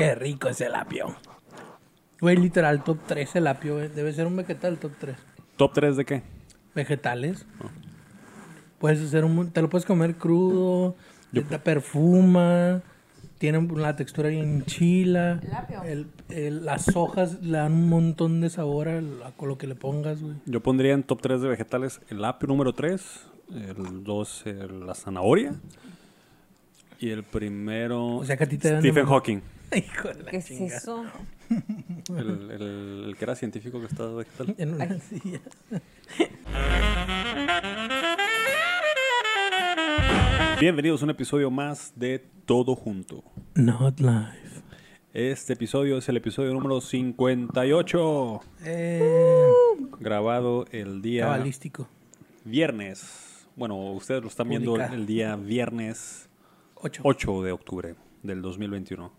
Qué 0.00 0.14
rico 0.14 0.48
es 0.48 0.60
el 0.60 0.74
apio. 0.74 1.14
Güey, 2.20 2.36
literal, 2.36 2.82
top 2.84 2.98
3 3.06 3.36
el 3.36 3.46
apio, 3.46 3.74
güey. 3.76 3.88
Debe 3.88 4.12
ser 4.12 4.26
un 4.26 4.36
vegetal 4.36 4.78
top 4.78 4.92
3. 4.98 5.16
¿Top 5.56 5.72
3 5.74 5.96
de 5.96 6.04
qué? 6.04 6.22
Vegetales. 6.74 7.46
Puedes 8.78 9.00
hacer 9.02 9.24
un... 9.24 9.50
Te 9.50 9.62
lo 9.62 9.68
puedes 9.68 9.84
comer 9.86 10.16
crudo. 10.16 10.96
Te 11.32 11.58
perfuma. 11.58 12.82
Tiene 13.38 13.60
la 13.76 13.96
textura 13.96 14.30
bien 14.30 14.64
chila. 14.64 15.40
El 15.42 15.52
apio. 15.54 15.82
El- 15.82 16.06
el- 16.30 16.64
las 16.64 16.96
hojas 16.96 17.42
le 17.42 17.58
dan 17.58 17.72
un 17.72 17.88
montón 17.90 18.40
de 18.40 18.48
sabor 18.48 18.88
a, 18.88 19.00
lo 19.02 19.58
que 19.58 19.66
le 19.66 19.74
pongas, 19.74 20.22
güey. 20.22 20.36
Yo 20.46 20.62
pondría 20.62 20.94
en 20.94 21.02
top 21.02 21.20
3 21.20 21.42
de 21.42 21.48
vegetales 21.48 22.00
el 22.08 22.24
apio 22.24 22.48
número 22.48 22.72
3, 22.72 23.02
el 23.54 24.04
2 24.04 24.44
la 24.86 24.94
zanahoria 24.94 25.54
y 26.98 27.10
el 27.10 27.24
primero 27.24 28.16
O 28.16 28.24
sea 28.24 28.36
que 28.38 28.44
a 28.44 28.48
ti 28.48 28.56
te 28.56 28.70
dan 28.72 28.82
de 28.82 28.88
Stephen. 28.90 29.06
Hawking, 29.06 29.40
Hijo 29.74 30.08
de 30.08 30.22
la 30.22 30.30
¿Qué 30.30 30.36
es 30.38 30.46
chingada. 30.46 30.76
eso? 30.78 31.04
el, 32.16 32.50
el- 32.50 33.04
el 33.08 33.16
que 33.16 33.24
era 33.24 33.34
científico 33.34 33.80
que 33.80 33.86
estaba 33.86 34.14
vegetal. 34.14 34.54
En 34.58 34.74
una 34.74 34.98
silla. 35.00 35.40
Bienvenidos 40.60 41.02
a 41.02 41.04
un 41.04 41.10
episodio 41.10 41.50
más 41.50 41.92
de 41.96 42.24
Todo 42.46 42.74
Junto. 42.74 43.22
Not 43.54 44.00
live. 44.00 44.40
Este 45.12 45.52
episodio 45.54 45.98
es 45.98 46.08
el 46.08 46.16
episodio 46.16 46.52
número 46.52 46.80
58, 46.80 48.40
Eh, 48.64 49.48
grabado 50.00 50.66
el 50.72 51.02
día 51.02 51.24
cabalístico. 51.24 51.88
viernes. 52.44 53.46
Bueno, 53.56 53.76
ustedes 53.92 54.22
lo 54.22 54.28
están 54.28 54.48
viendo 54.48 54.76
el 54.76 55.06
día 55.06 55.36
viernes 55.36 56.28
8. 56.76 57.02
8 57.04 57.42
de 57.42 57.52
octubre 57.52 57.94
del 58.22 58.42
2021. 58.42 59.10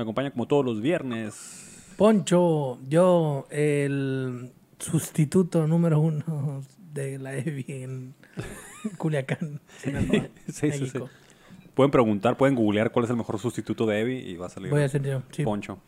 Me 0.00 0.04
acompaña 0.04 0.30
como 0.30 0.46
todos 0.48 0.64
los 0.64 0.80
viernes. 0.80 1.92
Poncho, 1.98 2.78
yo, 2.88 3.46
el 3.50 4.50
sustituto 4.78 5.66
número 5.66 6.00
uno 6.00 6.62
de 6.94 7.18
la 7.18 7.36
EVI 7.36 7.64
en 7.68 8.14
Culiacán, 8.96 9.60
Sinaloa, 9.76 10.28
Sí, 10.50 10.72
sí, 10.72 10.86
sí. 10.86 10.98
Pueden 11.74 11.90
preguntar, 11.90 12.38
pueden 12.38 12.54
googlear 12.54 12.90
cuál 12.92 13.04
es 13.04 13.10
el 13.10 13.18
mejor 13.18 13.38
sustituto 13.38 13.84
de 13.84 14.00
Evi 14.00 14.16
y 14.20 14.36
va 14.38 14.46
a 14.46 14.48
salir 14.48 14.70
Voy 14.70 14.80
a 14.80 14.88
ser 14.88 15.02
yo, 15.02 15.22
sí. 15.32 15.44
Poncho. 15.44 15.78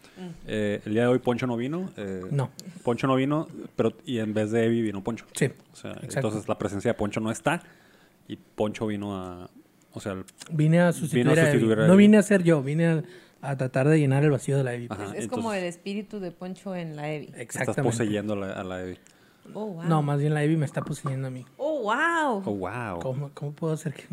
Eh, 0.47 0.83
el 0.85 0.93
día 0.93 1.03
de 1.05 1.09
hoy 1.09 1.19
Poncho 1.19 1.47
no 1.47 1.57
vino. 1.57 1.91
eh, 1.97 2.21
No. 2.31 2.51
Poncho 2.85 3.07
no 3.07 3.15
vino, 3.17 3.49
pero 3.77 3.95
y 4.05 4.19
en 4.19 4.35
vez 4.35 4.51
de 4.51 4.67
Evi 4.67 4.83
vino 4.83 5.03
Poncho. 5.03 5.25
Sí, 5.35 5.47
O 5.73 5.77
sea, 5.77 5.93
exacto. 5.93 6.19
entonces 6.29 6.49
la 6.51 6.59
presencia 6.59 6.91
de 6.91 6.99
Poncho 6.99 7.19
no 7.21 7.31
está 7.31 7.63
y 8.29 8.37
Poncho 8.37 8.87
vino 8.89 9.17
a, 9.17 9.49
o 9.95 10.01
sea, 10.01 10.13
el- 10.13 10.25
Vine 10.51 10.81
a 10.81 10.93
sustituir, 10.93 11.25
Vino 11.29 11.31
a 11.31 11.45
a 11.45 11.49
Evi. 11.49 11.53
sustituir 11.53 11.79
a 11.81 11.87
No 11.87 11.95
Evi. 11.95 12.03
vine 12.03 12.19
a 12.19 12.23
ser 12.23 12.43
yo, 12.43 12.63
vine 12.63 12.87
a, 12.87 13.03
a 13.43 13.57
tratar 13.57 13.89
de 13.89 13.99
llenar 13.99 14.23
el 14.25 14.31
vacío 14.31 14.57
de 14.57 14.65
la 14.65 14.73
EVI. 14.73 14.87
Ajá. 14.89 15.05
Es, 15.17 15.25
es 15.25 15.29
como 15.29 15.53
el 15.53 15.65
espíritu 15.65 16.21
de 16.21 16.31
Poncho 16.31 16.75
en 16.75 16.97
la 16.97 17.11
Evi. 17.11 17.27
estás 17.27 17.41
Exactamente. 17.41 17.83
poseyendo 17.83 18.33
a 18.35 18.37
la, 18.37 18.53
a 18.53 18.65
la 18.65 18.83
Evi. 18.83 18.99
Oh, 19.53 19.67
wow. 19.67 19.83
No, 19.83 20.01
más 20.03 20.21
bien 20.21 20.33
la 20.33 20.43
EVI 20.45 20.57
me 20.57 20.65
está 20.65 20.83
poseyendo 20.83 21.27
a 21.27 21.31
mí. 21.31 21.45
Oh, 21.57 21.83
wow. 21.83 22.43
Oh, 22.47 22.55
wow. 22.57 23.01
¿Cómo, 23.01 23.31
cómo 23.35 23.53
puedo 23.53 23.75
hacer 23.75 23.93
que...? 23.93 24.07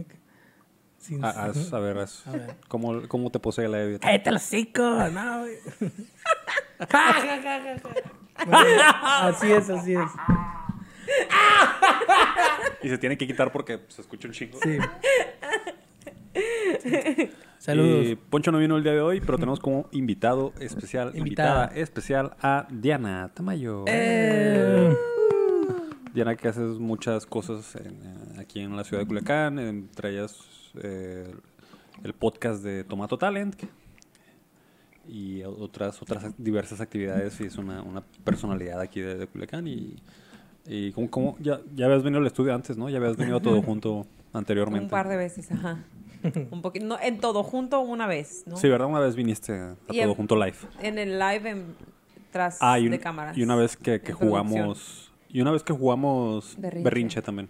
Sin... 0.98 1.24
Ah, 1.24 1.30
haz- 1.30 1.72
a 1.72 1.80
ver, 1.80 1.98
haz- 2.00 2.28
A 2.28 2.32
ver. 2.32 2.56
¿cómo, 2.68 3.08
¿cómo 3.08 3.30
te 3.32 3.40
posee 3.40 3.68
la 3.70 3.82
Evi? 3.82 4.00
¡Cállate 4.00 4.32
los 4.32 4.44
hocico! 4.44 4.82
No, 4.82 5.40
güey. 5.42 5.54
así 8.40 9.52
es, 9.52 9.70
así 9.70 9.94
es. 9.94 10.10
Y 12.82 12.90
se 12.90 12.98
tiene 12.98 13.18
que 13.18 13.28
quitar 13.28 13.52
porque 13.52 13.82
se 13.90 14.02
escucha 14.02 14.28
un 14.28 14.34
chingo. 14.34 14.58
Sí. 14.64 14.78
Saludos. 17.60 18.06
Y 18.08 18.16
Poncho 18.16 18.52
no 18.54 18.58
vino 18.58 18.78
el 18.78 18.84
día 18.84 18.94
de 18.94 19.02
hoy, 19.02 19.20
pero 19.20 19.38
tenemos 19.38 19.60
como 19.60 19.88
invitado 19.92 20.54
especial, 20.62 21.12
invitada, 21.16 21.66
Invitada. 21.66 21.82
especial 21.82 22.32
a 22.42 22.66
Diana 22.72 23.32
Tamayo. 23.34 23.84
Eh, 23.88 24.96
Diana 26.14 26.36
que 26.38 26.48
haces 26.48 26.80
muchas 26.80 27.26
cosas 27.26 27.76
en, 27.76 27.94
eh, 28.02 28.40
aquí 28.40 28.62
en 28.62 28.76
la 28.78 28.84
ciudad 28.86 29.04
de 29.04 29.08
Culiacán, 29.08 29.60
entre 29.60 30.12
ellas 30.12 30.40
eh, 30.82 31.34
el 32.04 32.14
podcast 32.14 32.64
de 32.64 32.86
Tomato 32.86 33.18
Talent 33.18 33.62
y 35.06 35.44
otras 35.44 36.02
otras 36.02 36.34
diversas 36.38 36.80
actividades 36.82 37.42
y 37.42 37.46
es 37.46 37.58
una, 37.58 37.82
una 37.82 38.04
personalidad 38.24 38.80
aquí 38.80 39.02
de, 39.02 39.18
de 39.18 39.28
Culiacán 39.28 39.68
y, 39.68 39.98
y 40.66 40.92
como, 40.94 41.10
como 41.10 41.38
ya, 41.40 41.60
ya 41.76 41.88
habías 41.88 42.04
venido 42.04 42.22
al 42.22 42.28
estudio 42.28 42.56
antes, 42.56 42.78
¿no? 42.78 42.90
Ya 42.90 42.98
habías 43.00 43.18
venido 43.18 43.42
todo 43.42 43.62
junto 43.64 44.08
anteriormente. 44.32 44.86
Un 44.86 44.90
par 44.90 45.10
de 45.10 45.18
veces, 45.18 45.52
ajá. 45.52 45.84
Un 46.52 46.62
poquito, 46.62 46.86
no, 46.86 46.98
en 47.00 47.20
todo 47.20 47.44
junto 47.44 47.80
una 47.80 48.08
vez, 48.08 48.44
¿no? 48.46 48.58
Sí, 48.58 48.68
¿verdad? 48.70 48.88
Una 48.88 49.00
vez 49.00 49.16
viniste 49.16 49.54
a 49.54 49.76
Y 49.90 50.00
todo 50.00 50.10
en- 50.12 50.16
junto 50.16 50.36
live. 50.36 50.56
En 50.82 50.98
el 50.98 51.18
live 51.20 51.50
en, 51.50 51.76
tras 52.32 52.58
Ah, 52.62 52.80
y, 52.80 52.86
un- 52.86 52.92
de 52.92 53.00
cámaras. 53.00 53.38
y 53.38 53.44
una 53.44 53.56
vez 53.56 53.76
que, 53.78 54.02
que 54.02 54.14
jugamos. 54.14 55.12
Y 55.30 55.42
una 55.42 55.52
vez 55.52 55.62
que 55.64 55.74
jugamos 55.74 56.56
Berrinche. 56.58 56.84
berrinche, 56.84 57.22
también. 57.22 57.50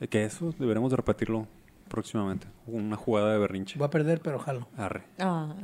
Eh, 0.00 0.08
Que 0.08 0.24
eso 0.24 0.52
deberemos 0.58 0.90
de 0.90 0.96
repetirlo 0.96 1.46
próximamente. 1.90 2.46
Una 2.66 2.96
jugada 2.96 3.32
de 3.32 3.38
berrinche. 3.38 3.78
voy 3.78 3.86
a 3.86 3.90
perder, 3.90 4.20
pero 4.22 4.38
jalo. 4.38 4.66
Arre. 4.78 5.02
Ah. 5.18 5.54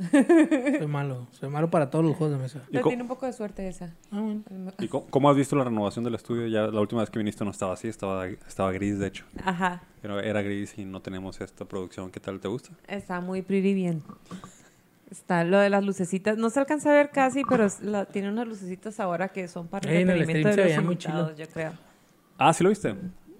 Soy 0.77 0.85
malo. 0.87 1.27
Soy 1.31 1.49
malo 1.49 1.69
para 1.71 1.89
todos 1.89 2.05
los 2.05 2.15
juegos 2.15 2.37
de 2.37 2.43
mesa. 2.43 2.61
¿Y, 2.67 2.73
Pero 2.73 2.87
tiene 2.89 3.01
un 3.03 3.07
poco 3.07 3.25
de 3.25 3.33
suerte 3.33 3.67
esa. 3.67 3.95
Ah, 4.11 4.19
bueno. 4.21 4.43
y 4.77 4.87
cómo 4.87 5.29
has 5.29 5.35
visto 5.35 5.55
la 5.55 5.63
renovación 5.63 6.03
del 6.05 6.15
estudio? 6.15 6.45
Ya 6.47 6.67
la 6.67 6.79
última 6.81 7.01
vez 7.01 7.09
que 7.09 7.17
viniste 7.17 7.43
no 7.45 7.51
estaba 7.51 7.73
así, 7.73 7.87
estaba, 7.87 8.27
estaba 8.27 8.71
gris, 8.73 8.99
de 8.99 9.07
hecho. 9.07 9.25
Ajá. 9.43 9.81
Pero 10.01 10.19
era 10.19 10.41
gris 10.41 10.77
y 10.77 10.85
no 10.85 11.01
tenemos 11.01 11.39
esta 11.41 11.65
producción. 11.65 12.11
¿Qué 12.11 12.19
tal 12.19 12.39
te 12.39 12.47
gusta? 12.47 12.69
Está 12.87 13.21
muy 13.21 13.41
pretty 13.41 13.73
bien. 13.73 14.03
Está 15.09 15.45
lo 15.45 15.57
de 15.59 15.69
las 15.69 15.83
lucecitas. 15.85 16.37
No 16.37 16.49
se 16.49 16.59
alcanza 16.59 16.89
a 16.89 16.93
ver 16.93 17.09
casi, 17.11 17.43
pero 17.47 17.67
la- 17.81 18.05
tiene 18.05 18.29
unas 18.29 18.45
lucecitas 18.47 18.99
ahora 18.99 19.29
que 19.29 19.47
son 19.47 19.67
para 19.67 19.89
Ey, 19.89 20.01
en 20.01 20.09
el 20.09 20.21
entretenimiento 20.21 20.61
de 20.61 20.67
los 20.75 20.83
invitados, 20.83 21.37
yo 21.37 21.47
creo. 21.47 21.71
Ah, 22.37 22.51
¿sí 22.53 22.63
lo 22.63 22.69
viste? 22.69 22.93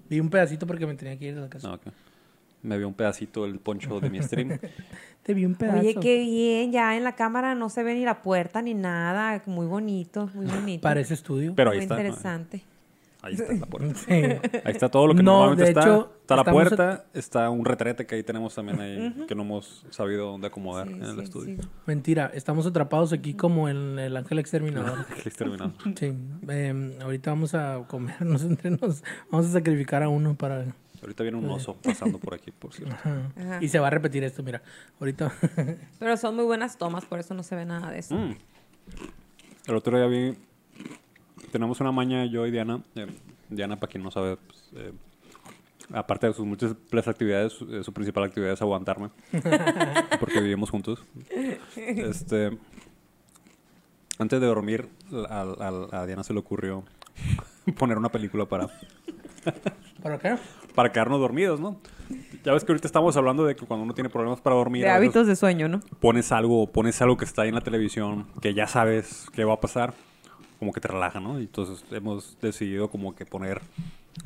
Vi 0.08 0.18
un 0.20 0.30
pedacito 0.30 0.66
porque 0.66 0.86
me 0.86 0.94
tenía 0.94 1.18
que 1.18 1.26
ir 1.26 1.34
de 1.34 1.42
la 1.42 1.48
casa. 1.50 1.68
No, 1.68 1.74
ok. 1.74 1.82
Me 2.62 2.76
vio 2.78 2.88
un 2.88 2.94
pedacito 2.94 3.44
del 3.44 3.58
poncho 3.60 4.00
de 4.00 4.10
mi 4.10 4.20
stream. 4.22 4.58
Te 5.22 5.34
vi 5.34 5.44
un 5.44 5.54
pedazo. 5.54 5.80
Oye, 5.80 5.94
qué 5.94 6.18
bien. 6.18 6.72
Ya 6.72 6.96
en 6.96 7.04
la 7.04 7.14
cámara 7.14 7.54
no 7.54 7.68
se 7.68 7.82
ve 7.82 7.94
ni 7.94 8.04
la 8.04 8.22
puerta 8.22 8.62
ni 8.62 8.74
nada. 8.74 9.42
Muy 9.46 9.66
bonito, 9.66 10.28
muy 10.34 10.46
bonito. 10.46 10.82
Parece 10.82 11.14
estudio. 11.14 11.52
Pero 11.54 11.70
ahí 11.70 11.78
muy 11.78 11.82
está. 11.84 11.94
¿no? 11.96 12.00
interesante. 12.00 12.64
Ahí 13.20 13.34
está 13.34 13.52
la 13.52 13.66
puerta. 13.66 13.94
Sí. 13.98 14.12
Ahí 14.12 14.72
está 14.72 14.88
todo 14.88 15.06
lo 15.08 15.14
que 15.14 15.22
No, 15.22 15.32
normalmente 15.46 15.64
de 15.64 15.68
está. 15.70 15.80
hecho, 15.82 16.12
está 16.20 16.36
la 16.36 16.44
puerta, 16.44 17.04
está 17.14 17.50
un 17.50 17.64
retrete 17.64 18.06
que 18.06 18.14
ahí 18.14 18.22
tenemos 18.22 18.54
también 18.54 18.80
ahí, 18.80 19.24
que 19.26 19.34
no 19.34 19.42
hemos 19.42 19.84
sabido 19.90 20.30
dónde 20.30 20.46
acomodar 20.46 20.86
Sí, 20.86 20.94
en 20.94 21.02
el 21.02 21.16
sí, 21.16 21.22
estudio. 21.22 21.62
sí. 21.62 21.68
Mentira, 21.86 22.30
estamos 22.32 22.66
atrapados 22.66 23.12
aquí 23.12 23.34
como 23.34 23.68
en 23.68 23.98
el 23.98 24.16
ángel 24.16 24.38
exterminador. 24.38 25.04
Listo, 25.24 25.30
terminado. 25.44 25.72
Sí. 25.96 26.14
eh, 26.48 26.98
ahorita 27.02 27.30
vamos 27.30 27.54
a 27.54 27.82
comernos 27.88 28.42
entre 28.44 28.70
nos. 28.70 29.02
Vamos 29.30 29.46
a 29.46 29.50
sacrificar 29.50 30.02
a 30.02 30.08
uno 30.08 30.34
para. 30.36 30.64
Ahorita 31.00 31.22
viene 31.22 31.38
un 31.38 31.48
oso 31.50 31.76
pasando 31.76 32.18
por 32.18 32.34
aquí, 32.34 32.50
por 32.50 32.72
cierto. 32.74 32.94
Ajá. 32.94 33.30
Ajá. 33.36 33.58
Y 33.62 33.68
se 33.68 33.78
va 33.78 33.86
a 33.86 33.90
repetir 33.90 34.24
esto, 34.24 34.42
mira. 34.42 34.62
Ahorita. 35.00 35.32
Pero 35.98 36.16
son 36.16 36.34
muy 36.36 36.44
buenas 36.44 36.76
tomas, 36.78 37.04
por 37.04 37.20
eso 37.20 37.34
no 37.34 37.42
se 37.42 37.54
ve 37.56 37.64
nada 37.64 37.90
de 37.90 37.98
eso. 38.00 38.14
Mm. 38.16 38.36
El 39.66 39.74
otro 39.76 39.96
día 39.96 40.06
vi. 40.06 40.36
Tenemos 41.52 41.80
una 41.80 41.92
maña, 41.92 42.24
yo 42.26 42.46
y 42.46 42.50
Diana. 42.50 42.82
eh, 42.96 43.06
Diana, 43.48 43.76
para 43.78 43.90
quien 43.90 44.02
no 44.02 44.10
sabe, 44.10 44.36
pues, 44.36 44.70
eh, 44.74 44.92
aparte 45.92 46.26
de 46.26 46.32
sus 46.34 46.44
múltiples 46.44 47.08
actividades, 47.08 47.52
su, 47.52 47.74
eh, 47.74 47.84
su 47.84 47.92
principal 47.92 48.24
actividad 48.24 48.52
es 48.52 48.60
aguantarme. 48.62 49.10
porque 50.20 50.40
vivimos 50.40 50.70
juntos. 50.70 51.02
Este. 51.76 52.58
Antes 54.18 54.40
de 54.40 54.46
dormir, 54.48 54.88
a, 55.30 55.42
a- 55.42 56.00
a 56.02 56.06
Diana 56.06 56.24
se 56.24 56.32
le 56.32 56.40
ocurrió 56.40 56.82
poner 57.78 57.96
una 57.98 58.08
película 58.08 58.46
para, 58.46 58.68
¿Para 60.02 60.18
qué? 60.18 60.36
para 60.74 60.92
quedarnos 60.92 61.18
dormidos, 61.20 61.58
¿no? 61.60 61.80
Ya 62.44 62.52
ves 62.52 62.64
que 62.64 62.70
ahorita 62.72 62.86
estamos 62.86 63.16
hablando 63.16 63.44
de 63.44 63.56
que 63.56 63.66
cuando 63.66 63.82
uno 63.84 63.94
tiene 63.94 64.08
problemas 64.10 64.40
para 64.40 64.54
dormir, 64.56 64.84
De 64.84 64.90
hábitos 64.90 65.26
de 65.26 65.34
sueño, 65.34 65.68
¿no? 65.68 65.80
pones 66.00 66.30
algo, 66.30 66.68
pones 66.70 67.02
algo 67.02 67.16
que 67.16 67.24
está 67.24 67.42
ahí 67.42 67.48
en 67.48 67.56
la 67.56 67.60
televisión, 67.62 68.26
que 68.40 68.54
ya 68.54 68.66
sabes 68.68 69.26
qué 69.32 69.44
va 69.44 69.54
a 69.54 69.60
pasar, 69.60 69.94
como 70.60 70.72
que 70.72 70.80
te 70.80 70.86
relaja, 70.88 71.18
¿no? 71.20 71.38
Y 71.40 71.44
entonces 71.44 71.84
hemos 71.90 72.38
decidido 72.40 72.90
como 72.90 73.14
que 73.16 73.26
poner 73.26 73.60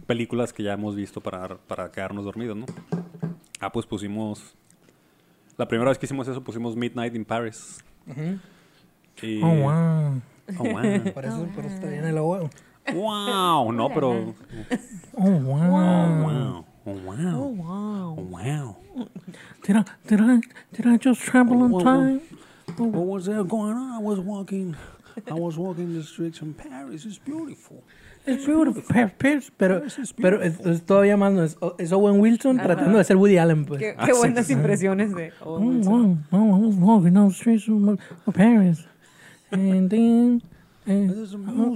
películas 0.06 0.52
que 0.52 0.62
ya 0.62 0.74
hemos 0.74 0.94
visto 0.94 1.20
para, 1.22 1.56
para 1.56 1.90
quedarnos 1.90 2.24
dormidos, 2.26 2.56
¿no? 2.56 2.66
Ah, 3.60 3.72
pues 3.72 3.86
pusimos... 3.86 4.54
La 5.56 5.66
primera 5.68 5.90
vez 5.90 5.98
que 5.98 6.06
hicimos 6.06 6.28
eso 6.28 6.42
pusimos 6.42 6.76
Midnight 6.76 7.14
in 7.14 7.24
Paris. 7.24 7.82
Y- 9.22 9.42
Oh, 9.42 9.48
wow. 9.54 10.20
Oh, 10.58 10.64
wow. 10.64 11.12
Por 11.14 11.24
eso, 11.24 11.46
por 11.54 11.64
eso 11.64 11.74
está 11.74 11.86
bien 11.88 12.04
el 12.04 12.18
agua. 12.18 12.50
Wow, 12.92 13.70
no, 13.70 13.88
pero... 13.88 14.34
Oh, 15.16 15.30
wow. 15.30 15.70
Wow. 15.70 16.64
Oh, 16.84 16.92
wow. 16.92 17.46
wow. 17.46 18.16
Oh, 18.18 18.22
wow. 18.22 18.76
Did 19.62 19.76
I, 19.76 19.84
did 20.06 20.20
I, 20.20 20.40
did 20.72 20.86
I 20.86 20.96
just 20.96 21.20
travel 21.20 21.64
in 21.64 21.84
time? 21.84 22.20
What 22.76 23.06
was 23.06 23.26
there 23.26 23.44
going 23.44 23.74
on? 23.74 23.92
I 23.92 23.98
was 23.98 24.18
walking... 24.18 24.76
I 25.30 25.34
was 25.34 25.58
walking 25.58 25.94
the 25.94 26.02
streets 26.02 26.40
in 26.40 26.54
Paris. 26.54 27.04
It's 27.04 27.18
beautiful. 27.18 27.82
Es 28.24 28.46
beautiful, 28.46 28.82
Pierce, 28.82 29.12
Pierce", 29.18 29.50
pero, 29.58 29.82
pero 30.20 30.40
es, 30.40 30.60
es 30.60 30.82
todavía 30.82 31.16
más, 31.16 31.32
no 31.32 31.42
es, 31.42 31.56
es 31.78 31.92
Owen 31.92 32.20
Wilson 32.20 32.60
Ajá. 32.60 32.68
tratando 32.68 32.98
de 32.98 33.04
ser 33.04 33.16
Woody 33.16 33.36
Allen, 33.36 33.64
pues. 33.64 33.80
Qué, 33.80 33.96
qué 34.04 34.12
buenas 34.12 34.48
impresiones 34.48 35.12
de 35.12 35.32
Oh, 35.40 35.56
Owen 35.56 35.78
Wilson. 35.78 36.24
wow, 36.30 36.44
wow, 36.44 36.54
I 36.54 36.66
was 36.66 36.76
walking 36.76 37.14
down 37.14 37.28
the 37.30 37.34
streets 37.34 37.68
of 37.68 37.98
Paris, 38.32 38.86
and 39.50 39.90
then 39.90 40.40
eh, 40.86 41.10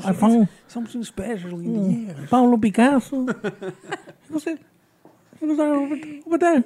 I 0.08 0.12
found 0.14 0.48
Something 0.66 1.02
special 1.04 1.52
in 1.62 2.06
mm, 2.08 2.28
Pablo 2.28 2.58
Picasso. 2.58 3.24
No 4.28 4.38
sé. 4.40 4.58
Over 5.40 6.38
there. 6.38 6.64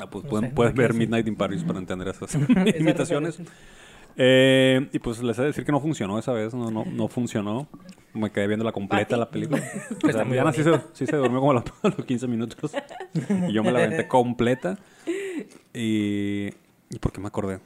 Ah, 0.00 0.08
pues 0.10 0.24
No 0.24 0.30
pueden- 0.30 0.50
sé, 0.50 0.54
puedes 0.54 0.74
no 0.74 0.82
ver 0.82 0.92
sé. 0.92 0.98
Midnight 0.98 1.26
in 1.28 1.36
Paris 1.36 1.62
para 1.64 1.78
entender 1.78 2.08
esas 2.08 2.34
invitaciones. 2.78 3.40
Eh, 4.20 4.88
y 4.92 4.98
pues 4.98 5.22
les 5.22 5.38
he 5.38 5.42
de 5.42 5.46
decir 5.48 5.64
que 5.64 5.70
no 5.70 5.80
funcionó 5.80 6.18
esa 6.18 6.32
vez, 6.32 6.52
no, 6.54 6.70
no, 6.70 6.84
no 6.84 7.08
funcionó. 7.08 7.68
Me 8.14 8.30
quedé 8.32 8.48
viendo 8.48 8.64
la 8.64 8.72
completa 8.72 9.16
la 9.16 9.30
película. 9.30 9.62
O 10.04 10.10
sea, 10.10 10.24
Diana 10.24 10.52
sí 10.52 10.64
se, 10.64 10.72
sí 10.92 11.06
se 11.06 11.16
durmió 11.16 11.38
como 11.40 11.52
a 11.52 11.54
los, 11.54 11.64
a 11.84 11.88
los 11.88 12.04
15 12.04 12.26
minutos. 12.26 12.72
Y 13.48 13.52
yo 13.52 13.62
me 13.62 13.70
la 13.70 13.78
aventé 13.84 14.08
completa. 14.08 14.76
Y, 15.74 16.48
¿Y 16.90 16.98
por 17.00 17.12
qué 17.12 17.20
me 17.20 17.28
acordé? 17.28 17.60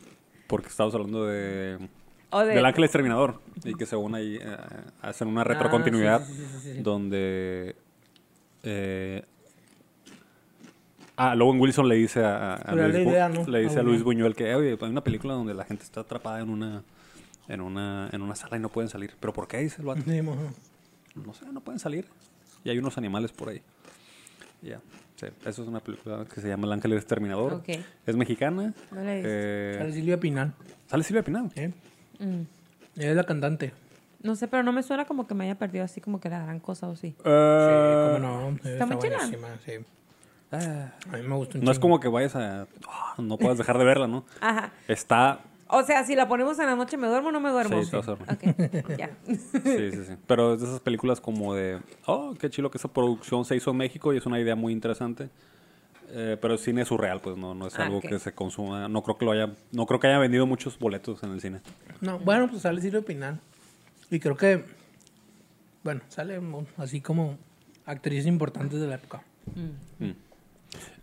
Porque 0.46 0.68
estábamos 0.68 0.94
hablando 0.94 1.24
de, 1.26 1.78
O 2.32 2.40
de- 2.44 2.54
del 2.54 2.64
Ángel 2.64 2.84
Exterminador. 2.84 3.40
Y 3.64 3.74
que 3.74 3.86
según 3.86 4.14
ahí 4.14 4.38
eh, 4.40 4.56
hacen 5.02 5.28
una 5.28 5.44
retrocontinuidad 5.44 6.22
Ah, 6.22 6.26
sí, 6.26 6.34
sí, 6.34 6.42
sí, 6.44 6.58
sí, 6.62 6.72
sí. 6.74 6.82
donde... 6.82 7.76
Eh, 8.64 9.22
Ah, 11.16 11.34
Logan 11.34 11.60
Wilson 11.60 11.88
le 11.88 11.94
dice 11.96 12.24
a, 12.24 12.54
a- 12.54 12.74
Luis, 12.74 12.94
le 12.94 13.60
dice 13.60 13.76
Ah, 13.76 13.80
a 13.80 13.82
Luis. 13.84 14.02
Buñuel 14.02 14.34
que 14.34 14.54
oye, 14.54 14.78
hay 14.80 14.88
una 14.90 15.04
película 15.04 15.34
donde 15.34 15.52
la 15.54 15.64
gente 15.64 15.84
está 15.84 16.00
atrapada 16.00 16.40
en 16.40 16.48
una 16.48 16.82
en 17.48 17.60
una 17.60 18.08
en 18.12 18.22
una 18.22 18.34
sala 18.34 18.56
y 18.56 18.60
no 18.60 18.70
pueden 18.70 18.88
salir. 18.88 19.12
¿Pero 19.20 19.32
por 19.32 19.46
qué? 19.46 19.58
Dice 19.58 19.82
el 19.82 19.86
vato. 19.86 20.00
No 20.06 21.34
sé, 21.34 21.44
no 21.52 21.60
pueden 21.60 21.78
salir. 21.78 22.06
Y 22.64 22.70
hay 22.70 22.78
unos 22.78 22.96
animales 22.96 23.30
por 23.30 23.50
ahí. 23.50 23.60
Ya. 24.62 24.80
Sí, 25.16 25.26
eso 25.44 25.62
es 25.62 25.68
una 25.68 25.80
película 25.80 26.24
que 26.32 26.40
se 26.40 26.48
llama 26.48 26.66
El 26.66 26.72
Ángel 26.72 26.94
Exterminador. 26.94 27.62
Es 28.06 28.16
mexicana. 28.16 28.72
No 28.90 29.02
la 29.02 29.12
he 29.12 29.16
visto. 29.16 29.28
Eh, 29.30 29.74
Sale 29.78 29.92
Silvia 29.92 30.18
Pinal. 30.18 30.54
sale 30.86 31.04
Silvia 31.04 31.22
Pinal. 31.22 31.50
¿eh? 31.56 31.72
Mm. 32.24 32.46
Ella 33.00 33.10
es 33.10 33.16
la 33.16 33.24
cantante. 33.24 33.72
No 34.22 34.36
sé, 34.36 34.46
pero 34.48 34.62
no 34.62 34.72
me 34.72 34.82
suena 34.82 35.04
como 35.04 35.26
que 35.26 35.34
me 35.34 35.44
haya 35.44 35.56
perdido 35.56 35.84
así 35.84 36.00
como 36.00 36.20
que 36.20 36.28
la 36.28 36.38
gran 36.42 36.60
cosa 36.60 36.88
o 36.88 36.94
sí. 36.96 37.10
Sí, 37.18 37.22
Eh, 37.24 38.10
cómo 38.14 38.28
no. 38.50 38.58
sí, 38.62 38.68
Está 38.68 38.86
muy 38.86 38.98
chila. 38.98 39.16
buenísima, 39.16 39.48
sí. 39.64 39.72
ah, 40.52 40.92
A 41.12 41.16
mí 41.16 41.22
me 41.26 41.34
gusta 41.34 41.58
un 41.58 41.64
no 41.64 41.72
es 41.72 41.78
como 41.78 41.98
que 41.98 42.08
vayas 42.08 42.36
a... 42.36 42.66
ah, 42.88 43.14
no 43.18 43.36
puedas 43.38 43.58
dejar 43.58 43.78
de 43.78 43.84
verla, 43.84 44.06
¿no? 44.06 44.24
Ajá. 44.40 44.72
Está... 44.86 45.40
O 45.74 45.82
sea, 45.84 46.04
si 46.04 46.14
la 46.14 46.28
ponemos 46.28 46.58
en 46.58 46.66
la 46.66 46.76
noche, 46.76 46.98
¿me 46.98 47.06
duermo 47.08 47.30
o 47.30 47.32
no 47.32 47.40
me 47.40 47.48
duermo? 47.50 47.82
Sí, 47.82 47.90
te 47.90 47.96
vas 47.96 48.06
a 48.06 48.14
dormir. 48.14 48.28
Ok, 48.30 48.96
ya. 48.98 49.10
Sí, 49.26 49.90
sí, 49.90 50.04
sí. 50.04 50.14
Pero 50.26 50.52
es 50.54 50.60
de 50.60 50.66
esas 50.66 50.80
películas 50.80 51.18
como 51.20 51.54
de, 51.54 51.80
oh, 52.06 52.34
qué 52.38 52.50
chilo 52.50 52.70
que 52.70 52.76
esa 52.76 52.88
producción 52.88 53.44
se 53.46 53.56
hizo 53.56 53.70
en 53.70 53.78
México 53.78 54.12
y 54.12 54.18
es 54.18 54.26
una 54.26 54.38
idea 54.38 54.54
muy 54.54 54.72
interesante. 54.74 55.30
Eh, 56.14 56.36
pero 56.40 56.52
el 56.54 56.60
cine 56.60 56.82
es 56.82 56.88
surreal, 56.88 57.20
pues 57.22 57.38
no, 57.38 57.54
no 57.54 57.66
es 57.66 57.78
Ah, 57.78 57.86
algo 57.86 58.00
que 58.02 58.18
se 58.18 58.32
consuma. 58.34 58.86
No 58.88 59.02
creo 59.02 59.16
que 59.16 59.24
lo 59.24 59.32
haya, 59.32 59.50
no 59.72 59.86
creo 59.86 59.98
que 59.98 60.08
haya 60.08 60.18
vendido 60.18 60.46
muchos 60.46 60.78
boletos 60.78 61.22
en 61.22 61.30
el 61.32 61.40
cine. 61.40 61.60
No, 62.02 62.18
bueno, 62.18 62.48
pues 62.50 62.62
sale 62.62 62.80
Silvia 62.82 63.00
Pinal. 63.00 63.40
Y 64.10 64.20
creo 64.20 64.36
que, 64.36 64.62
bueno, 65.82 66.02
sale 66.08 66.38
así 66.76 67.00
como 67.00 67.38
actrices 67.86 68.26
importantes 68.26 68.78
de 68.80 68.86
la 68.88 68.96
época. 68.96 69.22
Mm. 69.54 70.04
Mm. 70.06 70.14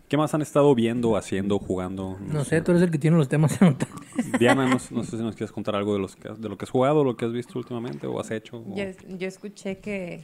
¿Qué 0.08 0.18
más 0.18 0.34
han 0.34 0.42
estado 0.42 0.74
viendo, 0.76 1.18
haciendo, 1.18 1.60
jugando? 1.60 2.18
No 2.20 2.44
sé, 2.44 2.62
tú 2.62 2.72
eres 2.72 2.84
el 2.84 2.90
que 2.92 2.98
tiene 2.98 3.18
los 3.18 3.28
temas 3.30 3.60
anotados. 3.62 3.94
Diana, 4.40 4.66
no, 4.68 4.78
no 4.92 5.04
sé 5.04 5.18
si 5.18 5.24
nos 5.24 5.36
quieres 5.36 5.52
contar 5.52 5.76
algo 5.76 5.94
de, 5.94 6.00
los 6.00 6.16
que 6.16 6.30
has- 6.30 6.42
de 6.42 6.50
lo 6.50 6.58
que 6.58 6.66
has 6.66 6.72
jugado, 6.72 7.04
lo 7.04 7.16
que 7.18 7.26
has 7.26 7.32
visto 7.32 7.58
últimamente 7.60 8.08
o 8.08 8.20
has 8.20 8.32
hecho. 8.32 8.58
o- 8.58 8.76
Yo, 8.76 8.86
yo 9.18 9.28
escuché 9.28 9.78
que, 9.80 10.24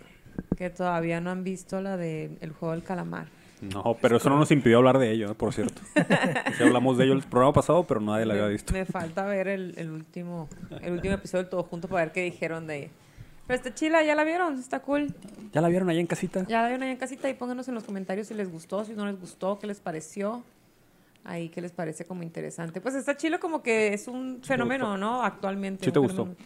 que 0.57 0.69
todavía 0.71 1.21
no 1.21 1.29
han 1.31 1.43
visto 1.43 1.81
la 1.81 1.97
de 1.97 2.37
El 2.41 2.51
Juego 2.51 2.73
del 2.73 2.83
Calamar. 2.83 3.27
No, 3.73 3.97
pero 4.01 4.17
eso 4.17 4.29
no 4.29 4.37
nos 4.37 4.51
impidió 4.51 4.77
hablar 4.77 4.97
de 4.99 5.11
ello, 5.11 5.31
eh, 5.31 5.35
por 5.35 5.53
cierto. 5.53 5.81
Sí 6.57 6.63
hablamos 6.63 6.97
de 6.97 7.05
ello 7.05 7.13
el 7.13 7.23
programa 7.23 7.53
pasado, 7.53 7.83
pero 7.85 7.99
nadie 7.99 8.25
la 8.25 8.33
había 8.33 8.45
Me- 8.45 8.51
visto. 8.53 8.73
Me 8.73 8.85
falta 8.85 9.25
ver 9.25 9.47
el, 9.47 9.73
el 9.77 9.91
último 9.91 10.47
el 10.81 10.93
último 10.93 11.13
episodio 11.15 11.43
del 11.43 11.49
todo 11.49 11.63
junto 11.63 11.87
para 11.87 12.05
ver 12.05 12.13
qué 12.13 12.21
dijeron 12.23 12.67
de 12.67 12.77
ella. 12.77 12.89
Pero 13.47 13.57
está 13.57 13.73
chila, 13.73 14.03
¿ya 14.03 14.15
la 14.15 14.23
vieron? 14.23 14.57
Está 14.57 14.79
cool. 14.81 15.13
¿Ya 15.53 15.61
la 15.61 15.67
vieron 15.67 15.89
allá 15.89 15.99
en 15.99 16.07
casita? 16.07 16.45
Ya 16.47 16.61
la 16.61 16.67
vieron 16.69 16.83
allá 16.83 16.91
en 16.93 16.97
casita 16.97 17.29
y 17.29 17.33
pónganos 17.35 17.67
en 17.67 17.75
los 17.75 17.83
comentarios 17.83 18.27
si 18.27 18.33
les 18.33 18.51
gustó, 18.51 18.83
si 18.85 18.93
no 18.93 19.05
les 19.05 19.19
gustó, 19.19 19.59
qué 19.59 19.67
les 19.67 19.79
pareció. 19.79 20.43
Ahí 21.23 21.49
qué 21.49 21.61
les 21.61 21.71
parece 21.71 22.05
como 22.05 22.23
interesante. 22.23 22.81
Pues 22.81 22.95
está 22.95 23.17
chilo 23.17 23.39
como 23.39 23.61
que 23.63 23.93
es 23.93 24.07
un 24.07 24.41
fenómeno, 24.43 24.97
¿no? 24.97 25.23
Actualmente. 25.23 25.85
¿Sí 25.85 25.91
te 25.91 25.99
gustó? 25.99 26.23
fenómeno. 26.25 26.37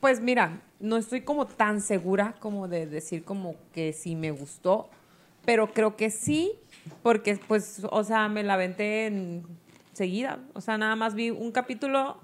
Pues 0.00 0.20
mira, 0.20 0.60
no 0.78 0.96
estoy 0.96 1.22
como 1.22 1.46
tan 1.46 1.80
segura 1.82 2.34
como 2.40 2.68
de 2.68 2.86
decir 2.86 3.22
como 3.24 3.56
que 3.72 3.92
sí 3.92 4.16
me 4.16 4.30
gustó, 4.30 4.88
pero 5.50 5.72
creo 5.72 5.96
que 5.96 6.10
sí, 6.10 6.52
porque 7.02 7.36
pues, 7.48 7.84
o 7.90 8.04
sea, 8.04 8.28
me 8.28 8.44
la 8.44 8.54
aventé 8.54 9.06
en 9.06 9.42
seguida. 9.92 10.38
O 10.52 10.60
sea, 10.60 10.78
nada 10.78 10.94
más 10.94 11.16
vi 11.16 11.30
un 11.30 11.50
capítulo 11.50 12.18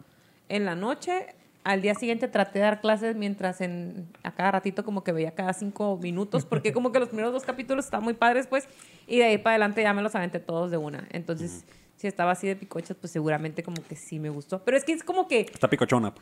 en 0.48 0.64
la 0.64 0.76
noche. 0.76 1.34
Al 1.64 1.82
día 1.82 1.96
siguiente 1.96 2.28
traté 2.28 2.60
de 2.60 2.66
dar 2.66 2.80
clases 2.80 3.16
mientras 3.16 3.60
en, 3.60 4.06
a 4.22 4.30
cada 4.30 4.52
ratito 4.52 4.84
como 4.84 5.02
que 5.02 5.10
veía 5.10 5.32
cada 5.32 5.54
cinco 5.54 5.98
minutos, 6.00 6.44
porque 6.46 6.72
como 6.72 6.92
que 6.92 7.00
los 7.00 7.08
primeros 7.08 7.32
dos 7.32 7.42
capítulos 7.42 7.86
estaban 7.86 8.04
muy 8.04 8.14
padres, 8.14 8.46
pues, 8.46 8.68
y 9.08 9.18
de 9.18 9.24
ahí 9.24 9.38
para 9.38 9.54
adelante 9.54 9.82
ya 9.82 9.92
me 9.92 10.02
los 10.02 10.14
aventé 10.14 10.38
todos 10.38 10.70
de 10.70 10.76
una. 10.76 11.08
Entonces, 11.10 11.64
si 11.96 12.06
estaba 12.06 12.32
así 12.32 12.46
de 12.46 12.56
picochas, 12.56 12.96
pues 13.00 13.12
seguramente 13.12 13.62
como 13.62 13.82
que 13.82 13.96
sí 13.96 14.18
me 14.18 14.28
gustó. 14.28 14.62
Pero 14.64 14.76
es 14.76 14.84
que 14.84 14.92
es 14.92 15.02
como 15.02 15.28
que 15.28 15.40
Está 15.40 15.68
picochona. 15.68 16.12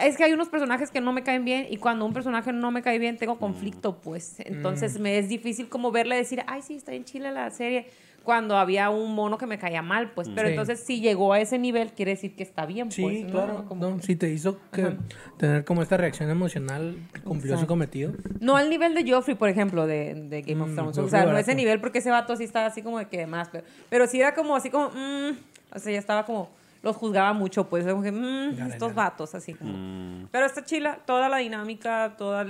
es 0.00 0.16
que 0.16 0.24
hay 0.24 0.32
unos 0.32 0.48
personajes 0.48 0.90
que 0.90 1.00
no 1.00 1.12
me 1.12 1.22
caen 1.22 1.44
bien 1.44 1.66
y 1.70 1.76
cuando 1.76 2.04
un 2.06 2.12
personaje 2.12 2.52
no 2.52 2.70
me 2.70 2.82
cae 2.82 2.98
bien 2.98 3.16
tengo 3.18 3.38
conflicto, 3.38 4.00
pues. 4.00 4.40
Entonces 4.40 4.98
me 4.98 5.18
es 5.18 5.28
difícil 5.28 5.68
como 5.68 5.90
verle 5.92 6.16
decir, 6.16 6.42
ay, 6.46 6.62
sí, 6.62 6.76
está 6.76 6.92
en 6.94 7.04
Chile 7.04 7.30
la 7.30 7.50
serie, 7.50 7.86
cuando 8.28 8.58
había 8.58 8.90
un 8.90 9.14
mono 9.14 9.38
que 9.38 9.46
me 9.46 9.58
caía 9.58 9.80
mal, 9.80 10.10
pues. 10.10 10.28
Pero 10.28 10.48
Sí. 10.48 10.52
entonces 10.52 10.80
si 10.80 11.00
llegó 11.00 11.32
a 11.32 11.40
ese 11.40 11.58
nivel 11.58 11.92
quiere 11.94 12.10
decir 12.10 12.36
que 12.36 12.42
está 12.42 12.66
bien, 12.66 12.92
Sí, 12.92 13.00
pues. 13.00 13.22
¿no? 13.24 13.30
claro. 13.30 13.64
Como 13.66 13.88
no, 13.88 13.96
que- 13.96 14.02
si 14.02 14.16
te 14.16 14.28
hizo 14.28 14.58
que 14.70 14.82
Ajá. 14.82 14.96
tener 15.38 15.64
como 15.64 15.80
esta 15.80 15.96
reacción 15.96 16.28
emocional, 16.28 16.98
cumplió 17.24 17.56
su 17.56 17.66
cometido. 17.66 18.12
No 18.38 18.58
al 18.58 18.68
nivel 18.68 18.92
de 18.94 19.10
Joffrey, 19.10 19.34
por 19.34 19.48
ejemplo, 19.48 19.86
de, 19.86 20.14
de 20.14 20.42
Game 20.42 20.60
of 20.62 20.68
Mm, 20.68 20.74
Thrones. 20.74 20.98
O 20.98 21.08
sea, 21.08 21.24
no 21.24 21.38
ese 21.38 21.54
nivel 21.54 21.80
porque 21.80 22.00
ese 22.00 22.10
vato 22.10 22.36
sí 22.36 22.44
estaba 22.44 22.66
así 22.66 22.82
como 22.82 22.98
de 22.98 23.06
que 23.08 23.26
más. 23.26 23.48
Pero, 23.48 23.64
pero 23.88 24.06
sí 24.06 24.20
era 24.20 24.34
como 24.34 24.54
así 24.56 24.68
como, 24.68 24.90
mm, 24.90 25.30
o 25.74 25.78
sea, 25.78 25.90
ya 25.94 25.98
estaba 25.98 26.26
como, 26.26 26.50
los 26.82 26.96
juzgaba 26.96 27.32
mucho, 27.32 27.66
pues, 27.70 27.86
como 27.86 28.02
que, 28.02 28.12
mm, 28.12 28.60
estos 28.72 28.94
vatos, 28.94 29.34
así 29.34 29.54
como. 29.54 29.72
Mm, 29.72 30.28
Pero 30.30 30.44
está 30.44 30.62
chila, 30.66 30.98
toda 31.06 31.30
la 31.30 31.38
dinámica, 31.38 32.14
todos 32.18 32.46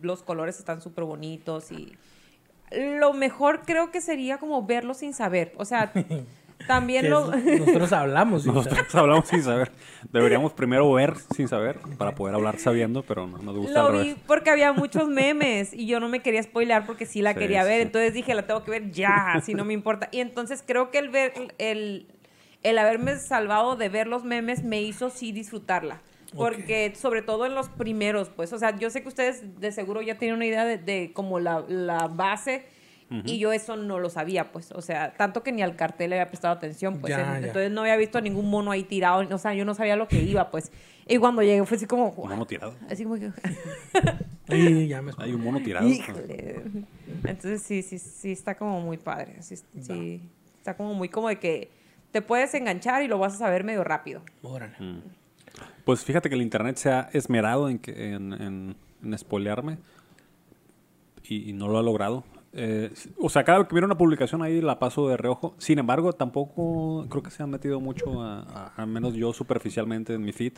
los 0.00 0.22
colores 0.22 0.58
están 0.58 0.80
súper 0.80 1.04
bonitos 1.04 1.70
y 1.70 1.92
lo 2.74 3.12
mejor 3.12 3.62
creo 3.66 3.90
que 3.90 4.00
sería 4.00 4.38
como 4.38 4.64
verlo 4.66 4.94
sin 4.94 5.14
saber. 5.14 5.52
O 5.56 5.64
sea, 5.64 5.92
también 6.66 7.10
lo... 7.10 7.32
es- 7.32 7.60
nosotros 7.60 7.92
hablamos. 7.92 8.42
sin 8.44 8.52
saber. 8.52 8.70
Nosotros 8.72 8.94
hablamos 8.94 9.28
sin 9.28 9.42
saber. 9.42 9.72
Deberíamos 10.12 10.52
primero 10.52 10.90
ver 10.92 11.14
sin 11.34 11.48
saber 11.48 11.78
para 11.98 12.14
poder 12.14 12.34
hablar 12.34 12.58
sabiendo, 12.58 13.02
pero 13.02 13.26
no 13.26 13.38
nos 13.38 13.56
gusta 13.56 13.72
Lo 13.82 13.86
al 13.88 13.92
vi 13.92 13.98
revés. 13.98 14.16
porque 14.26 14.50
había 14.50 14.72
muchos 14.72 15.08
memes 15.08 15.72
y 15.72 15.86
yo 15.86 16.00
no 16.00 16.08
me 16.08 16.20
quería 16.20 16.42
spoilear 16.42 16.86
porque 16.86 17.06
sí 17.06 17.22
la 17.22 17.32
Sí, 17.32 17.38
quería 17.40 17.64
ver. 17.64 17.78
sí. 17.78 17.82
Entonces 17.82 18.14
dije, 18.14 18.34
la 18.34 18.46
tengo 18.46 18.62
que 18.64 18.70
ver 18.70 18.90
ya, 18.90 19.40
si 19.44 19.54
no 19.54 19.64
me 19.64 19.72
importa. 19.74 20.08
Y 20.12 20.20
entonces 20.20 20.62
creo 20.66 20.90
que 20.90 20.98
el 20.98 21.08
ver, 21.08 21.32
el, 21.58 22.06
el 22.62 22.78
haberme 22.78 23.16
salvado 23.18 23.76
de 23.76 23.88
ver 23.88 24.06
los 24.06 24.22
memes 24.24 24.62
me 24.62 24.80
hizo 24.82 25.10
sí 25.10 25.32
disfrutarla. 25.32 26.00
Porque 26.36 26.92
sobre 26.96 27.22
todo 27.22 27.46
en 27.46 27.54
los 27.54 27.68
primeros, 27.68 28.28
pues, 28.30 28.52
o 28.52 28.58
sea, 28.58 28.76
yo 28.78 28.90
sé 28.90 29.02
que 29.02 29.08
ustedes 29.08 29.60
de 29.60 29.72
seguro 29.72 30.02
ya 30.02 30.16
tienen 30.18 30.36
una 30.36 30.46
idea 30.46 30.64
de, 30.64 30.78
de 30.78 31.12
como 31.12 31.40
la, 31.40 31.64
la 31.68 32.08
base 32.08 32.64
y 33.26 33.38
yo 33.38 33.52
eso 33.52 33.76
no 33.76 33.98
lo 33.98 34.08
sabía, 34.08 34.52
pues, 34.52 34.72
o 34.72 34.80
sea, 34.80 35.12
tanto 35.12 35.42
que 35.42 35.52
ni 35.52 35.60
al 35.60 35.76
cartel 35.76 36.08
le 36.08 36.16
había 36.18 36.28
prestado 36.30 36.54
atención, 36.54 36.98
pues, 36.98 37.10
Ya, 37.10 37.20
en- 37.36 37.42
ya. 37.42 37.46
entonces 37.48 37.70
no 37.70 37.82
había 37.82 37.96
visto 37.98 38.18
ningún 38.22 38.48
mono 38.48 38.70
ahí 38.70 38.84
tirado, 38.84 39.22
o 39.34 39.38
sea, 39.38 39.52
yo 39.52 39.66
no 39.66 39.74
sabía 39.74 39.96
lo 39.96 40.08
que 40.08 40.22
iba, 40.22 40.50
pues, 40.50 40.72
y 41.06 41.18
cuando 41.18 41.42
llegué 41.42 41.62
fue 41.66 41.76
así 41.76 41.84
como, 41.84 42.08
Un 42.08 42.30
mono 42.30 42.46
tirado. 42.46 42.74
así 42.90 43.02
como 43.04 43.16
que... 43.16 43.30
Y 44.48 44.88
ya 44.88 45.02
me 45.02 45.12
Hay 45.18 45.34
un 45.34 45.42
mono 45.44 45.60
tirado. 45.62 45.86
Híjole. 45.86 46.62
Entonces 47.24 47.60
sí, 47.62 47.82
sí, 47.82 47.98
sí 47.98 48.32
está 48.32 48.56
como 48.56 48.80
muy 48.80 48.96
padre. 48.96 49.42
Sí, 49.42 49.56
sí, 49.56 50.22
está 50.56 50.74
como 50.76 50.94
muy 50.94 51.10
como 51.10 51.28
de 51.28 51.38
que 51.38 51.70
te 52.12 52.22
puedes 52.22 52.54
enganchar 52.54 53.02
y 53.02 53.08
lo 53.08 53.18
vas 53.18 53.34
a 53.34 53.38
saber 53.38 53.62
medio 53.62 53.84
rápido. 53.84 54.22
Órale. 54.42 54.74
Mm. 54.78 55.00
Pues 55.84 56.04
fíjate 56.04 56.28
que 56.28 56.34
el 56.34 56.42
internet 56.42 56.76
se 56.76 56.90
ha 56.90 57.10
esmerado 57.12 57.68
en, 57.68 57.78
que, 57.78 58.12
en, 58.12 58.32
en, 59.02 59.18
spoilearme 59.18 59.78
y, 61.24 61.52
no 61.52 61.68
lo 61.68 61.78
ha 61.78 61.82
logrado. 61.82 62.24
Eh, 62.52 62.92
o 63.18 63.28
sea, 63.28 63.44
cada 63.44 63.58
vez 63.58 63.68
que 63.68 63.74
viene 63.74 63.86
una 63.86 63.96
publicación 63.96 64.42
ahí 64.42 64.60
la 64.60 64.78
paso 64.78 65.08
de 65.08 65.16
reojo. 65.16 65.54
Sin 65.58 65.78
embargo, 65.78 66.12
tampoco 66.12 67.06
creo 67.08 67.22
que 67.22 67.30
se 67.30 67.42
han 67.42 67.50
metido 67.50 67.80
mucho, 67.80 68.22
a, 68.22 68.72
al 68.76 68.86
menos 68.86 69.14
yo 69.14 69.32
superficialmente 69.32 70.14
en 70.14 70.22
mi 70.22 70.32
feed. 70.32 70.54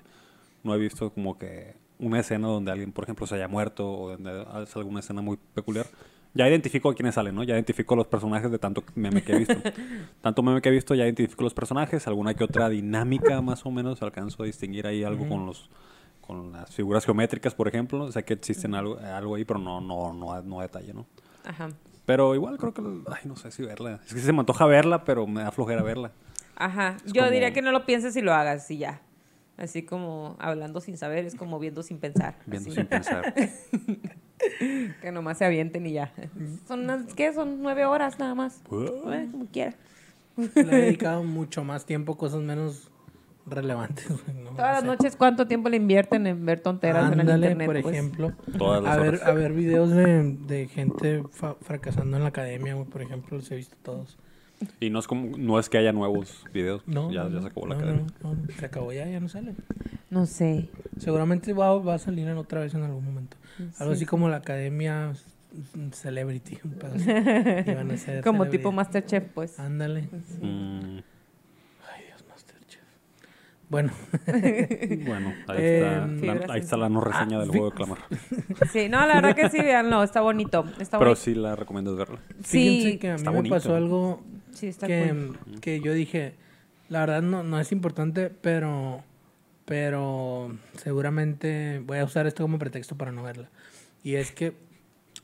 No 0.63 0.75
he 0.75 0.79
visto 0.79 1.11
como 1.11 1.39
que 1.39 1.75
una 1.99 2.21
escena 2.21 2.49
donde 2.49 2.73
alguien, 2.73 2.93
por 2.93 3.05
ejemplo, 3.05 3.27
se 3.27 3.37
haya 3.37 3.49
muerto 3.49 3.91
o 3.91 4.11
donde 4.11 4.45
es 4.63 4.77
alguna 4.77 5.01
escena 5.01 5.23
muy 5.23 5.39
peculiar. 5.55 5.87
Ya 6.35 6.49
identifico 6.49 6.91
a 6.91 6.95
quiénes 6.95 7.15
salen, 7.15 7.35
¿no? 7.35 7.45
Ya 7.45 7.55
identifico 7.55 7.95
los 7.95 8.09
personajes 8.09 8.51
de 8.51 8.59
tanto 8.59 8.83
meme 8.97 9.23
que 9.23 9.33
he 9.33 9.39
visto. 9.39 9.55
tanto 10.21 10.43
meme 10.43 10.61
que 10.61 10.69
he 10.69 10.73
visto, 10.73 10.95
ya 10.95 11.05
identifico 11.05 11.45
los 11.45 11.55
personajes. 11.55 12.07
Alguna 12.09 12.35
que 12.35 12.43
otra 12.45 12.69
dinámica, 12.69 13.41
más 13.41 13.65
o 13.65 13.71
menos, 13.71 14.03
alcanzo 14.03 14.43
a 14.43 14.47
distinguir 14.47 14.87
ahí 14.87 15.05
algo 15.05 15.29
con 15.29 15.47
los 15.47 15.71
con 16.21 16.53
las 16.53 16.75
figuras 16.75 17.05
geométricas, 17.05 17.55
por 17.55 17.69
ejemplo. 17.69 18.11
Sé 18.11 18.25
que 18.25 18.35
existen 18.35 18.75
algo, 18.75 18.99
algo 18.99 19.35
ahí, 19.37 19.45
pero 19.45 19.61
no, 19.61 19.81
no, 19.81 20.13
no, 20.13 20.41
no 20.43 20.61
a 20.61 20.63
detalle, 20.63 20.93
¿no? 20.95 21.07
Ajá. 21.45 21.69
Pero 22.07 22.35
igual 22.35 22.57
creo 22.59 22.75
que, 22.75 22.83
ay, 23.13 23.21
no 23.25 23.37
sé 23.37 23.51
si 23.51 23.63
verla. 23.63 24.01
Es 24.07 24.13
que 24.15 24.21
se 24.21 24.33
me 24.33 24.41
antoja 24.41 24.67
verla, 24.67 25.05
pero 25.05 25.27
me 25.27 25.43
da 25.43 25.53
flojera 25.53 25.83
verla. 25.83 26.13
Ajá. 26.57 26.97
Es 27.05 27.13
Yo 27.13 27.21
como- 27.23 27.31
diría 27.33 27.53
que 27.53 27.63
no 27.63 27.73
lo 27.73 27.87
pienses 27.87 28.17
y 28.17 28.23
lo 28.23 28.33
hagas 28.33 28.71
y 28.71 28.79
ya. 28.79 29.03
Así 29.57 29.85
como 29.85 30.37
hablando 30.41 30.81
sin 30.81 30.97
saber, 30.97 31.27
es 31.27 31.35
como 31.37 31.59
viendo 31.59 31.83
sin 31.83 31.99
pensar. 31.99 32.37
Viendo 32.47 32.71
así. 32.71 32.77
sin 32.81 32.87
pensar. 32.87 33.35
Que 35.01 35.13
nomás 35.13 35.39
se 35.39 35.45
avienten 35.45 35.87
y 35.87 35.93
ya. 35.93 36.13
Son 36.67 36.81
unas, 36.81 37.13
¿qué? 37.15 37.33
Son 37.33 37.63
nueve 37.63 37.85
horas 37.85 38.19
nada 38.19 38.35
más. 38.35 38.61
Eh, 38.71 39.29
como 39.31 39.47
quiera. 39.53 39.75
Le 40.37 40.63
he 40.63 40.65
dedicado 40.87 41.23
mucho 41.23 41.63
más 41.65 41.85
tiempo 41.87 42.13
a 42.15 42.17
cosas 42.19 42.41
menos 42.41 42.91
relevantes. 43.47 44.09
no 44.11 44.51
Todas 44.51 44.73
las 44.73 44.81
sé. 44.81 44.87
noches, 44.87 45.17
¿cuánto 45.17 45.47
tiempo 45.47 45.69
le 45.69 45.77
invierten 45.77 46.27
en 46.27 46.45
ver 46.47 46.61
tonteras 46.61 47.13
en 47.13 47.21
el 47.21 47.29
internet? 47.29 47.67
por 47.67 47.83
pues? 47.83 47.95
ejemplo. 47.95 48.33
Todas 48.59 48.83
las 48.83 48.97
A 48.97 49.01
ver, 49.01 49.21
a 49.25 49.33
ver 49.33 49.53
videos 49.53 49.91
de, 49.91 50.33
de 50.47 50.67
gente 50.69 51.23
fa- 51.31 51.57
fracasando 51.61 52.17
en 52.17 52.23
la 52.23 52.31
academia, 52.31 52.75
güey, 52.75 52.87
por 52.87 53.03
ejemplo, 53.03 53.37
los 53.37 53.51
he 53.51 53.57
visto 53.57 53.77
todos. 53.83 54.17
Y 54.81 54.91
no 54.91 54.99
es 54.99 55.07
como, 55.07 55.37
no 55.37 55.59
es 55.59 55.69
que 55.69 55.79
haya 55.79 55.93
nuevos 55.93 56.45
videos. 56.53 56.83
No, 56.87 57.11
ya, 57.11 57.25
no, 57.25 57.29
ya 57.31 57.35
no, 57.37 57.41
se 57.43 57.47
acabó 57.49 57.67
la 57.67 57.75
no, 57.75 57.81
academia. 57.81 58.07
no, 58.23 58.35
no, 58.35 58.47
se 58.59 58.67
acabó 58.67 58.93
ya, 58.93 59.07
ya 59.09 59.21
no 59.21 59.29
sale. 59.29 59.55
No 60.11 60.27
sé. 60.27 60.69
Seguramente 60.99 61.53
va, 61.53 61.77
va 61.79 61.95
a 61.95 61.99
salir 61.99 62.29
en 62.29 62.37
otra 62.39 62.61
vez 62.61 62.75
en 62.75 62.83
algún 62.83 63.05
momento. 63.05 63.37
Algo 63.59 63.71
Sí, 63.77 63.83
así 63.93 63.99
sí. 64.01 64.07
como 64.07 64.29
la 64.29 64.37
academia 64.37 65.13
Celebrity. 65.93 66.59
Iban 67.67 67.91
a 67.91 67.97
ser 67.97 68.23
Como 68.25 68.39
celebridad. 68.45 68.51
tipo 68.51 68.73
Masterchef, 68.73 69.25
pues. 69.35 69.59
Ándale. 69.61 70.09
Mm, 70.41 70.99
Ay, 71.93 72.05
Dios, 72.09 72.25
Masterchef. 72.29 72.83
Bueno, 73.69 73.93
bueno, 75.07 75.33
ahí, 75.49 75.57
Eh, 75.59 75.79
está, 76.17 76.35
la, 76.47 76.53
ahí 76.55 76.61
está 76.61 76.77
la 76.77 76.89
no 76.89 77.01
reseña 77.01 77.37
Ah, 77.37 77.41
del 77.41 77.51
vi- 77.51 77.59
juego 77.59 77.71
de 77.71 77.77
clamar. 77.77 77.99
Sí, 78.73 78.89
no, 78.89 79.07
la 79.07 79.15
verdad 79.21 79.35
que 79.37 79.49
sí, 79.49 79.59
veanlo, 79.59 80.03
está 80.03 80.21
bonito. 80.21 80.65
Está 80.81 80.99
Pero 80.99 81.11
bonito. 81.11 81.17
sí 81.17 81.35
la 81.35 81.57
recomiendo 81.57 81.95
verla. 81.97 82.19
fíjense 82.43 82.91
Sí, 82.93 82.99
que 82.99 83.09
a 83.09 83.13
mí 83.13 83.17
está 83.19 83.31
me 83.31 83.37
bonito. 83.39 83.55
pasó 83.55 83.75
algo 83.75 84.21
sí, 84.55 84.69
está 84.69 84.87
que, 84.87 85.09
cool. 85.09 85.61
que 85.61 85.81
yo 85.81 85.93
dije, 85.93 86.35
la 86.89 87.01
verdad 87.01 87.23
no, 87.23 87.43
no 87.43 87.59
es 87.61 87.73
importante, 87.73 88.31
pero, 88.31 89.03
pero 89.65 90.57
seguramente 90.77 91.83
voy 91.85 91.99
a 91.99 92.05
usar 92.05 92.27
esto 92.27 92.43
como 92.45 92.59
pretexto 92.59 92.97
para 92.97 93.13
no 93.13 93.23
verla. 93.23 93.51
Y 94.03 94.15
es 94.17 94.33
que 94.33 94.55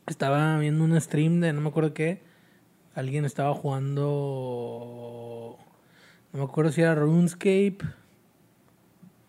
estaba 0.06 0.58
viendo 0.58 0.84
un 0.84 1.00
stream 1.00 1.40
de 1.40 1.52
no 1.52 1.60
me 1.60 1.68
acuerdo 1.68 1.94
qué, 1.94 2.22
alguien 2.94 3.24
estaba 3.24 3.54
jugando, 3.54 4.00
no 6.32 6.38
me 6.38 6.44
acuerdo 6.44 6.72
si 6.72 6.80
era 6.82 6.94
RuneScape 6.94 7.78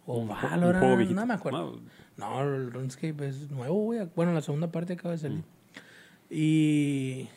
o 0.05 0.25
Valorant, 0.25 1.09
no 1.11 1.25
me 1.25 1.33
acuerdo. 1.33 1.79
No, 2.17 2.41
el 2.41 2.71
RuneScape 2.71 3.27
es 3.27 3.49
nuevo, 3.49 3.83
güey. 3.85 4.07
Bueno, 4.15 4.33
la 4.33 4.41
segunda 4.41 4.71
parte 4.71 4.93
acaba 4.93 5.13
de 5.13 5.17
salir. 5.17 5.43
Y 6.29 7.29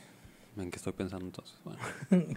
¿En 0.56 0.70
qué 0.70 0.76
estoy 0.76 0.92
pensando 0.92 1.26
entonces? 1.26 1.58
Bueno. 1.64 1.78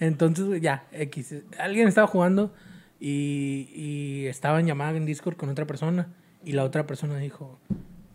Entonces, 0.00 0.46
güey, 0.46 0.60
ya, 0.60 0.86
X. 0.92 1.34
Alguien 1.58 1.88
estaba 1.88 2.06
jugando 2.06 2.52
y, 3.00 3.68
y 3.74 4.26
estaba 4.26 4.60
en 4.60 4.66
llamada 4.66 4.96
en 4.96 5.04
Discord 5.06 5.36
con 5.36 5.48
otra 5.50 5.66
persona. 5.66 6.08
Y 6.44 6.52
la 6.52 6.64
otra 6.64 6.86
persona 6.86 7.18
dijo: 7.18 7.58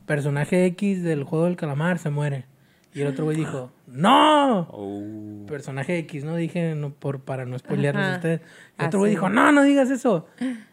Personaje 0.06 0.66
X 0.68 1.04
del 1.04 1.24
juego 1.24 1.46
del 1.46 1.56
calamar 1.56 2.00
se 2.00 2.10
muere. 2.10 2.46
Y 2.94 3.02
el 3.02 3.08
otro 3.08 3.26
güey 3.26 3.38
dijo: 3.38 3.72
¡No! 3.88 4.62
Oh. 4.72 5.46
Personaje 5.48 6.00
X, 6.00 6.24
¿no? 6.24 6.36
Dije 6.36 6.74
no, 6.76 6.92
por, 6.92 7.20
para 7.22 7.46
no 7.46 7.58
spoilearles 7.60 8.06
a 8.06 8.16
ustedes. 8.16 8.42
El 8.80 8.88
otro 8.88 9.00
güey 9.00 9.12
Así. 9.12 9.16
dijo: 9.18 9.30
No, 9.30 9.52
no 9.52 9.64
digas 9.64 9.92
eso. 9.92 10.28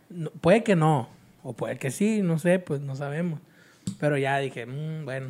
No, 0.09 0.31
puede 0.31 0.63
que 0.65 0.77
no. 0.77 1.09
O 1.43 1.53
puede 1.53 1.77
que 1.79 1.91
sí, 1.91 2.23
no 2.23 2.39
sé, 2.39 2.59
pues 2.59 2.81
no 2.81 2.97
sabemos. 2.97 3.41
Pero 4.01 4.17
ya 4.17 4.39
dije: 4.39 4.65
"Mm, 4.67 5.05
Bueno. 5.05 5.29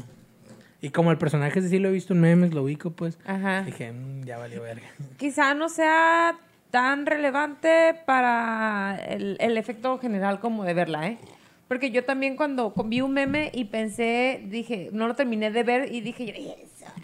Y 0.87 0.91
como 0.91 1.11
el 1.11 1.19
personaje 1.19 1.61
sí 1.63 1.81
lo 1.81 1.89
he 1.89 1.93
visto 1.93 2.13
en 2.15 2.21
memes, 2.21 2.55
lo 2.55 2.63
ubico, 2.63 2.91
pues. 2.93 3.19
Ajá. 3.27 3.63
Dije: 3.63 3.91
"Mm, 3.91 4.23
Ya 4.25 4.39
valió 4.39 4.63
verga. 4.63 4.87
Quizá 5.17 5.53
no 5.55 5.69
sea 5.69 6.37
tan 6.71 7.07
relevante 7.07 7.97
para 8.07 8.97
el, 9.09 9.37
el 9.41 9.59
efecto 9.59 9.99
general 9.99 10.39
como 10.39 10.63
de 10.63 10.75
verla, 10.75 11.09
¿eh? 11.09 11.19
Porque 11.67 11.91
yo 11.91 12.05
también 12.05 12.37
cuando 12.37 12.73
vi 12.85 13.01
un 13.01 13.13
meme 13.15 13.51
y 13.53 13.65
pensé, 13.65 14.41
dije, 14.47 14.91
no 14.93 15.09
lo 15.09 15.15
terminé 15.17 15.51
de 15.51 15.65
ver 15.65 15.93
y 15.93 16.01
dije, 16.03 16.33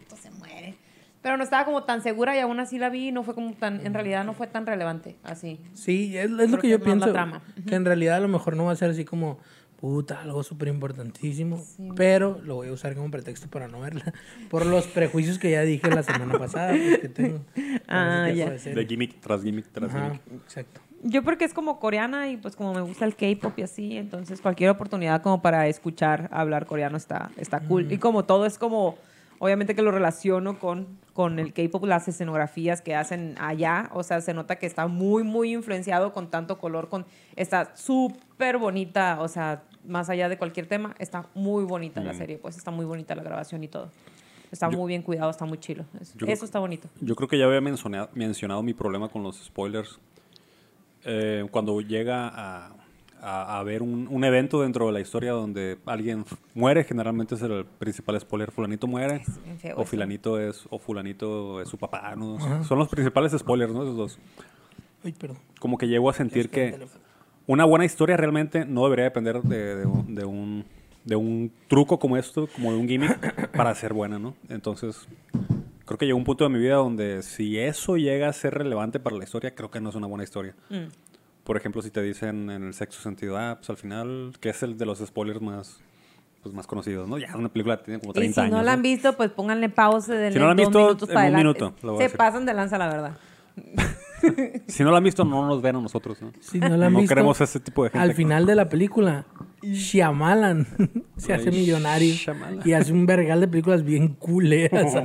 esto 0.01 0.17
se 0.17 0.31
muere. 0.31 0.77
Pero 1.21 1.37
no 1.37 1.43
estaba 1.43 1.65
como 1.65 1.83
tan 1.83 2.03
segura 2.03 2.37
y 2.37 2.39
aún 2.39 2.61
así 2.61 2.79
la 2.79 2.89
vi 2.89 3.09
y 3.09 3.13
no 3.13 3.25
fue 3.25 3.35
como 3.35 3.53
tan, 3.55 3.85
en 3.85 3.95
realidad 3.95 4.25
no 4.25 4.35
fue 4.35 4.47
tan 4.47 4.65
relevante 4.65 5.17
así. 5.25 5.59
Sí, 5.75 6.17
es, 6.17 6.31
lo 6.31 6.47
que 6.47 6.59
que 6.59 6.69
yo 6.69 6.81
pienso. 6.81 7.11
trama. 7.11 7.43
Que 7.67 7.75
en 7.75 7.85
realidad 7.85 8.17
a 8.17 8.21
lo 8.21 8.29
mejor 8.29 8.57
no 8.57 8.67
va 8.67 8.73
a 8.73 8.77
ser 8.77 8.91
así 8.91 9.05
como, 9.05 9.39
puta, 9.83 10.21
algo 10.23 10.45
súper 10.45 10.69
importantísimo. 10.69 11.61
Pero 11.97 12.41
lo 12.45 12.55
voy 12.55 12.69
a 12.69 12.73
usar 12.73 12.95
como 12.95 13.11
pretexto 13.11 13.49
para 13.49 13.67
no 13.67 13.81
verla. 13.81 14.15
Por 14.49 14.65
los 14.65 14.87
prejuicios 14.87 15.41
que 15.41 15.51
ya 15.51 15.63
dije 15.63 15.91
la 15.91 16.05
semana 16.05 16.39
pasada. 16.39 16.69
pues, 16.71 16.99
que 17.01 17.09
tengo. 17.09 17.41
Ah, 17.89 18.31
ya. 18.33 18.51
de 18.51 18.87
gimmick 18.87 19.19
tras 19.21 19.43
gimmick 19.43 19.67
tras 19.73 19.93
Ajá, 19.93 20.05
gimmick. 20.05 20.45
exacto. 20.45 20.81
Yo 21.03 21.25
porque 21.25 21.45
es 21.45 21.53
como 21.53 21.81
coreana 21.81 22.29
y 22.29 22.37
pues 22.37 22.55
como 22.55 22.73
me 22.73 22.81
gusta 22.81 23.05
el 23.05 23.17
K-pop 23.17 23.59
y 23.59 23.63
así, 23.63 23.97
entonces 23.97 24.41
cualquier 24.41 24.71
oportunidad 24.71 25.21
como 25.21 25.43
para 25.43 25.67
escuchar 25.67 26.29
hablar 26.31 26.65
coreano 26.65 26.97
está, 26.97 27.33
está 27.37 27.59
cool. 27.59 27.91
Y 27.91 27.99
como 27.99 28.25
todo 28.25 28.47
es 28.47 28.59
como, 28.59 28.97
obviamente 29.41 29.75
que 29.75 29.83
lo 29.83 29.91
relaciono 29.91 30.61
con, 30.61 30.87
con 31.13 31.41
el 31.41 31.53
K-pop, 31.53 31.87
las 31.87 32.07
escenografías 32.07 32.83
que 32.83 32.95
hacen 32.95 33.35
allá, 33.41 33.91
o 33.95 34.05
sea, 34.05 34.21
se 34.21 34.33
nota 34.33 34.61
que 34.61 34.67
está 34.67 34.87
muy, 34.87 35.25
muy 35.25 35.53
influenciado 35.53 36.13
con 36.13 36.31
tanto 36.31 36.59
color, 36.59 36.89
con 36.89 37.05
está 37.35 37.75
súper 37.75 38.59
bonita, 38.59 39.21
o 39.21 39.27
sea, 39.27 39.65
más 39.87 40.09
allá 40.11 40.29
de 40.29 40.39
cualquier 40.39 40.67
tema, 40.67 40.95
está 40.99 41.27
muy 41.35 41.65
bonita 41.65 42.01
la 42.01 42.13
Mm. 42.13 42.17
serie, 42.19 42.39
pues 42.39 42.57
está 42.57 42.71
muy 42.71 42.85
bonita 42.85 43.15
la 43.15 43.23
grabación 43.23 43.63
y 43.65 43.69
todo. 43.69 43.91
Está 44.51 44.71
Yo- 44.71 44.79
muy 44.79 44.89
bien 44.89 45.03
cuidado, 45.03 45.31
está 45.31 45.45
muy 45.47 45.59
chilo. 45.59 45.85
Eso, 46.01 46.13
Yo- 46.19 46.27
eso 46.27 46.45
está 46.45 46.59
bonito. 46.59 46.89
Yo 47.01 47.15
creo 47.17 47.29
que 47.29 47.39
ya 47.39 47.47
había 47.47 47.61
mencionado, 47.61 48.11
mencionado 48.15 48.63
mi 48.63 48.75
problema 48.75 49.09
con 49.09 49.23
los 49.23 49.43
spoilers. 49.43 49.99
Eh, 51.05 51.47
cuando 51.51 51.81
llega 51.81 52.29
a, 52.29 52.71
a, 53.21 53.59
a 53.59 53.63
ver 53.65 53.83
un, 53.83 54.07
un 54.09 54.25
evento 54.25 54.63
dentro 54.63 54.87
de 54.87 54.93
la 54.93 55.01
historia 55.01 55.33
donde 55.33 55.79
alguien 55.87 56.25
muere, 56.55 56.85
generalmente 56.85 57.35
es 57.35 57.43
el 57.43 57.65
principal 57.65 58.21
spoiler, 58.21 58.51
fulanito 58.53 58.87
muere, 58.87 59.25
feo 59.59 59.77
o 59.79 59.85
fulanito 59.85 60.39
es, 60.39 60.65
o 60.71 60.79
fulanito 60.79 61.61
es 61.61 61.69
su 61.69 61.77
papá, 61.79 62.15
¿no? 62.15 62.39
Son 62.65 62.79
los 62.79 62.89
principales 62.89 63.33
spoilers, 63.37 63.73
¿no? 63.73 63.83
Esos 63.83 63.97
dos. 63.97 64.19
Uy, 65.05 65.13
perdón. 65.13 65.39
Como 65.59 65.77
que 65.79 65.89
llego 65.89 66.09
a 66.09 66.13
sentir 66.13 66.49
que 66.51 66.65
el 66.67 66.71
que 66.71 66.79
teléfono. 66.79 67.02
Una 67.47 67.65
buena 67.65 67.85
historia 67.85 68.17
realmente 68.17 68.65
no 68.65 68.85
debería 68.85 69.05
depender 69.05 69.43
de, 69.43 69.77
de 69.77 69.87
un, 69.87 70.15
de 70.15 70.25
un- 70.25 70.65
de 71.05 71.17
un 71.17 71.51
truco 71.69 71.99
como 71.99 72.17
esto, 72.17 72.47
como 72.55 72.73
de 72.73 72.79
un 72.79 72.87
gimmick, 72.89 73.51
para 73.57 73.75
ser 73.75 73.93
buena, 73.93 74.19
¿no? 74.21 74.35
Entonces, 74.49 75.07
creo 75.85 75.99
que 75.99 76.07
llegó 76.07 76.17
un 76.17 76.23
punto 76.25 76.45
de 76.45 76.51
mi 76.51 76.61
vida 76.61 76.77
donde 76.77 77.23
si 77.23 77.59
eso 77.59 77.97
llega 77.97 78.29
a 78.29 78.33
ser 78.33 78.55
relevante 78.55 79.01
para 79.01 79.17
la 79.17 79.25
historia, 79.25 79.53
creo 79.55 79.69
que 79.71 79.81
no 79.81 79.89
es 79.89 79.97
una 79.97 80.07
buena 80.07 80.23
historia. 80.23 80.55
Mm. 80.71 80.85
Por 81.43 81.57
ejemplo, 81.57 81.83
si 81.83 81.91
te 81.91 82.01
dicen 82.03 82.51
en 82.51 82.63
el 82.69 82.73
sexto 82.75 83.03
sentido, 83.03 83.37
ah, 83.37 83.57
pues 83.59 83.69
al 83.69 83.77
final, 83.79 84.33
que 84.41 84.51
es 84.51 84.63
el 84.63 84.79
de 84.79 84.87
los 84.87 85.01
spoilers 85.01 85.43
más, 85.43 85.81
pues, 86.41 86.55
más 86.55 86.69
conocidos, 86.69 87.09
¿no? 87.09 87.19
Ya 87.19 87.37
una 87.37 87.49
película 87.49 87.83
tiene 87.83 87.99
como 87.99 88.13
30 88.13 88.31
Y 88.31 88.35
si 88.35 88.41
años. 88.43 88.53
no 88.59 88.63
la 88.63 88.73
han 88.75 88.79
¿no? 88.79 88.83
visto, 88.85 89.17
pues 89.17 89.31
pónganle 89.33 89.69
pausa 89.71 90.15
de 90.15 90.31
Si 90.31 90.39
no 90.39 90.45
la 90.45 90.51
han 90.53 90.57
visto, 90.57 90.79
minutos 90.79 91.09
en 91.09 91.15
para 91.17 91.29
un 91.31 91.35
adelante. 91.35 91.65
minuto, 91.83 91.99
Se 91.99 92.11
pasan 92.11 92.47
de 92.47 92.55
lanza, 92.55 92.79
la 92.79 92.87
verdad. 92.89 93.17
Si 94.67 94.83
no 94.85 94.91
la 94.91 94.99
han 94.99 95.05
visto, 95.05 95.25
no 95.25 95.47
nos 95.47 95.61
ven 95.63 95.77
a 95.77 95.81
nosotros, 95.81 96.21
¿no? 96.23 96.33
Si 96.41 96.59
no 96.59 96.77
la 96.77 96.87
han 96.87 96.93
No 96.93 97.01
visto, 97.01 97.15
queremos 97.15 97.41
ese 97.41 97.61
tipo 97.61 97.85
de 97.85 97.91
gente. 97.91 98.03
Al 98.03 98.15
final 98.15 98.47
de 98.47 98.55
la 98.55 98.69
película, 98.69 99.27
Shyamalan 99.63 100.67
se 101.17 101.33
hace 101.35 101.51
millonario 101.51 102.13
Shyamalan. 102.15 102.61
y 102.65 102.73
hace 102.73 102.93
un 102.93 103.07
vergal 103.07 103.41
de 103.41 103.49
películas 103.49 103.83
bien 103.85 104.09
culeras. 104.15 104.95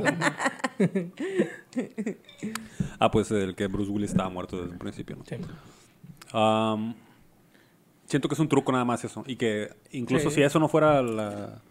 Ah, 2.99 3.11
pues 3.11 3.29
el 3.31 3.55
que 3.55 3.67
Bruce 3.67 3.91
Willis 3.91 4.11
estaba 4.11 4.29
muerto 4.29 4.57
desde 4.57 4.71
un 4.73 4.79
principio, 4.79 5.15
¿no? 5.15 5.23
Sí. 5.25 5.35
Siento 8.05 8.27
que 8.29 8.33
es 8.35 8.39
un 8.39 8.47
truco 8.47 8.71
nada 8.71 8.85
más 8.85 9.03
eso. 9.03 9.23
Y 9.27 9.35
que 9.35 9.69
incluso 9.91 10.29
Sí. 10.29 10.37
si 10.37 10.41
eso 10.43 10.59
no 10.59 10.67
fuera 10.69 11.01
la... 11.01 11.61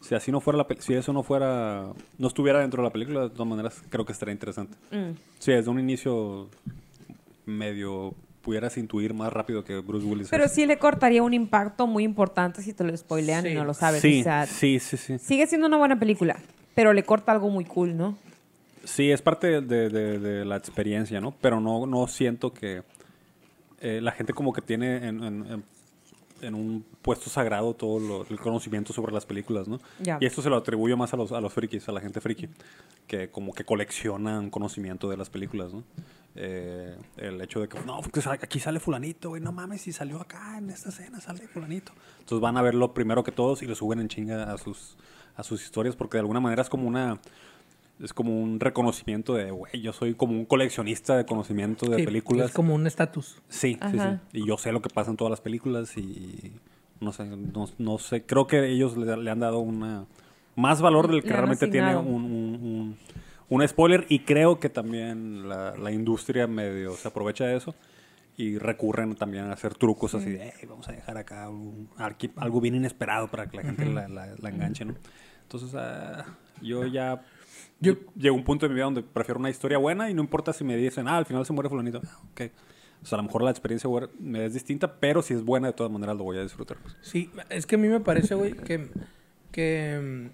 Si 0.00 0.14
así 0.14 0.30
no 0.30 0.40
fuera 0.40 0.58
la... 0.58 0.66
Si 0.78 0.94
eso 0.94 1.12
no 1.12 1.22
fuera... 1.22 1.86
No 2.18 2.28
estuviera 2.28 2.60
dentro 2.60 2.82
de 2.82 2.88
la 2.88 2.92
película, 2.92 3.22
de 3.22 3.30
todas 3.30 3.48
maneras, 3.48 3.82
creo 3.88 4.04
que 4.04 4.12
estaría 4.12 4.32
interesante. 4.32 4.76
Mm. 4.90 5.12
Sí, 5.38 5.52
desde 5.52 5.70
un 5.70 5.80
inicio 5.80 6.48
medio 7.50 8.14
pudieras 8.42 8.78
intuir 8.78 9.12
más 9.12 9.32
rápido 9.32 9.64
que 9.64 9.78
Bruce 9.80 10.06
Willis. 10.06 10.28
Pero 10.30 10.44
es. 10.44 10.52
sí 10.52 10.64
le 10.66 10.78
cortaría 10.78 11.22
un 11.22 11.34
impacto 11.34 11.86
muy 11.86 12.04
importante 12.04 12.62
si 12.62 12.72
te 12.72 12.84
lo 12.84 12.96
spoilean 12.96 13.46
y 13.46 13.54
no 13.54 13.64
lo 13.64 13.74
sabes. 13.74 14.00
Sí, 14.00 14.20
o 14.20 14.24
sea, 14.24 14.46
sí, 14.46 14.78
sí, 14.80 14.96
sí. 14.96 15.18
sigue 15.18 15.46
siendo 15.46 15.66
una 15.66 15.76
buena 15.76 15.98
película, 15.98 16.38
pero 16.74 16.92
le 16.94 17.02
corta 17.02 17.32
algo 17.32 17.50
muy 17.50 17.64
cool, 17.66 17.96
¿no? 17.96 18.16
Sí, 18.84 19.10
es 19.10 19.20
parte 19.20 19.60
de, 19.60 19.90
de- 19.90 20.18
de 20.18 20.44
la 20.46 20.56
experiencia, 20.56 21.20
¿no? 21.20 21.34
Pero 21.42 21.60
no, 21.60 21.86
no 21.86 22.06
siento 22.06 22.54
que 22.54 22.82
eh, 23.82 24.00
la 24.00 24.12
gente 24.12 24.32
como 24.32 24.54
que 24.54 24.62
tiene 24.62 24.96
en, 25.06 25.22
en- 25.22 25.46
en- 25.46 25.64
en 26.42 26.54
un 26.54 26.84
puesto 27.02 27.28
sagrado 27.30 27.74
todo 27.74 27.98
lo- 28.00 28.26
el 28.28 28.38
conocimiento 28.40 28.92
sobre 28.92 29.12
las 29.12 29.26
películas, 29.26 29.68
¿no? 29.68 29.78
Y 30.20 30.26
esto 30.26 30.42
se 30.42 30.48
lo 30.50 30.56
atribuyo 30.56 30.96
más 30.96 31.12
a 31.12 31.16
los, 31.16 31.32
a 31.32 31.40
los 31.40 31.52
frikis, 31.52 31.88
a 31.88 31.92
la 31.92 32.00
gente 32.00 32.20
friki, 32.20 32.48
que 33.06 33.30
como 33.30 33.52
que 33.52 33.64
coleccionan 33.64 34.50
conocimiento 34.50 35.08
de 35.08 35.16
las 35.16 35.30
películas, 35.30 35.72
¿no? 35.72 35.82
Eh, 36.36 36.96
el 37.16 37.40
hecho 37.40 37.60
de 37.60 37.68
que, 37.68 37.80
no, 37.80 38.00
porque 38.00 38.20
aquí 38.40 38.60
sale 38.60 38.78
fulanito, 38.78 39.30
güey, 39.30 39.42
no 39.42 39.50
mames, 39.52 39.82
si 39.82 39.92
salió 39.92 40.20
acá 40.20 40.58
en 40.58 40.70
esta 40.70 40.90
escena, 40.90 41.20
sale 41.20 41.48
fulanito. 41.48 41.92
Entonces 42.20 42.40
van 42.40 42.56
a 42.56 42.62
verlo 42.62 42.94
primero 42.94 43.24
que 43.24 43.32
todos 43.32 43.62
y 43.62 43.66
lo 43.66 43.74
suben 43.74 43.98
en 44.00 44.08
chinga 44.08 44.52
a 44.52 44.56
sus, 44.58 44.96
a 45.36 45.42
sus 45.42 45.62
historias, 45.64 45.96
porque 45.96 46.16
de 46.18 46.20
alguna 46.20 46.40
manera 46.40 46.62
es 46.62 46.68
como 46.68 46.86
una... 46.86 47.18
Es 48.02 48.14
como 48.14 48.40
un 48.40 48.60
reconocimiento 48.60 49.34
de, 49.34 49.50
güey, 49.50 49.80
yo 49.82 49.92
soy 49.92 50.14
como 50.14 50.32
un 50.32 50.46
coleccionista 50.46 51.16
de 51.16 51.26
conocimiento 51.26 51.86
de 51.90 51.98
Sí, 51.98 52.04
películas. 52.04 52.46
Es 52.48 52.52
como 52.54 52.74
un 52.74 52.86
estatus. 52.86 53.40
Sí, 53.48 53.74
sí, 53.74 53.78
Ajá. 53.98 54.20
sí. 54.32 54.38
Y 54.38 54.46
yo 54.46 54.56
sé 54.56 54.72
lo 54.72 54.80
que 54.80 54.88
pasa 54.88 55.10
en 55.10 55.16
todas 55.18 55.30
las 55.30 55.40
películas 55.40 55.96
y 55.98 56.52
no 57.00 57.12
sé, 57.12 57.24
no, 57.26 57.68
no 57.78 57.98
sé, 57.98 58.24
creo 58.24 58.46
que 58.46 58.68
ellos 58.70 58.96
le, 58.96 59.16
le 59.16 59.30
han 59.30 59.40
dado 59.40 59.58
una 59.60 60.06
más 60.56 60.80
valor 60.82 61.08
del 61.10 61.22
que 61.22 61.28
Le 61.28 61.36
realmente 61.36 61.66
tiene 61.68 61.96
un, 61.96 62.06
un, 62.24 62.54
un- 62.62 62.96
un 63.48 63.68
spoiler 63.68 64.06
y 64.08 64.20
creo 64.20 64.60
que 64.60 64.68
también 64.68 65.48
la, 65.48 65.76
la 65.76 65.90
industria 65.92 66.46
medio 66.46 66.92
se 66.94 67.08
aprovecha 67.08 67.46
de 67.46 67.56
eso 67.56 67.74
y 68.36 68.56
recurren 68.58 69.14
también 69.16 69.44
a 69.44 69.52
hacer 69.52 69.74
trucos 69.74 70.14
así 70.14 70.30
de, 70.30 70.44
"Ey, 70.60 70.66
vamos 70.68 70.88
a 70.88 70.92
dejar 70.92 71.18
acá 71.18 71.50
algo 72.36 72.60
bien 72.60 72.74
inesperado 72.76 73.28
para 73.28 73.46
que 73.48 73.56
la 73.58 73.62
gente 73.62 73.84
la, 73.86 74.08
la- 74.08 74.34
la 74.40 74.48
enganche, 74.48 74.84
¿no? 74.84 74.94
Entonces, 75.42 75.74
ah, 75.74 76.24
yo 76.62 76.86
ya... 76.86 77.20
Yo- 77.80 77.94
Llegó 78.16 78.36
un 78.36 78.44
punto 78.44 78.66
de 78.66 78.70
mi 78.70 78.74
vida 78.76 78.84
donde 78.84 79.02
prefiero 79.02 79.40
una 79.40 79.50
historia 79.50 79.78
buena 79.78 80.10
y 80.10 80.14
no 80.14 80.20
importa 80.22 80.52
si 80.52 80.64
me 80.64 80.76
dicen, 80.76 81.08
ah, 81.08 81.16
al 81.16 81.26
final 81.26 81.44
se 81.46 81.52
muere 81.52 81.68
fulanito. 81.68 82.00
Ah, 82.06 82.18
ok. 82.32 82.42
O 83.02 83.06
sea, 83.06 83.16
a 83.16 83.22
lo 83.22 83.26
mejor 83.28 83.42
la 83.42 83.50
experiencia 83.50 83.88
güey, 83.88 84.08
me 84.18 84.44
es 84.44 84.52
distinta, 84.52 85.00
pero 85.00 85.22
si 85.22 85.32
es 85.32 85.42
buena, 85.44 85.68
de 85.68 85.72
todas 85.72 85.90
maneras 85.90 86.16
lo 86.16 86.24
voy 86.24 86.36
a 86.38 86.42
disfrutar. 86.42 86.76
pues. 86.82 86.94
Sí, 87.00 87.30
es 87.48 87.66
que 87.66 87.76
a 87.76 87.78
mí 87.78 87.88
me 87.88 88.00
parece, 88.00 88.34
güey, 88.34 88.52
que, 88.52 88.88
que 89.52 90.28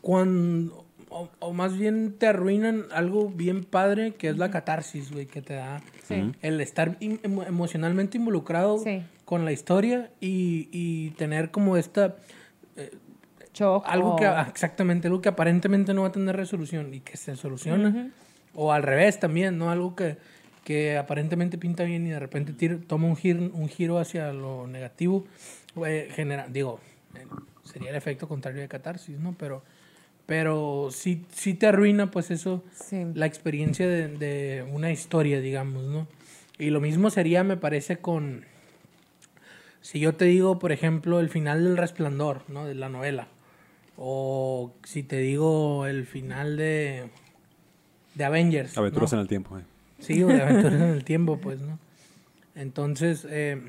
cuando, 0.00 0.84
o, 1.10 1.28
o 1.38 1.52
más 1.52 1.76
bien 1.78 2.16
te 2.18 2.26
arruinan 2.26 2.86
algo 2.92 3.28
bien 3.30 3.64
padre, 3.64 4.14
que 4.14 4.28
es 4.28 4.38
la 4.38 4.50
catarsis, 4.50 5.12
güey, 5.12 5.26
que 5.26 5.42
te 5.42 5.54
da 5.54 5.80
Sí. 6.04 6.32
el 6.42 6.60
estar 6.60 6.96
emocionalmente 7.00 8.18
involucrado 8.18 8.78
Sí. 8.78 9.02
con 9.24 9.44
la 9.44 9.52
historia 9.52 10.10
y, 10.20 10.68
y 10.72 11.10
tener 11.10 11.50
como 11.52 11.76
esta, 11.76 12.16
Shock 13.54 13.84
algo 13.86 14.14
o- 14.14 14.16
que, 14.16 14.26
ah, 14.26 14.46
exactamente, 14.48 15.08
algo 15.08 15.20
que 15.20 15.28
aparentemente 15.28 15.92
no 15.94 16.02
va 16.02 16.08
a 16.08 16.12
tener 16.12 16.34
resolución 16.36 16.92
y 16.94 17.00
que 17.00 17.16
se 17.16 17.36
soluciona. 17.36 18.10
O 18.54 18.72
al 18.72 18.82
revés 18.82 19.18
también, 19.20 19.58
¿no? 19.58 19.70
Algo 19.70 19.94
que, 19.96 20.16
que 20.64 20.96
aparentemente 20.96 21.58
pinta 21.58 21.84
bien 21.84 22.06
y 22.06 22.10
de 22.10 22.18
repente 22.18 22.52
tira- 22.52 22.78
toma 22.86 23.06
un 23.08 23.16
giro, 23.16 23.50
un 23.52 23.68
giro 23.68 23.98
hacia 23.98 24.32
lo 24.32 24.66
negativo. 24.66 25.24
eh, 25.86 26.08
genera, 26.14 26.46
digo, 26.48 26.80
eh, 27.14 27.26
sería 27.64 27.90
el 27.90 27.96
efecto 27.96 28.28
contrario 28.28 28.60
de 28.60 28.68
catarsis, 28.68 29.18
¿no? 29.18 29.34
Pero, 29.38 29.62
pero 30.26 30.88
sí, 30.90 31.24
sí 31.32 31.54
te 31.54 31.66
arruina, 31.66 32.10
pues 32.10 32.30
eso, 32.30 32.62
Sí. 32.74 33.06
la 33.14 33.24
experiencia 33.26 33.88
de, 33.88 34.08
de 34.08 34.62
una 34.70 34.90
historia, 34.92 35.40
digamos, 35.40 35.84
¿no? 35.84 36.06
Y 36.58 36.68
lo 36.70 36.80
mismo 36.80 37.08
sería, 37.10 37.42
me 37.42 37.56
parece, 37.56 37.96
con... 37.98 38.44
Si 39.80 39.98
yo 39.98 40.14
te 40.14 40.26
digo, 40.26 40.58
por 40.58 40.70
ejemplo, 40.72 41.18
el 41.20 41.28
final 41.28 41.64
del 41.64 41.76
Resplandor, 41.76 42.42
¿no? 42.48 42.66
De 42.66 42.74
la 42.74 42.88
novela. 42.88 43.26
O 44.04 44.72
si 44.82 45.04
te 45.04 45.18
digo 45.18 45.86
el 45.86 46.06
final 46.06 46.56
de... 46.56 47.08
De 48.16 48.24
Avengers. 48.24 48.76
Aventuras 48.76 49.12
¿no? 49.12 49.18
en 49.18 49.22
el 49.22 49.28
tiempo. 49.28 49.58
eh. 49.58 49.62
Sí, 50.00 50.20
o 50.24 50.26
de 50.26 50.42
aventuras 50.42 50.74
en 50.74 50.88
el 50.90 51.04
tiempo, 51.04 51.38
pues, 51.38 51.60
¿no? 51.60 51.78
Entonces, 52.56 53.24
eh, 53.30 53.62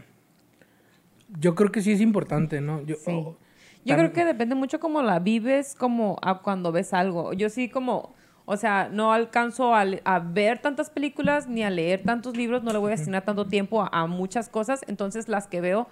yo 1.39 1.53
creo 1.53 1.71
que 1.71 1.81
sí 1.83 1.91
es 1.91 2.01
importante, 2.01 2.61
¿no? 2.61 2.81
Yo, 2.81 2.95
Sí. 2.95 3.11
o- 3.11 3.37
Yo 3.85 3.95
creo 3.95 4.11
que 4.13 4.25
depende 4.25 4.55
mucho 4.55 4.79
cómo 4.79 5.01
la 5.03 5.19
vives, 5.19 5.75
como 5.75 6.17
a 6.23 6.39
cuando 6.39 6.71
ves 6.71 6.93
algo. 6.93 7.33
Yo 7.33 7.49
sí 7.49 7.69
como, 7.69 8.15
o 8.45 8.57
sea, 8.57 8.89
no 8.91 9.13
alcanzo 9.13 9.75
a, 9.75 9.85
le- 9.85 10.01
a 10.05 10.19
ver 10.19 10.59
tantas 10.59 10.89
películas 10.89 11.47
ni 11.47 11.63
a 11.63 11.69
leer 11.69 12.01
tantos 12.03 12.35
libros, 12.37 12.63
no 12.63 12.71
le 12.71 12.77
voy 12.79 12.87
a 12.93 12.95
destinar 12.95 13.23
tanto 13.23 13.45
tiempo 13.45 13.83
a, 13.83 13.89
a 13.91 14.07
muchas 14.07 14.49
cosas. 14.49 14.81
Entonces 14.87 15.27
las 15.27 15.47
que 15.47 15.61
veo, 15.61 15.87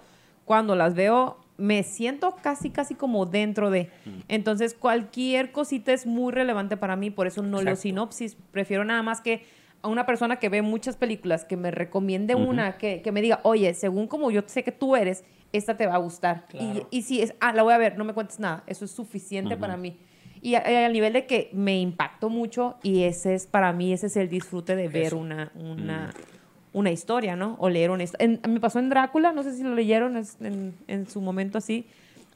cuando 0.46 0.74
las 0.74 0.94
veo, 0.94 1.36
me 1.62 1.84
siento 1.84 2.34
casi, 2.42 2.70
casi 2.70 2.96
como 2.96 3.24
dentro 3.24 3.70
de. 3.70 3.88
Entonces 4.26 4.74
cualquier 4.74 5.52
cosita 5.52 5.92
es 5.92 6.06
muy 6.06 6.32
relevante 6.32 6.76
para 6.76 6.96
mí, 6.96 7.10
por 7.10 7.28
eso 7.28 7.40
no 7.40 7.58
leo 7.58 7.74
Exacto. 7.74 7.82
sinopsis. 7.82 8.36
Prefiero 8.50 8.84
nada 8.84 9.02
más 9.04 9.20
que 9.20 9.44
a 9.80 9.86
una 9.86 10.04
persona 10.04 10.40
que 10.40 10.48
ve 10.48 10.60
muchas 10.60 10.96
películas, 10.96 11.44
que 11.44 11.56
me 11.56 11.70
recomiende 11.70 12.34
una, 12.34 12.78
que, 12.78 13.00
que 13.00 13.12
me 13.12 13.22
diga, 13.22 13.38
oye, 13.44 13.74
según 13.74 14.08
como 14.08 14.32
yo 14.32 14.42
sé 14.46 14.64
que 14.64 14.72
tú 14.72 14.96
eres, 14.96 15.24
esta 15.52 15.76
te 15.76 15.86
va 15.86 15.94
a 15.94 15.98
gustar. 15.98 16.46
Claro. 16.48 16.88
Y, 16.90 16.98
y 16.98 17.02
si 17.02 17.22
es, 17.22 17.32
ah, 17.38 17.52
la 17.52 17.62
voy 17.62 17.74
a 17.74 17.78
ver, 17.78 17.96
no 17.96 18.04
me 18.04 18.12
cuentes 18.12 18.40
nada, 18.40 18.64
eso 18.66 18.84
es 18.84 18.90
suficiente 18.90 19.56
para 19.56 19.76
mí. 19.76 19.96
Y 20.40 20.56
al 20.56 20.92
nivel 20.92 21.12
de 21.12 21.26
que 21.26 21.50
me 21.52 21.80
impactó 21.80 22.28
mucho 22.28 22.74
y 22.82 23.04
ese 23.04 23.34
es, 23.34 23.46
para 23.46 23.72
mí, 23.72 23.92
ese 23.92 24.08
es 24.08 24.16
el 24.16 24.28
disfrute 24.28 24.74
de 24.74 24.88
ver 24.88 25.06
Eso. 25.06 25.18
una, 25.18 25.52
una, 25.54 26.12
una 26.72 26.90
historia, 26.90 27.36
¿no? 27.36 27.56
O 27.58 27.68
leer 27.68 27.90
una 27.90 28.04
historia. 28.04 28.38
Me 28.48 28.60
pasó 28.60 28.78
en 28.78 28.88
Drácula, 28.88 29.32
no 29.32 29.42
sé 29.42 29.54
si 29.54 29.62
lo 29.62 29.74
leyeron 29.74 30.22
en 30.86 31.08
su 31.08 31.20
momento 31.20 31.58
así. 31.58 31.86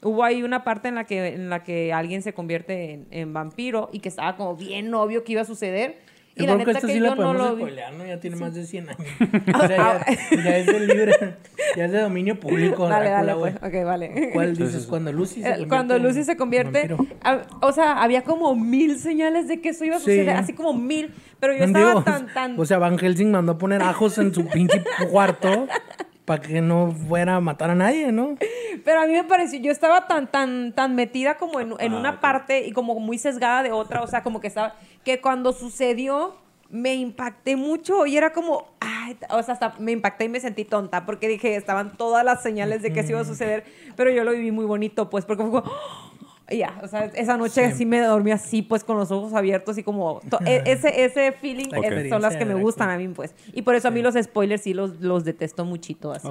Hubo 0.01 0.23
ahí 0.23 0.43
una 0.43 0.63
parte 0.63 0.89
en 0.89 0.95
la 0.95 1.05
que, 1.05 1.27
en 1.33 1.49
la 1.49 1.63
que 1.63 1.91
alguien 1.91 2.21
se 2.21 2.33
convierte 2.33 2.93
en, 2.93 3.07
en 3.09 3.33
vampiro 3.33 3.89
y 3.91 3.99
que 3.99 4.09
estaba 4.09 4.35
como 4.35 4.55
bien 4.55 4.93
obvio 4.93 5.23
que 5.23 5.31
iba 5.31 5.41
a 5.41 5.45
suceder. 5.45 5.97
Y 6.37 6.41
Yo 6.41 6.47
la 6.47 6.53
creo 6.53 6.57
que 6.57 6.65
neta 6.65 6.71
esto 6.77 6.87
que 6.87 6.93
sí 6.93 6.99
yo 6.99 7.03
la 7.05 7.09
no 7.11 7.15
podemos 7.15 7.37
lo 7.37 7.55
vi. 7.55 7.61
spoilear, 7.63 7.93
¿no? 7.93 8.05
Ya 8.05 8.19
tiene 8.19 8.35
más 8.35 8.53
de 8.53 8.65
100 8.65 8.89
años. 8.89 8.99
O 9.63 9.67
sea, 9.67 10.05
ya, 10.05 10.05
ya 10.43 10.57
es 10.57 10.65
de 10.67 10.79
libre, 10.81 11.35
ya 11.75 11.85
es 11.85 11.91
de 11.91 11.99
dominio 12.01 12.39
público. 12.39 12.87
Dale, 12.87 13.09
Drácula, 13.09 13.33
dale, 13.33 13.39
pues. 13.41 13.59
güey. 13.59 13.81
Ok, 13.81 13.85
vale. 13.87 14.29
¿Cuál 14.33 14.55
dices? 14.55 14.85
Cuando 14.85 15.11
Lucy 15.11 15.35
se 15.35 15.39
Eh, 15.41 15.43
convierte 15.51 15.67
Cuando 15.69 15.97
Lucy 15.99 16.23
se 16.23 16.37
convierte, 16.37 16.95
a- 17.23 17.41
o 17.61 17.71
sea, 17.71 18.03
había 18.03 18.23
como 18.23 18.55
mil 18.55 18.99
señales 18.99 19.47
de 19.47 19.61
que 19.61 19.69
eso 19.69 19.83
iba 19.85 19.95
a 19.95 19.99
Sí. 19.99 20.05
suceder, 20.05 20.29
así 20.37 20.53
como 20.53 20.73
mil, 20.73 21.11
pero 21.39 21.53
yo 21.53 21.59
No, 21.59 21.65
estaba 21.65 21.89
digo, 21.89 22.03
tan, 22.03 22.33
tan, 22.33 22.59
O 22.59 22.65
sea, 22.65 22.77
Van 22.77 22.97
Helsing 22.97 23.31
mandó 23.31 23.53
a 23.53 23.57
poner 23.57 23.81
ajos 23.81 24.17
en 24.19 24.33
su 24.33 24.45
pinche 24.47 24.83
cuarto 25.09 25.67
para 26.27 26.41
que 26.41 26.59
no 26.59 26.91
fuera 26.91 27.37
a 27.37 27.39
matar 27.39 27.69
a 27.69 27.75
nadie, 27.75 28.11
¿no? 28.11 28.35
pero 28.83 28.99
a 28.99 29.07
mí 29.07 29.13
me 29.13 29.23
pareció, 29.23 29.61
yo 29.61 29.71
estaba 29.71 30.07
tan, 30.07 30.29
tan, 30.29 30.73
tan 30.73 30.93
metida 30.93 31.37
como 31.37 31.61
en, 31.61 31.73
en 31.79 31.93
Ah, 31.93 31.97
una 31.97 32.19
parte 32.19 32.67
y 32.67 32.73
como 32.73 32.99
muy 32.99 33.17
sesgada 33.17 33.63
de 33.63 33.71
otra, 33.71 34.01
o 34.01 34.07
sea, 34.07 34.23
como 34.23 34.41
que 34.41 34.47
estaba, 34.47 34.75
que 35.05 35.21
cuando 35.21 35.53
sucedió 35.53 36.35
me 36.69 36.95
impacté 36.95 37.55
mucho 37.55 38.05
y 38.05 38.17
era 38.17 38.33
como, 38.33 38.67
ay, 38.81 39.17
o 39.29 39.41
sea, 39.41 39.53
hasta 39.53 39.75
me 39.79 39.93
impacté 39.93 40.25
y 40.25 40.29
me 40.29 40.41
sentí 40.41 40.65
tonta 40.65 41.05
porque 41.05 41.29
dije, 41.29 41.55
estaban 41.55 41.95
todas 41.95 42.25
las 42.25 42.43
señales 42.43 42.81
de 42.81 42.91
que 42.91 42.99
eso 42.99 43.11
iba 43.11 43.21
a 43.21 43.25
suceder, 43.25 43.63
pero 43.95 44.11
yo 44.11 44.25
lo 44.25 44.31
viví 44.31 44.51
muy 44.51 44.65
bonito, 44.65 45.09
pues, 45.09 45.23
porque 45.23 45.43
fue 45.43 45.63
como, 45.63 45.71
y 46.06 46.06
ya, 46.49 46.79
o 46.83 46.87
sea, 46.87 47.05
esa 47.05 47.35
noche 47.37 47.71
sí. 47.73 47.85
me 47.85 47.99
dormí 47.99 48.31
así, 48.31 48.61
pues, 48.61 48.83
con 48.83 48.97
los 48.97 49.11
ojos 49.11 49.33
abiertos 49.33 49.77
y 49.77 49.83
como, 49.83 50.21
e- 50.45 50.63
ese, 50.65 51.03
ese 51.03 51.31
feeling 51.33 51.69
son 52.09 52.21
las 52.21 52.35
que 52.35 52.45
me 52.45 52.55
gustan 52.55 52.89
a 52.89 52.97
mí, 52.97 53.07
pues. 53.09 53.35
Y 53.53 53.61
por 53.63 53.75
eso 53.75 53.87
a 53.89 53.91
mí 53.91 54.01
los 54.01 54.15
spoilers 54.15 54.61
sí 54.61 54.73
los, 54.73 54.99
los 55.01 55.23
detesto 55.25 55.65
muchito, 55.65 56.11
así. 56.11 56.29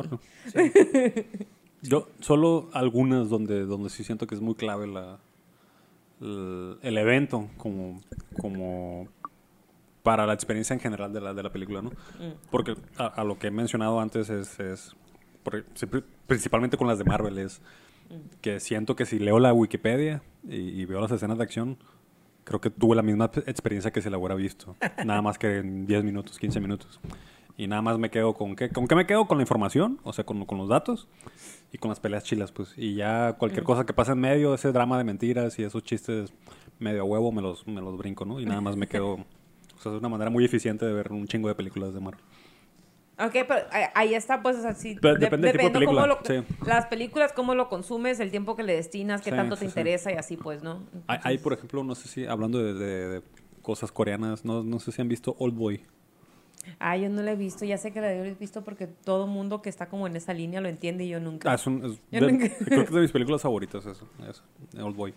Yo, 1.82 2.08
solo 2.20 2.68
algunas 2.72 3.28
donde, 3.28 3.64
donde 3.66 3.90
sí 3.90 4.02
siento 4.04 4.26
que 4.26 4.34
es 4.34 4.40
muy 4.40 4.54
clave 4.54 4.86
la, 4.86 5.18
el, 6.20 6.78
el 6.82 6.98
evento 6.98 7.48
como, 7.58 8.00
como 8.40 9.08
para 10.02 10.26
la 10.26 10.32
experiencia 10.32 10.74
en 10.74 10.80
general 10.80 11.12
de 11.12 11.20
la, 11.20 11.34
de 11.34 11.42
la 11.42 11.50
película, 11.52 11.82
¿no? 11.82 11.92
Porque 12.50 12.74
a, 12.96 13.06
a 13.06 13.24
lo 13.24 13.38
que 13.38 13.48
he 13.48 13.50
mencionado 13.50 14.00
antes 14.00 14.30
es, 14.30 14.58
es 14.58 14.96
por- 15.42 15.64
siempre- 15.74 16.02
principalmente 16.26 16.76
con 16.76 16.86
las 16.88 16.98
de 16.98 17.04
Marvel, 17.04 17.38
es 17.38 17.60
que 18.40 18.60
siento 18.60 18.96
que 18.96 19.06
si 19.06 19.18
leo 19.18 19.38
la 19.38 19.52
Wikipedia 19.52 20.22
y, 20.48 20.56
y 20.56 20.84
veo 20.84 21.00
las 21.00 21.10
escenas 21.12 21.38
de 21.38 21.44
acción, 21.44 21.78
creo 22.44 22.60
que 22.60 22.70
tuve 22.70 22.94
la 22.96 23.02
misma 23.02 23.30
pe- 23.30 23.40
experiencia 23.46 23.90
que 23.92 24.00
si 24.02 24.10
la 24.10 24.18
hubiera 24.18 24.34
visto. 24.34 24.76
nada 25.04 25.22
más 25.22 25.38
que 25.38 25.58
en 25.58 25.86
10 25.86 26.04
minutos, 26.04 26.38
15 26.38 26.60
minutos. 26.60 27.00
Y 27.58 27.66
nada 27.68 27.80
más 27.80 27.98
me 27.98 28.10
quedo 28.10 28.34
con 28.34 28.54
qué, 28.54 28.68
con 28.68 28.86
qué 28.86 28.94
me 28.94 29.06
quedo 29.06 29.26
con 29.26 29.38
la 29.38 29.42
información, 29.42 29.98
o 30.02 30.12
sea, 30.12 30.24
con, 30.24 30.44
con 30.44 30.58
los 30.58 30.68
datos 30.68 31.08
y 31.72 31.78
con 31.78 31.88
las 31.88 32.00
peleas 32.00 32.22
chilas, 32.24 32.52
pues. 32.52 32.74
Y 32.76 32.94
ya 32.94 33.32
cualquier 33.38 33.64
cosa 33.64 33.86
que 33.86 33.94
pase 33.94 34.12
en 34.12 34.18
medio, 34.20 34.52
ese 34.54 34.72
drama 34.72 34.98
de 34.98 35.04
mentiras 35.04 35.58
y 35.58 35.62
esos 35.64 35.82
chistes 35.82 36.34
medio 36.78 37.00
a 37.00 37.04
huevo, 37.04 37.32
me 37.32 37.40
los, 37.40 37.66
me 37.66 37.80
los 37.80 37.96
brinco, 37.96 38.26
¿no? 38.26 38.38
Y 38.40 38.44
nada 38.44 38.60
más 38.60 38.76
me 38.76 38.86
quedo. 38.86 39.18
O 39.78 39.78
sea, 39.82 39.92
es 39.92 39.98
una 39.98 40.08
manera 40.08 40.30
muy 40.30 40.42
eficiente 40.42 40.86
de 40.86 40.92
ver 40.94 41.12
un 41.12 41.26
chingo 41.26 41.48
de 41.48 41.54
películas 41.54 41.92
de 41.92 42.00
Marvel. 42.00 42.24
Ok, 43.18 43.32
pero 43.48 43.54
ahí- 43.70 43.84
ahí 43.94 44.14
está, 44.14 44.42
pues, 44.42 44.56
o 44.56 44.60
sea. 44.62 44.74
Pero 45.00 45.14
de- 45.14 45.20
depende 45.20 45.48
del 45.52 45.56
tipo 45.56 45.78
de 45.78 45.86
lo- 45.86 46.20
película, 46.20 46.20
sí. 46.26 46.54
Las 46.66 46.86
películas, 46.86 47.32
cómo 47.32 47.54
lo 47.54 47.68
consumes, 47.70 48.20
el 48.20 48.30
tiempo 48.30 48.56
que 48.56 48.62
le 48.62 48.74
destinas, 48.74 49.22
qué 49.22 49.30
Sí, 49.30 49.36
tanto 49.36 49.54
te 49.56 49.60
sí. 49.60 49.66
interesa 49.66 50.12
y 50.12 50.16
así, 50.16 50.36
pues, 50.36 50.62
¿no? 50.62 50.84
Hay, 51.06 51.18
hay, 51.22 51.38
por 51.38 51.54
ejemplo, 51.54 51.82
no 51.82 51.94
sé 51.94 52.08
si, 52.08 52.26
hablando 52.26 52.58
de, 52.62 52.74
de- 52.74 53.08
de 53.08 53.22
cosas 53.62 53.90
coreanas, 53.90 54.44
no, 54.44 54.62
no 54.62 54.78
sé 54.80 54.92
si 54.92 55.00
han 55.00 55.08
visto 55.08 55.34
Old 55.38 55.54
Boy. 55.56 55.80
Ah, 56.78 56.96
yo 56.96 57.08
no 57.08 57.22
la 57.22 57.32
he 57.32 57.36
visto, 57.36 57.64
ya 57.64 57.78
sé 57.78 57.92
que 57.92 58.00
la 58.00 58.12
he 58.12 58.34
visto 58.34 58.62
porque 58.64 58.86
todo 58.88 59.26
mundo 59.26 59.62
que 59.62 59.70
está 59.70 59.88
como 59.88 60.06
en 60.08 60.16
esa 60.16 60.34
línea 60.34 60.60
lo 60.60 60.68
entiende 60.68 61.04
y 61.04 61.08
yo 61.08 61.20
nunca. 61.20 61.50
Ah, 61.50 61.54
es 61.54 61.66
un- 61.66 61.84
es 61.84 61.92
Yo 62.10 62.26
de- 62.26 62.32
nunca- 62.32 62.48
creo 62.66 62.80
que 62.80 62.88
es 62.88 62.94
de 62.94 63.00
mis 63.00 63.12
películas 63.12 63.40
favoritas, 63.40 63.86
eso, 63.86 64.06
eso, 64.28 64.42
Old 64.84 64.96
Boy. 64.96 65.14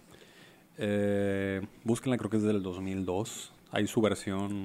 Eh, 0.78 1.62
búsquenla, 1.84 2.18
creo 2.18 2.30
que 2.30 2.38
es 2.38 2.44
del 2.44 2.64
2002. 2.64 3.52
Hay 3.72 3.88
su 3.88 4.00
versión, 4.02 4.64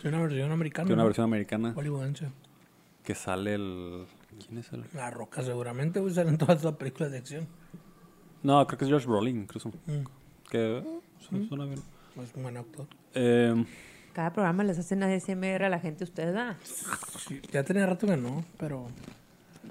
Tiene 0.00 0.16
una 0.16 0.26
versión 0.26 0.52
americana. 0.52 0.86
tiene 0.86 0.94
una 1.00 1.04
versión 1.04 1.24
americana 1.24 1.72
Hollywoodense. 1.74 2.28
que 3.04 3.14
sale 3.14 3.54
el, 3.54 4.06
¿Quién 4.46 4.58
es 4.58 4.72
el? 4.72 4.84
La 4.94 5.10
Roca 5.10 5.42
seguramente, 5.42 6.00
güey, 6.00 6.12
salen 6.14 6.38
todas 6.38 6.62
las 6.64 6.74
películas 6.74 7.12
de 7.12 7.18
acción. 7.18 7.46
No, 8.42 8.66
creo 8.66 8.78
que 8.78 8.84
es 8.86 8.90
Josh 8.90 9.06
Brolin, 9.06 9.42
incluso. 9.42 9.68
Mm. 9.86 10.04
Que 10.50 10.78
eh, 10.78 10.84
su- 11.20 11.46
suena 11.46 11.64
bien. 11.64 11.80
Es 12.22 12.34
un 12.34 12.42
buen 12.42 12.56
actor. 12.56 12.86
Eh, 13.14 13.64
Cada 14.12 14.32
programa 14.32 14.64
les 14.64 14.78
hacen 14.78 15.02
ASMR 15.02 15.64
a 15.64 15.68
la 15.68 15.78
gente, 15.80 16.04
ustedes, 16.04 16.34
¿ah? 16.36 16.56
Sí, 17.26 17.40
ya 17.52 17.62
tenía 17.62 17.86
rato 17.86 18.06
que 18.06 18.16
no, 18.16 18.44
pero... 18.58 18.86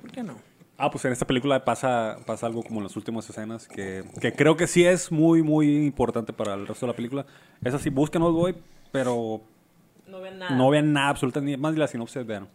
¿Por 0.02 0.12
qué 0.12 0.24
no? 0.24 0.36
ah, 0.78 0.90
pues 0.90 1.06
en 1.06 1.12
esta 1.12 1.28
película 1.28 1.64
pasa, 1.64 2.18
pasa 2.26 2.48
algo 2.48 2.64
como 2.64 2.80
en 2.80 2.86
las 2.86 2.96
últimas 2.96 3.30
escenas 3.30 3.68
que, 3.68 4.04
que 4.20 4.34
creo 4.34 4.58
que 4.58 4.66
sí 4.66 4.84
es 4.84 5.12
muy, 5.12 5.44
muy 5.44 5.86
importante 5.86 6.34
para 6.34 6.56
el 6.56 6.66
resto 6.66 6.88
de 6.88 6.92
la 6.92 6.96
película. 6.96 7.26
Es 7.64 7.76
así, 7.76 7.92
busquen 7.92 8.24
Old 8.24 8.36
Boy, 8.36 8.56
pero 8.92 9.42
No 10.12 10.19
ven 10.21 10.38
nada. 10.39 10.56
no 10.56 10.69
vean 10.69 10.93
nada 10.93 11.10
absolutamente, 11.10 11.58
más 11.58 11.74
de 11.74 11.80
la 11.80 11.88
sinopsis 11.88 12.26
vean. 12.26 12.47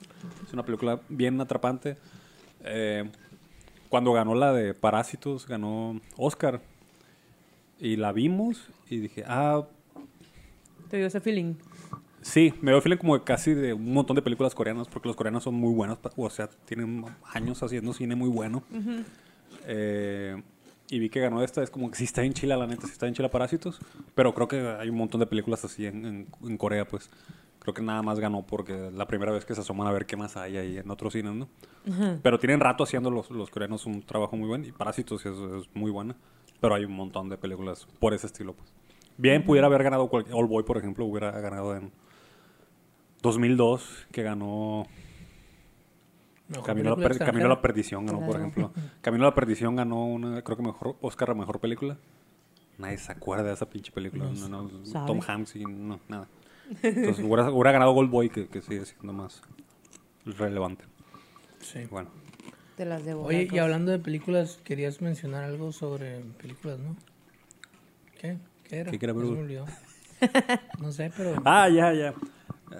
Es 0.47 0.53
una 0.53 0.65
película 0.65 1.01
bien 1.09 1.41
atrapante. 1.41 1.97
Eh, 2.65 3.05
cuando 3.89 4.13
ganó 4.13 4.35
la 4.35 4.53
de 4.53 4.75
Parásitos, 4.75 5.47
ganó 5.49 6.01
Oscar. 6.17 6.61
Y 7.81 7.97
la 7.97 8.13
vimos 8.13 8.69
y 8.89 8.99
dije, 8.99 9.25
ah, 9.27 9.65
Te 10.91 10.97
dio 10.99 11.07
ese 11.07 11.21
feeling. 11.21 11.55
sí, 12.23 12.55
me 12.61 12.71
dio 12.73 12.81
feeling 12.81 12.97
como 12.99 13.17
de 13.19 13.25
casi 13.25 13.55
de 13.55 13.73
un 13.75 13.93
montón 13.93 14.17
de 14.17 14.23
películas 14.23 14.55
coreanas, 14.55 14.89
porque 14.89 15.09
los 15.09 15.17
coreanos 15.17 15.45
son 15.45 15.55
muy 15.55 15.73
buenos, 15.75 15.99
o 16.17 16.31
sea, 16.31 16.49
tienen 16.65 17.05
años 17.33 17.63
haciendo 17.63 17.93
cine 17.93 18.15
muy 18.17 18.29
bueno. 18.31 18.63
Eh, 19.67 20.43
y 20.89 20.99
vi 21.01 21.09
que 21.09 21.21
ganó 21.21 21.43
esta, 21.43 21.63
es 21.63 21.71
como 21.71 21.91
que 21.91 21.97
sí 21.97 22.05
está 22.05 22.23
en 22.23 22.33
Chile, 22.33 22.57
la 22.57 22.67
neta, 22.67 22.87
sí 22.87 22.93
está 22.93 23.07
en 23.09 23.15
Chile 23.15 23.29
Parásitos, 23.29 23.79
pero 24.15 24.33
creo 24.35 24.47
que 24.49 24.61
hay 24.79 24.89
un 24.89 24.97
montón 24.97 25.19
de 25.21 25.27
películas 25.27 25.65
así 25.65 25.85
en, 25.87 26.05
en- 26.05 26.27
en 26.45 26.57
Corea, 26.57 26.87
pues. 26.87 27.11
Creo 27.67 27.75
que 27.75 27.83
nada 27.83 28.01
más 28.01 28.21
ganó 28.21 28.47
porque 28.47 28.93
la 28.95 29.09
primera 29.09 29.33
vez 29.33 29.45
que 29.45 29.53
se 29.57 29.61
asoman 29.63 29.89
a 29.89 29.91
ver 29.91 30.07
qué 30.07 30.17
más 30.17 30.37
hay 30.37 30.57
ahí 30.57 30.79
en 30.79 30.89
otros 30.89 31.13
cines, 31.15 31.35
¿no? 31.35 31.49
Pero 32.23 32.39
tienen 32.39 32.61
rato 32.61 32.85
haciendo 32.85 33.11
los, 33.11 33.29
los 33.31 33.51
coreanos 33.51 33.87
un 33.87 34.03
trabajo 34.03 34.37
muy 34.37 34.47
bueno 34.47 34.65
y 34.67 34.71
Parásitos 34.73 35.27
es, 35.27 35.37
es 35.37 35.69
muy 35.75 35.91
buena, 35.91 36.15
pero 36.61 36.77
hay 36.77 36.85
un 36.85 36.93
montón 36.93 37.29
de 37.29 37.37
películas 37.37 37.89
por 37.99 38.15
ese 38.15 38.29
estilo, 38.29 38.53
pues. 38.55 38.73
Bien, 39.19 39.45
pudiera 39.45 39.67
haber 39.67 39.83
ganado 39.83 40.09
cual- 40.09 40.27
All 40.33 40.47
Boy, 40.47 40.63
por 40.63 40.77
ejemplo, 40.79 41.05
hubiera 41.07 41.33
ganado 41.41 41.75
en 41.75 41.91
2002, 43.23 44.07
que 44.13 44.23
ganó 44.23 44.87
Camino 46.63 46.93
a, 46.93 46.97
per- 46.97 47.19
Camino 47.27 47.47
a 47.47 47.49
la. 47.49 47.63
Perdición 47.63 48.07
ganó, 48.07 48.19
por 48.27 48.37
ejemplo. 48.37 48.73
Camino 49.01 49.25
a 49.25 49.29
la 49.31 49.35
Perdición 49.35 49.75
ganó 49.75 50.07
una, 50.07 50.43
creo 50.43 50.57
que 50.57 50.63
mejor 50.63 50.97
Oscar 51.01 51.31
a 51.31 51.35
mejor 51.35 51.59
película. 51.59 51.97
Nadie 52.79 52.99
se 52.99 53.11
acuerda 53.11 53.43
de 53.45 53.55
esa 53.55 53.69
pinche 53.69 53.91
película. 53.91 54.27
No, 54.27 54.49
no, 54.63 54.85
sabe. 54.85 55.07
Tom 55.07 55.21
Hanks 55.27 55.57
y 55.57 55.65
no, 55.65 55.99
nada. 56.09 56.29
Entonces 56.83 57.25
hubiera, 57.25 57.51
hubiera 57.51 57.73
ganado 57.73 57.93
Gold 57.93 58.11
Boy, 58.11 58.29
que, 58.31 58.49
que 58.49 58.61
sigue 58.63 58.85
siendo 58.85 59.13
más 59.13 59.43
relevante. 60.25 60.85
Sí. 61.61 61.81
Bueno, 61.91 62.11
Te 62.77 62.85
las 62.85 63.05
debo. 63.05 63.23
Oye, 63.25 63.49
y 63.51 63.59
hablando 63.59 63.91
de 63.93 63.99
películas, 63.99 64.59
querías 64.65 65.01
mencionar 65.01 65.45
algo 65.45 65.73
sobre 65.73 66.21
películas, 66.41 66.79
¿no? 66.79 66.97
¿Qué? 68.21 68.39
¿Qué 68.65 68.77
era? 68.79 68.91
¿Qué 68.91 68.99
ver, 68.99 69.27
se 69.27 69.33
me. 69.33 69.67
No 70.81 70.93
sé, 70.93 71.13
pero... 71.17 71.35
Ah, 71.45 71.69
ya, 71.69 71.93
ya. 71.93 72.15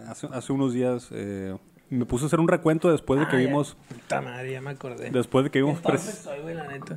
Hace, 0.09 0.27
hace 0.33 0.53
unos 0.53 0.73
días 0.73 1.09
eh, 1.13 1.57
me 1.91 2.05
puse 2.07 2.25
a 2.25 2.27
hacer 2.27 2.41
un 2.41 2.49
recuento 2.49 2.91
después 2.91 3.21
de 3.21 3.27
que 3.29 3.37
Ah, 3.37 3.41
ya. 3.41 3.47
vimos, 3.47 3.77
Puta 3.89 4.21
madre, 4.21 4.53
ya 4.53 4.61
me 4.61 4.71
acordé. 4.71 5.11
después 5.11 5.45
de 5.45 5.51
que 5.51 5.63
vimos, 5.63 5.79
soy, 6.01 6.41
güey, 6.41 6.55
la 6.55 6.67
neta. 6.67 6.97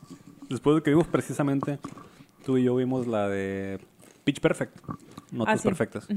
después 0.48 0.76
de 0.76 0.82
que 0.82 0.90
vimos 0.90 1.06
precisamente, 1.08 1.78
tú 2.44 2.56
y 2.56 2.64
yo 2.64 2.74
vimos 2.76 3.06
la 3.06 3.28
de 3.28 3.78
Pitch 4.24 4.40
Perfect, 4.40 4.74
Notas 5.30 5.54
Ah, 5.54 5.58
sí. 5.58 5.68
Perfectas. 5.68 6.08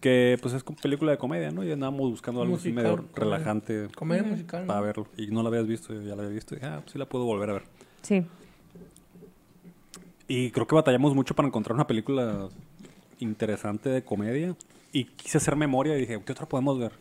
Que 0.00 0.38
pues 0.42 0.54
es 0.54 0.64
como 0.64 0.76
película 0.78 1.12
de 1.12 1.18
comedia, 1.18 1.50
¿no? 1.52 1.62
Y 1.62 1.70
andábamos 1.70 2.10
buscando 2.10 2.42
algo 2.42 2.56
así 2.56 2.70
Musical, 2.72 2.82
medio 2.84 2.96
comedia. 2.96 3.14
relajante 3.16 3.88
Comedia 3.94 4.22
musical, 4.24 4.66
para 4.66 4.80
verlo. 4.80 5.06
Y 5.16 5.28
no 5.28 5.42
la 5.42 5.48
habías 5.50 5.66
visto, 5.68 5.94
yo 5.94 6.02
ya 6.02 6.16
la 6.16 6.22
había 6.22 6.34
visto. 6.34 6.54
Y 6.54 6.58
dije, 6.58 6.68
ah, 6.68 6.80
pues 6.82 6.92
sí 6.92 6.98
la 6.98 7.06
puedo 7.06 7.24
volver 7.24 7.50
a 7.50 7.52
ver. 7.54 7.62
Sí. 8.02 8.24
Y 10.26 10.50
creo 10.50 10.66
que 10.66 10.74
batallamos 10.74 11.14
mucho 11.14 11.34
para 11.34 11.46
encontrar 11.48 11.74
una 11.74 11.86
película 11.86 12.48
interesante 13.20 13.88
de 13.88 14.02
comedia. 14.02 14.56
Y 14.92 15.04
quise 15.04 15.38
hacer 15.38 15.54
memoria 15.54 15.96
y 15.96 16.00
dije, 16.00 16.20
¿qué 16.24 16.32
otra 16.32 16.46
podemos 16.46 16.78
ver? 16.78 16.92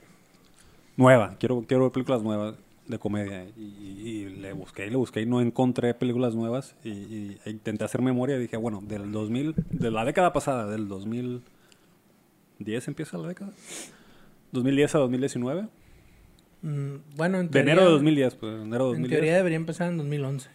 Nueva, 0.98 1.36
quiero, 1.40 1.64
quiero 1.68 1.84
ver 1.84 1.92
películas 1.92 2.22
nuevas 2.22 2.56
de 2.88 3.00
comedia. 3.00 3.46
Y, 3.58 3.62
y 3.62 4.26
le 4.30 4.54
busqué 4.54 4.88
y 4.88 4.90
le 4.90 4.96
busqué 4.98 5.22
y 5.22 5.26
no 5.26 5.42
encontré 5.42 5.94
películas 5.94 6.36
nuevas. 6.36 6.76
Y, 6.84 6.90
y- 6.90 7.38
e 7.46 7.50
intenté 7.52 7.84
hacer 7.86 8.02
memoria 8.02 8.36
y 8.38 8.40
dije, 8.40 8.58
bueno, 8.58 8.82
del 8.82 9.12
2000, 9.12 9.56
de 9.72 9.92
la 9.92 10.06
década 10.06 10.34
pasada, 10.34 10.68
del 10.70 10.88
2010 10.88 12.88
empieza 12.88 13.18
la 13.18 13.28
década. 13.30 13.52
2010 14.52 14.96
a 14.96 15.00
2019. 15.00 15.68
Mm, 16.62 16.96
bueno, 17.18 17.40
en 17.40 17.48
De 17.48 17.52
teoría... 17.52 17.74
enero 17.74 17.86
de 17.88 17.92
2010, 17.94 18.36
pues, 18.36 18.54
enero 18.54 18.64
de 18.64 18.74
En 18.98 19.02
2010. 19.04 19.10
teoría 19.12 19.36
debería 19.36 19.56
empezar 19.58 19.90
en 19.90 19.98
2011, 19.98 20.50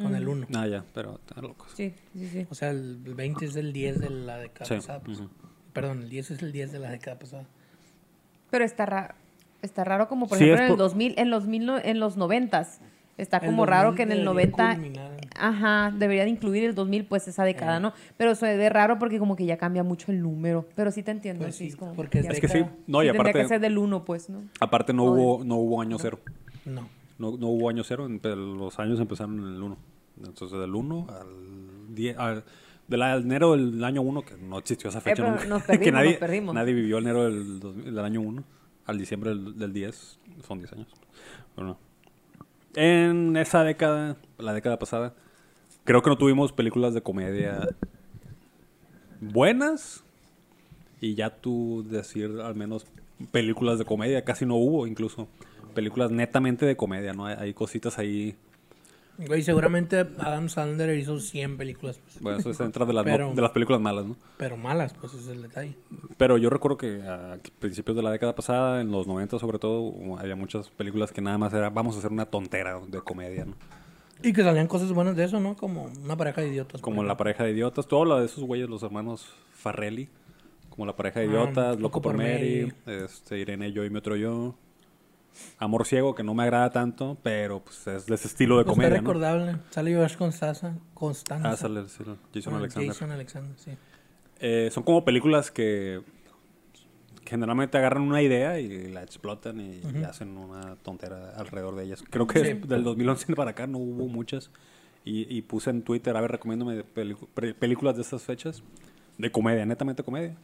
con 0.00 0.14
el 0.16 0.26
1. 0.26 0.46
Ah, 0.54 0.66
ya, 0.66 0.84
pero 0.94 1.16
están 1.16 1.42
locos. 1.44 1.68
Sí, 1.74 1.92
sí, 2.14 2.28
sí. 2.28 2.46
O 2.50 2.54
sea, 2.54 2.70
el 2.70 2.96
20 2.98 3.44
es 3.44 3.56
el 3.56 3.72
10 3.72 4.00
de 4.00 4.10
la 4.10 4.38
década 4.38 4.66
Sí, 4.66 4.74
pasada. 4.76 5.00
pues. 5.00 5.20
ujú. 5.20 5.28
Perdón, 5.72 6.02
el 6.02 6.08
10 6.10 6.32
es 6.32 6.42
el 6.42 6.52
10 6.52 6.72
de 6.72 6.78
la 6.80 6.90
década 6.90 7.18
pasada. 7.18 7.46
Pero 8.50 8.64
está 8.64 8.86
raro. 8.86 9.14
Está 9.62 9.84
raro 9.84 10.08
como, 10.08 10.26
por 10.28 10.38
Sí, 10.38 10.44
ejemplo, 10.44 10.64
es 10.64 10.66
en 10.68 10.72
el 10.72 10.76
por- 10.76 10.78
2000, 10.78 11.14
en 11.18 11.30
los, 11.30 11.46
mil 11.46 11.64
no- 11.66 11.78
en 11.78 12.00
los 12.00 12.16
90 12.16 12.66
Está 13.18 13.36
El 13.36 13.46
como 13.46 13.66
raro 13.66 13.88
2000 13.90 13.96
que 13.96 14.02
en 14.04 14.12
el 14.12 14.24
debería 14.24 14.50
90... 14.56 14.74
culminar 14.74 15.10
Ajá, 15.38 15.92
debería 15.96 16.24
de 16.24 16.30
incluir 16.30 16.64
el 16.64 16.74
2000, 16.74 17.04
pues 17.06 17.28
esa 17.28 17.44
década, 17.44 17.78
¿no? 17.78 17.92
Pero 18.16 18.34
se 18.34 18.56
ve 18.56 18.68
raro 18.70 18.98
porque 18.98 19.18
como 19.18 19.36
que 19.36 19.44
ya 19.44 19.56
cambia 19.58 19.82
mucho 19.82 20.10
el 20.12 20.20
número. 20.22 20.66
Pero 20.74 20.90
sí 20.90 21.02
te 21.02 21.10
entiendo. 21.10 21.44
Pues 21.44 21.54
sí, 21.56 21.66
es 21.68 21.76
como 21.76 21.92
porque 21.94 22.20
es 22.20 22.26
Es 22.28 22.40
que 22.40 22.48
sí, 22.48 22.58
no, 22.86 23.02
y 23.02 23.06
sí 23.06 23.12
tendría 23.12 23.12
aparte, 23.12 23.32
que 23.42 23.48
ser 23.48 23.60
del 23.60 23.76
1, 23.78 24.04
pues, 24.04 24.28
¿no? 24.30 24.42
aparte 24.60 24.92
no, 24.94 25.04
No, 25.04 25.12
hubo, 25.12 25.44
no 25.44 25.56
hubo 25.56 25.80
año 25.82 25.98
cero. 25.98 26.18
No. 26.64 26.88
No, 27.18 27.36
no 27.36 27.48
hubo 27.48 27.68
año 27.68 27.84
cero, 27.84 28.08
los 28.08 28.78
años 28.78 28.98
empezaron 28.98 29.38
en 29.40 29.54
el 29.56 29.62
1. 29.62 29.76
Entonces, 30.26 30.58
del 30.58 30.74
1 30.74 31.06
al 31.10 31.94
10. 31.94 32.16
Al, 32.18 32.44
de 32.88 32.96
la, 32.96 33.12
al 33.12 33.22
enero 33.22 33.52
del 33.52 33.82
año 33.84 34.02
1, 34.02 34.22
que 34.22 34.36
no 34.38 34.58
existió 34.58 34.88
esa 34.90 35.00
fecha 35.00 35.22
Eh, 35.22 35.24
pero 35.24 35.30
nunca. 35.30 35.46
nos 35.46 35.62
que 35.64 35.68
perdimos, 35.78 35.92
nadie, 35.94 36.10
nos 36.10 36.18
perdimos. 36.18 36.54
nadie 36.54 36.72
vivió 36.74 36.98
enero 36.98 37.24
del, 37.24 37.60
2000 37.60 37.84
del 37.94 38.04
año 38.04 38.20
1 38.22 38.44
al 38.86 38.98
diciembre 38.98 39.30
del, 39.30 39.58
del 39.58 39.72
10. 39.72 40.18
Son 40.46 40.58
10 40.58 40.72
años. 40.72 40.88
Pero 41.54 41.66
no. 41.66 41.78
En 42.74 43.36
esa 43.36 43.64
década, 43.64 44.16
la 44.38 44.54
década 44.54 44.78
pasada, 44.78 45.14
creo 45.84 46.02
que 46.02 46.10
no 46.10 46.16
tuvimos 46.16 46.52
películas 46.52 46.94
de 46.94 47.02
comedia 47.02 47.68
buenas. 49.20 50.02
Y 51.00 51.14
ya 51.14 51.30
tú 51.30 51.84
decir 51.88 52.40
al 52.42 52.54
menos 52.54 52.86
películas 53.30 53.78
de 53.78 53.84
comedia, 53.84 54.24
casi 54.24 54.46
no 54.46 54.56
hubo 54.56 54.86
incluso. 54.86 55.28
Películas 55.74 56.10
netamente 56.10 56.66
de 56.66 56.76
comedia, 56.76 57.12
¿no? 57.12 57.26
Hay, 57.26 57.36
hay 57.38 57.54
cositas 57.54 57.98
ahí. 57.98 58.36
Güey, 59.26 59.42
seguramente 59.42 60.06
Adam 60.18 60.48
Sandler 60.48 60.96
hizo 60.98 61.18
100 61.20 61.56
películas, 61.56 61.98
pues, 61.98 62.20
Bueno, 62.20 62.38
eso 62.38 62.50
está 62.50 62.64
dentro 62.64 62.86
de 62.86 62.92
las, 62.92 63.04
no- 63.04 63.12
Pero- 63.12 63.32
de 63.34 63.42
las 63.42 63.50
películas 63.52 63.80
malas, 63.80 64.06
¿no? 64.06 64.16
pero 64.36 64.56
malas, 64.56 64.94
pues 64.94 65.14
ese 65.14 65.22
es 65.24 65.28
el 65.36 65.42
detalle. 65.42 65.76
Pero 66.16 66.38
yo 66.38 66.50
recuerdo 66.50 66.76
que 66.76 67.02
a 67.02 67.38
principios 67.58 67.96
de 67.96 68.02
la 68.02 68.10
década 68.10 68.34
pasada, 68.34 68.80
en 68.80 68.90
los 68.90 69.06
90 69.06 69.38
sobre 69.38 69.58
todo, 69.58 69.94
había 70.18 70.36
muchas 70.36 70.68
películas 70.70 71.12
que 71.12 71.20
nada 71.20 71.38
más 71.38 71.52
era 71.52 71.70
vamos 71.70 71.94
a 71.96 71.98
hacer 71.98 72.10
una 72.12 72.26
tontera 72.26 72.80
de 72.80 73.00
comedia, 73.00 73.44
¿no? 73.44 73.54
Y 74.24 74.32
que 74.32 74.42
salían 74.44 74.68
cosas 74.68 74.92
buenas 74.92 75.16
de 75.16 75.24
eso, 75.24 75.40
¿no? 75.40 75.56
Como 75.56 75.90
una 76.04 76.16
pareja 76.16 76.40
de 76.42 76.48
idiotas. 76.48 76.80
por 76.80 76.80
Como 76.80 77.02
La 77.02 77.08
ejemplo. 77.08 77.16
pareja 77.18 77.44
de 77.44 77.50
idiotas. 77.52 77.86
Tú 77.88 77.98
hablas 77.98 78.20
de 78.20 78.26
esos 78.26 78.44
güeyes, 78.44 78.68
los 78.68 78.82
hermanos 78.84 79.26
Farrelly. 79.52 80.08
Como 80.70 80.86
La 80.86 80.94
pareja 80.96 81.20
de 81.20 81.26
Ah, 81.26 81.28
idiotas, 81.28 81.78
Loco 81.80 82.00
por 82.00 82.16
Mary, 82.16 82.72
este, 82.86 83.38
Irene, 83.38 83.72
yo 83.72 83.84
y 83.84 83.90
mi 83.90 83.98
otro 83.98 84.16
yo. 84.16 84.54
Amor 85.58 85.86
ciego, 85.86 86.14
que 86.14 86.22
no 86.22 86.34
me 86.34 86.42
agrada 86.42 86.70
tanto, 86.70 87.16
pero 87.22 87.60
pues 87.60 87.86
es 87.86 88.06
de 88.06 88.14
ese 88.14 88.28
estilo 88.28 88.58
de 88.58 88.64
Pues 88.64 88.74
comedia, 88.74 89.00
¿no? 89.00 89.08
recordable. 89.08 89.56
Sale 89.70 89.94
Josh 89.94 90.16
Constanza. 90.16 90.74
Constanza. 90.94 91.50
Ah, 91.50 91.56
sale, 91.56 91.88
sí, 91.88 92.04
Jason 92.34 92.54
Alexander. 92.54 92.88
Jason 92.92 93.10
Alexander, 93.12 93.58
sí. 93.58 93.70
Eh, 94.40 94.70
son 94.72 94.82
como 94.82 95.04
películas 95.04 95.50
que 95.50 96.02
generalmente 97.24 97.78
agarran 97.78 98.02
una 98.02 98.20
idea 98.20 98.58
y 98.60 98.90
la 98.90 99.02
explotan 99.02 99.60
y, 99.60 99.80
hacen 100.04 100.36
una 100.36 100.76
tontera 100.76 101.30
alrededor 101.36 101.76
de 101.76 101.84
ellas. 101.84 102.02
Creo 102.10 102.26
que 102.26 102.44
Sí. 102.44 102.52
del 102.66 102.82
2011 102.84 103.34
para 103.34 103.52
acá 103.52 103.66
no 103.66 103.78
hubo 103.78 104.08
muchas. 104.08 104.50
Y, 105.04 105.34
y 105.34 105.42
puse 105.42 105.70
en 105.70 105.82
Twitter, 105.82 106.16
a 106.16 106.20
ver, 106.20 106.30
recomiéndome 106.30 106.84
películas 106.84 107.96
de 107.96 108.02
estas 108.02 108.22
fechas. 108.22 108.62
De 109.18 109.30
comedia, 109.30 109.64
netamente 109.66 110.02
comedia. 110.02 110.36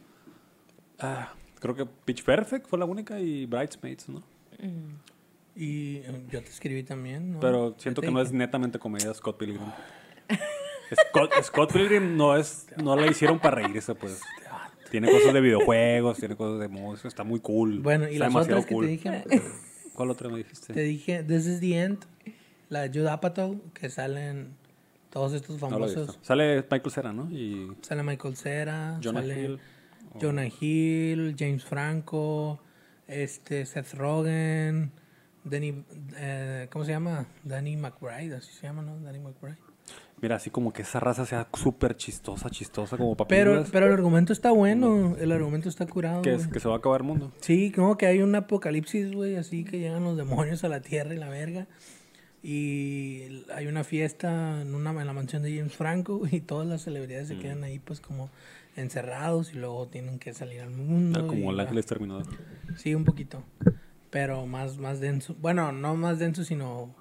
Ah, 0.99 1.33
creo 1.59 1.75
que 1.75 1.85
Pitch 1.85 2.23
Perfect 2.23 2.67
fue 2.67 2.77
la 2.79 2.85
única 2.85 3.19
y 3.19 3.45
Bridesmaids, 3.45 4.09
¿no? 4.09 4.23
Y 5.55 5.97
eh, 5.97 6.23
yo 6.29 6.41
te 6.41 6.49
escribí 6.49 6.83
también, 6.83 7.33
¿no? 7.33 7.39
Pero 7.39 7.75
siento 7.77 8.01
que 8.01 8.11
no 8.11 8.21
es 8.21 8.31
netamente 8.31 8.79
comedia 8.79 9.13
Scott 9.13 9.37
Pilgrim. 9.37 9.61
Scott, 11.09 11.31
Scott 11.43 11.73
Pilgrim 11.73 12.15
no 12.15 12.35
es 12.35 12.67
no 12.77 12.95
la 12.95 13.07
hicieron 13.07 13.39
para 13.39 13.57
reírse, 13.57 13.95
pues. 13.95 14.21
Tiene 14.89 15.11
cosas 15.11 15.33
de 15.33 15.41
videojuegos, 15.41 16.17
tiene 16.17 16.35
cosas 16.35 16.59
de 16.59 16.67
música, 16.67 17.07
está 17.07 17.23
muy 17.23 17.39
cool. 17.39 17.79
Bueno, 17.79 18.05
y 18.05 18.13
está 18.13 18.25
las 18.25 18.33
demasiado 18.33 18.61
otras 18.61 18.79
que 18.79 18.85
te 18.85 18.87
dije, 18.87 19.41
¿Cuál 19.93 20.09
otra 20.09 20.29
me 20.29 20.37
dijiste? 20.37 20.73
te 20.73 20.81
dije, 20.81 21.23
This 21.23 21.45
is 21.45 21.59
the 21.59 21.79
End, 21.79 21.99
la 22.69 22.87
de 22.87 22.99
Judd 22.99 23.07
Apatow, 23.07 23.61
que 23.73 23.89
salen 23.89 24.55
todos 25.09 25.33
estos 25.33 25.59
famosos. 25.59 26.17
Sale 26.21 26.65
Michael 26.71 26.91
Cera, 26.91 27.13
¿no? 27.13 27.29
Y 27.29 27.71
Sale 27.81 28.01
Michael 28.01 28.35
Cera, 28.35 28.99
Jonah 29.03 29.21
sale 29.21 29.43
Hill. 29.43 29.59
Jonah 30.19 30.47
Hill, 30.47 31.35
James 31.37 31.63
Franco, 31.63 32.59
este, 33.09 33.65
Seth 33.65 33.93
Rogen, 33.95 34.91
Danny, 35.43 35.83
eh, 36.17 36.67
¿cómo 36.71 36.85
se 36.85 36.91
llama? 36.91 37.25
Danny 37.43 37.75
McBride, 37.75 38.35
así 38.35 38.51
se 38.53 38.67
llama, 38.67 38.81
¿no? 38.81 38.99
Danny 38.99 39.19
McBride. 39.19 39.57
Mira, 40.21 40.35
así 40.35 40.49
como 40.49 40.73
que 40.73 40.81
esa 40.81 40.99
raza 40.99 41.25
sea 41.25 41.47
súper 41.53 41.95
chistosa, 41.95 42.49
chistosa, 42.49 42.97
como 42.97 43.15
para 43.15 43.29
Pero, 43.29 43.63
pero 43.71 43.85
el 43.87 43.93
argumento 43.93 44.33
está 44.33 44.51
bueno, 44.51 45.15
el 45.17 45.31
argumento 45.31 45.69
está 45.69 45.85
curado. 45.87 46.21
que, 46.21 46.33
es, 46.33 46.39
güey. 46.41 46.51
que 46.51 46.59
se 46.59 46.67
va 46.67 46.75
a 46.75 46.77
acabar 46.77 46.99
el 47.01 47.07
mundo. 47.07 47.31
Sí, 47.39 47.71
como 47.71 47.97
que 47.97 48.05
hay 48.05 48.21
un 48.21 48.35
apocalipsis, 48.35 49.13
güey, 49.13 49.37
así 49.37 49.63
que 49.63 49.79
llegan 49.79 50.03
los 50.03 50.17
demonios 50.17 50.63
a 50.65 50.67
la 50.69 50.81
tierra 50.81 51.13
y 51.13 51.17
la 51.17 51.29
verga. 51.29 51.67
Y 52.43 53.43
hay 53.53 53.67
una 53.67 53.83
fiesta 53.83 54.61
en, 54.61 54.73
una, 54.75 54.91
en 54.91 55.07
la 55.07 55.13
mansión 55.13 55.41
de 55.43 55.55
James 55.57 55.73
Franco 55.73 56.21
y 56.31 56.41
todas 56.41 56.67
las 56.67 56.83
celebridades 56.83 57.29
Mm. 57.29 57.33
se 57.35 57.39
quedan 57.39 57.63
ahí 57.63 57.79
pues 57.79 57.99
como 57.99 58.29
encerrados 58.79 59.53
y 59.53 59.57
luego 59.57 59.87
tienen 59.87 60.19
que 60.19 60.33
salir 60.33 60.61
al 60.61 60.69
mundo. 60.71 61.21
Ah, 61.23 61.27
como 61.27 61.51
el 61.51 61.57
la- 61.57 61.63
ángel 61.63 61.77
exterminador. 61.77 62.25
Sí, 62.77 62.95
un 62.95 63.05
poquito. 63.05 63.43
Pero 64.09 64.45
más, 64.47 64.77
más 64.77 64.99
denso. 64.99 65.35
Bueno, 65.39 65.71
no 65.71 65.95
más 65.95 66.17
denso, 66.19 66.43
sino 66.43 66.93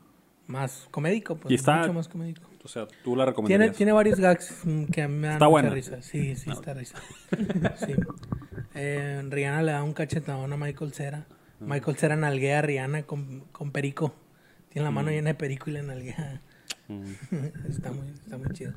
más 0.46 0.88
comédico, 0.90 1.36
pues. 1.36 1.50
Y 1.52 1.54
está- 1.54 1.78
Mucho 1.78 1.92
más 1.94 2.08
comédico. 2.08 2.42
O 2.64 2.68
sea, 2.68 2.86
tú 3.04 3.16
la 3.16 3.24
Tiene, 3.24 3.26
recomendarías. 3.26 3.76
tiene 3.76 3.92
varios 3.92 4.18
gags 4.20 4.60
mm, 4.64 4.84
que 4.86 5.02
a 5.02 5.08
mí 5.08 5.14
me 5.14 5.26
dan 5.28 5.36
Está 5.36 5.46
mucha 5.46 5.50
buena. 5.50 5.70
risa. 5.70 6.02
Sí, 6.02 6.36
sí, 6.36 6.48
No. 6.50 6.54
está 6.54 6.74
risa. 6.74 6.98
sí. 7.86 7.94
Eh, 8.74 9.22
Rihanna 9.28 9.62
le 9.62 9.72
da 9.72 9.82
un 9.82 9.92
cachetadón 9.94 10.52
a 10.52 10.56
Michael 10.56 10.92
Cera. 10.92 11.26
Ah. 11.30 11.64
Michael 11.66 11.96
Cera 11.96 12.16
nalguea 12.16 12.58
a 12.58 12.62
Rihanna 12.62 13.02
con, 13.04 13.40
con 13.52 13.70
perico. 13.72 14.14
Tiene 14.70 14.84
la 14.84 14.90
Mm. 14.90 14.94
mano 14.94 15.10
llena 15.10 15.28
de 15.30 15.34
perico 15.34 15.70
y 15.70 15.74
le 15.74 15.82
nalguea. 15.82 16.42
Mm. 16.88 17.02
está, 17.68 17.92
muy, 17.92 18.08
está 18.08 18.38
muy 18.38 18.48
chido. 18.54 18.72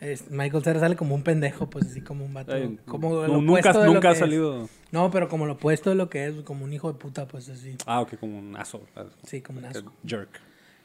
Es- 0.00 0.30
Michael 0.30 0.62
Cera 0.62 0.80
sale 0.80 0.96
como 0.96 1.14
un 1.14 1.22
pendejo, 1.22 1.68
pues 1.68 1.86
así 1.86 2.00
como 2.00 2.24
un 2.24 2.32
vato. 2.32 2.52
Ay, 2.54 2.78
como 2.86 3.10
lo 3.26 3.28
nunca 3.40 3.50
opuesto 3.70 3.80
de 3.80 3.86
lo 3.86 3.92
nunca 3.94 4.08
ha 4.10 4.12
es. 4.12 4.18
salido. 4.18 4.68
No, 4.92 5.10
pero 5.10 5.28
como 5.28 5.46
lo 5.46 5.54
opuesto 5.54 5.90
de 5.90 5.96
lo 5.96 6.08
que 6.08 6.26
es, 6.26 6.34
como 6.42 6.64
un 6.64 6.72
hijo 6.72 6.92
de 6.92 6.98
puta, 6.98 7.26
pues 7.26 7.48
así. 7.48 7.76
Ah, 7.86 8.00
ok, 8.00 8.14
como 8.20 8.38
un 8.38 8.56
aso. 8.56 8.86
ah, 8.96 9.06
Sí, 9.24 9.40
como 9.40 9.58
un 9.58 9.64
asco. 9.64 9.92
Jerk. 10.06 10.40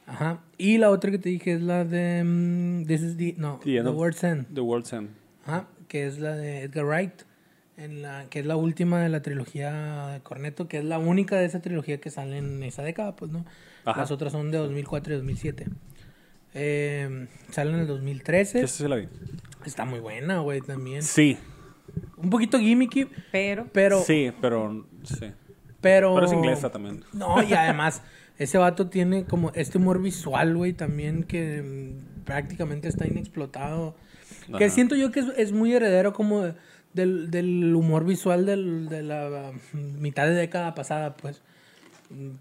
Ajá. 0.07 0.39
Y 0.57 0.79
la 0.79 0.89
otra 0.89 1.11
que 1.11 1.19
te 1.19 1.29
dije 1.29 1.53
es 1.53 1.61
la 1.61 1.85
de. 1.85 2.23
mm, 2.23 2.85
This 2.87 3.01
is 3.01 3.17
the. 3.17 3.35
No, 3.37 3.59
The 3.63 3.83
The 3.83 3.89
World's 3.89 4.23
End. 4.23 4.47
The 4.53 4.61
World's 4.61 4.91
End. 4.93 5.09
Ajá. 5.45 5.67
Que 5.87 6.07
es 6.07 6.17
la 6.19 6.35
de 6.35 6.63
Edgar 6.63 6.85
Wright. 6.85 7.13
En 7.77 8.01
la, 8.01 8.25
que 8.29 8.39
es 8.39 8.45
la 8.45 8.57
última 8.57 8.99
de 9.01 9.07
la 9.07 9.21
trilogía 9.21 10.07
de 10.07 10.19
Cornetto, 10.19 10.67
que 10.67 10.79
es 10.79 10.83
la 10.83 10.99
única 10.99 11.37
de 11.37 11.45
esa 11.45 11.61
trilogía 11.61 12.01
que 12.01 12.09
sale 12.09 12.37
en 12.39 12.61
esa 12.63 12.81
década, 12.83 13.15
pues, 13.15 13.31
¿no? 13.31 13.45
Ajá. 13.85 14.01
Las 14.01 14.11
otras 14.11 14.33
son 14.33 14.51
de 14.51 14.57
2004 14.57 15.13
y 15.13 15.15
2007. 15.17 15.67
Eh, 16.53 17.27
sale 17.51 17.71
en 17.71 17.79
el 17.79 17.87
2013. 17.87 18.59
Esa 18.61 18.67
sí 18.67 18.87
la 18.87 18.95
vi. 18.95 19.07
Está 19.65 19.85
muy 19.85 19.99
buena, 19.99 20.39
güey, 20.39 20.61
también. 20.61 21.03
Sí. 21.03 21.37
Un 22.17 22.29
poquito 22.29 22.59
gimmicky, 22.59 23.07
Pero, 23.31 23.67
pero... 23.71 24.01
Sí, 24.01 24.31
pero. 24.41 24.85
Sí. 25.03 25.31
Pero, 25.81 26.13
Pero 26.15 26.25
es 26.25 26.33
inglesa 26.33 26.69
también. 26.71 27.03
No, 27.13 27.41
y 27.41 27.53
además, 27.53 28.01
ese 28.37 28.57
vato 28.57 28.87
tiene 28.89 29.23
como 29.25 29.51
este 29.55 29.77
humor 29.77 30.01
visual, 30.01 30.55
güey, 30.57 30.73
también 30.73 31.23
que 31.23 31.61
mm, 31.61 32.23
prácticamente 32.25 32.87
está 32.89 33.07
inexplotado. 33.07 33.95
Que 34.57 34.69
siento 34.69 34.95
yo 34.95 35.11
que 35.11 35.21
es, 35.21 35.27
es 35.37 35.51
muy 35.51 35.73
heredero 35.73 36.11
como 36.13 36.41
de- 36.41 36.53
del, 36.93 37.29
del 37.31 37.75
humor 37.75 38.03
visual 38.03 38.45
del- 38.45 38.89
de 38.89 39.03
la 39.03 39.51
mm, 39.73 40.01
mitad 40.01 40.25
de 40.25 40.33
década 40.33 40.73
pasada, 40.75 41.15
pues. 41.15 41.41
Mm, 42.09 42.31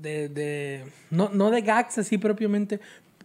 De, 0.00 0.28
de, 0.28 0.84
no, 1.10 1.30
no 1.32 1.50
de 1.50 1.60
gags 1.62 1.96
así 1.98 2.18
propiamente, 2.18 2.80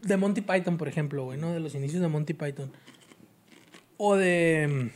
de 0.07 0.17
Monty 0.17 0.41
Python, 0.41 0.77
por 0.77 0.87
ejemplo, 0.87 1.25
güey, 1.25 1.39
¿no? 1.39 1.51
De 1.53 1.59
los 1.59 1.75
inicios 1.75 2.01
de 2.01 2.07
Monty 2.07 2.33
Python. 2.33 2.71
O 3.97 4.15
de... 4.15 4.89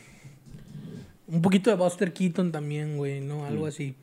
mm, 1.28 1.34
Un 1.34 1.42
poquito 1.42 1.70
de 1.70 1.76
Buster 1.76 2.12
Keaton 2.12 2.52
también, 2.52 2.96
güey, 2.96 3.20
¿no? 3.20 3.44
Algo 3.46 3.66
así. 3.66 3.94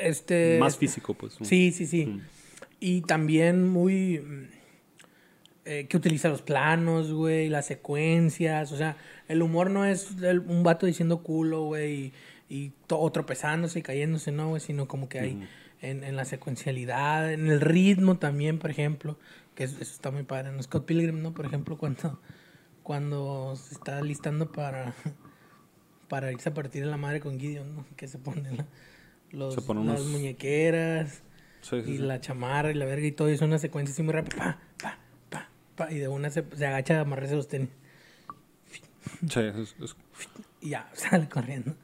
Este... 0.00 0.58
Más 0.58 0.76
físico, 0.76 1.14
pues. 1.14 1.36
Sí, 1.42 1.72
sí, 1.72 1.86
sí. 1.86 2.06
Mm. 2.06 2.20
Y 2.80 3.00
también 3.02 3.66
muy... 3.68 4.18
mm, 4.20 4.44
eh, 5.64 5.86
que 5.86 5.96
utiliza 5.98 6.28
los 6.30 6.40
planos, 6.42 7.12
güey, 7.12 7.48
las 7.50 7.66
secuencias. 7.66 8.72
O 8.72 8.76
sea, 8.76 8.96
el 9.28 9.42
humor 9.42 9.70
no 9.70 9.84
es 9.84 10.16
el- 10.22 10.40
un 10.40 10.62
vato 10.62 10.86
diciendo 10.86 11.22
culo, 11.22 11.64
güey, 11.64 12.12
y, 12.48 12.54
y 12.54 12.72
o 12.88 13.12
tropezándose 13.12 13.78
y 13.80 13.82
cayéndose, 13.82 14.32
no, 14.32 14.48
güey, 14.48 14.60
sino 14.62 14.88
como 14.88 15.08
que 15.10 15.20
hay 15.20 15.48
en 15.82 16.16
la 16.16 16.24
secuencialidad, 16.24 17.32
en 17.32 17.46
el 17.48 17.60
ritmo 17.60 18.16
también, 18.16 18.58
por 18.58 18.70
ejemplo, 18.70 19.16
que 19.58 19.64
es- 19.64 19.72
eso 19.80 19.92
está 19.92 20.12
muy 20.12 20.22
padre. 20.22 20.50
En 20.50 20.62
Scott 20.62 20.86
Pilgrim, 20.86 21.20
¿no? 21.20 21.34
Por 21.34 21.44
ejemplo, 21.44 21.76
cuando, 21.76 22.20
cuando 22.84 23.56
se 23.56 23.74
está 23.74 24.00
listando 24.00 24.52
para, 24.52 24.94
para 26.08 26.30
irse 26.30 26.48
a 26.50 26.54
partir 26.54 26.84
de 26.84 26.88
la 26.90 26.96
madre 26.96 27.18
con 27.18 27.40
Gideon, 27.40 27.74
¿no? 27.74 27.84
Que 27.96 28.06
se 28.06 28.18
pone 28.18 28.52
la- 28.52 28.66
los, 29.32 29.54
Se 29.54 29.62
pone 29.62 29.84
las 29.84 30.04
muñequeras 30.04 31.22
Sí, 31.60 31.82
sí, 31.82 31.90
y 31.90 31.96
sí. 31.96 31.98
la 31.98 32.20
chamarra 32.20 32.70
y 32.70 32.74
la 32.74 32.84
verga 32.84 33.04
y 33.04 33.10
todo, 33.10 33.28
y 33.30 33.34
es 33.34 33.42
una 33.42 33.58
secuencia 33.58 33.92
así 33.92 34.04
muy 34.04 34.14
rápida, 34.14 34.36
pa, 34.36 34.58
pa, 34.80 34.98
pa, 35.28 35.48
pa, 35.74 35.92
y 35.92 35.98
de 35.98 36.06
una 36.06 36.30
se, 36.30 36.44
se 36.56 36.64
agacha 36.64 36.98
a 36.98 37.00
amarrarse 37.00 37.34
los 37.34 37.48
tenis 37.48 37.70
Sí, 39.28 39.40
es- 39.40 39.74
es- 39.82 39.96
y 40.60 40.70
ya, 40.70 40.88
sale 40.94 41.28
corriendo. 41.28 41.74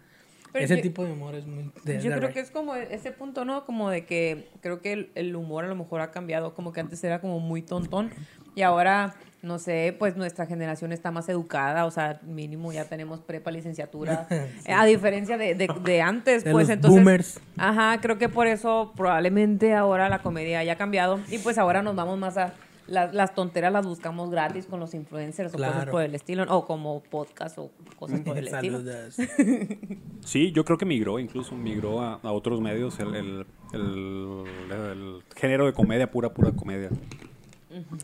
Pero 0.55 0.67
Ese 0.67 0.77
yo- 0.77 0.83
tipo 0.83 1.05
de 1.05 1.11
humor 1.11 1.35
es 1.35 1.47
muy... 1.49 1.73
de 1.83 2.01
yo 2.01 2.13
creo 2.15 2.33
que 2.33 2.39
es 2.39 2.53
como 2.53 2.77
ese 2.77 3.11
punto, 3.11 3.45
¿no? 3.45 3.67
Como 3.67 3.91
de 3.91 4.07
que 4.07 4.49
creo 4.61 4.81
que 4.81 4.93
el, 4.93 5.11
el 5.17 5.35
humor 5.35 5.65
a 5.65 5.67
lo 5.69 5.75
mejor 5.75 6.01
ha 6.01 6.13
cambiado, 6.13 6.55
como 6.55 6.73
que 6.73 6.79
antes 6.79 7.03
era 7.03 7.21
como 7.21 7.41
muy 7.41 7.61
tontón 7.61 8.13
y 8.55 8.63
ahora, 8.63 9.17
no 9.43 9.59
sé, 9.59 9.97
pues 9.99 10.17
nuestra 10.17 10.47
generación 10.47 10.93
está 10.93 11.11
más 11.11 11.29
educada, 11.29 11.87
o 11.87 11.91
sea, 11.91 12.21
mínimo 12.23 12.73
ya 12.73 12.85
tenemos 12.85 13.19
prepa, 13.21 13.51
licenciatura, 13.51 14.29
a 14.69 14.85
diferencia 14.85 15.37
de, 15.37 16.01
antes, 16.01 16.45
pues 16.45 16.55
los 16.55 16.69
entonces... 16.69 17.01
boomers. 17.03 17.41
Ajá, 17.57 18.01
creo 18.01 18.17
que 18.19 18.29
por 18.29 18.47
eso 18.47 18.93
probablemente 18.97 19.75
ahora 19.75 20.09
la 20.09 20.21
comedia 20.23 20.61
haya 20.61 20.77
cambiado 20.77 21.19
y 21.33 21.39
pues 21.39 21.59
ahora 21.59 21.83
nos 21.83 21.97
vamos 21.97 22.17
más 22.17 22.37
a... 22.37 22.55
Las, 22.87 23.15
las 23.15 23.35
tonteras 23.35 23.73
las 23.73 23.87
buscamos 23.87 24.31
gratis 24.31 24.67
con 24.67 24.79
los 24.79 24.93
influencers 24.95 25.55
o 25.55 25.57
cosas 25.57 25.87
por 25.93 26.03
el 26.03 26.15
estilo, 26.15 26.45
o 26.49 26.67
como 26.67 27.03
podcast 27.03 27.57
o 27.59 27.71
cosas 27.99 28.21
por 28.21 28.37
el 28.37 28.49
estilo. 28.49 28.79
Sí, 30.25 30.53
yo 30.53 30.65
creo 30.65 30.79
que 30.79 30.85
migró, 30.87 31.19
incluso 31.19 31.55
migró 31.55 32.01
a, 32.03 32.15
a 32.23 32.33
otros 32.33 32.61
medios 32.61 32.99
el, 32.99 33.15
el, 33.15 33.47
el- 33.73 34.45
el 34.73 35.23
género 35.37 35.67
de 35.67 35.73
comedia, 35.73 36.11
pura, 36.11 36.33
pura 36.33 36.53
comedia. 36.53 36.91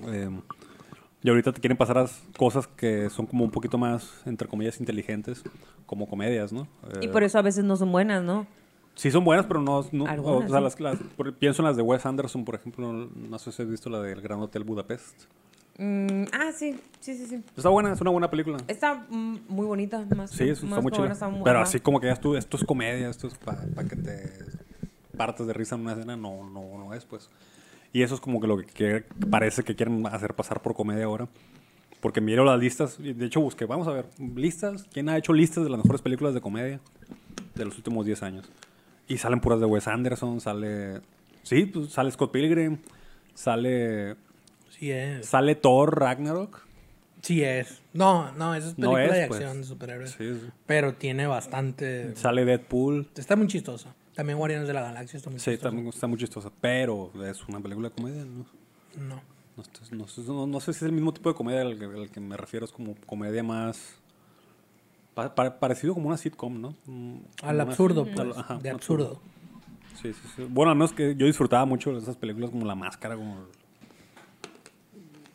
Eh, 0.07 0.31
y 1.23 1.29
ahorita 1.29 1.53
te 1.53 1.61
quieren 1.61 1.77
pasar 1.77 1.99
a 1.99 2.07
cosas 2.37 2.66
que 2.66 3.09
son 3.11 3.27
como 3.27 3.45
un 3.45 3.51
poquito 3.51 3.77
más, 3.79 4.23
entre 4.27 4.49
comillas, 4.49 4.81
inteligentes, 4.81 5.43
como 5.87 6.09
comedias, 6.09 6.53
¿no? 6.53 6.66
Y 7.03 7.07
Eh, 7.07 7.09
por 7.11 7.23
eso 7.23 7.38
a 7.38 7.43
veces 7.43 7.64
no 7.64 7.77
son 7.77 7.93
buenas, 7.93 8.23
¿no? 8.23 8.47
Sí 8.94 9.11
son 9.11 9.24
buenas, 9.24 9.46
pero 9.46 9.61
no... 9.62 9.85
no 9.92 10.07
Algunas, 10.07 10.44
o 10.50 10.53
sea, 10.53 10.61
las, 10.61 10.79
las- 10.81 10.98
por- 11.16 11.33
pienso 11.35 11.62
en 11.62 11.68
las 11.68 11.76
de 11.76 11.83
Wes 11.83 12.05
Anderson, 12.05 12.44
por 12.44 12.55
ejemplo. 12.57 12.92
No 12.92 13.38
sé 13.38 13.50
si 13.53 13.62
has 13.62 13.68
visto 13.70 13.88
la 13.88 14.00
del 14.03 14.20
Gran 14.20 14.40
Hotel 14.40 14.62
Budapest. 14.64 15.24
Mm, 15.79 16.24
ah, 16.33 16.50
sí, 16.55 16.79
sí, 17.00 17.14
sí, 17.16 17.26
sí. 17.26 17.42
Está 17.57 17.70
buena, 17.70 17.92
es 17.92 18.00
una 18.03 18.11
buena 18.11 18.31
película. 18.31 18.59
Está 18.68 19.07
mm, 19.09 19.37
muy 19.48 19.64
bonita, 19.64 20.05
más 20.14 20.31
Sí, 20.31 20.44
eso 20.44 20.66
más 20.66 20.72
está 20.72 20.81
muy 20.83 20.92
que 20.92 20.98
buena, 20.98 21.14
está 21.14 21.29
muy- 21.31 21.42
Pero 21.42 21.59
ajá. 21.61 21.68
así 21.68 21.81
como 21.81 22.00
que 22.00 22.09
ya 22.09 22.16
tú, 22.16 22.37
esto 22.37 22.59
es 22.59 22.64
comedia, 22.64 23.09
esto 23.09 23.29
es 23.29 23.35
para 23.38 23.64
que 23.88 23.96
te 23.96 24.33
partas 25.16 25.46
de 25.46 25.53
risa 25.55 25.76
en 25.76 25.83
una 25.83 25.92
escena, 25.92 26.16
no, 26.16 26.48
no, 26.50 26.76
no 26.79 26.92
es, 26.92 27.07
pues. 27.07 27.31
Y 27.94 28.03
eso 28.03 28.14
es 28.14 28.20
como 28.20 28.40
que 28.40 28.46
lo 28.46 28.59
que 28.59 28.64
quiere- 28.66 29.05
parece 29.31 29.62
que 29.62 29.74
quieren 29.74 30.07
hacer 30.09 30.35
pasar 30.35 30.61
por 30.61 30.74
comedia 30.74 31.05
ahora. 31.07 31.29
Porque 32.00 32.20
miro 32.20 32.44
las 32.44 32.59
listas, 32.59 32.98
de 32.98 33.24
hecho 33.26 33.40
busqué, 33.40 33.64
vamos 33.64 33.87
a 33.88 33.92
ver, 33.92 34.07
listas, 34.35 34.85
¿quién 34.92 35.09
ha 35.09 35.16
hecho 35.16 35.33
listas 35.33 35.64
de 35.64 35.70
las 35.70 35.79
mejores 35.79 36.03
películas 36.03 36.35
de 36.35 36.40
comedia 36.42 36.81
de 37.55 37.64
los 37.64 37.76
últimos 37.76 38.05
10 38.05 38.22
años? 38.22 38.50
Y 39.11 39.18
salen 39.18 39.40
puras 39.40 39.61
de 39.61 39.66
Wes 39.66 39.88
Anderson, 39.88 40.40
sale, 40.40 41.01
sí, 41.42 41.66
pues 41.66 41.90
sale 41.90 42.11
Scott 42.12 42.31
Pilgrim, 42.33 42.79
sale, 43.35 44.16
Sí 44.70 44.90
es. 44.90 45.27
sale 45.27 45.55
Thor 45.57 45.99
Ragnarok. 45.99 46.62
Sí 47.23 47.42
es. 47.42 47.83
No, 47.92 48.33
no, 48.33 48.55
esa 48.55 48.68
es 48.68 48.79
No 48.79 48.92
película 48.92 49.16
es, 49.16 49.23
de 49.23 49.27
pues. 49.29 49.40
acción 49.40 49.61
de 49.61 49.66
superhéroes. 49.66 50.11
Sí, 50.12 50.33
sí. 50.40 50.49
Pero 50.64 50.94
tiene 50.94 51.27
bastante... 51.27 52.16
Sale 52.16 52.46
Deadpool. 52.46 53.09
Está 53.14 53.37
muy 53.37 53.46
chistosa. 53.46 53.94
También 54.14 54.38
Guardianes 54.38 54.66
de 54.68 54.73
la 54.75 54.81
Galaxia 54.83 55.18
está 55.18 55.29
muy 55.29 55.38
Sí, 55.38 55.51
chistosa. 55.51 55.68
también 55.68 55.88
está 55.88 56.07
muy 56.07 56.18
chistosa, 56.18 56.51
pero 56.62 57.12
es 57.29 57.46
una 57.46 57.61
película 57.61 57.90
de 57.90 57.94
comedia, 57.94 58.25
¿no? 58.25 58.46
No. 59.07 59.16
No, 59.57 59.64
no 59.99 60.09
sé- 60.09 60.23
no- 60.23 60.46
no 60.46 60.61
sé 60.61 60.73
si 60.73 60.79
es 60.79 60.83
el 60.85 60.92
mismo 60.92 61.12
tipo 61.12 61.29
de 61.29 61.35
comedia 61.35 61.61
al 61.61 61.73
al 61.83 62.11
que 62.11 62.20
me 62.20 62.37
refiero, 62.38 62.64
es 62.64 62.73
como 62.73 62.94
comedia 63.07 63.42
más... 63.42 63.96
pa- 65.28 65.35
pa- 65.35 65.59
parecido 65.61 65.94
como 65.94 66.09
una 66.09 66.16
sitcom, 66.16 66.61
¿no? 66.61 66.74
Mm, 66.87 67.18
Al 67.42 67.61
absurdo, 67.61 68.02
una- 68.02 68.14
pues. 68.24 68.37
ajá, 68.38 68.59
de 68.59 68.70
absurdo. 68.70 69.20
Sí, 70.00 70.12
sí, 70.14 70.28
sí. 70.37 70.46
Bueno, 70.48 70.74
no 70.74 70.85
es 70.85 70.92
que 70.92 71.14
yo 71.14 71.26
disfrutaba 71.26 71.64
mucho 71.66 71.92
de 71.92 71.98
esas 71.98 72.16
películas 72.16 72.50
como 72.50 72.64
La 72.64 72.74
Máscara, 72.74 73.16
como... 73.16 73.37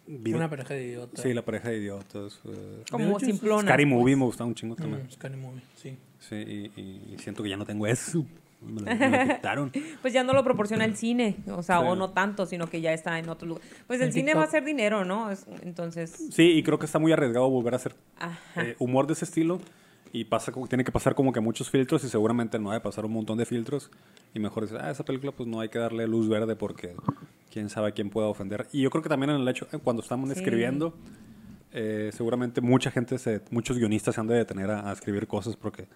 Vida- 0.07 0.37
Una 0.37 0.49
pareja 0.49 0.73
de 0.75 0.85
idiotas. 0.85 1.21
Sí, 1.21 1.33
La 1.33 1.43
pareja 1.43 1.69
de 1.69 1.77
idiotas. 1.77 2.39
eh, 2.45 2.83
Como 2.91 3.19
simplona. 3.19 3.63
Scary 3.63 3.85
Movie 3.87 4.15
me 4.15 4.25
gustaba 4.25 4.47
un 4.47 4.53
chingo 4.55 4.75
Mm, 4.75 4.77
también. 4.77 5.11
Scary 5.11 5.35
Movie, 5.35 5.61
sí. 5.75 5.97
Sí, 6.19 6.35
y, 6.35 7.13
y 7.13 7.17
siento 7.19 7.41
que 7.43 7.49
ya 7.49 7.57
no 7.57 7.65
tengo 7.65 7.87
eso. 7.87 8.23
Me 8.61 8.81
lo, 8.81 8.95
me 8.97 9.25
lo 9.27 9.35
quitaron. 9.35 9.71
Pues 10.01 10.13
ya 10.13 10.23
no 10.23 10.33
lo 10.33 10.43
proporciona 10.43 10.85
el 10.85 10.95
cine, 10.95 11.37
o 11.47 11.61
sea, 11.63 11.79
Sí. 11.79 11.85
o 11.87 11.95
no 11.95 12.11
tanto, 12.11 12.45
sino 12.45 12.67
que 12.67 12.81
ya 12.81 12.93
está 12.93 13.17
en 13.19 13.29
otro 13.29 13.47
lugar. 13.47 13.63
Pues 13.87 13.99
el 14.01 14.07
En 14.07 14.13
cine 14.13 14.25
TikTok. 14.27 14.41
va 14.41 14.47
a 14.47 14.51
ser 14.51 14.63
dinero, 14.65 15.05
¿no? 15.05 15.31
Es- 15.31 15.45
entonces, 15.63 16.11
Sí, 16.31 16.51
y 16.53 16.63
creo 16.63 16.79
que 16.79 16.85
está 16.85 16.99
muy 16.99 17.11
arriesgado 17.11 17.49
volver 17.49 17.73
a 17.73 17.77
hacer 17.77 17.95
eh, 18.57 18.75
humor 18.79 19.07
de 19.07 19.13
ese 19.13 19.25
estilo 19.25 19.59
y 20.13 20.23
pasa 20.25 20.51
tiene 20.69 20.83
que 20.85 20.91
pasar 20.91 21.13
como 21.13 21.33
que 21.33 21.41
muchos 21.41 21.69
filtros 21.69 22.03
y 22.05 22.09
seguramente 22.09 22.57
no 22.57 22.71
ha 22.71 22.73
de 22.75 22.79
pasar 22.79 23.05
un 23.05 23.11
montón 23.13 23.37
de 23.37 23.45
filtros 23.45 23.91
y 24.33 24.39
mejor 24.39 24.63
dice, 24.63 24.77
ah, 24.79 24.89
esa 24.91 25.03
película 25.03 25.31
pues 25.33 25.47
no 25.49 25.59
hay 25.59 25.69
que 25.69 25.77
darle 25.79 26.07
luz 26.07 26.29
verde 26.29 26.55
porque 26.55 26.95
quién 27.51 27.69
sabe 27.69 27.89
a 27.89 27.91
quién 27.91 28.09
pueda 28.09 28.27
ofender. 28.27 28.67
Y 28.71 28.81
yo 28.81 28.89
creo 28.89 29.03
que 29.03 29.09
también 29.09 29.31
en 29.31 29.41
el 29.41 29.47
hecho, 29.47 29.67
eh, 29.73 29.77
cuando 29.83 30.01
estamos 30.01 30.29
Sí. 30.29 30.39
escribiendo, 30.39 30.93
eh, 31.73 32.11
seguramente 32.13 32.61
mucha 32.61 32.91
gente, 32.91 33.17
se, 33.17 33.41
muchos 33.51 33.77
guionistas 33.77 34.15
se 34.15 34.21
han 34.21 34.27
de 34.27 34.35
detener 34.35 34.71
a, 34.71 34.89
a 34.89 34.93
escribir 34.93 35.27
cosas 35.27 35.55
porque 35.57 35.87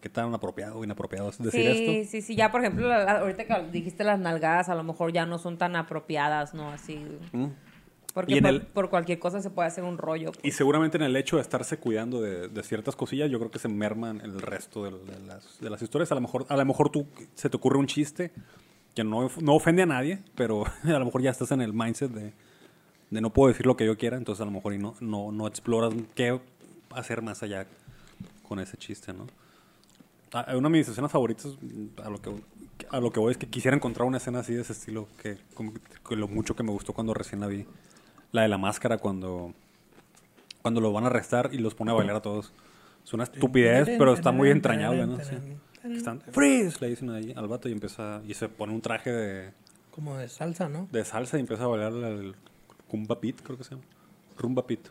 qué 0.00 0.08
tan 0.08 0.32
apropiado 0.34 0.78
o 0.78 0.84
inapropiado 0.84 1.28
es 1.30 1.38
decir 1.38 1.60
sí, 1.62 1.66
esto. 1.98 2.10
sí, 2.10 2.22
sí. 2.22 2.36
Ya, 2.36 2.50
por 2.50 2.60
ejemplo, 2.60 2.86
la- 2.88 3.04
la- 3.04 3.18
ahorita 3.20 3.44
que 3.44 3.70
dijiste 3.72 4.04
las 4.04 4.18
nalgadas, 4.20 4.68
a 4.68 4.74
lo 4.74 4.84
mejor 4.84 5.12
ya 5.12 5.26
no 5.26 5.38
son 5.38 5.58
tan 5.58 5.74
apropiadas, 5.76 6.54
¿no? 6.54 6.70
Así. 6.70 7.04
Mm. 7.32 7.46
Porque 8.14 8.36
Y 8.36 8.40
por, 8.40 8.50
el- 8.50 8.62
por 8.62 8.90
cualquier 8.90 9.18
cosa 9.18 9.40
se 9.42 9.50
puede 9.50 9.68
hacer 9.68 9.84
un 9.84 9.98
rollo. 9.98 10.32
pues. 10.32 10.44
Y 10.44 10.50
seguramente 10.52 10.96
en 10.96 11.02
el 11.04 11.14
hecho 11.16 11.36
de 11.36 11.42
estarse 11.42 11.78
cuidando 11.78 12.20
de, 12.20 12.48
de 12.48 12.62
ciertas 12.62 12.96
cosillas, 12.96 13.30
yo 13.30 13.38
creo 13.38 13.50
que 13.50 13.58
se 13.58 13.68
merman 13.68 14.20
el 14.22 14.40
resto 14.40 14.84
de, 14.84 14.90
de 15.12 15.20
las, 15.26 15.60
de 15.60 15.70
las 15.70 15.82
historias. 15.82 16.10
A 16.12 16.14
lo 16.14 16.20
mejor, 16.20 16.46
a 16.48 16.56
lo 16.56 16.64
mejor 16.64 16.90
tú 16.90 17.06
se 17.34 17.50
te 17.50 17.56
ocurre 17.56 17.78
un 17.78 17.86
chiste 17.86 18.32
que 18.94 19.04
no, 19.04 19.28
no 19.40 19.54
ofende 19.54 19.82
a 19.82 19.86
nadie, 19.86 20.20
pero 20.34 20.64
a 20.84 20.98
lo 20.98 21.04
mejor 21.04 21.22
ya 21.22 21.30
estás 21.30 21.52
en 21.52 21.60
el 21.60 21.72
mindset 21.72 22.10
de, 22.10 22.32
de 23.10 23.20
no 23.20 23.30
puedo 23.32 23.48
decir 23.48 23.66
lo 23.66 23.76
que 23.76 23.84
yo 23.86 23.96
quiera, 23.96 24.16
entonces 24.16 24.42
a 24.42 24.46
lo 24.46 24.50
mejor 24.52 24.74
y 24.74 24.78
no, 24.78 24.94
no, 25.00 25.30
no 25.30 25.46
exploras 25.46 25.92
qué 26.14 26.40
hacer 26.90 27.22
más 27.22 27.42
allá 27.42 27.66
con 28.42 28.58
ese 28.58 28.76
chiste, 28.76 29.12
¿no? 29.12 29.26
Ah, 30.32 30.46
Una 30.56 30.68
de 30.68 30.78
mis 30.78 30.88
escenas 30.88 31.10
favoritas, 31.10 31.56
a 32.02 32.10
lo 32.10 32.20
que, 32.20 32.30
a 32.90 33.00
lo 33.00 33.10
que 33.10 33.20
voy 33.20 33.32
es 33.32 33.38
que 33.38 33.48
quisiera 33.48 33.76
encontrar 33.76 34.06
una 34.06 34.18
escena 34.18 34.40
así 34.40 34.54
de 34.54 34.60
ese 34.62 34.72
estilo, 34.74 35.08
que, 35.22 35.38
como 35.54 35.72
que- 36.06 36.16
lo 36.16 36.28
mucho 36.28 36.54
que 36.54 36.62
me 36.62 36.70
gustó 36.70 36.92
cuando 36.92 37.14
recién 37.14 37.40
la 37.40 37.46
vi. 37.46 37.66
La 38.32 38.42
de 38.42 38.48
la 38.48 38.58
máscara, 38.58 38.98
cuando, 38.98 39.54
cuando 40.62 40.80
lo 40.82 40.92
van 40.92 41.04
a 41.04 41.06
arrestar 41.06 41.50
y 41.52 41.58
los 41.58 41.74
pone 41.74 41.90
a 41.90 41.94
bailar 41.94 42.16
a 42.16 42.22
todos. 42.22 42.52
Es 43.04 43.14
una 43.14 43.24
estupidez, 43.24 43.88
pero 43.96 44.12
está 44.12 44.32
muy 44.32 44.50
entrañable, 44.50 45.06
¿no? 45.06 45.18
Sí. 45.24 45.36
Están, 45.84 46.20
freeze, 46.20 46.76
le 46.80 46.88
dicen 46.90 47.08
ahí 47.10 47.32
al 47.34 47.48
vato 47.48 47.68
y 47.68 47.72
empieza, 47.72 48.20
y 48.26 48.34
se 48.34 48.48
pone 48.50 48.74
un 48.74 48.82
traje 48.82 49.10
de, 49.10 49.52
Como 49.92 50.16
de 50.18 50.28
salsa, 50.28 50.68
¿no? 50.68 50.88
de 50.92 51.04
salsa 51.04 51.38
y 51.38 51.40
empieza 51.40 51.64
a 51.64 51.68
bailar 51.68 51.92
el 51.94 52.34
Kumba 52.88 53.18
Pit, 53.20 53.40
creo 53.42 53.56
que 53.56 53.64
se 53.64 53.70
llama. 53.70 53.84
Rumba 54.36 54.66
Pit. 54.66 54.88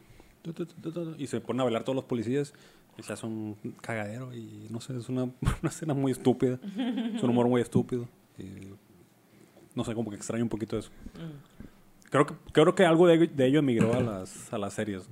Y 1.17 1.28
se 1.28 1.41
ponen 1.41 1.60
a 1.62 1.63
bailar 1.65 1.84
todos 1.84 1.95
los 1.97 2.06
policías 2.06 2.54
y 2.97 3.03
se 3.03 3.13
hace 3.13 3.25
un 3.25 3.55
cagadero 3.81 4.33
y 4.33 4.67
no 4.69 4.79
sé, 4.81 4.97
es 4.97 5.10
una, 5.10 5.23
una 5.41 5.69
escena 5.69 5.93
muy 5.93 6.12
estúpida. 6.12 6.60
Es 7.15 7.23
un 7.23 7.29
humor 7.29 7.47
muy 7.47 7.62
estúpido. 7.62 8.07
Y 8.38 8.69
no 9.75 9.83
sé, 9.83 9.93
como 9.93 10.10
que 10.10 10.15
extraño 10.15 10.43
un 10.43 10.49
poquito 10.49 10.77
eso. 10.77 10.89
Creo 12.10 12.25
que, 12.25 12.33
creo 12.51 12.73
que 12.75 12.86
algo 12.86 13.07
de, 13.07 13.27
de 13.27 13.45
ello 13.45 13.60
emigró 13.60 13.93
a 13.93 14.01
las, 14.01 14.51
a 14.53 14.57
las 14.57 14.73
series. 14.73 15.03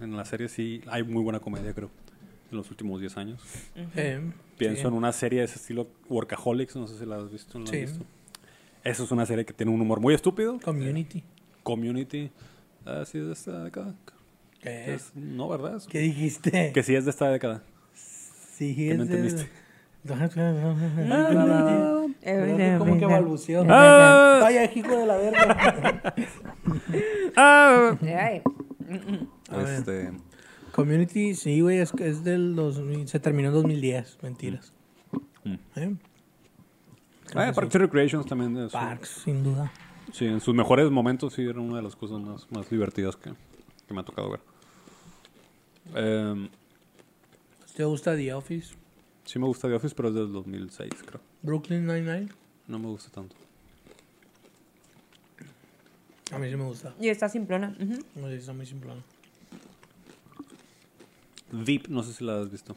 En 0.00 0.16
las 0.16 0.28
series 0.28 0.52
sí 0.52 0.80
hay 0.86 1.02
muy 1.02 1.22
buena 1.22 1.40
comedia, 1.40 1.72
creo, 1.74 1.90
en 2.50 2.56
los 2.56 2.70
últimos 2.70 3.00
10 3.00 3.16
años. 3.16 3.40
Eh, 3.96 4.20
Pienso 4.56 4.82
sí. 4.82 4.86
en 4.86 4.92
una 4.94 5.12
serie 5.12 5.40
de 5.40 5.46
ese 5.46 5.56
estilo, 5.56 5.88
Workaholics, 6.08 6.76
no 6.76 6.86
sé 6.86 6.98
si 6.98 7.04
la 7.06 7.16
has 7.16 7.30
visto. 7.30 7.58
¿no 7.58 7.64
la 7.64 7.70
has 7.70 7.76
Sí. 7.76 7.80
visto? 7.86 8.04
Esa 8.84 9.02
es 9.02 9.10
una 9.10 9.26
serie 9.26 9.44
que 9.44 9.52
tiene 9.52 9.72
un 9.72 9.80
humor 9.80 9.98
muy 10.00 10.14
estúpido. 10.14 10.58
Community. 10.60 11.22
Community. 11.62 12.30
Ah, 12.86 13.02
sí 13.06 13.18
es 13.18 13.44
de 13.46 13.70
no, 15.14 15.48
¿verdad? 15.48 15.82
¿Qué 15.88 15.98
dijiste? 16.00 16.72
Que 16.72 16.82
sí 16.82 16.94
es 16.94 17.04
de 17.04 17.10
esta 17.10 17.28
década. 17.30 17.62
Sí, 17.94 18.74
¿Qué 18.74 18.90
es 18.92 18.98
no 18.98 19.04
de- 19.04 19.14
entendiste? 19.16 19.50
Eh, 22.22 22.76
Como 22.78 22.98
que 22.98 23.06
balbuceó. 23.06 23.64
Ah. 23.68 24.38
Vaya, 24.42 24.64
hijo 24.72 24.96
de 24.96 25.06
la 25.06 25.16
verga. 25.16 26.14
Ay, 27.36 28.42
A 29.50 29.56
ver. 29.56 29.68
Este, 29.68 30.12
Community, 30.72 31.34
sí, 31.34 31.60
güey, 31.60 31.78
es, 31.78 31.92
es 31.94 32.24
del 32.24 32.54
2000, 32.56 33.08
se 33.08 33.20
terminó 33.20 33.48
en 33.48 33.54
2010, 33.54 34.18
mentiras. 34.22 34.72
Mm. 35.44 35.54
¿Eh? 35.76 35.96
ah, 37.34 37.52
Parks 37.54 37.74
and 37.76 37.84
Recreations 37.84 38.26
también. 38.26 38.56
es- 38.58 38.72
Parks, 38.72 39.08
sin 39.24 39.42
duda. 39.42 39.70
Sí, 40.12 40.26
en 40.26 40.40
sus 40.40 40.54
mejores 40.54 40.90
momentos 40.90 41.32
sí 41.34 41.42
era 41.42 41.60
una 41.60 41.76
de 41.76 41.82
las 41.82 41.96
cosas 41.96 42.20
más, 42.20 42.46
más 42.50 42.68
divertidas 42.70 43.16
que, 43.16 43.32
que 43.86 43.94
me 43.94 44.00
ha 44.00 44.04
tocado 44.04 44.30
ver. 44.30 44.40
Em, 45.94 46.48
¿Te 47.76 47.84
gusta 47.84 48.14
The 48.16 48.32
Office? 48.34 48.74
sí 49.24 49.38
me 49.38 49.46
gusta 49.46 49.68
The 49.68 49.74
Office, 49.74 49.94
pero 49.94 50.08
es 50.10 50.14
del 50.14 50.32
2006, 50.32 50.90
creo. 51.06 51.20
Brooklyn 51.42 51.86
Nine-Nine. 51.86 52.28
No 52.68 52.78
me 52.78 52.86
gusta 52.86 53.10
tanto. 53.10 53.34
A 56.32 56.38
mí 56.38 56.48
sí 56.48 56.56
me 56.56 56.64
gusta. 56.64 56.94
Y 57.00 57.08
está 57.08 57.28
simplona. 57.28 57.76
ujú. 57.80 58.02
No 58.16 58.28
sé, 58.28 58.36
está 58.36 58.52
muy 58.52 58.66
simple. 58.66 58.92
Veep, 61.52 61.88
no 61.88 62.02
sé 62.02 62.12
si 62.12 62.24
la 62.24 62.40
has 62.40 62.50
visto. 62.50 62.74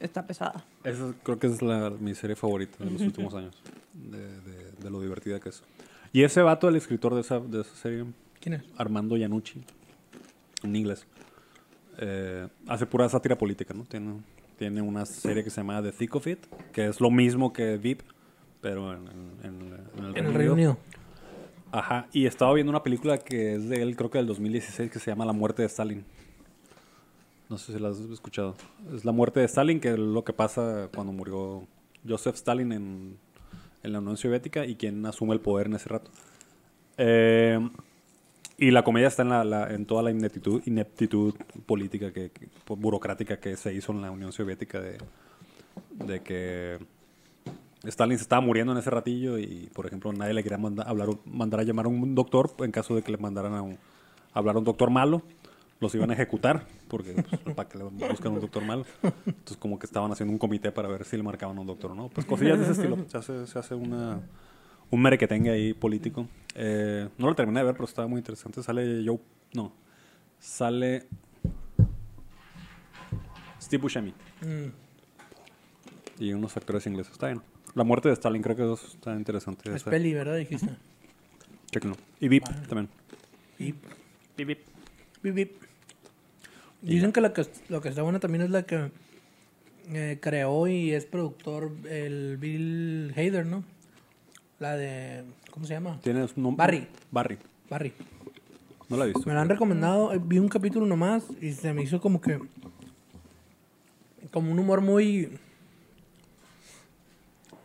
Está 0.00 0.26
pesada. 0.26 0.64
Esa 0.84 1.12
creo 1.24 1.38
que 1.38 1.48
es 1.48 1.60
la, 1.60 1.90
mi 1.90 2.14
serie 2.14 2.36
favorita 2.36 2.82
de 2.84 2.90
los 2.90 3.00
últimos 3.02 3.34
años. 3.34 3.56
De, 3.92 4.18
de- 4.40 4.72
de 4.78 4.90
lo 4.90 5.00
divertida 5.02 5.40
que 5.40 5.48
es. 5.48 5.62
Y 6.12 6.22
ese 6.22 6.40
vato, 6.40 6.68
el 6.68 6.76
escritor 6.76 7.14
de 7.14 7.20
esa, 7.22 7.40
de 7.40 7.60
esa 7.62 7.74
serie, 7.76 8.04
¿Quién 8.40 8.54
es? 8.54 8.62
Armando 8.76 9.16
Iannucci, 9.16 9.60
en 10.62 10.76
inglés, 10.76 11.04
eh, 11.98 12.48
hace 12.66 12.86
pura 12.86 13.08
sátira 13.08 13.36
política, 13.36 13.74
¿no? 13.74 13.84
Tiene, 13.84 14.20
tiene 14.58 14.80
una 14.82 15.04
serie 15.06 15.44
que 15.44 15.50
se 15.50 15.60
llama 15.60 15.82
The 15.82 15.92
Thick 15.92 16.14
of 16.16 16.26
It, 16.26 16.38
que 16.72 16.86
es 16.86 17.00
lo 17.00 17.10
mismo 17.10 17.52
que 17.52 17.76
VIP, 17.76 18.00
pero 18.60 18.92
en, 18.94 19.06
en- 19.08 19.32
en 19.96 20.04
el, 20.04 20.16
En 20.16 20.26
el 20.26 20.34
Reino 20.34 20.52
Unido. 20.54 20.78
Ajá, 21.70 22.06
y 22.12 22.24
estaba 22.26 22.54
viendo 22.54 22.70
una 22.70 22.82
película 22.82 23.18
que 23.18 23.54
es 23.54 23.68
de 23.68 23.82
él, 23.82 23.94
creo 23.94 24.10
que 24.10 24.18
del 24.18 24.26
2016, 24.26 24.90
que 24.90 24.98
se 24.98 25.10
llama 25.10 25.26
La 25.26 25.32
muerte 25.34 25.62
de 25.62 25.66
Stalin. 25.68 26.04
No 27.50 27.58
sé 27.58 27.72
si 27.72 27.78
la 27.78 27.88
has 27.88 27.98
escuchado. 28.00 28.54
Es 28.94 29.04
la 29.04 29.12
muerte 29.12 29.40
de 29.40 29.46
Stalin, 29.46 29.80
que 29.80 29.90
es 29.92 29.98
lo 29.98 30.24
que 30.24 30.32
pasa 30.32 30.88
cuando 30.94 31.12
murió 31.12 31.66
Joseph 32.06 32.34
Stalin 32.36 32.72
en, 32.72 33.16
en 33.82 33.92
la 33.92 33.98
Unión 34.00 34.16
Soviética 34.16 34.64
y 34.66 34.76
quien 34.76 35.04
asume 35.06 35.34
el 35.34 35.40
poder 35.40 35.66
en 35.66 35.74
ese 35.74 35.88
rato. 35.88 36.10
Eh, 36.96 37.58
y 38.58 38.70
la 38.72 38.82
comedia 38.82 39.08
está 39.08 39.22
en, 39.22 39.28
la, 39.30 39.44
la- 39.44 39.72
en 39.72 39.86
toda 39.86 40.02
la 40.02 40.10
ineptitud, 40.10 40.62
ineptitud 40.66 41.34
política, 41.66 42.12
que, 42.12 42.30
que- 42.30 42.48
burocrática 42.74 43.38
que 43.38 43.56
se 43.56 43.72
hizo 43.72 43.92
en 43.92 44.02
la 44.02 44.10
Unión 44.10 44.32
Soviética 44.32 44.80
de, 44.80 44.98
de 46.04 46.20
que 46.22 46.78
Stalin 47.84 48.18
se 48.18 48.22
estaba 48.22 48.40
muriendo 48.42 48.72
en 48.72 48.78
ese 48.78 48.90
ratillo 48.90 49.38
y, 49.38 49.70
por 49.72 49.86
ejemplo, 49.86 50.12
nadie 50.12 50.34
le 50.34 50.42
quería 50.42 50.58
manda- 50.58 50.82
hablar, 50.82 51.08
mandar 51.24 51.60
a 51.60 51.62
llamar 51.62 51.86
a 51.86 51.88
un 51.88 52.14
doctor 52.14 52.50
en 52.58 52.72
caso 52.72 52.94
de 52.96 53.02
que 53.02 53.12
le 53.12 53.18
mandaran 53.18 53.54
a, 53.54 53.62
un- 53.62 53.78
a 54.34 54.38
hablar 54.38 54.56
a 54.56 54.58
un 54.58 54.64
doctor 54.64 54.90
malo. 54.90 55.22
Los 55.80 55.94
iban 55.94 56.10
a 56.10 56.14
ejecutar 56.14 56.66
porque 56.88 57.12
pues, 57.44 57.54
para 57.54 57.68
que 57.68 57.78
le 57.78 57.84
buscan 57.84 58.32
un 58.32 58.40
doctor 58.40 58.64
malo. 58.64 58.84
Entonces, 59.24 59.56
como 59.58 59.78
que 59.78 59.86
estaban 59.86 60.10
haciendo 60.10 60.32
un 60.32 60.38
comité 60.38 60.72
para 60.72 60.88
ver 60.88 61.04
si 61.04 61.16
le 61.16 61.22
marcaban 61.22 61.56
a 61.56 61.60
un 61.60 61.68
doctor 61.68 61.92
o 61.92 61.94
no. 61.94 62.08
Pues 62.08 62.26
cosillas 62.26 62.58
de 62.58 62.64
ese 62.64 62.72
estilo. 62.72 62.98
Se 63.06 63.16
hace, 63.16 63.46
se 63.46 63.56
hace 63.60 63.76
una, 63.76 64.18
un 64.90 65.02
merequetengue 65.02 65.50
ahí 65.50 65.74
político. 65.74 66.26
Eh, 66.54 67.08
no 67.18 67.26
lo 67.28 67.34
terminé 67.34 67.60
de 67.60 67.66
ver, 67.66 67.74
pero 67.74 67.84
estaba 67.84 68.08
muy 68.08 68.18
interesante. 68.18 68.62
Sale 68.62 69.02
Joe... 69.06 69.18
No. 69.54 69.72
Sale... 70.38 71.06
Steve 73.60 73.82
Buscemi 73.82 74.14
Mm. 74.40 74.68
y 76.20 76.32
unos 76.32 76.56
actores 76.56 76.86
ingleses. 76.86 77.12
Está 77.12 77.26
bien. 77.26 77.42
La 77.74 77.84
muerte 77.84 78.08
de 78.08 78.14
Stalin 78.14 78.40
creo 78.42 78.56
que 78.56 78.62
eso 78.62 78.78
está 78.86 79.14
interesante. 79.14 79.74
Es 79.74 79.82
peli, 79.82 80.14
¿verdad? 80.14 80.36
Dijiste. 80.36 80.68
Chéquenlo. 81.70 81.96
Y 82.20 82.28
VIP 82.28 82.44
también. 82.68 82.88
Bip, 83.58 83.76
Bip, 84.36 84.46
bip. 84.48 84.58
bip, 85.22 85.34
bip. 85.34 85.52
Dicen 86.82 87.12
que, 87.12 87.20
la 87.20 87.32
que 87.32 87.44
lo 87.68 87.80
que 87.80 87.88
está 87.88 88.02
buena 88.02 88.20
también 88.20 88.42
es 88.42 88.50
la 88.50 88.62
que 88.62 88.90
eh, 89.90 90.18
creó 90.20 90.68
y 90.68 90.92
es 90.92 91.04
productor 91.06 91.72
el 91.88 92.36
Bill 92.38 93.12
Hader, 93.16 93.44
¿no? 93.46 93.64
La 94.58 94.76
de... 94.76 95.24
¿Cómo 95.50 95.66
se 95.66 95.74
llama? 95.74 96.00
¿Tienes 96.02 96.36
un 96.36 96.42
nombre? 96.42 96.64
Barry. 96.64 96.88
Barry. 97.10 97.38
Barry. 97.70 97.92
No 98.88 98.96
la 98.96 99.04
he 99.04 99.08
visto. 99.08 99.22
Me 99.26 99.34
la 99.34 99.42
han 99.42 99.48
recomendado, 99.48 100.12
eh, 100.12 100.20
vi 100.22 100.38
un 100.38 100.48
capítulo 100.48 100.86
nomás 100.86 101.24
y 101.40 101.52
se 101.52 101.72
me 101.72 101.82
hizo 101.82 102.00
como 102.00 102.20
que... 102.20 102.40
Como 104.32 104.50
un 104.50 104.58
humor 104.58 104.80
muy... 104.80 105.38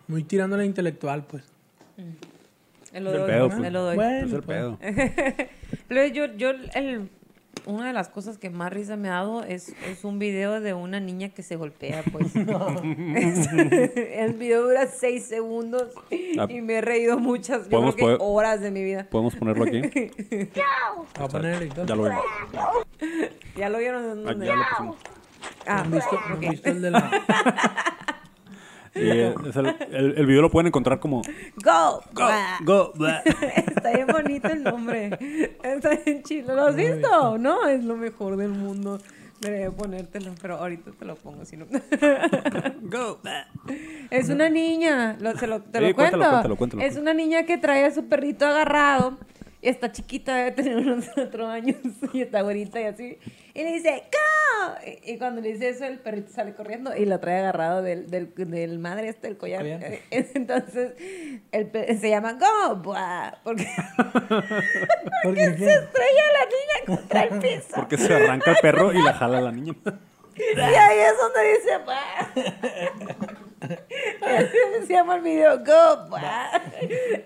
Muy 0.07 0.23
tirando 0.23 0.55
a 0.55 0.59
la 0.59 0.65
intelectual, 0.65 1.25
pues. 1.25 1.43
El 2.91 3.05
lo 3.05 3.11
Es 3.11 3.15
el 3.15 3.25
pedo, 3.25 3.49
pues. 3.49 3.63
El 3.63 3.73
lo 3.73 3.83
doy. 3.83 3.95
Bueno, 3.95 4.27
es 4.27 4.33
el 4.33 4.43
pues. 4.43 4.57
pedo. 4.57 4.79
Yo, 6.13 6.25
yo 6.37 6.49
el, 6.49 7.09
una 7.65 7.87
de 7.87 7.93
las 7.93 8.09
cosas 8.09 8.37
que 8.37 8.49
más 8.49 8.71
risa 8.73 8.95
me 8.97 9.09
ha 9.09 9.13
dado 9.13 9.43
es, 9.43 9.69
es 9.87 10.03
un 10.03 10.19
video 10.19 10.59
de 10.61 10.73
una 10.73 10.99
niña 10.99 11.29
que 11.29 11.43
se 11.43 11.55
golpea, 11.55 12.03
pues. 12.11 12.27
Es- 13.15 13.47
el 13.95 14.33
video 14.33 14.63
dura 14.63 14.87
seis 14.87 15.25
segundos 15.25 15.89
Ah. 16.39 16.47
y 16.49 16.61
me 16.61 16.75
he 16.75 16.81
reído 16.81 17.19
muchas, 17.19 17.69
yo 17.69 17.79
creo 17.79 17.95
que 17.95 18.01
poder- 18.03 18.17
horas 18.21 18.59
de 18.61 18.71
mi 18.71 18.83
vida. 18.83 19.07
¿Podemos 19.09 19.35
ponerlo 19.35 19.65
aquí? 19.65 19.81
Voy 21.15 21.25
a 21.25 21.27
poner 21.27 21.53
el 21.55 21.61
editor. 21.63 21.85
ya 21.87 21.95
lo 21.95 22.03
vimos. 22.03 22.23
¿Ya 23.55 23.69
lo 23.69 23.77
vieron? 23.77 24.03
Ah, 24.03 24.31
¿Dónde? 24.31 24.45
ya 24.47 24.55
lo 24.55 24.63
pusimos. 24.69 24.95
Ah, 25.67 25.79
¿Han 25.81 25.91
visto, 25.91 26.19
¿han 26.25 26.33
ok. 26.33 26.39
visto 26.49 26.69
el 26.69 26.81
de 26.81 26.91
la... 26.91 27.11
Y 28.95 28.99
eh, 29.09 29.33
es 29.49 29.55
el, 29.55 29.65
el, 29.91 30.13
el 30.17 30.25
video 30.25 30.41
lo 30.41 30.51
pueden 30.51 30.67
encontrar 30.67 30.99
como... 30.99 31.21
Go. 31.63 32.01
Go, 32.13 32.25
Blah. 32.25 32.57
go, 32.63 32.91
blah. 32.95 33.19
Está 33.21 33.91
bien 33.91 34.07
bonito 34.07 34.47
el 34.49 34.63
nombre. 34.63 35.17
Está 35.63 35.91
bien 36.05 36.23
chido. 36.23 36.55
¿Lo 36.55 36.67
has 36.67 36.75
visto? 36.75 37.37
No, 37.37 37.67
es 37.67 37.83
lo 37.83 37.95
mejor 37.95 38.37
del 38.37 38.49
mundo. 38.51 38.99
Debería 39.41 39.71
ponértelo, 39.71 40.31
pero 40.41 40.55
ahorita 40.55 40.91
te 40.97 41.03
lo 41.03 41.15
pongo, 41.15 41.43
si 41.43 41.57
no. 41.57 41.65
Go. 42.83 43.19
Es 44.09 44.29
una 44.29 44.47
niña, 44.49 45.17
lo, 45.19 45.35
se 45.37 45.47
lo, 45.47 45.59
te 45.61 45.79
Sí, 45.79 45.85
lo 45.87 45.95
cuento. 45.95 46.17
cuéntalo, 46.17 46.29
cuéntalo, 46.31 46.55
cuéntalo. 46.55 46.81
Es 46.83 46.95
una 46.95 47.13
niña 47.13 47.43
que 47.43 47.57
trae 47.57 47.83
a 47.85 47.91
su 47.91 48.07
perrito 48.07 48.45
agarrado. 48.45 49.17
Está 49.63 49.91
chiquita, 49.91 50.35
debe 50.35 50.51
tener 50.51 50.77
unos 50.77 51.05
cuatro 51.15 51.47
años. 51.47 51.77
Y 52.11 52.21
está 52.21 52.41
güerita 52.41 52.81
y 52.81 52.83
así. 52.85 53.17
Y 53.53 53.63
le 53.63 53.73
dice, 53.73 54.03
¡Go! 54.11 54.75
Y, 55.05 55.13
y 55.13 55.17
cuando 55.17 55.41
le 55.41 55.53
dice 55.53 55.69
eso, 55.69 55.85
el 55.85 55.99
perrito 55.99 56.31
sale 56.31 56.53
corriendo 56.53 56.95
y 56.95 57.05
lo 57.05 57.19
trae 57.19 57.39
agarrado 57.39 57.81
del, 57.81 58.09
del, 58.09 58.33
del 58.35 58.79
madre 58.79 59.09
este, 59.09 59.27
del 59.27 59.37
collar. 59.37 59.65
Entonces, 60.11 60.93
el 61.51 61.67
pe- 61.67 61.95
se 61.97 62.09
llama 62.09 62.33
Go, 62.33 62.75
buah, 62.77 63.35
porque 63.43 63.65
Porque 65.23 65.45
se 65.45 65.73
estrella 65.73 66.23
la 66.33 66.45
niña 66.45 66.85
contra 66.97 67.23
el 67.23 67.39
piso. 67.39 67.67
Porque 67.75 67.97
se 67.97 68.13
arranca 68.13 68.51
el 68.51 68.57
perro 68.61 68.91
y 68.93 69.01
la 69.01 69.13
jala 69.13 69.41
la 69.41 69.51
niña. 69.51 69.73
Y 70.35 70.59
ahí 70.59 70.99
es 70.99 71.13
donde 71.17 71.53
dice. 71.53 71.73
Así 74.21 74.47
se 74.87 74.93
llama 74.93 75.15
el 75.15 75.21
video, 75.21 75.57
Go, 75.59 76.09
bah. 76.09 76.61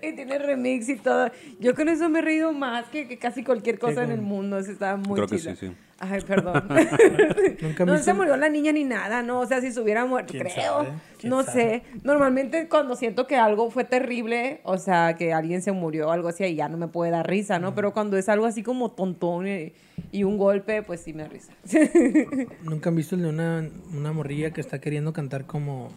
Y 0.02 0.12
tiene 0.12 0.38
remix 0.38 0.88
y 0.88 0.96
todo. 0.96 1.30
Yo 1.58 1.74
con 1.74 1.88
eso 1.88 2.08
me 2.08 2.20
he 2.20 2.22
reído 2.22 2.52
más 2.52 2.86
que, 2.88 3.08
que 3.08 3.18
casi 3.18 3.42
cualquier 3.42 3.78
cosa 3.78 4.04
en 4.04 4.12
el 4.12 4.20
mundo. 4.20 4.58
Eso 4.58 4.70
estaba 4.70 4.96
muy 4.96 5.14
Creo 5.16 5.26
que 5.26 5.38
sí, 5.38 5.54
sí. 5.56 5.72
Ay, 6.00 6.20
perdón. 6.20 6.68
Nunca 7.60 7.84
no 7.84 7.92
me 7.94 7.98
se 7.98 8.12
murió 8.14 8.36
la 8.36 8.48
niña 8.48 8.70
ni 8.70 8.84
nada, 8.84 9.22
¿no? 9.22 9.40
O 9.40 9.46
sea, 9.46 9.60
si 9.60 9.72
se 9.72 9.80
hubiera 9.80 10.04
muerto, 10.04 10.30
¿Quién 10.30 10.44
creo. 10.44 10.54
sabe? 10.54 10.88
¿Quién 11.18 11.30
No 11.30 11.42
sabe? 11.42 11.82
sé. 11.82 11.82
Normalmente 12.04 12.68
cuando 12.68 12.94
siento 12.94 13.26
que 13.26 13.34
algo 13.36 13.70
fue 13.70 13.82
terrible, 13.82 14.60
o 14.62 14.78
sea, 14.78 15.16
que 15.16 15.32
alguien 15.32 15.60
se 15.60 15.72
murió 15.72 16.08
o 16.08 16.10
algo 16.12 16.28
así, 16.28 16.44
ahí 16.44 16.54
ya 16.54 16.68
no 16.68 16.76
me 16.76 16.86
puede 16.86 17.10
dar 17.10 17.26
risa, 17.28 17.58
¿no? 17.58 17.74
Pero 17.74 17.92
cuando 17.92 18.16
es 18.16 18.28
algo 18.28 18.46
así 18.46 18.62
como 18.62 18.92
tontón 18.92 19.48
y, 19.48 19.72
y 20.12 20.24
un 20.24 20.38
golpe, 20.38 20.82
pues 20.82 21.00
sí 21.00 21.12
me 21.12 21.22
da 21.24 21.28
risa. 21.28 21.52
Nunca 22.62 22.88
han 22.90 22.96
visto 22.96 23.14
el 23.14 23.22
de 23.22 23.28
una, 23.28 23.68
una 23.92 24.12
morrilla 24.12 24.50
que 24.52 24.60
está 24.60 24.80
queriendo 24.80 25.12
cantar 25.12 25.46
como. 25.46 25.90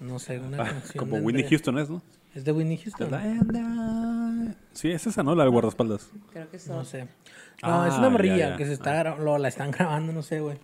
No 0.00 0.18
sé, 0.18 0.38
una 0.38 0.62
Ah, 0.62 0.66
canción. 0.66 0.92
Como 1.04 1.16
de 1.16 1.22
Whitney 1.22 1.42
entre- 1.42 1.56
Houston 1.56 1.78
es, 1.78 1.88
¿no? 1.90 2.02
¿Es 2.34 2.44
de 2.44 2.52
Whitney 2.52 2.76
Houston? 2.78 3.10
Sí, 4.72 4.90
es 4.90 5.06
esa, 5.06 5.22
¿no? 5.22 5.34
La 5.34 5.44
del 5.44 5.52
guardaespaldas. 5.52 6.10
Creo 6.32 6.50
que 6.50 6.58
son. 6.58 6.76
No 6.76 6.84
sé. 6.84 7.02
No, 7.04 7.82
Ah, 7.82 7.88
es 7.88 7.94
una 7.96 8.08
morrilla 8.10 8.36
ya, 8.36 8.50
ya. 8.50 8.56
que 8.56 8.66
se 8.66 8.72
está 8.72 9.02
gra- 9.02 9.18
lo, 9.18 9.38
la 9.38 9.48
están 9.48 9.70
grabando, 9.70 10.12
no 10.12 10.22
sé, 10.22 10.40
güey. 10.40 10.58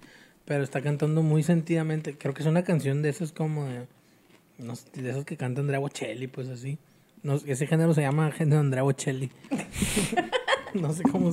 Pero 0.45 0.65
está 0.65 0.83
cantando 0.83 1.23
muy 1.23 1.43
sentidamente. 1.45 2.19
Creo 2.19 2.35
que 2.35 2.43
es 2.43 2.49
una 2.49 2.65
canción 2.65 3.03
de 3.03 3.09
esas 3.11 3.31
como 3.33 3.67
de. 3.67 3.87
No 4.59 4.75
sé, 4.77 4.89
de 5.01 5.11
esos 5.11 5.25
que 5.25 5.37
canta 5.37 5.61
Andrea 5.61 5.79
Bocelli, 5.79 6.27
pues 6.27 6.49
así. 6.49 6.79
No, 7.23 7.35
ese 7.35 7.67
género 7.67 7.95
se 7.95 8.01
llama 8.03 8.31
género 8.33 8.61
Andrea 8.61 8.83
Bocelli. 8.83 9.31
no 10.75 10.93
sé 10.93 11.03
cómo. 11.03 11.33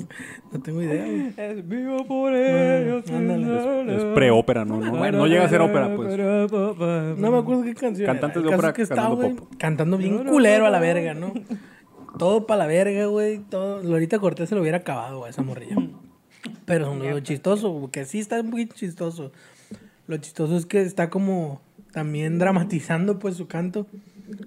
No 0.52 0.62
tengo 0.62 0.82
idea, 0.82 1.06
güey. 1.06 1.34
Es 1.38 1.68
vivo 1.68 2.06
por 2.06 2.34
ellos, 2.34 3.10
ándale. 3.10 3.96
Es 3.98 4.04
preópera, 4.16 4.66
¿no? 4.66 4.80
No, 4.80 5.12
no 5.12 5.28
llega 5.28 5.46
a 5.46 5.50
ser 5.50 5.62
ópera, 5.62 5.96
pues. 5.96 6.18
No 7.18 7.32
me 7.32 7.38
acuerdo 7.38 7.64
qué 7.64 7.74
canción. 7.76 8.06
Cantantes 8.06 8.42
era. 8.42 8.50
de 8.50 8.56
ópera 8.56 8.70
es 8.70 8.76
que 8.76 8.82
está, 8.84 8.96
cantando 8.96 9.16
güey, 9.16 9.36
pop. 9.36 9.50
cantando 9.58 9.98
bien 9.98 10.26
culero 10.26 10.66
a 10.66 10.70
la 10.70 10.80
verga, 10.80 11.14
¿no? 11.14 11.34
Todo 12.18 12.48
para 12.48 12.60
la 12.60 12.68
verga, 12.68 13.06
güey. 13.06 13.40
Todo. 13.40 13.84
Lorita 13.84 14.20
Cortés 14.20 14.50
se 14.50 14.56
lo 14.56 14.62
hubiera 14.62 14.80
acabado 14.80 15.26
a 15.26 15.30
esa 15.30 15.44
morrilla. 15.44 15.76
Pero 16.66 16.96
lo 16.96 17.20
chistoso, 17.22 17.90
que 17.92 18.06
sí 18.06 18.20
está 18.20 18.42
poquito 18.44 18.76
chistoso. 18.76 19.32
Lo 20.08 20.18
chistoso 20.18 20.56
es 20.56 20.66
que 20.66 20.82
está 20.82 21.10
como 21.10 21.62
también 21.92 22.40
dramatizando 22.40 23.20
pues 23.20 23.36
su 23.36 23.48
canto. 23.48 23.88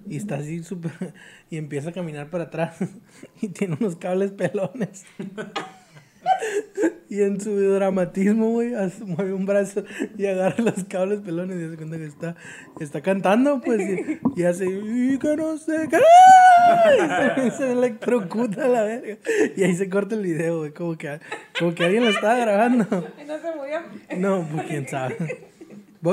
Y 0.07 0.17
está 0.17 0.35
así 0.35 0.63
súper... 0.63 1.13
Y 1.49 1.57
empieza 1.57 1.89
a 1.89 1.93
caminar 1.93 2.29
para 2.29 2.45
atrás. 2.45 2.77
Y 3.41 3.49
tiene 3.49 3.77
unos 3.79 3.95
cables 3.95 4.31
pelones. 4.31 5.05
Y 7.09 7.21
en 7.23 7.41
su 7.41 7.59
dramatismo, 7.59 8.51
güey, 8.51 8.71
mueve 9.05 9.33
un 9.33 9.45
brazo 9.45 9.83
y 10.17 10.27
agarra 10.27 10.63
los 10.63 10.85
cables 10.85 11.19
pelones 11.19 11.57
y 11.57 11.69
se 11.69 11.75
cuenta 11.75 11.97
que 11.97 12.05
está, 12.05 12.35
está 12.79 13.01
cantando, 13.01 13.59
pues, 13.59 13.81
y, 13.81 14.39
y 14.39 14.43
hace, 14.45 14.65
y 14.65 15.17
que 15.19 15.35
no 15.35 15.57
sé 15.57 15.89
qué, 15.89 15.97
y 17.47 17.51
se, 17.51 17.57
se 17.57 17.71
electrocuta 17.73 18.65
la 18.69 18.83
verga. 18.83 19.17
Y 19.57 19.63
ahí 19.63 19.75
se 19.75 19.89
corta 19.89 20.15
el 20.15 20.21
video, 20.21 20.59
güey, 20.59 20.71
como 20.71 20.97
que, 20.97 21.19
como 21.59 21.75
que 21.75 21.83
alguien 21.83 22.05
lo 22.05 22.11
estaba 22.11 22.37
grabando. 22.37 22.85
Y 23.21 23.25
no 23.25 23.39
se 23.39 23.55
murió. 23.57 23.79
No, 24.17 24.47
pues 24.49 24.67
quién 24.67 24.87
sabe. 24.87 25.50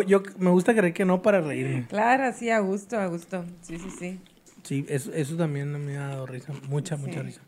Yo 0.06 0.22
me 0.38 0.50
gusta 0.50 0.74
creer 0.74 0.92
que 0.92 1.04
no 1.04 1.22
para 1.22 1.40
reírme. 1.40 1.86
Claro, 1.88 2.32
sí, 2.36 2.50
a 2.50 2.58
gusto, 2.60 2.98
a 2.98 3.06
gusto. 3.06 3.44
Sí, 3.62 3.78
sí, 3.78 3.90
sí. 3.98 4.20
Sí, 4.62 4.84
eso, 4.88 5.12
eso 5.14 5.36
también 5.36 5.70
me 5.84 5.96
ha 5.96 6.08
dado 6.08 6.26
risa, 6.26 6.52
mucha, 6.68 6.96
mucha 6.96 7.20
Sí. 7.20 7.26
risa. 7.26 7.40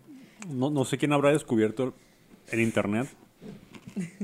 No, 0.48 0.70
no 0.70 0.84
sé 0.86 0.96
quién 0.96 1.12
habrá 1.12 1.32
descubierto 1.32 1.94
en 2.50 2.60
internet 2.60 3.08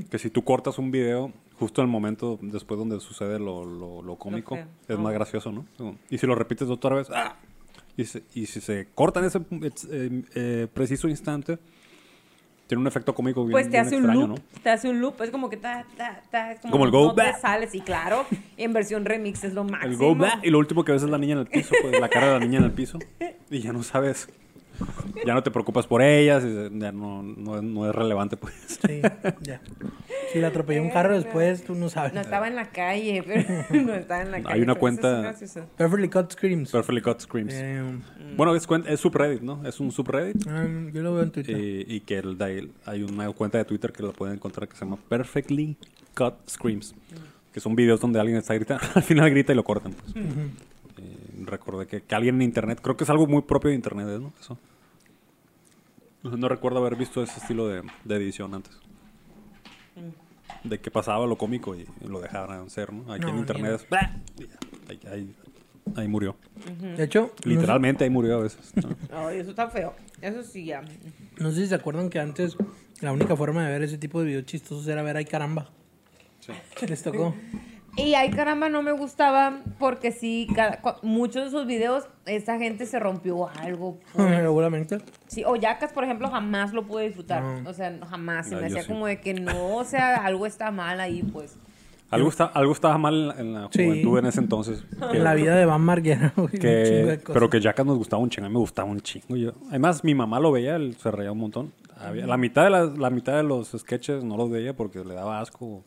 que 0.09 0.17
si 0.17 0.29
tú 0.29 0.43
cortas 0.43 0.79
un 0.79 0.89
video 0.91 1.31
justo 1.59 1.81
en 1.81 1.87
el 1.87 1.91
momento 1.91 2.39
después 2.41 2.77
donde 2.79 2.99
sucede 2.99 3.37
lo, 3.39 3.65
lo, 3.65 4.01
lo 4.01 4.15
cómico, 4.15 4.55
feo. 4.55 4.65
es 4.87 4.95
Oh. 4.95 4.99
más 4.99 5.13
gracioso, 5.13 5.51
¿no? 5.51 5.65
Y 6.09 6.17
si 6.17 6.25
lo 6.27 6.33
repites 6.35 6.69
otra 6.69 6.95
vez, 6.95 7.09
¡ah! 7.11 7.35
y, 7.95 8.05
se- 8.05 8.23
y 8.33 8.45
si 8.47 8.61
se 8.61 8.87
corta 8.95 9.19
en 9.19 9.25
ese 9.27 9.39
eh, 9.91 10.23
eh, 10.35 10.67
preciso 10.73 11.07
instante, 11.07 11.59
tiene 12.67 12.81
un 12.81 12.87
efecto 12.87 13.15
cómico 13.15 13.41
bien, 13.45 13.53
Pues 13.53 13.69
te 13.69 13.79
hace 13.79 13.95
un 13.95 14.03
extraño, 14.03 14.27
loop, 14.27 14.39
¿no? 14.39 14.61
te 14.61 14.69
hace 14.69 14.89
un 14.89 14.99
loop, 14.99 15.21
es 15.21 15.29
como 15.31 15.49
que 15.49 15.57
ta, 15.57 15.85
ta, 15.95 16.21
ta, 16.29 16.51
es 16.51 16.59
como, 16.59 16.71
Como 16.73 16.85
el 16.85 16.91
go 16.91 17.05
no 17.07 17.15
te 17.15 17.21
back. 17.23 17.39
sales, 17.39 17.73
y 17.73 17.81
claro, 17.81 18.25
en 18.57 18.73
versión 18.73 19.05
remix 19.05 19.43
es 19.45 19.53
lo 19.53 19.63
máximo. 19.63 19.91
El 19.91 19.97
go 19.97 20.15
back, 20.15 20.39
y 20.43 20.49
lo 20.49 20.59
último 20.59 20.83
que 20.83 20.91
ves 20.91 21.03
es 21.03 21.09
la 21.09 21.17
niña 21.17 21.33
en 21.33 21.39
el 21.39 21.47
piso, 21.47 21.73
pues 21.81 21.99
la 21.99 22.09
cara 22.09 22.27
de 22.27 22.33
la 22.33 22.39
niña 22.39 22.59
en 22.59 22.65
el 22.65 22.71
piso, 22.71 22.99
y 23.49 23.59
ya 23.59 23.71
no 23.73 23.83
sabes, 23.83 24.29
ya 25.25 25.33
no 25.33 25.43
te 25.43 25.51
preocupas 25.51 25.87
por 25.87 26.01
ellas, 26.01 26.43
y 26.45 26.79
ya 26.79 26.91
no, 26.91 27.23
no, 27.23 27.55
es- 27.57 27.63
no 27.63 27.89
es 27.89 27.95
relevante, 27.95 28.37
pues. 28.37 28.53
Sí, 28.85 29.01
ya. 29.41 29.61
Si 30.31 30.39
la 30.39 30.47
atropelló 30.49 30.81
un 30.83 30.89
carro 30.89 31.15
después, 31.15 31.63
tú 31.63 31.73
no 31.75 31.89
sabes. 31.89 32.13
No 32.13 32.21
estaba 32.21 32.47
en 32.47 32.55
la 32.55 32.69
calle, 32.69 33.23
pero 33.69 33.83
no 33.85 33.93
estaba 33.95 34.21
en 34.21 34.31
la 34.31 34.37
Hay 34.37 34.43
calle. 34.43 34.61
una 34.63 34.75
pero 34.75 34.87
eso 34.89 35.01
cuenta- 35.01 35.29
es. 35.31 35.59
Perfectly 35.77 36.09
Cut 36.09 36.31
Screams. 36.31 36.71
Perfectly 36.71 37.01
Cut 37.01 37.19
Screams. 37.21 37.53
Eh, 37.55 37.81
Bueno, 38.35 38.53
es, 38.55 38.67
es 38.87 38.99
subreddit, 38.99 39.41
¿no? 39.41 39.65
Es 39.65 39.79
un 39.79 39.91
subreddit. 39.91 40.47
ah, 40.47 40.65
yo 40.93 41.01
lo 41.01 41.13
veo 41.13 41.23
en 41.23 41.31
Twitter. 41.31 41.55
eh, 41.57 41.85
y 41.87 41.99
que 42.01 42.17
el, 42.19 42.71
hay 42.85 43.03
una 43.03 43.29
cuenta 43.31 43.57
de 43.57 43.65
Twitter 43.65 43.91
que 43.91 44.03
lo 44.03 44.13
pueden 44.13 44.35
encontrar 44.35 44.67
que 44.67 44.75
se 44.75 44.85
llama 44.85 44.97
Perfectly 45.09 45.77
Cut 46.13 46.33
Screams. 46.49 46.93
Que 47.53 47.59
son 47.59 47.75
videos 47.75 47.99
donde 47.99 48.19
alguien 48.19 48.37
está 48.37 48.53
gritando, 48.53 48.83
al 48.95 49.01
final 49.03 49.29
grita 49.31 49.51
y 49.53 49.55
lo 49.55 49.63
cortan. 49.63 49.93
pues. 49.93 50.13
Recordé 51.47 51.87
que, 51.87 52.01
que 52.03 52.15
alguien 52.15 52.35
en 52.35 52.41
internet, 52.43 52.79
creo 52.81 52.95
que 52.97 53.03
es 53.03 53.09
algo 53.09 53.25
muy 53.27 53.41
propio 53.41 53.69
de 53.69 53.75
internet, 53.75 54.07
¿no? 54.19 54.33
Eso. 54.39 54.57
No, 56.23 56.47
recuerdo 56.49 56.79
haber 56.79 56.95
visto 56.95 57.23
ese 57.23 57.39
estilo 57.39 57.67
de, 57.67 57.83
de 58.03 58.15
edición 58.15 58.53
antes. 58.53 58.77
De 60.63 60.79
que 60.79 60.91
pasaba 60.91 61.25
lo 61.25 61.37
cómico 61.37 61.75
y 61.75 61.85
lo 62.05 62.19
dejaran 62.19 62.69
ser, 62.69 62.91
¿no? 62.91 63.11
Aquí 63.11 63.21
No, 63.25 63.29
en 63.29 63.37
internet 63.39 63.81
es... 63.81 63.87
ahí, 64.89 64.99
ahí- 65.09 65.35
ahí 65.95 66.07
murió. 66.07 66.35
De 66.97 67.03
hecho, 67.03 67.31
no 67.33 67.43
sé- 67.43 67.49
Literalmente 67.49 68.03
ahí 68.03 68.09
murió 68.09 68.37
a 68.39 68.41
veces. 68.43 68.73
¿no? 68.75 68.89
Ay, 69.27 69.39
eso 69.39 69.51
está 69.51 69.69
feo. 69.69 69.93
Eso 70.21 70.43
sí, 70.43 70.65
ya. 70.65 70.81
No 71.39 71.51
sé 71.51 71.61
si 71.61 71.67
se 71.67 71.75
acuerdan 71.75 72.09
que 72.09 72.19
antes 72.19 72.57
la 73.01 73.11
única 73.13 73.35
forma 73.35 73.63
de 73.65 73.71
ver 73.71 73.83
ese 73.83 73.97
tipo 73.97 74.19
de 74.19 74.25
videos 74.27 74.45
chistosos 74.45 74.87
era 74.87 75.01
ver 75.03 75.15
ay 75.17 75.25
caramba. 75.25 75.69
Les 76.87 77.03
tocó. 77.03 77.35
Y 77.97 78.13
ay, 78.13 78.29
caramba, 78.29 78.69
no 78.69 78.83
me 78.83 78.91
gustaba 78.91 79.59
porque 79.79 80.11
sí, 80.11 80.47
cada- 80.55 80.79
cu- 80.81 80.99
muchos 81.01 81.41
de 81.41 81.47
esos 81.49 81.65
videos, 81.65 82.07
esa 82.27 82.57
gente 82.59 82.85
se 82.85 82.99
rompió 82.99 83.49
algo. 83.59 83.97
pues. 84.13 84.27
Seguramente. 84.41 84.99
Sí, 85.27 85.43
o 85.45 85.55
Yacas, 85.55 85.91
por 85.93 86.03
ejemplo, 86.03 86.29
jamás 86.29 86.73
lo 86.73 86.85
pude 86.85 87.05
disfrutar. 87.07 87.41
No. 87.43 87.69
O 87.69 87.73
sea, 87.73 87.97
jamás. 88.07 88.47
Se 88.49 88.55
No, 88.55 88.61
me 88.61 88.67
hacía 88.67 88.83
sí. 88.83 88.87
como 88.87 89.07
de 89.07 89.19
que 89.19 89.33
no, 89.33 89.75
o 89.75 89.83
sea, 89.83 90.17
algo 90.17 90.45
está 90.45 90.69
mal 90.71 90.99
ahí, 90.99 91.23
pues. 91.23 91.57
Algo, 92.09 92.29
está, 92.29 92.45
algo 92.45 92.71
estaba 92.71 92.97
mal 92.97 93.13
en 93.15 93.27
la, 93.27 93.33
en 93.39 93.53
la 93.53 93.69
Sí. 93.71 93.83
juventud 93.83 94.19
en 94.19 94.25
ese 94.27 94.39
entonces. 94.39 94.85
Que, 95.11 95.17
En 95.17 95.23
la 95.23 95.33
vida 95.33 95.55
de 95.55 95.65
Van 95.65 95.81
Marguera, 95.81 96.33
que- 96.61 97.19
pero 97.33 97.49
que 97.49 97.59
Jackass 97.59 97.85
nos 97.85 97.97
gustaba 97.97 98.21
un 98.21 98.29
chingo. 98.29 98.45
A 98.45 98.49
mí 98.49 98.53
me 98.53 98.59
gustaba 98.59 98.89
un 98.89 99.01
chingo. 99.01 99.35
Yo, 99.35 99.51
además, 99.69 100.03
mi 100.03 100.13
mamá 100.15 100.39
lo 100.39 100.51
veía, 100.51 100.75
él 100.75 100.95
se 101.01 101.09
reía 101.11 101.31
un 101.31 101.39
montón. 101.39 101.73
Había- 101.99 102.27
la, 102.27 102.37
mitad 102.37 102.63
de 102.63 102.69
las- 102.69 102.97
la 102.97 103.09
mitad 103.09 103.35
de 103.35 103.43
los 103.43 103.69
sketches 103.75 104.23
no 104.23 104.37
los 104.37 104.49
veía 104.51 104.73
porque 104.75 105.03
le 105.03 105.15
daba 105.15 105.41
asco 105.41 105.83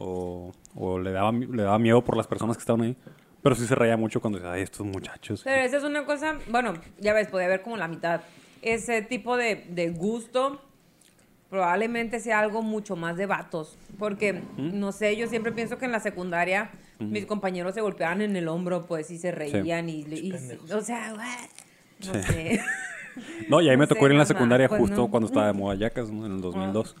o, 0.00 0.52
o 0.74 0.98
le, 0.98 1.12
daba, 1.12 1.30
le 1.30 1.62
daba 1.62 1.78
miedo 1.78 2.02
por 2.02 2.16
las 2.16 2.26
personas 2.26 2.56
que 2.56 2.60
estaban 2.62 2.80
ahí. 2.82 2.96
Pero 3.42 3.54
sí 3.54 3.66
se 3.66 3.74
reía 3.74 3.96
mucho 3.96 4.20
cuando 4.20 4.38
decía, 4.38 4.52
ay, 4.52 4.62
estos 4.62 4.84
muchachos. 4.86 5.42
Pero 5.44 5.62
esa 5.62 5.76
es 5.78 5.84
una 5.84 6.04
cosa, 6.04 6.38
bueno, 6.50 6.74
ya 6.98 7.12
ves, 7.14 7.28
podía 7.28 7.46
haber 7.46 7.62
como 7.62 7.76
la 7.76 7.88
mitad. 7.88 8.20
Ese 8.62 9.02
tipo 9.02 9.36
de, 9.36 9.66
de 9.70 9.90
gusto 9.90 10.60
probablemente 11.48 12.20
sea 12.20 12.38
algo 12.40 12.62
mucho 12.62 12.96
más 12.96 13.16
de 13.16 13.26
vatos. 13.26 13.78
Porque, 13.98 14.42
no 14.56 14.92
sé, 14.92 15.16
yo 15.16 15.26
siempre 15.26 15.52
pienso 15.52 15.78
que 15.78 15.84
en 15.86 15.92
la 15.92 16.00
secundaria 16.00 16.70
mis 16.98 17.24
compañeros 17.24 17.74
se 17.74 17.80
golpeaban 17.80 18.20
en 18.20 18.36
el 18.36 18.46
hombro, 18.48 18.84
pues, 18.86 19.10
y 19.10 19.18
se 19.18 19.32
reían. 19.32 19.88
Y, 19.88 20.00
y- 20.02 20.32
o 20.72 20.80
sea, 20.82 21.14
what? 21.14 22.12
no 22.14 22.22
sé. 22.22 22.60
No, 23.48 23.60
y 23.60 23.68
ahí 23.68 23.76
me 23.76 23.86
tocó 23.88 24.06
ir 24.06 24.12
en 24.12 24.18
la 24.18 24.24
mamá, 24.24 24.28
secundaria 24.28 24.68
pues, 24.68 24.80
justo 24.82 24.96
no. 24.96 25.10
cuando 25.10 25.26
estaba 25.26 25.48
de 25.48 25.52
moda 25.58 25.74
Jackass, 25.74 26.10
¿no? 26.10 26.26
En 26.26 26.32
el 26.36 26.40
2002. 26.40 26.94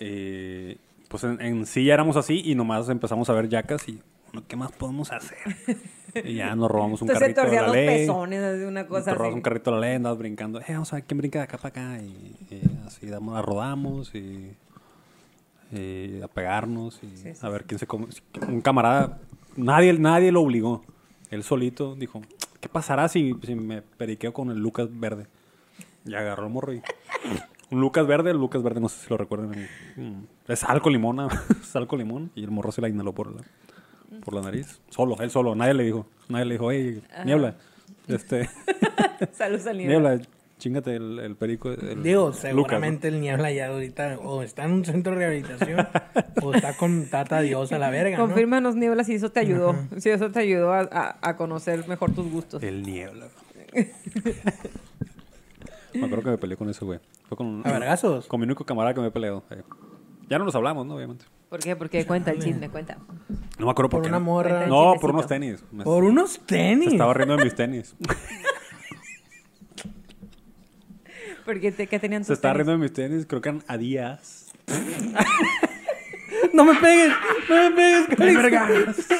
Eh, 0.00 0.76
pues 1.10 1.24
en, 1.24 1.40
en 1.42 1.66
sí 1.66 1.84
ya 1.84 1.94
éramos 1.94 2.16
así 2.16 2.40
y 2.44 2.54
nomás 2.54 2.88
empezamos 2.88 3.28
a 3.28 3.32
ver 3.34 3.48
Jackass 3.48 3.88
y, 3.88 4.00
bueno, 4.32 4.46
¿qué 4.48 4.56
más 4.56 4.72
podemos 4.72 5.12
hacer? 5.12 5.36
Y 6.24 6.34
ya 6.34 6.56
nos 6.56 6.68
robamos 6.68 7.00
un 7.02 7.08
Entonces 7.08 7.34
carrito 7.34 7.48
de 7.48 7.56
la 7.60 7.66
los 7.68 7.76
ley. 7.76 7.86
pezones, 8.00 8.66
una 8.66 8.80
Nos 8.82 8.88
cosa 8.88 9.10
robamos 9.14 9.28
así. 9.28 9.34
un 9.36 9.42
carrito 9.42 9.70
de 9.70 9.76
la 9.76 9.86
ley, 9.86 9.94
andabas 9.96 10.18
brincando. 10.18 10.60
Eh, 10.60 10.64
vamos 10.70 10.92
a 10.92 10.96
ver 10.96 11.04
quién 11.04 11.18
brinca 11.18 11.38
de 11.38 11.44
acá 11.44 11.56
para 11.58 11.68
acá. 11.68 12.02
Y, 12.02 12.36
y 12.50 12.62
así 12.84 13.06
damos, 13.06 13.32
la 13.34 13.42
rodamos 13.42 14.12
y... 14.16 14.50
y 15.72 16.20
a 16.20 16.26
pegarnos 16.26 17.00
y 17.04 17.16
Sí, 17.16 17.32
sí, 17.34 17.46
a 17.46 17.48
ver 17.48 17.64
quién 17.64 17.78
se 17.78 17.86
come. 17.86 18.08
Un 18.48 18.60
camarada, 18.60 19.20
nadie, 19.56 19.92
nadie 19.92 20.32
lo 20.32 20.40
obligó. 20.42 20.84
Él 21.30 21.44
solito 21.44 21.94
dijo, 21.94 22.22
¿qué 22.60 22.68
pasará 22.68 23.08
si, 23.08 23.32
si 23.44 23.54
me 23.54 23.80
periqueo 23.82 24.32
con 24.32 24.50
el 24.50 24.58
Lucas 24.58 24.88
Verde? 24.90 25.28
Y 26.04 26.14
agarró 26.14 26.46
el 26.46 26.52
morro 26.52 26.72
y... 26.74 26.82
Un 27.70 27.80
Lucas 27.80 28.06
Verde, 28.06 28.34
Lucas 28.34 28.62
Verde 28.62 28.80
no 28.80 28.88
sé 28.88 29.04
si 29.04 29.10
lo 29.10 29.16
recuerdan. 29.16 29.50
mm, 29.96 30.22
Es 30.48 30.64
alco 30.64 30.90
limón, 30.90 31.18
es 31.62 31.76
alco 31.76 31.96
limón. 31.96 32.30
Y 32.34 32.42
el 32.44 32.50
morro 32.50 32.72
se 32.72 32.80
la 32.80 32.88
inhaló 32.88 33.12
por 33.12 33.32
la, 33.34 33.42
por 34.24 34.34
la 34.34 34.42
nariz. 34.42 34.80
Solo, 34.90 35.16
él 35.20 35.30
solo. 35.30 35.54
Nadie 35.54 35.74
le 35.74 35.84
dijo. 35.84 36.06
Nadie 36.28 36.44
le 36.46 36.54
dijo, 36.54 36.70
hey, 36.72 37.02
niebla. 37.24 37.54
Este, 38.08 38.48
Salud 39.32 39.64
al 39.68 39.78
niebla. 39.78 40.10
niebla, 40.10 40.26
chingate 40.58 40.96
el, 40.96 41.18
el 41.20 41.36
perico. 41.36 41.70
el 41.70 42.02
Digo, 42.02 42.26
Lucas, 42.26 42.42
¿no? 42.44 42.48
seguramente 42.50 43.08
el 43.08 43.20
niebla 43.20 43.52
ya 43.52 43.68
ahorita 43.68 44.18
o 44.18 44.42
está 44.42 44.64
en 44.64 44.72
un 44.72 44.84
centro 44.84 45.12
de 45.12 45.18
rehabilitación 45.18 45.86
o 46.42 46.52
está 46.52 46.76
con 46.76 47.06
Tata 47.06 47.40
Dios 47.40 47.70
a 47.72 47.78
la 47.78 47.90
verga, 47.90 48.18
¿no? 48.18 48.26
Confírmanos, 48.26 48.74
niebla, 48.74 49.04
si 49.04 49.14
eso 49.14 49.30
te 49.30 49.40
ayudó. 49.40 49.76
Si 49.98 50.10
eso 50.10 50.30
te 50.32 50.40
ayudó 50.40 50.72
a, 50.72 50.80
a- 50.80 51.18
a 51.22 51.36
conocer 51.36 51.86
mejor 51.88 52.12
tus 52.12 52.28
gustos. 52.30 52.62
El 52.64 52.82
niebla. 52.82 53.28
me 55.94 56.04
acuerdo 56.04 56.22
que 56.24 56.30
me 56.30 56.38
peleé 56.38 56.56
con 56.56 56.68
ese 56.68 56.84
güey. 56.84 56.98
Fue 57.30 57.36
con, 57.36 57.62
¿A 57.64 57.70
vergazos? 57.72 58.26
con 58.26 58.40
mi 58.40 58.44
único 58.44 58.66
camarada 58.66 58.92
que 58.92 59.00
me 59.00 59.06
he 59.06 59.10
peleado. 59.12 59.42
eh. 59.50 59.62
Ya 60.28 60.38
no 60.38 60.44
nos 60.44 60.54
hablamos, 60.54 60.84
¿no? 60.84 60.96
Obviamente. 60.96 61.24
¿Por 61.48 61.60
qué? 61.60 61.74
Porque 61.76 62.04
cuenta 62.04 62.30
el 62.32 62.40
chisme, 62.42 62.68
cuenta. 62.68 62.98
No 63.58 63.66
me 63.66 63.70
acuerdo 63.72 63.88
por, 63.88 63.98
Por 64.00 64.02
qué. 64.02 64.08
una 64.08 64.18
morra. 64.18 64.66
No, 64.66 64.94
por 65.00 65.10
unos 65.10 65.26
tenis. 65.26 65.64
Me, 65.72 65.84
Por 65.84 66.04
unos 66.04 66.32
se 66.32 66.40
tenis. 66.40 66.92
estaba 66.92 67.14
riendo 67.14 67.36
de 67.36 67.44
mis 67.44 67.54
tenis. 67.54 67.94
Porque 71.44 71.72
te, 71.72 71.86
¿qué 71.86 71.98
tenían 71.98 72.22
tus 72.22 72.28
Se 72.28 72.32
estaba 72.34 72.54
tenis? 72.54 72.66
riendo 72.66 72.72
de 72.82 72.88
mis 72.88 72.92
tenis. 72.92 73.26
Creo 73.26 73.40
que 73.40 73.48
eran 73.48 73.62
Adidas. 73.66 74.52
No 76.52 76.64
me 76.64 76.74
pegues, 76.74 77.12
no 77.48 77.54
me 77.70 77.76
pegues, 77.76 78.06
Calixto. 78.50 79.14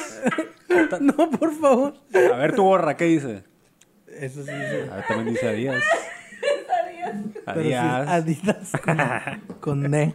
No, 1.01 1.29
por 1.29 1.53
favor. 1.55 1.93
A 2.13 2.35
ver 2.37 2.55
tu 2.55 2.63
gorra, 2.63 2.97
¿qué 2.97 3.05
dice? 3.05 3.43
Eso 4.07 4.43
sí, 4.43 4.49
sí. 4.51 4.89
A 4.91 4.95
ver, 4.97 5.05
también 5.07 5.29
dice 5.33 5.47
Adidas. 5.47 5.81
Pero 7.45 7.61
sí, 7.61 7.73
Adidas. 7.73 8.09
Adidas 8.09 8.71
con, 8.83 8.97
con 9.59 9.91
D. 9.91 10.13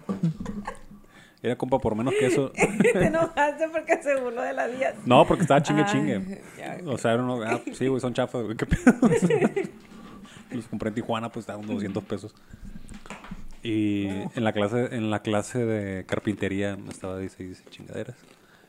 Era 1.43 1.57
compa 1.57 1.79
por 1.79 1.95
menos 1.95 2.15
que 2.19 2.27
eso. 2.27 2.51
Te 2.93 3.07
enojaste 3.07 3.69
porque 3.69 4.03
se 4.03 4.17
burló 4.21 4.43
de 4.43 4.53
la 4.53 4.67
Díaz. 4.69 4.95
No, 5.05 5.27
porque 5.27 5.43
estaba 5.43 5.63
chingue 5.63 5.83
Ay, 5.83 5.93
chingue. 5.93 6.43
ya, 6.59 6.79
O 6.87 6.99
sea, 6.99 7.13
era 7.13 7.23
uno, 7.23 7.41
ah, 7.43 7.61
sí, 7.73 7.87
güey, 7.87 8.01
son 8.01 8.15
chafas, 8.15 8.43
güey, 8.43 8.57
qué 8.57 8.67
pedo. 8.67 8.93
Los 10.51 10.67
compré 10.67 10.89
en 10.89 10.95
Tijuana, 10.95 11.31
pues 11.31 11.43
estaban 11.45 11.67
200 11.67 12.03
pesos. 12.05 12.35
Y 13.63 14.07
en 14.07 14.45
la 14.45 14.53
clase, 14.53 14.95
en 14.95 15.11
la 15.11 15.21
clase 15.21 15.59
de 15.65 16.05
carpintería 16.07 16.77
me 16.77 16.91
estaba 16.91 17.19
dice, 17.19 17.43
dice 17.43 17.65
chingaderas. 17.69 18.17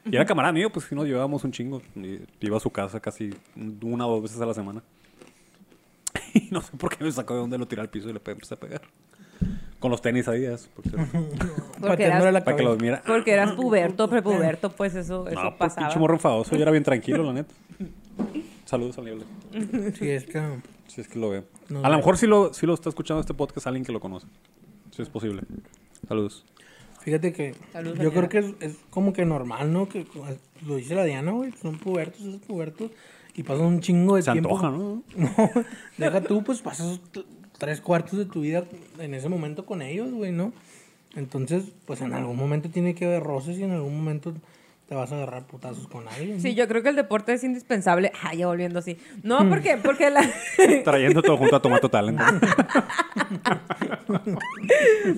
Y 0.06 0.16
era 0.16 0.26
camarada 0.26 0.54
mío, 0.54 0.72
pues 0.72 0.86
sí 0.86 0.96
nos 0.96 1.06
llevábamos 1.06 1.44
un 1.44 1.52
chingo. 1.52 1.82
Y 1.96 2.20
iba 2.40 2.58
a 2.58 2.60
su 2.60 2.70
casa 2.72 3.00
casi 3.00 3.30
una 3.56 4.08
o 4.08 4.12
dos 4.14 4.24
veces 4.24 4.42
a 4.42 4.46
la 4.46 4.54
semana. 4.54 4.82
Y 6.34 6.50
no 6.52 6.62
sé 6.62 6.76
por 6.78 6.96
qué 6.96 7.04
me 7.04 7.12
sacó 7.12 7.34
de 7.36 7.40
donde 7.42 7.58
lo 7.58 7.68
tiré 7.68 7.82
al 7.82 7.90
piso 7.90 8.10
y 8.10 8.14
le 8.14 8.20
pe- 8.20 8.32
empecé 8.32 8.54
a 8.54 8.58
pegar. 8.60 8.82
Con 9.80 9.92
los 9.92 10.02
tenis 10.02 10.28
Adidas, 10.28 10.68
por 10.76 10.84
cierto. 10.88 11.06
Porque 11.80 12.06
eras, 12.06 12.24
la 12.34 12.44
Para 12.44 12.58
que 12.58 12.64
cabeza. 12.64 12.64
los 12.64 12.82
mira. 12.82 13.04
porque 13.06 13.32
eras 13.32 13.52
puberto, 13.54 14.10
prepuberto, 14.10 14.72
pues 14.72 14.96
eso, 14.96 15.28
eso 15.28 15.36
No, 15.44 15.50
pues 15.50 15.60
pasaba. 15.60 15.88
pinche 15.88 16.00
morro 16.00 16.16
enfadoso. 16.16 16.56
Yo 16.56 16.62
era 16.64 16.72
bien 16.72 16.84
tranquilo, 16.84 17.22
la 17.24 17.34
neta. 17.34 17.54
Saludos 18.66 18.98
al 18.98 19.06
niebla. 19.06 19.26
Sí, 19.98 20.10
es 20.10 20.26
que... 20.26 20.42
Si 20.88 21.02
es 21.02 21.08
que 21.08 21.20
lo 21.20 21.30
veo. 21.30 21.44
No, 21.70 21.84
a 21.86 21.90
lo 21.90 21.98
mejor 21.98 22.18
si 22.18 22.26
lo, 22.28 22.54
si 22.54 22.66
lo 22.66 22.74
está 22.74 22.90
escuchando 22.90 23.22
este 23.22 23.34
podcast 23.36 23.68
alguien 23.68 23.86
que 23.86 23.92
lo 23.92 24.00
conoce. 24.00 24.26
Si 24.96 25.02
es 25.02 25.10
posible. 25.10 25.44
Saludos. 26.08 26.44
Fíjate 27.02 27.32
que 27.34 27.54
Salud, 27.72 27.92
yo 27.92 27.98
señora. 28.10 28.28
creo 28.28 28.30
que 28.30 28.66
es, 28.66 28.72
es 28.72 28.78
como 28.90 29.14
que 29.14 29.26
normal, 29.26 29.72
¿no? 29.72 29.88
Que 29.88 30.06
lo 30.66 30.76
dice 30.78 30.96
la 30.96 31.04
Diana, 31.04 31.32
güey. 31.32 31.52
Son 31.62 31.78
pubertos, 31.78 32.20
esos 32.22 32.42
pubertos. 32.42 32.90
Y 33.38 33.44
pasan 33.44 33.66
un 33.68 33.80
chingo 33.80 34.16
de 34.18 34.24
Se 34.24 34.32
tiempo. 34.34 34.50
antoja, 34.58 34.72
¿no? 34.72 35.04
No, 35.16 36.06
deja 36.06 36.22
tú, 36.22 36.44
pues 36.44 36.62
pasas 36.62 37.00
tres 37.58 37.80
cuartos 37.82 38.18
de 38.20 38.26
tu 38.26 38.42
vida 38.42 38.66
en 39.00 39.14
ese 39.14 39.30
momento 39.30 39.66
con 39.66 39.82
ellos, 39.82 40.12
güey, 40.12 40.32
¿no? 40.32 40.52
Entonces, 41.16 41.64
pues 41.86 42.02
en 42.02 42.14
algún 42.14 42.36
momento 42.36 42.70
tiene 42.70 42.94
que 42.96 43.06
haber 43.06 43.24
roces 43.24 43.58
y 43.58 43.64
en 43.64 43.72
algún 43.72 43.96
momento 43.98 44.34
te 44.88 44.96
vas 44.96 45.12
a 45.12 45.16
agarrar 45.16 45.46
putazos 45.48 45.88
con 45.88 46.08
alguien. 46.08 46.40
Sí, 46.40 46.56
yo 46.56 46.68
creo 46.68 46.82
que 46.82 46.90
el 46.90 46.96
deporte 46.96 47.34
es 47.34 47.44
indispensable. 47.44 48.12
Ah, 48.24 48.34
ya 48.34 48.48
volviendo 48.48 48.80
así. 48.80 48.98
No, 49.22 49.48
¿por 49.50 49.62
qué? 49.62 49.78
Porque 49.78 50.10
la... 50.10 50.22
Trayendo 50.84 51.22
todo 51.22 51.38
junto 51.38 51.56
a 51.58 51.62
Tomato 51.62 51.90
Talent. 51.90 52.20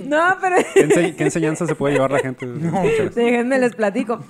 no, 0.06 0.38
pero... 0.42 0.56
¿Qué, 0.74 0.88
ense- 0.88 1.16
qué 1.16 1.24
enseñanza 1.26 1.68
se 1.68 1.76
puede 1.76 1.94
llevar 1.96 2.12
la 2.12 2.20
gente? 2.20 2.46
Chévere. 2.48 3.10
Déjenme 3.12 3.60
les 3.60 3.76
platico. 3.76 4.24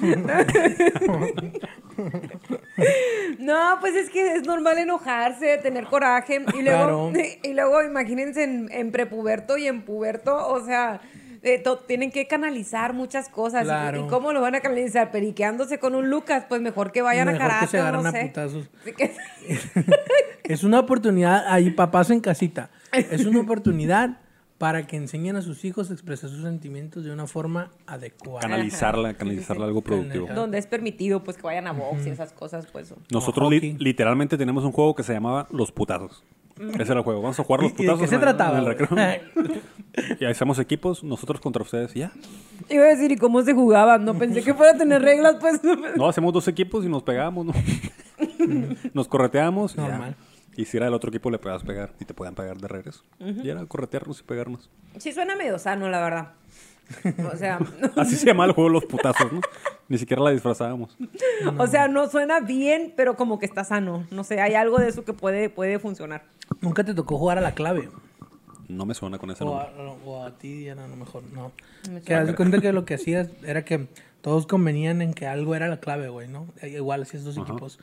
No, 3.39 3.77
pues 3.79 3.95
es 3.95 4.09
que 4.09 4.33
es 4.33 4.43
normal 4.45 4.77
enojarse, 4.77 5.57
tener 5.59 5.85
coraje. 5.85 6.43
Y 6.57 6.61
luego, 6.61 7.11
Claro. 7.11 7.13
y 7.43 7.53
luego 7.53 7.83
imagínense 7.83 8.43
en, 8.43 8.69
en 8.71 8.91
prepuberto 8.91 9.57
y 9.57 9.67
en 9.67 9.83
puberto, 9.83 10.35
o 10.47 10.63
sea, 10.65 10.99
eh, 11.41 11.57
to- 11.59 11.79
tienen 11.79 12.11
que 12.11 12.27
canalizar 12.27 12.93
muchas 12.93 13.29
cosas. 13.29 13.63
¿Y- 13.63 13.65
Claro. 13.65 14.05
¿Y, 14.05 14.09
cómo 14.09 14.33
lo 14.33 14.41
van 14.41 14.55
a 14.55 14.59
canalizar? 14.59 15.09
Periqueándose 15.11 15.79
con 15.79 15.95
un 15.95 16.09
Lucas, 16.09 16.45
pues 16.49 16.59
mejor 16.61 16.91
que 16.91 17.01
vayan 17.01 17.27
Mejor 17.27 17.41
a 17.41 17.45
que 17.45 17.49
karate. 17.51 17.67
se 17.71 17.77
o 17.77 17.81
agarren 17.81 18.03
no 18.03 18.09
a 18.09 18.11
sé. 18.11 18.25
putazos. 18.27 18.69
Así 18.81 18.91
que- 18.93 19.11
Es 20.43 20.63
una 20.63 20.79
oportunidad, 20.79 21.45
ahí 21.47 21.69
papás 21.71 22.09
en 22.09 22.19
casita, 22.21 22.71
es 22.91 23.25
una 23.25 23.41
oportunidad 23.41 24.17
para 24.59 24.85
que 24.85 24.97
enseñen 24.97 25.35
a 25.37 25.41
sus 25.41 25.65
hijos 25.65 25.89
a 25.89 25.93
expresar 25.93 26.29
sus 26.29 26.43
sentimientos 26.43 27.03
de 27.03 27.11
una 27.11 27.25
forma 27.25 27.71
adecuada. 27.87 28.41
Canalizarla, 28.41 29.13
canalizarla 29.15 29.65
algo 29.65 29.81
productivo. 29.81 30.27
donde 30.35 30.57
es 30.59 30.67
permitido, 30.67 31.23
pues 31.23 31.37
que 31.37 31.43
vayan 31.43 31.65
a 31.65 31.71
box 31.71 32.05
y 32.05 32.09
esas 32.11 32.33
cosas, 32.33 32.67
pues. 32.71 32.93
Nosotros 33.11 33.49
li- 33.49 33.75
literalmente 33.79 34.37
tenemos 34.37 34.63
un 34.65 34.71
juego 34.71 34.93
que 34.93 35.01
se 35.03 35.13
llamaba 35.13 35.47
Los 35.51 35.71
Putazos. 35.71 36.23
Ese 36.59 36.81
era 36.91 36.95
el 36.95 37.01
juego. 37.03 37.21
Vamos 37.21 37.39
a 37.39 37.43
jugar 37.45 37.61
los 37.63 37.71
¿Y- 37.71 37.73
y 37.73 37.77
de 37.77 37.83
putazos. 37.93 38.01
qué 38.01 38.07
se 38.07 38.15
en 38.15 38.21
el- 38.21 38.27
trataba, 38.27 38.57
en 38.59 38.65
el 38.65 38.75
recreo. 38.77 38.89
y 40.19 40.25
hacemos 40.25 40.59
equipos, 40.59 41.05
nosotros 41.05 41.39
contra 41.39 41.63
ustedes. 41.63 41.95
y 41.95 41.99
Ya. 41.99 42.11
Iba 42.69 42.83
a 42.83 42.87
decir, 42.89 43.13
¿y 43.13 43.15
cómo 43.15 43.41
se 43.43 43.53
jugaba? 43.53 43.97
No 43.97 44.17
pensé 44.17 44.43
que 44.43 44.53
fuera 44.53 44.73
a 44.73 44.77
tener 44.77 45.01
reglas, 45.01 45.37
pues. 45.39 45.61
No, 45.95 46.09
hacemos 46.09 46.33
dos 46.33 46.49
equipos 46.49 46.83
y 46.85 46.89
nos 46.89 47.01
pegamos, 47.03 47.45
¿no? 47.45 47.53
nos 48.93 49.07
correteamos. 49.07 49.73
y 49.73 49.77
ya. 49.77 50.13
Y 50.59 50.65
si 50.65 50.75
era 50.75 50.87
el 50.87 50.93
otro 50.93 51.07
equipo, 51.07 51.31
le 51.31 51.39
puedas 51.39 51.63
pegar 51.63 51.93
y 52.01 52.03
te 52.03 52.13
puedan 52.13 52.35
pegar 52.35 52.57
de 52.57 52.67
regreso. 52.67 53.05
Y 53.17 53.47
era 53.47 53.65
corretearnos 53.65 54.19
y 54.19 54.23
pegarnos. 54.23 54.69
Sí 54.97 55.13
suena 55.13 55.37
medio 55.37 55.57
sano, 55.57 55.87
la 55.87 56.01
verdad. 56.01 56.33
O 57.31 57.37
sea, 57.37 57.59
Así 57.95 58.17
se 58.17 58.25
llama 58.25 58.43
el 58.43 58.51
juego 58.51 58.67
Los 58.69 58.83
Putazos, 58.83 59.31
¿no? 59.31 59.39
Ni 59.87 59.97
siquiera 59.97 60.21
la 60.21 60.31
disfrazábamos. 60.31 60.97
o 61.57 61.65
sea, 61.67 61.87
no 61.87 62.09
suena 62.09 62.41
bien, 62.41 62.93
pero 62.97 63.15
como 63.15 63.39
que 63.39 63.45
está 63.45 63.63
sano. 63.63 64.05
No 64.11 64.25
sé, 64.25 64.41
hay 64.41 64.55
algo 64.55 64.79
de 64.79 64.89
eso 64.89 65.05
que 65.05 65.13
puede, 65.13 65.49
puede 65.49 65.79
funcionar. 65.79 66.25
Nunca 66.59 66.83
te 66.83 66.93
tocó 66.93 67.17
jugar 67.17 67.37
a 67.37 67.41
la 67.41 67.53
clave. 67.53 67.87
No 68.67 68.85
me 68.85 68.93
suena 68.95 69.17
con 69.17 69.31
ese 69.31 69.45
O 69.45 69.57
a, 69.57 69.69
nombre. 69.69 70.03
o 70.03 70.25
a 70.25 70.37
ti, 70.37 70.51
Diana, 70.55 70.83
a 70.83 70.87
lo 70.89 70.97
mejor 70.97 71.23
no. 71.33 71.53
Me 71.89 72.01
Que 72.01 72.15
haz 72.15 72.27
de 72.27 72.35
cuenta 72.35 72.59
que 72.59 72.73
lo 72.73 72.83
que 72.83 72.95
hacías 72.95 73.29
era 73.43 73.63
que 73.63 73.87
todos 74.19 74.45
convenían 74.45 75.01
en 75.01 75.13
que 75.13 75.25
algo 75.25 75.55
era 75.55 75.69
la 75.69 75.79
clave, 75.79 76.09
güey, 76.09 76.27
¿no? 76.27 76.47
Igual 76.63 77.03
hacías 77.03 77.23
dos 77.23 77.37
equipos. 77.37 77.79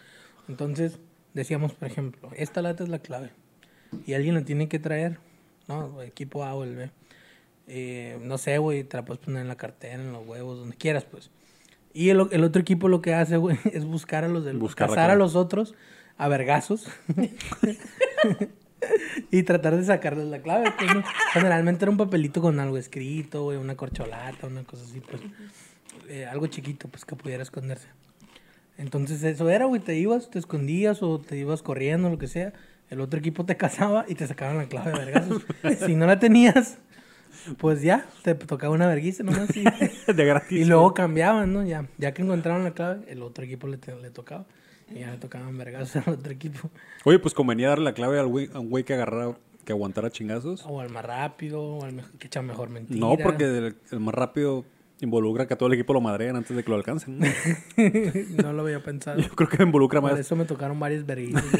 Entonces 0.46 1.00
decíamos, 1.36 1.74
por 1.74 1.86
ejemplo, 1.86 2.30
esta 2.34 2.62
lata 2.62 2.82
es 2.82 2.88
la 2.88 2.98
clave. 2.98 3.30
Y 4.06 4.14
alguien 4.14 4.34
la 4.34 4.44
tiene 4.44 4.68
que 4.68 4.78
traer, 4.78 5.18
¿no? 5.68 6.00
El 6.00 6.08
equipo 6.08 6.44
A 6.44 6.54
o 6.54 6.64
el 6.64 6.74
B. 6.74 6.90
Eh, 7.68 8.18
no 8.22 8.38
sé, 8.38 8.58
güey, 8.58 8.84
te 8.84 8.96
la 8.96 9.04
puedes 9.04 9.24
poner 9.24 9.42
en 9.42 9.48
la 9.48 9.56
cartera, 9.56 9.94
en 9.94 10.12
los 10.12 10.26
huevos, 10.26 10.58
donde 10.58 10.76
quieras, 10.76 11.04
pues. 11.04 11.30
Y 11.92 12.10
el, 12.10 12.26
el 12.30 12.44
otro 12.44 12.62
equipo 12.62 12.88
lo 12.88 13.00
que 13.00 13.14
hace, 13.14 13.36
güey, 13.36 13.58
es 13.72 13.84
buscar 13.84 14.24
a 14.24 14.28
los 14.28 14.44
del... 14.44 14.58
Buscar 14.58 14.88
cazar 14.88 15.10
a 15.10 15.14
los 15.14 15.36
otros 15.36 15.74
a 16.16 16.28
vergazos. 16.28 16.86
y 19.30 19.42
tratar 19.42 19.76
de 19.76 19.84
sacarles 19.84 20.26
la 20.26 20.40
clave. 20.40 20.72
Pues, 20.78 20.94
¿no? 20.94 21.04
Generalmente 21.32 21.84
era 21.84 21.90
un 21.90 21.98
papelito 21.98 22.40
con 22.40 22.58
algo 22.60 22.78
escrito, 22.78 23.44
güey, 23.44 23.58
una 23.58 23.76
corcholata, 23.76 24.46
una 24.46 24.64
cosa 24.64 24.84
así, 24.84 25.00
pues. 25.00 25.20
eh, 26.08 26.24
algo 26.24 26.46
chiquito, 26.46 26.88
pues, 26.88 27.04
que 27.04 27.14
pudiera 27.14 27.42
esconderse. 27.42 27.88
Entonces 28.78 29.22
eso 29.22 29.48
era, 29.48 29.64
güey, 29.64 29.80
te 29.80 29.96
ibas, 29.96 30.30
te 30.30 30.38
escondías 30.38 31.02
o 31.02 31.18
te 31.18 31.36
ibas 31.38 31.62
corriendo, 31.62 32.10
lo 32.10 32.18
que 32.18 32.26
sea. 32.26 32.52
El 32.90 33.00
otro 33.00 33.18
equipo 33.18 33.44
te 33.44 33.56
cazaba 33.56 34.04
y 34.08 34.14
te 34.14 34.26
sacaban 34.26 34.58
la 34.58 34.66
clave 34.66 34.92
de 34.92 34.98
vergazos. 34.98 35.46
si 35.86 35.94
no 35.96 36.06
la 36.06 36.18
tenías, 36.18 36.78
pues 37.58 37.82
ya, 37.82 38.06
te 38.22 38.34
tocaba 38.34 38.74
una 38.74 38.86
vergüenza 38.86 39.22
nomás. 39.22 39.54
Y, 39.56 39.64
de 40.12 40.24
gratis. 40.24 40.60
y 40.60 40.64
luego 40.64 40.92
cambiaban, 40.94 41.52
¿no? 41.52 41.64
Ya, 41.64 41.86
ya 41.98 42.12
que 42.12 42.22
encontraron 42.22 42.64
la 42.64 42.72
clave, 42.72 43.04
el 43.08 43.22
otro 43.22 43.44
equipo 43.44 43.66
le, 43.66 43.78
le 44.02 44.10
tocaba. 44.10 44.46
Y 44.88 45.00
ya 45.00 45.10
le 45.10 45.18
tocaban 45.18 45.56
vergazos 45.58 46.06
al 46.06 46.14
otro 46.14 46.32
equipo. 46.32 46.70
Oye, 47.04 47.18
pues 47.18 47.34
convenía 47.34 47.70
darle 47.70 47.86
la 47.86 47.92
clave 47.92 48.20
al 48.20 48.28
güey, 48.28 48.48
a 48.54 48.60
un 48.60 48.70
güey 48.70 48.84
que 48.84 48.94
agarrara, 48.94 49.36
que 49.64 49.72
aguantara 49.72 50.10
chingazos. 50.10 50.64
O 50.64 50.80
al 50.80 50.90
más 50.90 51.04
rápido, 51.04 51.60
o 51.60 51.84
al 51.84 52.04
que 52.18 52.28
echa 52.28 52.40
mejor 52.40 52.68
mentira. 52.68 53.00
No, 53.00 53.16
porque 53.20 53.44
el, 53.44 53.76
el 53.90 54.00
más 54.00 54.14
rápido 54.14 54.64
involucra 55.00 55.46
que 55.46 55.54
a 55.54 55.58
todo 55.58 55.68
el 55.68 55.74
equipo 55.74 55.92
lo 55.92 56.00
madreen 56.00 56.36
antes 56.36 56.56
de 56.56 56.62
que 56.64 56.70
lo 56.70 56.76
alcancen. 56.76 57.18
¿no? 58.42 58.52
lo 58.52 58.62
había 58.62 58.82
pensado. 58.82 59.20
Yo 59.20 59.28
creo 59.30 59.48
que 59.48 59.62
involucra 59.62 60.00
Por 60.00 60.10
más. 60.12 60.20
eso 60.20 60.36
me 60.36 60.44
tocaron 60.44 60.78
varias 60.80 61.04
vergüenzas. 61.04 61.50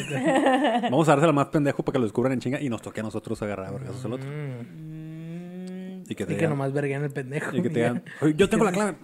Vamos 0.82 1.08
a 1.08 1.12
dársela 1.12 1.32
más 1.32 1.46
pendejo 1.48 1.82
para 1.82 1.94
que 1.94 1.98
lo 1.98 2.04
descubran 2.04 2.32
en 2.32 2.40
chinga 2.40 2.60
y 2.60 2.68
nos 2.68 2.82
toque 2.82 3.00
a 3.00 3.02
nosotros 3.02 3.40
agarrar 3.42 3.66
a 3.66 3.70
vergazos 3.72 4.04
al 4.04 4.12
otro. 4.14 4.28
Mm, 6.06 6.12
Y 6.12 6.14
que 6.14 6.22
Y 6.22 6.26
te 6.26 6.32
que 6.34 6.40
digan- 6.40 6.50
nomás 6.50 6.72
verguean 6.72 7.02
el 7.04 7.10
pendejo. 7.10 7.56
Y 7.56 7.62
que 7.62 7.68
te 7.70 7.80
digan, 7.80 8.02
"Oye, 8.20 8.34
yo 8.36 8.48
tengo 8.48 8.64
la 8.64 8.72
clave. 8.92 8.94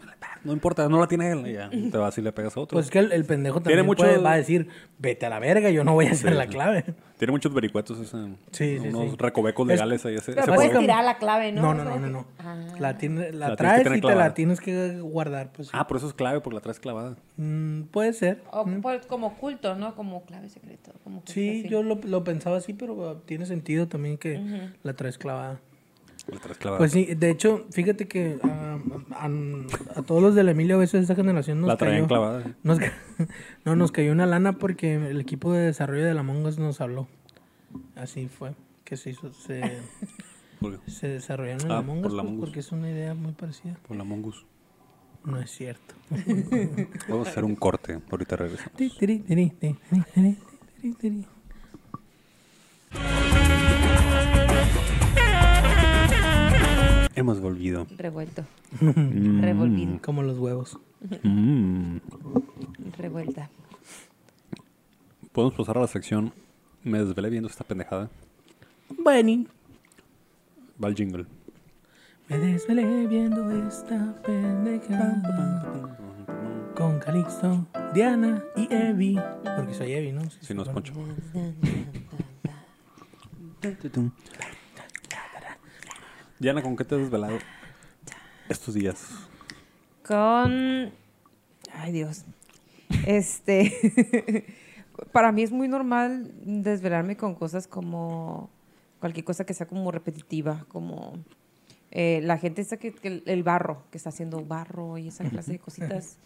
No 0.45 0.53
importa, 0.53 0.89
no 0.89 0.99
la 1.01 1.07
tiene 1.07 1.31
él. 1.31 1.47
Y 1.47 1.53
ya, 1.55 1.71
te 1.71 1.97
vas 1.99 2.17
y 2.19 2.23
le 2.23 2.33
pegas 2.33 2.57
a 2.57 2.61
otro. 2.61 2.75
Pues 2.77 2.87
es 2.87 2.91
que 2.91 2.99
el, 2.99 3.13
el 3.13 3.25
pendejo 3.25 3.61
Tiene 3.61 3.77
también 3.77 3.87
mucho- 3.87 4.05
puede- 4.05 4.19
va 4.19 4.33
a 4.33 4.37
decir, 4.37 4.69
vete 4.99 5.27
a 5.27 5.31
la 5.31 5.39
verga, 5.39 5.71
yo 5.71 5.85
no 5.85 5.95
voy 5.95 6.07
a 6.07 6.11
hacer 6.13 6.31
Sí, 6.33 6.37
la 6.37 6.47
clave. 6.49 6.85
Tiene 7.19 7.31
muchos 7.31 7.55
vericuetos, 7.55 8.01
ese, 8.01 8.17
Sí, 8.51 8.79
sí, 8.81 8.89
unos 8.89 9.13
sí. 9.13 9.17
recovecos 9.19 9.69
Es- 9.69 9.75
legales 9.75 10.05
ahí. 10.05 10.15
Ese, 10.17 10.33
Pero 10.33 10.43
ese 10.43 10.53
puedes 10.55 10.79
tirar 10.79 11.05
la 11.05 11.19
clave, 11.19 11.53
¿no? 11.53 11.63
No, 11.63 11.75
no, 11.75 11.85
no, 11.85 11.99
no, 12.01 12.09
no. 12.09 12.27
Ah. 12.41 12.57
La, 12.81 12.99
tiene, 12.99 13.31
la, 13.33 13.49
La 13.51 13.51
que 13.53 13.57
traes 13.59 13.97
y 13.97 14.01
te 14.01 14.15
la 14.17 14.35
tienes 14.35 14.61
que 14.61 14.99
guardar, 15.01 15.53
pues 15.53 15.69
sí. 15.69 15.73
Ah, 15.77 15.87
por 15.87 15.97
eso 15.99 16.09
es 16.09 16.15
clave, 16.15 16.41
porque 16.41 16.57
la 16.57 16.61
traes 16.61 16.81
clavada. 16.81 17.17
Mm, 17.37 17.83
puede 17.85 18.13
ser. 18.13 18.43
O 18.51 18.65
pues, 18.83 19.07
como 19.07 19.29
oculto, 19.29 19.77
¿no? 19.77 19.95
Como 19.95 20.25
clave 20.25 20.49
secreto. 20.49 20.93
Como 21.05 21.23
que 21.23 21.33
Sí, 21.33 21.61
así. 21.61 21.69
yo 21.69 21.83
lo, 21.85 22.01
lo 22.03 22.25
pensaba 22.25 22.57
así, 22.57 22.73
pero 22.73 23.23
tiene 23.27 23.47
sentido 23.47 23.87
también 23.87 24.19
que. 24.19 24.73
La 24.83 24.95
traes 24.95 25.19
clavada. 25.19 25.61
Pues 26.79 26.93
sí, 26.93 27.15
de 27.17 27.31
hecho, 27.31 27.67
fíjate 27.71 28.07
que 28.07 28.39
ah, 28.45 28.79
a, 29.11 29.27
a 29.99 30.03
todos 30.03 30.23
los 30.23 30.35
del 30.35 30.49
Emilio 30.49 30.79
veces 30.79 30.93
de 30.93 31.01
esta 31.01 31.15
generación 31.17 31.61
nos 31.61 31.69
la 31.69 31.77
traían 31.77 32.03
cayó, 32.03 32.09
clavada. 32.09 32.57
nos 32.63 32.79
no, 33.65 33.75
nos 33.77 33.91
cayó 33.91 34.13
una 34.13 34.27
lana 34.27 34.53
porque 34.53 34.95
el 34.95 35.21
equipo 35.21 35.53
de 35.53 35.61
desarrollo 35.67 36.05
de 36.05 36.15
la 36.15 36.23
Mongas 36.23 36.59
nos 36.59 36.81
habló. 36.81 37.09
Así 37.97 38.29
fue, 38.29 38.55
que 38.85 38.97
se 38.97 39.11
hizo, 39.11 39.33
se, 39.33 39.63
se 40.87 41.09
desarrollaron 41.09 41.67
en 41.67 41.73
Ah, 41.73 41.77
la 41.77 41.83
Mongas 41.83 42.13
por 42.13 42.13
la 42.13 42.23
pues, 42.23 42.37
porque 42.39 42.61
es 42.61 42.71
una 42.71 42.89
idea 42.89 43.15
muy 43.15 43.33
parecida. 43.33 43.77
Por 43.87 43.97
la 43.97 44.05
mongus. 44.05 44.47
No 45.25 45.41
es 45.41 45.51
cierto. 45.51 45.95
Vamos 47.09 47.27
a 47.27 47.31
hacer 47.31 47.45
un 47.45 47.57
corte. 47.57 47.99
Ahorita 48.11 48.37
regresamos. 48.37 48.73
Hemos 57.15 57.41
volvido. 57.41 57.87
Revuelto. 57.97 58.45
Mm. 58.81 59.41
Revolvido. 59.43 59.99
Como 60.03 60.23
los 60.23 60.39
huevos. 60.39 60.79
Mm. 61.23 61.97
Revuelta. 62.99 63.51
Podemos 65.33 65.55
pasar 65.55 65.79
a 65.79 65.83
la 65.83 65.87
sección. 65.89 66.33
Me 66.85 66.99
desvelé 67.05 67.31
viendo 67.31 67.49
esta 67.49 67.65
pendejada. 67.65 68.11
Bueno, 68.99 69.45
Va 70.83 70.89
el 70.89 70.95
jingle. 70.97 71.27
me 72.29 72.39
desvelé 72.39 73.07
viendo 73.07 73.51
esta 73.69 74.15
pendejada 74.23 75.23
con 76.75 76.99
Calixto, 76.99 77.67
Diana 77.95 78.43
y 78.57 78.73
Evi. 78.73 79.19
Porque 79.57 79.75
soy 79.75 79.93
Evi, 79.93 80.13
¿no? 80.13 80.23
Sí, 80.31 80.39
Si 80.43 80.55
no 80.55 80.63
es. 80.63 80.69
Poncho. 80.69 80.93
Diana, 86.43 86.61
¿con 86.61 86.77
qué 86.77 86.85
te 86.85 86.97
has 86.97 87.03
desvelado 87.03 87.39
estos 88.49 88.75
días? 88.75 89.09
Con. 90.05 90.91
Ay, 91.73 91.93
Dios. 91.93 92.25
Este. 93.07 94.45
Para 95.13 95.31
mí 95.31 95.43
es 95.45 95.53
muy 95.53 95.69
normal 95.69 96.33
desvelarme 96.45 97.17
con 97.17 97.37
cosas 97.37 97.69
como. 97.69 98.51
Cualquier 98.99 99.25
cosa 99.25 99.45
que 99.47 99.55
sea 99.55 99.67
como 99.69 99.93
repetitiva, 99.93 100.65
como. 100.67 101.13
eh, 101.93 102.19
la 102.25 102.39
gente 102.39 102.61
esa 102.63 102.77
que, 102.77 102.93
que 102.93 103.23
el- 103.25 103.43
barro, 103.45 103.85
que 103.93 103.97
está 103.99 104.09
haciendo 104.11 104.45
barro 104.45 104.99
y 104.99 105.09
esa 105.09 105.23
clase 105.29 105.53
de 105.53 105.59
cositas, 105.61 106.19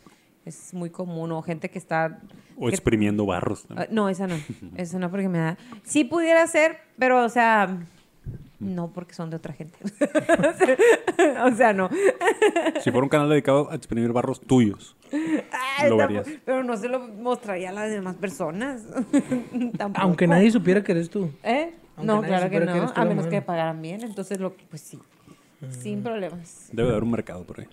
es 0.47 0.73
muy 0.73 0.89
común. 0.89 1.31
O 1.33 1.43
gente 1.43 1.69
que 1.71 1.79
está. 1.79 2.21
O 2.57 2.69
que- 2.69 2.71
exprimiendo 2.75 3.27
barros. 3.27 3.67
Ah, 3.77 3.87
No, 3.91 4.09
esa 4.09 4.27
no. 4.27 4.37
Esa 4.77 4.99
no, 4.99 5.11
porque 5.11 5.29
me 5.29 5.39
da. 5.39 5.59
Sí 5.85 6.05
pudiera 6.05 6.47
ser, 6.47 6.79
pero, 6.99 7.23
o 7.23 7.29
sea. 7.29 7.79
No, 8.59 8.91
porque 8.93 9.15
son 9.15 9.29
de 9.31 9.37
otra 9.37 9.53
gente. 9.53 9.79
o 11.45 11.55
sea, 11.57 11.73
no. 11.75 11.91
Si 12.81 12.91
fuera 12.91 13.03
un 13.05 13.09
canal 13.11 13.29
dedicado 13.29 13.71
a 13.71 13.75
exprimir 13.75 14.13
barros 14.13 14.41
tuyos. 14.41 14.97
Ay, 15.13 15.91
Lo 15.91 15.97
tampoco- 15.99 16.23
verías. 16.25 16.41
Pero 16.45 16.65
no 16.65 16.77
se 16.77 16.89
lo 16.89 17.01
mostraría 17.01 17.71
a 17.71 17.73
las 17.73 17.91
demás 17.91 18.17
personas. 18.17 18.83
Tampoco. 19.77 20.01
Aunque 20.07 20.27
nadie 20.27 20.51
supiera 20.51 20.83
que 20.83 20.93
eres 20.93 21.11
tú. 21.11 21.31
¿Eh? 21.43 21.75
Aunque 21.97 22.07
No, 22.13 22.23
claro 22.23 22.49
que 22.51 22.61
no. 22.61 22.93
A 22.95 23.05
menos 23.05 23.27
que 23.27 23.43
pagaran 23.43 23.81
bien. 23.83 24.03
Entonces, 24.03 24.41
lo, 24.41 24.55
pues 24.71 24.81
sí. 24.81 24.99
Mm. 25.61 25.71
Sin 25.71 26.03
problemas. 26.03 26.69
Debe 26.73 26.89
de 26.89 26.95
haber 26.95 27.05
un 27.05 27.11
mercado 27.11 27.45
por 27.45 27.61
ahí. 27.61 27.67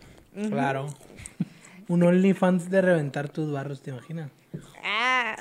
Claro. 0.49 0.87
Un 1.93 2.01
OnlyFans 2.01 2.71
de 2.71 2.81
reventar 2.81 3.29
tus 3.29 3.51
barros, 3.51 3.81
¿te 3.83 3.91
imaginas? 3.91 4.31
Ah. 4.83 5.35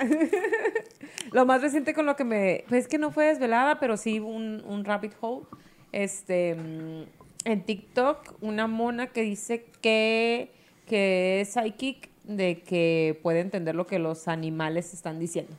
lo 1.31 1.45
más 1.47 1.61
reciente 1.63 1.95
con 1.95 2.05
lo 2.05 2.15
que 2.15 2.23
me. 2.23 2.63
Pues 2.69 2.83
es 2.83 2.87
que 2.87 2.99
no 2.99 3.09
fue 3.11 3.25
desvelada, 3.25 3.79
pero 3.79 3.97
sí 3.97 4.19
un, 4.19 4.61
un 4.67 4.85
rabbit 4.85 5.13
hole. 5.19 5.45
Este. 5.91 6.53
mm, 6.55 7.03
En 7.45 7.63
TikTok, 7.63 8.35
una 8.41 8.67
mona 8.67 9.07
que 9.07 9.21
dice 9.23 9.65
que, 9.81 10.51
que 10.87 11.41
es 11.41 11.53
psychic, 11.53 12.09
de 12.23 12.61
que 12.61 13.19
puede 13.23 13.39
entender 13.39 13.73
lo 13.73 13.87
que 13.87 13.97
los 13.97 14.27
animales 14.27 14.93
están 14.93 15.17
diciendo. 15.19 15.53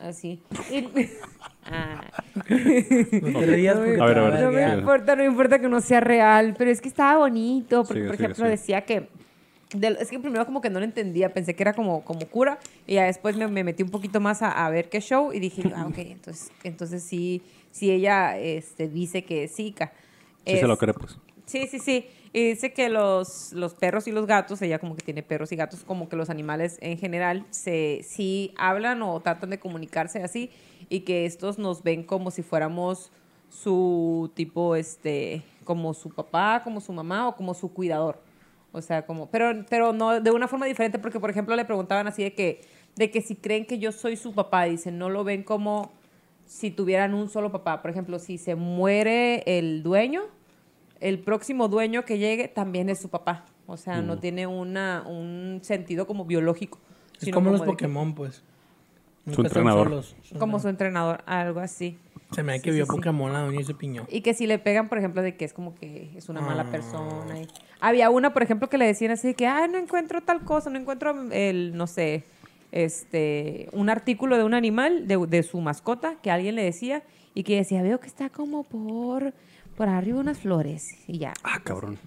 Así. 0.00 0.40
Y- 0.70 0.88
Ah. 1.66 2.02
No 2.34 3.40
te 3.40 3.46
rías 3.46 3.76
porque 3.78 3.98
A 3.98 4.04
ver, 4.04 4.14
te 4.14 4.20
va 4.20 4.26
a 4.26 4.30
ver. 4.30 4.42
No 4.42 4.50
me 4.52 4.74
importa, 4.80 5.16
no 5.16 5.22
me 5.22 5.28
importa 5.28 5.58
que 5.58 5.68
no 5.70 5.80
sea 5.80 6.00
real, 6.00 6.54
pero 6.58 6.70
es 6.70 6.82
que 6.82 6.88
estaba 6.88 7.16
bonito, 7.20 7.84
porque 7.84 7.94
Sigue, 8.00 8.06
por 8.08 8.16
sigue, 8.16 8.24
ejemplo 8.26 8.44
sigue. 8.44 8.50
decía 8.50 8.80
que, 8.84 9.08
es 9.80 10.10
que 10.10 10.18
primero 10.18 10.46
como 10.46 10.60
que 10.60 10.70
no 10.70 10.78
lo 10.78 10.84
entendía, 10.84 11.32
pensé 11.32 11.54
que 11.54 11.62
era 11.62 11.72
como, 11.72 12.04
como 12.04 12.26
cura, 12.26 12.58
y 12.86 12.94
ya 12.94 13.04
después 13.04 13.36
me, 13.36 13.46
me 13.48 13.64
metí 13.64 13.82
un 13.82 13.90
poquito 13.90 14.20
más 14.20 14.42
a, 14.42 14.64
a 14.66 14.70
ver 14.70 14.88
qué 14.88 15.00
show, 15.00 15.32
y 15.32 15.40
dije, 15.40 15.62
ah, 15.74 15.86
ok, 15.86 15.98
entonces, 15.98 16.50
entonces 16.62 17.02
sí, 17.02 17.42
sí 17.70 17.90
ella 17.90 18.38
este, 18.38 18.88
dice 18.88 19.24
que 19.24 19.44
es 19.44 19.54
Zika. 19.54 19.92
Si 20.46 20.58
se 20.58 20.66
lo 20.66 20.76
cree, 20.76 20.94
pues. 20.94 21.18
Sí, 21.46 21.66
sí, 21.66 21.78
sí. 21.78 22.06
Y 22.32 22.48
dice 22.48 22.72
que 22.72 22.88
los, 22.88 23.52
los 23.52 23.74
perros 23.74 24.08
y 24.08 24.12
los 24.12 24.26
gatos, 24.26 24.60
ella 24.62 24.78
como 24.78 24.96
que 24.96 25.02
tiene 25.02 25.22
perros 25.22 25.52
y 25.52 25.56
gatos, 25.56 25.84
como 25.84 26.08
que 26.08 26.16
los 26.16 26.30
animales 26.30 26.78
en 26.80 26.98
general 26.98 27.46
se 27.50 28.00
sí 28.02 28.52
hablan 28.56 29.02
o 29.02 29.20
tratan 29.20 29.50
de 29.50 29.60
comunicarse 29.60 30.22
así 30.22 30.50
y 30.88 31.00
que 31.00 31.26
estos 31.26 31.58
nos 31.58 31.82
ven 31.82 32.02
como 32.02 32.32
si 32.32 32.42
fuéramos 32.42 33.12
su 33.50 34.32
tipo, 34.34 34.74
este, 34.74 35.42
como 35.64 35.94
su 35.94 36.10
papá, 36.10 36.62
como 36.64 36.80
su 36.80 36.92
mamá 36.92 37.28
o 37.28 37.36
como 37.36 37.54
su 37.54 37.72
cuidador. 37.72 38.20
O 38.74 38.82
sea, 38.82 39.06
como, 39.06 39.30
pero, 39.30 39.64
pero 39.70 39.92
no 39.92 40.20
de 40.20 40.30
una 40.32 40.48
forma 40.48 40.66
diferente 40.66 40.98
porque, 40.98 41.20
por 41.20 41.30
ejemplo, 41.30 41.54
le 41.54 41.64
preguntaban 41.64 42.08
así 42.08 42.24
de 42.24 42.34
que, 42.34 42.60
de 42.96 43.08
que 43.08 43.22
si 43.22 43.36
creen 43.36 43.66
que 43.66 43.78
yo 43.78 43.92
soy 43.92 44.16
su 44.16 44.34
papá, 44.34 44.64
dicen, 44.64 44.98
no 44.98 45.08
lo 45.10 45.22
ven 45.22 45.44
como 45.44 45.92
si 46.44 46.72
tuvieran 46.72 47.14
un 47.14 47.28
solo 47.30 47.52
papá. 47.52 47.80
Por 47.82 47.92
ejemplo, 47.92 48.18
si 48.18 48.36
se 48.36 48.56
muere 48.56 49.44
el 49.46 49.84
dueño, 49.84 50.22
el 51.00 51.20
próximo 51.20 51.68
dueño 51.68 52.04
que 52.04 52.18
llegue 52.18 52.48
también 52.48 52.88
es 52.90 53.00
su 53.00 53.08
papá. 53.10 53.44
O 53.68 53.76
sea, 53.76 54.02
no 54.02 54.18
tiene 54.18 54.46
una, 54.48 55.04
un 55.06 55.60
sentido 55.62 56.06
como 56.08 56.24
biológico. 56.24 56.78
Es 57.20 57.30
como 57.32 57.50
los 57.50 57.60
que- 57.60 57.66
Pokémon, 57.66 58.12
pues. 58.14 58.42
Su 59.24 59.30
Nunca 59.30 59.42
entrenador. 59.42 59.84
solos. 59.88 60.16
como 60.38 60.58
su 60.58 60.68
entrenador, 60.68 61.22
algo 61.26 61.60
así. 61.60 61.96
Se 62.34 62.42
me 62.42 62.52
da 62.52 62.58
que 62.58 62.70
Sí, 62.70 62.76
vio 62.76 62.84
sí, 62.86 62.90
sí. 62.90 62.96
Pokémon 62.96 63.32
la 63.32 63.40
doña 63.40 63.60
y 63.60 63.64
se 63.64 63.74
piñó. 63.74 64.06
Y 64.10 64.20
que 64.22 64.34
si 64.34 64.46
le 64.46 64.58
pegan, 64.58 64.88
por 64.88 64.98
ejemplo, 64.98 65.22
de 65.22 65.36
que 65.36 65.44
es 65.44 65.52
como 65.52 65.74
que 65.74 66.10
es 66.16 66.28
una 66.28 66.40
mala 66.40 66.62
Ah. 66.68 66.70
persona. 66.70 67.40
y- 67.40 67.46
Había 67.80 68.10
una, 68.10 68.32
por 68.32 68.42
ejemplo, 68.42 68.68
que 68.70 68.78
le 68.78 68.86
decían 68.86 69.10
así 69.12 69.28
de 69.28 69.34
que, 69.34 69.46
ah, 69.46 69.66
no 69.68 69.78
encuentro 69.78 70.20
tal 70.22 70.42
cosa, 70.44 70.70
no 70.70 70.78
encuentro 70.78 71.14
el, 71.32 71.76
no 71.76 71.86
sé, 71.86 72.24
este, 72.72 73.68
un 73.72 73.88
artículo 73.90 74.36
de 74.36 74.44
un 74.44 74.54
animal, 74.54 75.06
de, 75.06 75.16
de 75.28 75.42
su 75.42 75.60
mascota, 75.60 76.16
que 76.22 76.30
alguien 76.30 76.54
le 76.54 76.64
decía, 76.64 77.02
y 77.34 77.42
que 77.44 77.56
decía, 77.56 77.82
veo 77.82 78.00
que 78.00 78.06
está 78.06 78.30
como 78.30 78.64
por, 78.64 79.32
por 79.76 79.88
arriba 79.88 80.18
unas 80.20 80.38
flores. 80.38 80.88
Y 81.06 81.18
ya. 81.18 81.34
Ah, 81.42 81.60
cabrón. 81.62 81.98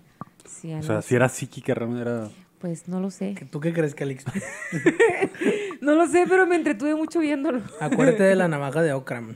Sí, 0.46 0.74
O 0.74 0.82
sea, 0.84 1.02
si 1.02 1.16
era 1.16 1.30
psíquica, 1.30 1.74
realmente 1.74 2.02
era. 2.10 2.30
Pues 2.60 2.88
no 2.88 3.00
lo 3.00 3.12
sé. 3.12 3.36
¿Tú 3.52 3.60
qué 3.60 3.72
crees, 3.72 3.94
Calix? 3.94 4.26
No 5.82 5.94
lo 5.96 6.08
sé, 6.08 6.26
pero 6.28 6.48
me 6.48 6.56
entretuve 6.56 6.96
mucho 6.96 7.20
viéndolo. 7.20 7.62
Acuérdate 7.80 8.24
de 8.24 8.36
la 8.36 8.48
navaja 8.48 8.82
de 8.82 8.94
Okram. 8.94 9.36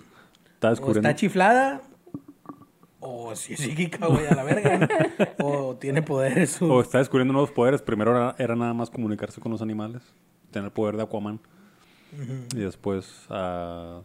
Está 0.61 0.67
O 0.67 0.71
descubriendo. 0.73 1.09
está 1.09 1.19
chiflada, 1.19 1.81
o 2.99 3.35
si 3.35 3.53
es 3.53 3.61
psíquica, 3.61 4.05
güey, 4.05 4.27
a 4.27 4.35
la 4.35 4.43
verga. 4.43 4.87
o 5.41 5.75
tiene 5.75 6.03
poderes. 6.03 6.61
O 6.61 6.81
está 6.81 6.99
descubriendo 6.99 7.33
nuevos 7.33 7.49
poderes. 7.49 7.81
Primero 7.81 8.11
era, 8.15 8.35
era 8.37 8.55
nada 8.55 8.71
más 8.75 8.91
comunicarse 8.91 9.41
con 9.41 9.51
los 9.51 9.63
animales. 9.63 10.03
Tener 10.51 10.69
poder 10.69 10.97
de 10.97 11.01
Aquaman. 11.01 11.39
Y 12.53 12.59
después, 12.59 13.25
ah, 13.31 14.01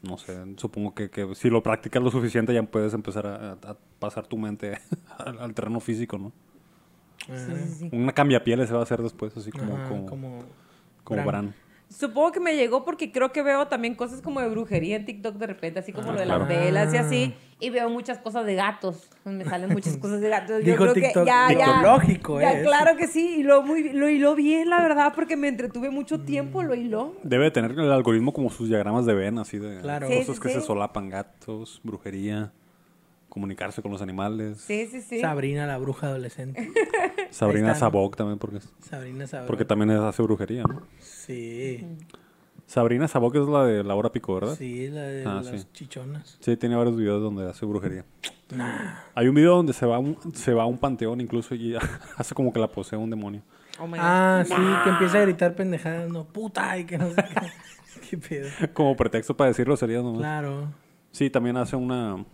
no 0.00 0.16
sé, 0.16 0.42
supongo 0.56 0.94
que, 0.94 1.10
que 1.10 1.34
si 1.34 1.50
lo 1.50 1.62
practicas 1.62 2.02
lo 2.02 2.10
suficiente 2.10 2.54
ya 2.54 2.62
puedes 2.62 2.94
empezar 2.94 3.26
a, 3.26 3.52
a 3.52 3.76
pasar 3.98 4.26
tu 4.26 4.38
mente 4.38 4.78
al, 5.18 5.38
al 5.40 5.52
terreno 5.52 5.80
físico, 5.80 6.16
¿no? 6.16 6.32
Sí, 7.26 7.34
sí, 7.36 7.74
sí. 7.80 7.88
Una 7.92 8.12
cambiapieles 8.12 8.68
se 8.68 8.72
va 8.74 8.80
a 8.80 8.84
hacer 8.84 9.02
después, 9.02 9.36
así 9.36 9.50
como, 9.50 9.74
Ajá, 9.76 9.88
como, 9.90 10.06
como, 10.06 10.44
como 11.04 11.22
Bran. 11.26 11.26
Bran. 11.26 11.54
Supongo 11.88 12.32
que 12.32 12.40
me 12.40 12.56
llegó 12.56 12.84
porque 12.84 13.12
creo 13.12 13.32
que 13.32 13.42
veo 13.42 13.68
también 13.68 13.94
cosas 13.94 14.20
como 14.20 14.40
de 14.40 14.48
brujería 14.48 14.96
en 14.96 15.04
TikTok 15.06 15.36
de 15.36 15.46
repente, 15.46 15.78
así 15.78 15.92
como 15.92 16.08
Ah, 16.10 16.12
lo 16.14 16.18
de 16.18 16.24
claro. 16.24 16.40
las 16.40 16.48
velas 16.48 16.94
y 16.94 16.96
así. 16.96 17.34
Y 17.60 17.70
veo 17.70 17.88
muchas 17.88 18.18
cosas 18.18 18.44
de 18.44 18.54
gatos. 18.56 19.08
Me 19.24 19.44
salen 19.44 19.70
muchas 19.70 19.96
cosas 19.98 20.20
de 20.20 20.28
gatos. 20.28 20.58
Yo 20.64 20.72
Dijo 20.72 20.82
creo 20.82 20.94
TikTok, 20.94 21.22
que 21.22 21.26
ya, 21.26 21.48
ya. 21.52 21.56
TikTológico, 21.56 22.40
ya, 22.40 22.58
¿eh? 22.60 22.62
claro 22.64 22.96
que 22.96 23.06
sí. 23.06 23.36
Y 23.38 23.42
lo, 23.44 23.62
muy, 23.62 23.90
lo 23.92 24.08
hiló 24.10 24.34
bien, 24.34 24.68
la 24.68 24.82
verdad, 24.82 25.12
porque 25.14 25.36
me 25.36 25.48
entretuve 25.48 25.90
mucho 25.90 26.20
tiempo, 26.20 26.62
lo 26.64 26.74
hiló. 26.74 27.14
Debe 27.22 27.44
de 27.44 27.50
tener 27.52 27.70
el 27.70 27.90
algoritmo 27.92 28.32
como 28.32 28.50
sus 28.50 28.68
diagramas 28.68 29.06
de 29.06 29.14
Venn, 29.14 29.38
así 29.38 29.58
de 29.58 29.80
Claro. 29.80 30.08
Cosas 30.08 30.36
sí, 30.36 30.42
que 30.42 30.48
se 30.50 30.60
solapan, 30.60 31.08
gatos, 31.08 31.80
brujería, 31.84 32.52
comunicarse 33.36 33.82
con 33.82 33.92
los 33.92 34.00
animales. 34.00 34.62
Sí, 34.62 34.86
sí, 34.90 35.02
sí. 35.02 35.20
Sabrina, 35.20 35.66
la 35.66 35.76
bruja 35.76 36.06
adolescente. 36.06 36.72
Sabrina. 37.30 37.74
Sabok 37.74 38.16
también, 38.16 38.38
porque, 38.38 38.60
Sabrina 38.80 39.26
Sabrina. 39.26 39.46
porque 39.46 39.66
también 39.66 39.90
es- 39.90 40.00
hace 40.00 40.22
brujería, 40.22 40.62
¿no? 40.62 40.80
Sí. 41.00 41.86
Sabrina 42.66 43.06
Sabok 43.08 43.36
es 43.36 43.46
la 43.46 43.64
de 43.66 43.84
Laura 43.84 44.10
Pico, 44.10 44.34
¿verdad? 44.36 44.54
Sí, 44.56 44.88
la 44.88 45.02
de 45.02 45.24
Ah, 45.26 45.42
las 45.44 45.48
sí. 45.60 45.68
chichonas. 45.74 46.38
Sí, 46.40 46.56
tiene 46.56 46.76
varios 46.76 46.96
videos 46.96 47.20
donde 47.22 47.46
hace 47.48 47.66
brujería. 47.66 48.06
Hay 49.14 49.28
un 49.28 49.34
video 49.34 49.56
donde 49.56 49.74
se 49.74 49.84
va 49.84 49.96
a 49.96 49.98
un, 49.98 50.16
se 50.34 50.54
va 50.54 50.62
a 50.62 50.66
un 50.66 50.78
panteón 50.78 51.20
incluso 51.20 51.54
y 51.54 51.76
hace 52.16 52.34
como 52.34 52.54
que 52.54 52.58
la 52.58 52.68
posee 52.68 52.98
un 52.98 53.10
demonio. 53.10 53.42
Oh 53.78 53.86
my 53.86 53.98
God. 53.98 54.00
Ah, 54.00 54.44
sí, 54.46 54.54
que 54.84 54.88
empieza 54.90 55.18
a 55.18 55.20
gritar 55.20 55.54
pendejadas, 55.54 56.08
no, 56.08 56.24
puta, 56.24 56.78
y 56.78 56.86
que 56.86 56.96
no 56.96 57.10
sé 57.10 57.16
qué. 57.22 58.00
qué 58.10 58.16
pedo. 58.16 58.48
Como 58.72 58.96
pretexto 58.96 59.36
para 59.36 59.48
decirlo 59.48 59.76
sería 59.76 59.98
nomás. 59.98 60.20
Claro. 60.20 60.68
Sí, 61.10 61.28
también 61.30 61.56
hace 61.58 61.76
una... 61.76 62.24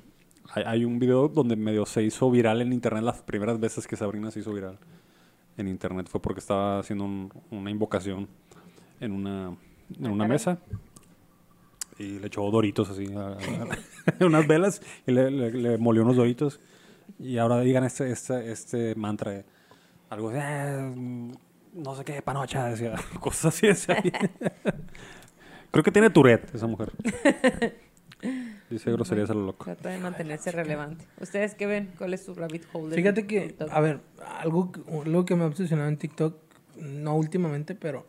Hay, 0.54 0.64
hay 0.66 0.84
un 0.84 0.98
video 0.98 1.28
donde 1.28 1.56
medio 1.56 1.86
se 1.86 2.02
hizo 2.02 2.30
viral 2.30 2.60
en 2.62 2.72
internet 2.72 3.02
las 3.04 3.22
primeras 3.22 3.58
veces 3.58 3.86
que 3.86 3.96
Sabrina 3.96 4.30
se 4.30 4.40
hizo 4.40 4.52
viral 4.52 4.78
en 5.56 5.68
internet. 5.68 6.08
Fue 6.08 6.20
porque 6.20 6.40
estaba 6.40 6.78
haciendo 6.78 7.04
un- 7.04 7.32
una 7.50 7.70
invocación 7.70 8.28
en 9.00 9.12
una, 9.12 9.56
en 9.98 10.10
una 10.10 10.26
mesa 10.26 10.58
y 11.98 12.18
le 12.18 12.26
echó 12.26 12.42
doritos 12.50 12.90
así, 12.90 13.06
a- 13.14 13.28
a- 13.36 13.36
unas 14.26 14.46
velas 14.46 14.82
y 15.06 15.12
le, 15.12 15.30
le- 15.30 15.50
le 15.52 15.78
molió 15.78 16.02
unos 16.02 16.16
doritos. 16.16 16.60
Y 17.18 17.38
ahora 17.38 17.60
digan 17.60 17.84
este, 17.84 18.10
este, 18.10 18.50
este 18.52 18.94
mantra 18.94 19.30
de 19.32 19.44
algo 20.10 20.30
de... 20.30 20.38
"Eh, 20.40 21.32
no 21.74 21.94
sé 21.94 22.04
qué, 22.04 22.20
panocha, 22.20 22.66
decía. 22.66 22.94
Cosas 23.20 23.46
así 23.54 23.66
decía. 23.66 23.96
Creo 25.70 25.82
que 25.82 25.90
tiene 25.90 26.10
Tourette 26.10 26.54
esa 26.54 26.66
mujer. 26.66 26.92
Dice 28.72 28.90
groserías 28.90 29.28
a 29.30 29.34
lo 29.34 29.44
loco. 29.46 29.64
Trata 29.66 29.90
de 29.90 29.98
mantenerse 29.98 30.50
relevante. 30.50 31.04
¿Ustedes 31.20 31.54
qué 31.54 31.66
ven? 31.66 31.90
¿Cuál 31.98 32.14
es 32.14 32.24
su 32.24 32.34
rabbit 32.34 32.62
hole? 32.72 32.94
Fíjate 32.94 33.26
que, 33.26 33.54
a 33.70 33.80
ver, 33.80 34.00
algo, 34.40 34.72
que- 34.72 34.80
algo 34.90 35.24
que 35.26 35.36
me 35.36 35.44
ha 35.44 35.46
obsesionado 35.46 35.88
en 35.90 35.98
TikTok, 35.98 36.36
no 36.80 37.14
últimamente, 37.16 37.74
pero 37.74 38.06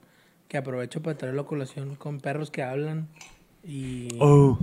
que 0.47 0.57
aprovecho 0.57 1.01
para 1.01 1.17
traerlo 1.17 1.41
a 1.41 1.47
colación 1.47 1.95
con 1.95 2.19
perros 2.21 2.49
que 2.49 2.63
hablan 2.63 3.07
y... 3.63 4.07
Oh. 4.19 4.57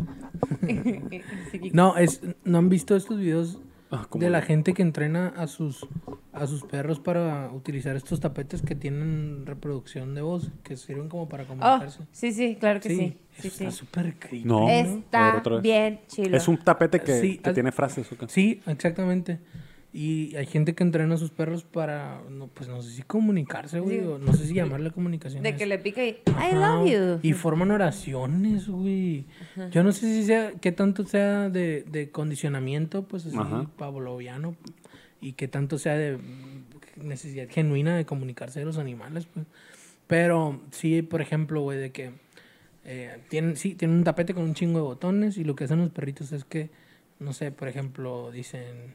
No, 1.73 1.97
es, 1.97 2.23
¿no 2.45 2.59
han 2.59 2.69
visto 2.71 2.97
estos 2.97 3.19
videos 3.19 3.59
Ah, 3.93 4.07
¿cómo 4.09 4.23
de 4.25 4.31
la 4.31 4.41
gente 4.43 4.73
que 4.73 4.83
entrena 4.83 5.29
a 5.37 5.49
sus, 5.49 5.87
a 6.33 6.47
sus 6.47 6.63
perros 6.63 7.01
para 7.01 7.51
utilizar 7.53 7.97
estos 7.97 8.21
tapetes 8.21 8.63
que 8.63 8.77
tienen 8.77 9.45
reproducción 9.47 10.15
de 10.15 10.23
voz, 10.23 10.51
que 10.63 10.77
sirven 10.77 11.09
como 11.09 11.29
para 11.29 11.43
Oh, 11.43 11.47
comunicarse? 11.49 12.05
sí, 12.13 12.33
sí, 12.33 12.57
claro 12.61 12.79
que 12.81 12.89
sí. 12.89 13.19
Sí, 13.41 13.51
sí. 13.51 13.65
está 13.65 13.71
súper 13.73 14.15
creepy. 14.19 14.45
No. 14.47 14.65
A 14.69 14.71
ver, 14.71 14.87
Está 14.87 15.41
bien 15.61 16.01
chilo. 16.07 16.37
Es 16.37 16.47
un 16.47 16.59
tapete 16.59 17.01
que, 17.01 17.21
Sí, 17.21 17.39
que 17.39 17.49
al- 17.49 17.55
tiene 17.55 17.73
frases. 17.73 18.11
¿o 18.13 18.17
qué? 18.17 18.29
Sí, 18.29 18.61
exactamente. 18.67 19.41
Y 19.93 20.37
hay 20.37 20.47
gente 20.47 20.75
que 20.77 20.85
entrena 20.85 21.17
a 21.17 21.19
sus 21.19 21.31
perros 21.33 21.65
para, 21.65 22.23
no, 22.31 22.47
pues 22.47 22.69
no 22.69 22.81
sé 22.81 22.93
si 22.93 23.03
comunicarse, 23.03 23.81
güey, 23.81 23.99
Sí. 23.99 24.07
o 24.07 24.19
no 24.19 24.33
sé 24.35 24.47
si 24.47 24.55
llamarle 24.55 24.93
comunicación. 24.93 25.43
De 25.43 25.57
que 25.57 25.67
le 25.67 25.79
pica 25.79 26.05
y 26.05 26.11
I 26.27 26.55
love 26.55 26.89
you. 26.89 27.19
Y 27.23 27.33
forman 27.33 27.73
oraciones, 27.73 28.69
güey. 28.69 29.27
Yo 29.73 29.83
no 29.83 29.91
sé 29.91 30.07
si 30.15 30.23
sea, 30.25 30.53
qué 30.61 30.71
tanto 30.71 31.05
sea 31.05 31.49
de, 31.49 31.83
de 31.91 32.11
condicionamiento, 32.11 33.03
pues 33.09 33.27
así, 33.27 33.37
Ajá. 33.37 33.69
pavloviano, 33.77 34.55
y 35.21 35.33
qué 35.33 35.49
tanto 35.49 35.77
sea 35.77 35.97
de 35.97 36.19
necesidad 37.03 37.49
genuina 37.51 37.97
de 37.97 38.05
comunicarse 38.07 38.61
de 38.61 38.67
los 38.67 38.79
animales, 38.79 39.27
pues. 39.27 39.47
Pero 40.07 40.61
sí, 40.71 41.03
por 41.03 41.21
ejemplo, 41.21 41.63
güey, 41.63 41.79
de 41.79 41.91
que 41.91 42.13
eh, 42.85 43.19
tienen, 43.29 43.57
sí, 43.57 43.75
tienen 43.75 43.99
un 43.99 44.05
tapete 44.05 44.35
con 44.35 44.45
un 44.45 44.55
chingo 44.55 44.79
de 44.79 44.85
botones 44.85 45.37
y 45.37 45.45
lo 45.45 45.55
que 45.57 45.65
hacen 45.65 45.79
los 45.81 45.91
perritos 45.91 46.31
es 46.33 46.45
que, 46.45 46.71
no 47.19 47.33
sé, 47.33 47.51
por 47.53 47.69
ejemplo, 47.69 48.31
dicen 48.31 48.95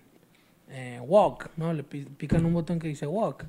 eh, 0.70 1.00
walk, 1.02 1.50
¿no? 1.58 1.74
Le 1.74 1.84
pi- 1.84 2.06
pican 2.06 2.46
un 2.46 2.54
botón 2.54 2.80
que 2.80 2.88
dice 2.88 3.06
walk. 3.08 3.46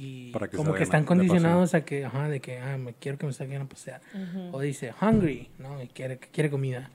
Y 0.00 0.30
Para 0.30 0.46
que 0.46 0.56
como 0.56 0.74
que 0.74 0.84
están 0.84 1.04
condicionados 1.04 1.74
a 1.74 1.84
que, 1.84 2.04
ajá, 2.04 2.28
de 2.28 2.38
que, 2.38 2.58
ah, 2.60 2.78
me 2.78 2.94
quiero 2.94 3.18
que 3.18 3.26
me 3.26 3.32
saquen 3.32 3.62
a 3.62 3.64
pasear. 3.68 4.00
O 4.52 4.60
dice 4.60 4.92
hungry, 5.02 5.48
¿no? 5.58 5.82
Y 5.82 5.88
quiere, 5.88 6.18
que 6.18 6.28
quiere 6.28 6.50
comida. 6.50 6.88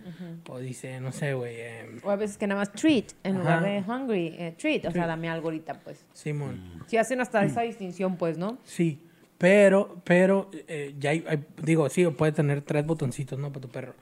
O 0.48 0.60
dice, 0.60 1.02
no 1.02 1.12
sé, 1.12 1.34
güey, 1.34 1.54
eh, 1.58 2.00
O 2.04 2.12
a 2.12 2.16
veces 2.16 2.38
que 2.38 2.48
nada 2.48 2.62
más 2.62 2.72
treat 2.72 3.12
en 3.24 3.40
lugar 3.40 3.62
de 3.62 3.84
hungry. 3.86 4.28
eh, 4.38 4.56
treat, 4.58 4.86
o 4.86 4.92
sea, 4.92 5.06
dame 5.06 5.28
algo 5.28 5.48
ahorita, 5.50 5.74
pues. 5.82 6.06
Simón. 6.14 6.62
Sí, 6.88 6.96
hacen 6.96 7.20
hasta 7.20 7.44
esa 7.44 7.62
distinción, 7.64 8.16
pues, 8.16 8.38
¿no? 8.38 8.58
Sí, 8.64 9.02
pero, 9.38 10.00
pero, 10.06 10.50
eh, 10.70 10.96
ya 10.98 11.10
hay, 11.10 11.26
hay- 11.28 11.44
digo, 11.62 11.90
sí, 11.90 12.06
puede 12.08 12.32
tener 12.32 12.62
tres 12.62 12.86
botoncitos, 12.86 13.38
¿no? 13.38 13.50
Para 13.52 13.62
tu 13.64 13.68
perro. 13.70 13.96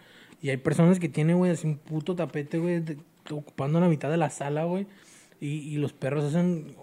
Y 0.44 0.50
hay 0.52 0.58
personas 0.58 1.00
que 1.00 1.10
tienen, 1.10 1.38
güey, 1.38 1.52
así 1.52 1.66
un 1.66 1.78
puto 1.80 2.16
tapete, 2.16 2.60
güey, 2.60 2.84
ocupando 3.32 3.80
la 3.80 3.88
mitad 3.88 4.12
de 4.12 4.18
la 4.18 4.30
sala, 4.30 4.66
güey. 4.66 4.86
Y, 5.42 5.48
y 5.74 5.76
los 5.78 5.92
perros 5.92 6.24
hacen, 6.24 6.76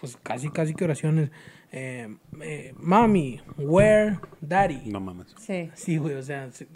pues, 0.00 0.16
casi, 0.22 0.48
casi 0.48 0.74
que 0.74 0.84
oraciones. 0.84 1.30
Eh, 1.72 2.16
eh, 2.40 2.72
Mami, 2.78 3.40
where, 3.58 4.18
daddy. 4.40 4.82
No 4.90 5.00
mames. 5.00 5.34
Sí. 5.38 5.70
Sí, 5.74 5.96
güey, 5.98 6.14
o 6.14 6.22
sea, 6.22 6.50
sí. 6.52 6.66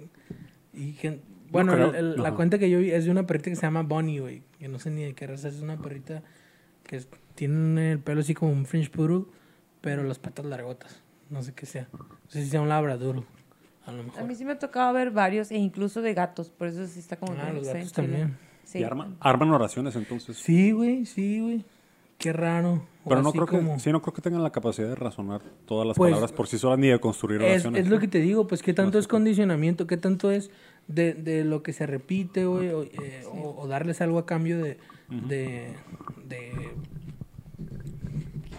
y 0.75 0.93
que- 0.93 1.21
bueno, 1.51 1.73
creo. 1.73 1.91
el- 1.91 1.95
el- 1.95 2.17
la 2.23 2.35
cuenta 2.35 2.59
que 2.59 2.69
yo 2.69 2.79
vi 2.81 2.91
es 2.91 3.05
de 3.07 3.11
una 3.11 3.27
perrita 3.27 3.49
que 3.51 3.57
se 3.57 3.63
llama 3.63 3.83
Bonnie, 3.83 4.19
güey, 4.21 4.43
que 4.59 4.69
no 4.69 4.79
sé 4.79 4.91
ni 4.91 5.03
de 5.05 5.15
qué 5.15 5.27
raza 5.27 5.49
es, 5.49 5.61
una 5.63 5.79
perrita 5.81 6.23
que 6.85 6.97
es- 6.97 7.09
tiene 7.37 7.93
el 7.93 8.01
pelo 8.01 8.21
así 8.21 8.35
como 8.35 8.51
un 8.53 8.67
French 8.67 8.91
Poodle, 8.91 9.25
pero 9.81 10.03
las 10.03 10.19
patas 10.19 10.45
largotas, 10.45 11.01
no 11.31 11.43
sé 11.43 11.55
qué 11.55 11.65
sea, 11.65 11.89
no 11.93 12.07
sé 12.29 12.43
si 12.45 12.51
sea 12.51 12.61
un 12.61 12.69
labradoodle, 12.69 13.23
a 13.87 13.93
lo 13.93 14.01
A 14.01 14.05
mejor. 14.05 14.25
mí 14.25 14.35
sí 14.35 14.45
me 14.45 14.53
ha 14.53 14.59
tocado 14.59 14.93
ver 14.93 15.11
varios, 15.13 15.51
e 15.53 15.57
incluso 15.57 16.03
de 16.03 16.13
gatos, 16.13 16.51
por 16.51 16.67
eso 16.69 16.85
sí 16.87 16.99
está 16.99 17.17
como... 17.17 17.33
Ah, 17.35 17.47
que 17.47 17.53
los 17.55 17.67
gatos 17.67 17.93
también. 17.93 18.37
Sí. 18.69 18.81
Y 18.81 18.85
arman, 18.85 19.17
arman 19.21 19.51
oraciones 19.51 19.97
entonces. 19.97 20.37
Sí, 20.37 20.73
güey, 20.73 21.07
sí, 21.07 21.41
güey, 21.41 21.65
qué 22.19 22.35
raro. 22.35 22.83
Pero 23.09 23.23
no 23.23 23.33
creo, 23.33 23.47
como- 23.47 23.75
que, 23.77 23.81
sí, 23.81 23.91
no 23.91 24.03
creo 24.03 24.13
que 24.13 24.21
tengan 24.21 24.43
la 24.43 24.51
capacidad 24.53 24.89
de 24.89 24.95
razonar 24.95 25.41
todas 25.65 25.87
las 25.89 25.97
Pues, 25.97 26.11
palabras 26.11 26.33
por 26.33 26.49
sí 26.49 26.59
solas 26.59 26.79
ni 26.79 26.89
de 26.89 27.01
construir 27.01 27.41
Es, 27.41 27.51
oraciones. 27.51 27.85
es 27.85 27.89
lo 27.89 27.99
que 27.99 28.09
te 28.09 28.21
digo, 28.21 28.47
pues 28.47 28.63
qué 28.63 28.75
tanto 28.75 28.99
es 28.99 29.09
condicionamiento, 29.09 29.87
qué 29.87 29.97
tanto 29.97 30.31
es 30.31 30.51
de, 30.87 31.15
de 31.15 31.45
lo 31.45 31.63
que 31.63 31.73
se 31.73 31.87
repite, 31.87 32.45
güey, 32.45 32.69
o, 32.69 32.83
eh, 32.83 33.23
o- 33.33 33.55
o 33.63 33.67
darles 33.69 34.03
algo 34.03 34.19
a 34.19 34.27
cambio 34.27 34.59
de, 34.59 34.77
de, 35.09 35.73
de, 36.27 36.53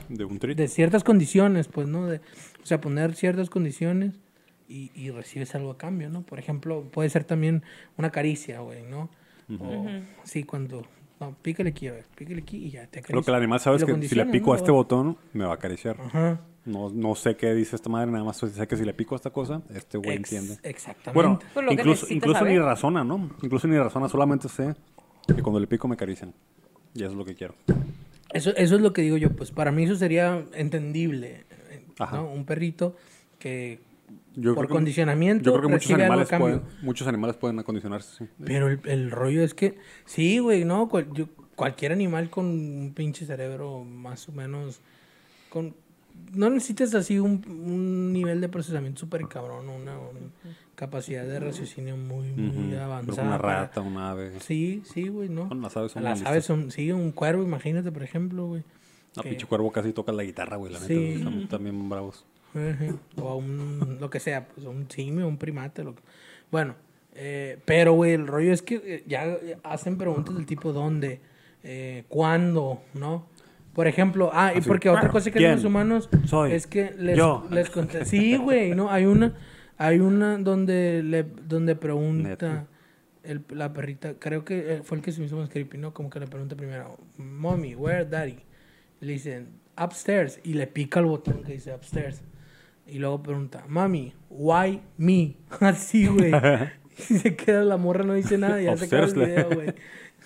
De 0.10 0.26
un 0.26 0.40
de 0.40 0.68
ciertas 0.68 1.04
condiciones, 1.04 1.68
pues, 1.68 1.88
¿no? 1.88 2.08
De, 2.08 2.18
o 2.18 2.66
sea, 2.66 2.82
poner 2.82 3.14
ciertas 3.14 3.52
condiciones 3.52 4.16
y, 4.68 4.90
y 4.96 5.12
recibes 5.12 5.54
algo 5.54 5.70
a 5.70 5.78
cambio, 5.78 6.10
¿no? 6.10 6.24
Por 6.24 6.40
ejemplo, 6.40 6.84
puede 6.92 7.10
ser 7.12 7.24
también 7.26 7.62
una 7.98 8.10
caricia, 8.10 8.62
güey, 8.62 8.82
¿no? 8.82 9.10
O, 9.60 9.86
sí, 10.24 10.44
cuando, 10.44 10.84
no, 11.20 11.36
pícale 11.42 11.70
aquí, 11.72 11.88
a 11.88 11.94
ver, 11.94 12.06
pícale 12.16 12.42
aquí 12.42 12.58
y 12.58 12.72
ya 12.72 12.82
te 12.88 13.00
acaricia. 13.00 13.16
Lo 13.16 13.24
que 13.24 13.32
el 13.32 13.36
animal 13.38 13.60
sabe 13.60 13.78
es 13.78 13.84
que 13.86 14.08
si 14.08 14.16
le 14.16 14.26
pico 14.28 14.54
a 14.54 14.58
este 14.58 14.72
botón, 14.72 15.18
me 15.34 15.46
va 15.46 15.52
a 15.52 15.56
acariciar. 15.56 16.00
Ajá. 16.00 16.42
No, 16.66 16.90
no 16.90 17.16
sé 17.16 17.36
qué 17.36 17.54
dice 17.56 17.76
esta 17.76 17.90
madre, 17.90 18.12
nada 18.12 18.24
más 18.24 18.38
sé 18.38 18.68
que 18.68 18.76
si 18.78 18.84
le 18.86 18.94
pico 18.94 19.16
a 19.16 19.18
esta 19.18 19.32
cosa, 19.32 19.62
este 19.74 19.98
güey 19.98 20.18
Ex- 20.18 20.32
entiende. 20.34 20.60
Exactamente. 20.70 21.14
Bueno, 21.14 21.40
Pues 21.54 22.12
incluso, 22.12 22.46
ni 22.46 22.60
razona, 22.60 23.04
¿no? 23.04 23.32
Incluso 23.42 23.68
ni 23.68 23.78
razona, 23.78 24.08
solamente 24.08 24.50
sé 24.50 24.76
que 25.26 25.42
cuando 25.42 25.60
le 25.60 25.68
pico 25.68 25.88
me 25.88 25.96
acarician. 25.96 26.34
Y 26.94 27.00
eso 27.02 27.12
es 27.12 27.18
lo 27.18 27.26
que 27.26 27.34
quiero. 27.34 27.56
Eso, 28.32 28.52
eso 28.56 28.76
es 28.76 28.82
lo 28.82 28.94
que 28.94 29.02
digo 29.02 29.18
yo, 29.18 29.32
pues 29.36 29.50
para 29.52 29.72
mí 29.72 29.84
eso 29.84 29.96
sería 29.96 30.44
entendible. 30.54 31.46
eh, 31.72 31.86
Ajá. 31.98 32.18
¿no? 32.18 32.30
Un 32.32 32.46
perrito 32.46 32.96
que 33.40 33.80
Yo 34.36 34.56
por 34.56 34.68
condicionamiento 34.70 35.44
Yo 35.46 35.52
creo 35.54 35.68
que 35.68 35.74
muchos 35.74 35.92
animales, 35.92 36.30
pueden, 36.30 36.62
muchos 36.82 37.08
animales 37.08 37.36
pueden 37.36 37.60
acondicionarse, 37.60 38.26
sí. 38.26 38.32
Pero 38.44 38.70
el, 38.70 38.80
el 38.86 39.12
rollo 39.12 39.44
es 39.44 39.54
que, 39.54 39.78
sí, 40.06 40.40
güey, 40.40 40.64
¿no? 40.66 40.88
Cual- 40.88 41.08
yo- 41.14 41.28
cualquier 41.56 41.92
animal 41.92 42.30
con 42.30 42.46
un 42.46 42.94
pinche 42.96 43.26
cerebro 43.26 43.84
más 43.84 44.30
o 44.30 44.32
menos... 44.32 44.80
con 45.50 45.76
No 46.34 46.50
necesitas 46.50 46.94
así 46.96 47.20
un, 47.20 47.44
un 47.50 48.14
nivel 48.14 48.40
de 48.40 48.48
procesamiento 48.50 49.00
súper 49.02 49.28
cabrón, 49.28 49.68
una, 49.68 49.98
una 50.00 50.20
capacidad 50.76 51.26
de 51.26 51.40
raciocinio 51.40 51.98
muy, 51.98 52.32
muy 52.32 52.70
que 52.70 52.78
avanzada. 52.80 53.28
una 53.28 53.38
para- 53.40 53.60
rata, 53.62 53.82
una 53.82 54.12
ave. 54.12 54.40
Sí, 54.40 54.82
sí, 54.86 55.10
güey, 55.10 55.28
¿no? 55.28 55.48
Bueno, 55.48 55.64
las 55.64 55.76
aves 55.76 55.92
son 55.92 56.04
Las 56.04 56.24
aves 56.26 56.46
son, 56.46 56.72
sí, 56.72 56.92
un 56.94 57.12
cuervo, 57.12 57.44
imagínate, 57.44 57.92
por 57.92 58.04
ejemplo, 58.04 58.46
güey. 58.48 58.64
No, 59.18 59.24
que- 59.24 59.30
pinche 59.32 59.46
cuervo 59.48 59.72
casi 59.72 59.92
toca 59.92 60.12
la 60.14 60.24
guitarra, 60.24 60.56
güey, 60.56 60.72
la 60.72 60.80
neta. 60.80 60.88
Sí. 60.94 61.14
Están 61.18 61.48
también 61.50 61.90
bravos. 61.90 62.26
O 63.18 63.30
a 63.30 63.36
un, 63.36 63.98
lo 64.00 64.10
que 64.10 64.20
sea, 64.20 64.48
pues 64.48 64.66
un 64.66 64.90
simio, 64.90 65.28
un 65.28 65.38
primate. 65.38 65.84
Lo 65.84 65.96
que... 65.96 66.02
Bueno, 66.52 66.76
eh, 67.14 67.60
pero, 67.66 67.94
güey, 67.94 68.14
el 68.14 68.28
rollo 68.28 68.52
es 68.52 68.62
que 68.62 68.76
eh, 68.76 69.04
ya 69.08 69.38
hacen 69.64 69.98
preguntas 69.98 70.36
del 70.36 70.46
tipo 70.46 70.74
¿dónde? 70.74 71.22
Eh, 71.64 72.06
¿Cuándo? 72.08 72.82
¿No? 72.94 73.28
Por 73.74 73.88
ejemplo, 73.88 74.30
ah, 74.34 74.52
y 74.56 74.62
porque 74.62 74.90
otra 74.90 75.10
cosa 75.10 75.32
que 75.32 75.40
los 75.40 75.64
humanos 75.64 76.10
Soy. 76.26 76.52
es 76.52 76.68
que 76.68 76.92
les, 76.98 77.18
Yo. 77.18 77.48
les 77.52 77.72
Sí, 78.04 78.36
güey, 78.36 78.76
¿no? 78.76 78.92
Hay 78.92 79.06
una, 79.06 79.36
hay 79.78 80.00
una 80.00 80.38
donde, 80.38 81.02
le, 81.04 81.24
donde 81.24 81.76
pregunta 81.76 82.68
el, 83.24 83.44
la 83.50 83.72
perrita, 83.72 84.16
creo 84.16 84.44
que 84.44 84.74
eh, 84.74 84.82
fue 84.84 84.98
el 84.98 85.04
que 85.04 85.12
se 85.12 85.20
me 85.20 85.28
hizo 85.28 85.38
más 85.38 85.50
creepy, 85.50 85.78
¿no? 85.78 85.94
Como 85.94 86.10
que 86.10 86.20
le 86.20 86.28
pregunta 86.28 86.56
primero, 86.56 86.98
Mommy, 87.18 87.76
where 87.76 88.06
daddy? 88.06 88.40
Le 89.02 89.14
dicen, 89.14 89.50
upstairs. 89.82 90.40
Y 90.44 90.54
le 90.54 90.68
pica 90.68 91.00
el 91.00 91.06
botón 91.06 91.44
que 91.44 91.54
dice 91.54 91.74
upstairs. 91.74 92.22
Y 92.92 93.00
luego 93.00 93.22
pregunta, 93.22 93.64
Mami, 93.68 94.14
why 94.30 94.82
me? 94.98 95.36
Así, 95.60 96.08
güey. 96.08 96.32
y 96.98 97.02
se 97.02 97.36
queda 97.36 97.64
la 97.64 97.78
morra, 97.78 98.04
no 98.04 98.14
dice 98.14 98.38
nada 98.38 98.62
y 98.62 98.66
ya 98.66 98.78
se 98.78 98.86
acaba 98.86 99.06
el 99.06 99.14
video, 99.14 99.50
güey. 99.50 99.74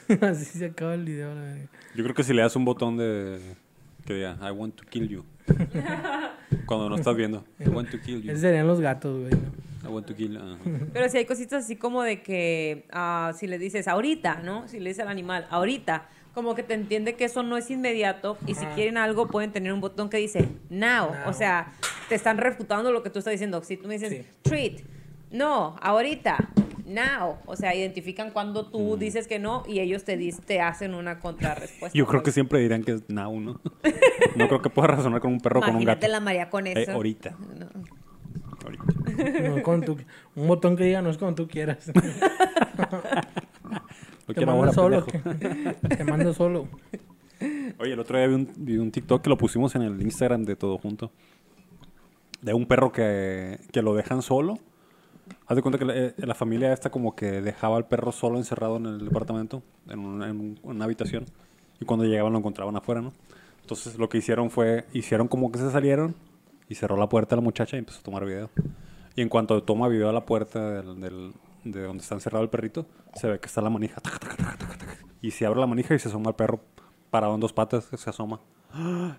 Así 0.22 0.46
se 0.46 0.66
acaba 0.66 0.94
el 0.94 1.06
video, 1.06 1.34
la. 1.34 1.56
Yo 1.96 2.04
creo 2.04 2.14
que 2.14 2.24
si 2.24 2.34
le 2.34 2.42
das 2.42 2.56
un 2.56 2.66
botón 2.66 2.98
de 2.98 3.40
que 4.06 4.14
diga 4.14 4.38
I 4.42 4.52
want 4.52 4.76
to 4.76 4.86
kill 4.90 5.08
you. 5.08 5.26
Cuando 6.66 6.90
no 6.90 6.96
estás 6.96 7.16
viendo. 7.16 7.46
I 7.60 7.70
want 7.70 7.90
to 7.92 8.00
kill 8.00 8.22
you. 8.22 8.32
Esos 8.32 8.42
serían 8.42 8.68
los 8.68 8.80
gatos, 8.80 9.20
güey. 9.20 9.32
¿no? 9.32 9.90
I 9.90 9.92
want 9.92 10.08
to 10.08 10.16
kill. 10.16 10.38
ajá. 10.38 10.58
Pero 10.94 11.10
si 11.10 11.18
hay 11.18 11.26
cositas 11.26 11.66
así 11.66 11.76
como 11.76 12.04
de 12.04 12.22
que 12.22 12.86
ah, 12.92 13.34
si 13.36 13.48
le 13.48 13.58
dices 13.58 13.88
ahorita, 13.88 14.42
¿no? 14.42 14.68
Si 14.68 14.80
le 14.80 14.90
dices 14.90 15.04
al 15.04 15.10
animal 15.10 15.48
ahorita, 15.50 16.10
como 16.34 16.56
que 16.56 16.64
te 16.64 16.74
entiende 16.74 17.16
que 17.16 17.26
eso 17.26 17.44
no 17.44 17.58
es 17.58 17.70
inmediato 17.70 18.38
y 18.48 18.56
si 18.56 18.66
quieren 18.68 18.98
algo 18.98 19.28
pueden 19.28 19.52
tener 19.52 19.72
un 19.72 19.82
botón 19.82 20.10
que 20.10 20.18
dice 20.18 20.50
now. 20.70 21.12
Now. 21.12 21.30
O 21.30 21.34
sea, 21.34 21.74
te 22.10 22.16
están 22.16 22.38
refutando 22.38 22.92
lo 22.92 23.04
que 23.04 23.10
tú 23.10 23.20
estás 23.20 23.32
diciendo. 23.32 23.62
Si 23.64 23.78
tú 23.78 23.88
me 23.88 23.96
dices 23.98 24.10
Sí. 24.12 24.26
treat, 24.44 24.82
no, 25.32 25.76
ahorita, 25.82 26.50
now. 26.86 27.38
O 27.46 27.56
sea, 27.56 27.74
identifican 27.76 28.32
cuando 28.32 28.66
tú 28.68 28.98
dices 28.98 29.28
que 29.28 29.40
no 29.40 29.64
y 29.68 29.80
ellos 29.80 30.04
te, 30.04 30.18
te 30.46 30.62
hacen 30.62 30.94
una 30.94 31.20
contrarrespuesta. 31.20 31.98
Yo 31.98 32.06
creo 32.06 32.22
que 32.24 32.32
siempre 32.32 32.60
dirán 32.60 32.84
que 32.84 32.92
es 32.94 33.10
now, 33.10 33.40
¿no? 33.40 33.60
No 34.36 34.48
creo 34.48 34.62
que 34.62 34.70
pueda 34.70 34.88
razonar 34.90 35.22
con 35.22 35.32
un 35.34 35.40
perro 35.40 35.60
o 35.60 35.62
con 35.64 35.76
un 35.76 35.82
Imagínate 35.82 36.08
gato. 36.08 36.12
la 36.12 36.20
María 36.20 36.50
con 36.50 36.68
Eh, 36.68 36.74
eso. 36.76 36.92
ahorita. 36.92 37.36
No. 37.60 37.68
Ahorita. 38.64 38.84
No, 39.42 39.98
un 40.36 40.48
botón 40.48 40.76
que 40.78 40.86
diga 40.86 41.02
no 41.02 41.10
es 41.10 41.18
como 41.18 41.36
tú 41.36 41.48
quieras. 41.48 41.92
Lo 44.28 44.34
Te 44.34 44.46
mando 44.46 44.72
solo. 44.74 45.06
pendejo. 45.06 45.74
Te 45.98 46.04
mando 46.06 46.34
solo. 46.34 46.68
Oye, 47.80 47.94
el 47.94 48.00
otro 48.00 48.18
día 48.18 48.28
vi 48.28 48.36
un, 48.36 48.50
vi 48.56 48.78
un 48.78 48.92
TikTok 48.92 49.22
que 49.24 49.30
lo 49.30 49.38
pusimos 49.38 49.76
en 49.76 49.82
el 49.82 50.02
Instagram 50.02 50.46
de 50.46 50.56
todo 50.56 50.78
junto. 50.78 51.12
De 52.44 52.54
un 52.54 52.66
perro 52.68 52.92
que, 52.92 53.60
que 53.72 53.82
lo 53.82 53.96
dejan 53.96 54.22
solo. 54.22 54.60
Haz 55.48 55.56
de 55.56 55.62
cuenta 55.62 55.80
que 55.80 55.86
la, 55.86 55.94
eh, 55.96 56.14
familia 56.36 56.74
esta 56.74 56.90
como 56.92 57.16
que 57.16 57.42
dejaba 57.42 57.78
al 57.78 57.88
perro 57.88 58.12
solo 58.12 58.38
encerrado 58.38 58.78
en 58.78 58.86
el 58.86 59.06
departamento, 59.06 59.64
en, 59.88 60.00
un- 60.00 60.22
en 60.24 60.40
un- 60.40 60.60
una 60.64 60.86
habitación. 60.86 61.26
Y 61.80 61.86
cuando 61.86 62.06
llegaban 62.06 62.34
lo 62.34 62.40
encontraban 62.40 62.76
afuera, 62.76 63.02
¿no? 63.02 63.14
Entonces 63.62 63.98
lo 63.98 64.10
que 64.10 64.18
hicieron 64.18 64.50
fue, 64.52 64.86
hicieron 64.94 65.28
como 65.30 65.52
que 65.52 65.60
se 65.60 65.72
salieron 65.72 66.16
y 66.68 66.76
cerró 66.76 66.98
la 66.98 67.08
puerta 67.08 67.36
a 67.36 67.38
la 67.38 67.42
muchacha 67.42 67.78
y 67.78 67.80
empezó 67.80 68.00
a 68.00 68.04
tomar 68.04 68.26
video. 68.26 68.50
Y 69.16 69.22
en 69.22 69.30
cuanto 69.30 69.64
toma 69.64 69.88
video 69.88 70.10
a 70.10 70.14
la 70.14 70.26
puerta 70.26 70.82
del, 70.84 71.34
de 71.64 71.82
donde 71.84 72.02
está 72.04 72.16
encerrado 72.16 72.44
el 72.44 72.50
perrito, 72.50 72.86
se 73.16 73.28
ve 73.30 73.40
que 73.40 73.46
está 73.48 73.62
la 73.62 73.70
manija. 73.70 74.02
Y 75.22 75.32
se 75.32 75.46
abre 75.46 75.62
la 75.62 75.68
manija 75.68 75.96
y 75.96 76.00
se 76.00 76.10
asoma 76.10 76.32
el 76.32 76.36
perro 76.36 76.60
parado 77.10 77.36
en 77.36 77.40
dos 77.40 77.54
patas, 77.54 77.86
se 77.96 78.10
asoma. 78.10 78.42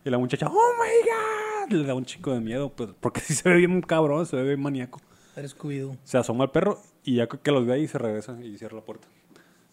Y 0.05 0.11
la 0.11 0.19
muchacha, 0.19 0.47
¡Oh 0.49 0.53
my 0.53 1.09
god! 1.09 1.44
Le 1.69 1.85
da 1.85 1.95
un 1.95 2.05
chico 2.05 2.33
de 2.33 2.41
miedo, 2.41 2.71
pues, 2.75 2.91
porque 3.01 3.21
sí 3.23 3.35
se 3.35 3.49
ve 3.49 3.57
bien 3.57 3.81
cabrón, 3.83 4.27
se 4.27 4.37
ve 4.37 4.43
bien 4.45 4.61
maníaco. 4.61 5.01
Eres 5.37 5.57
Scooby-Doo. 5.59 5.97
Se 6.05 6.17
asoma 6.19 6.45
el 6.45 6.51
perro 6.51 6.79
y 7.03 7.17
ya 7.17 7.27
que 7.27 7.51
los 7.51 7.67
ve 7.67 7.73
ahí 7.75 7.89
se 7.89 7.99
regresa 7.99 8.37
y 8.43 8.57
cierra 8.57 8.77
la 8.77 8.83
puerta. 8.85 9.09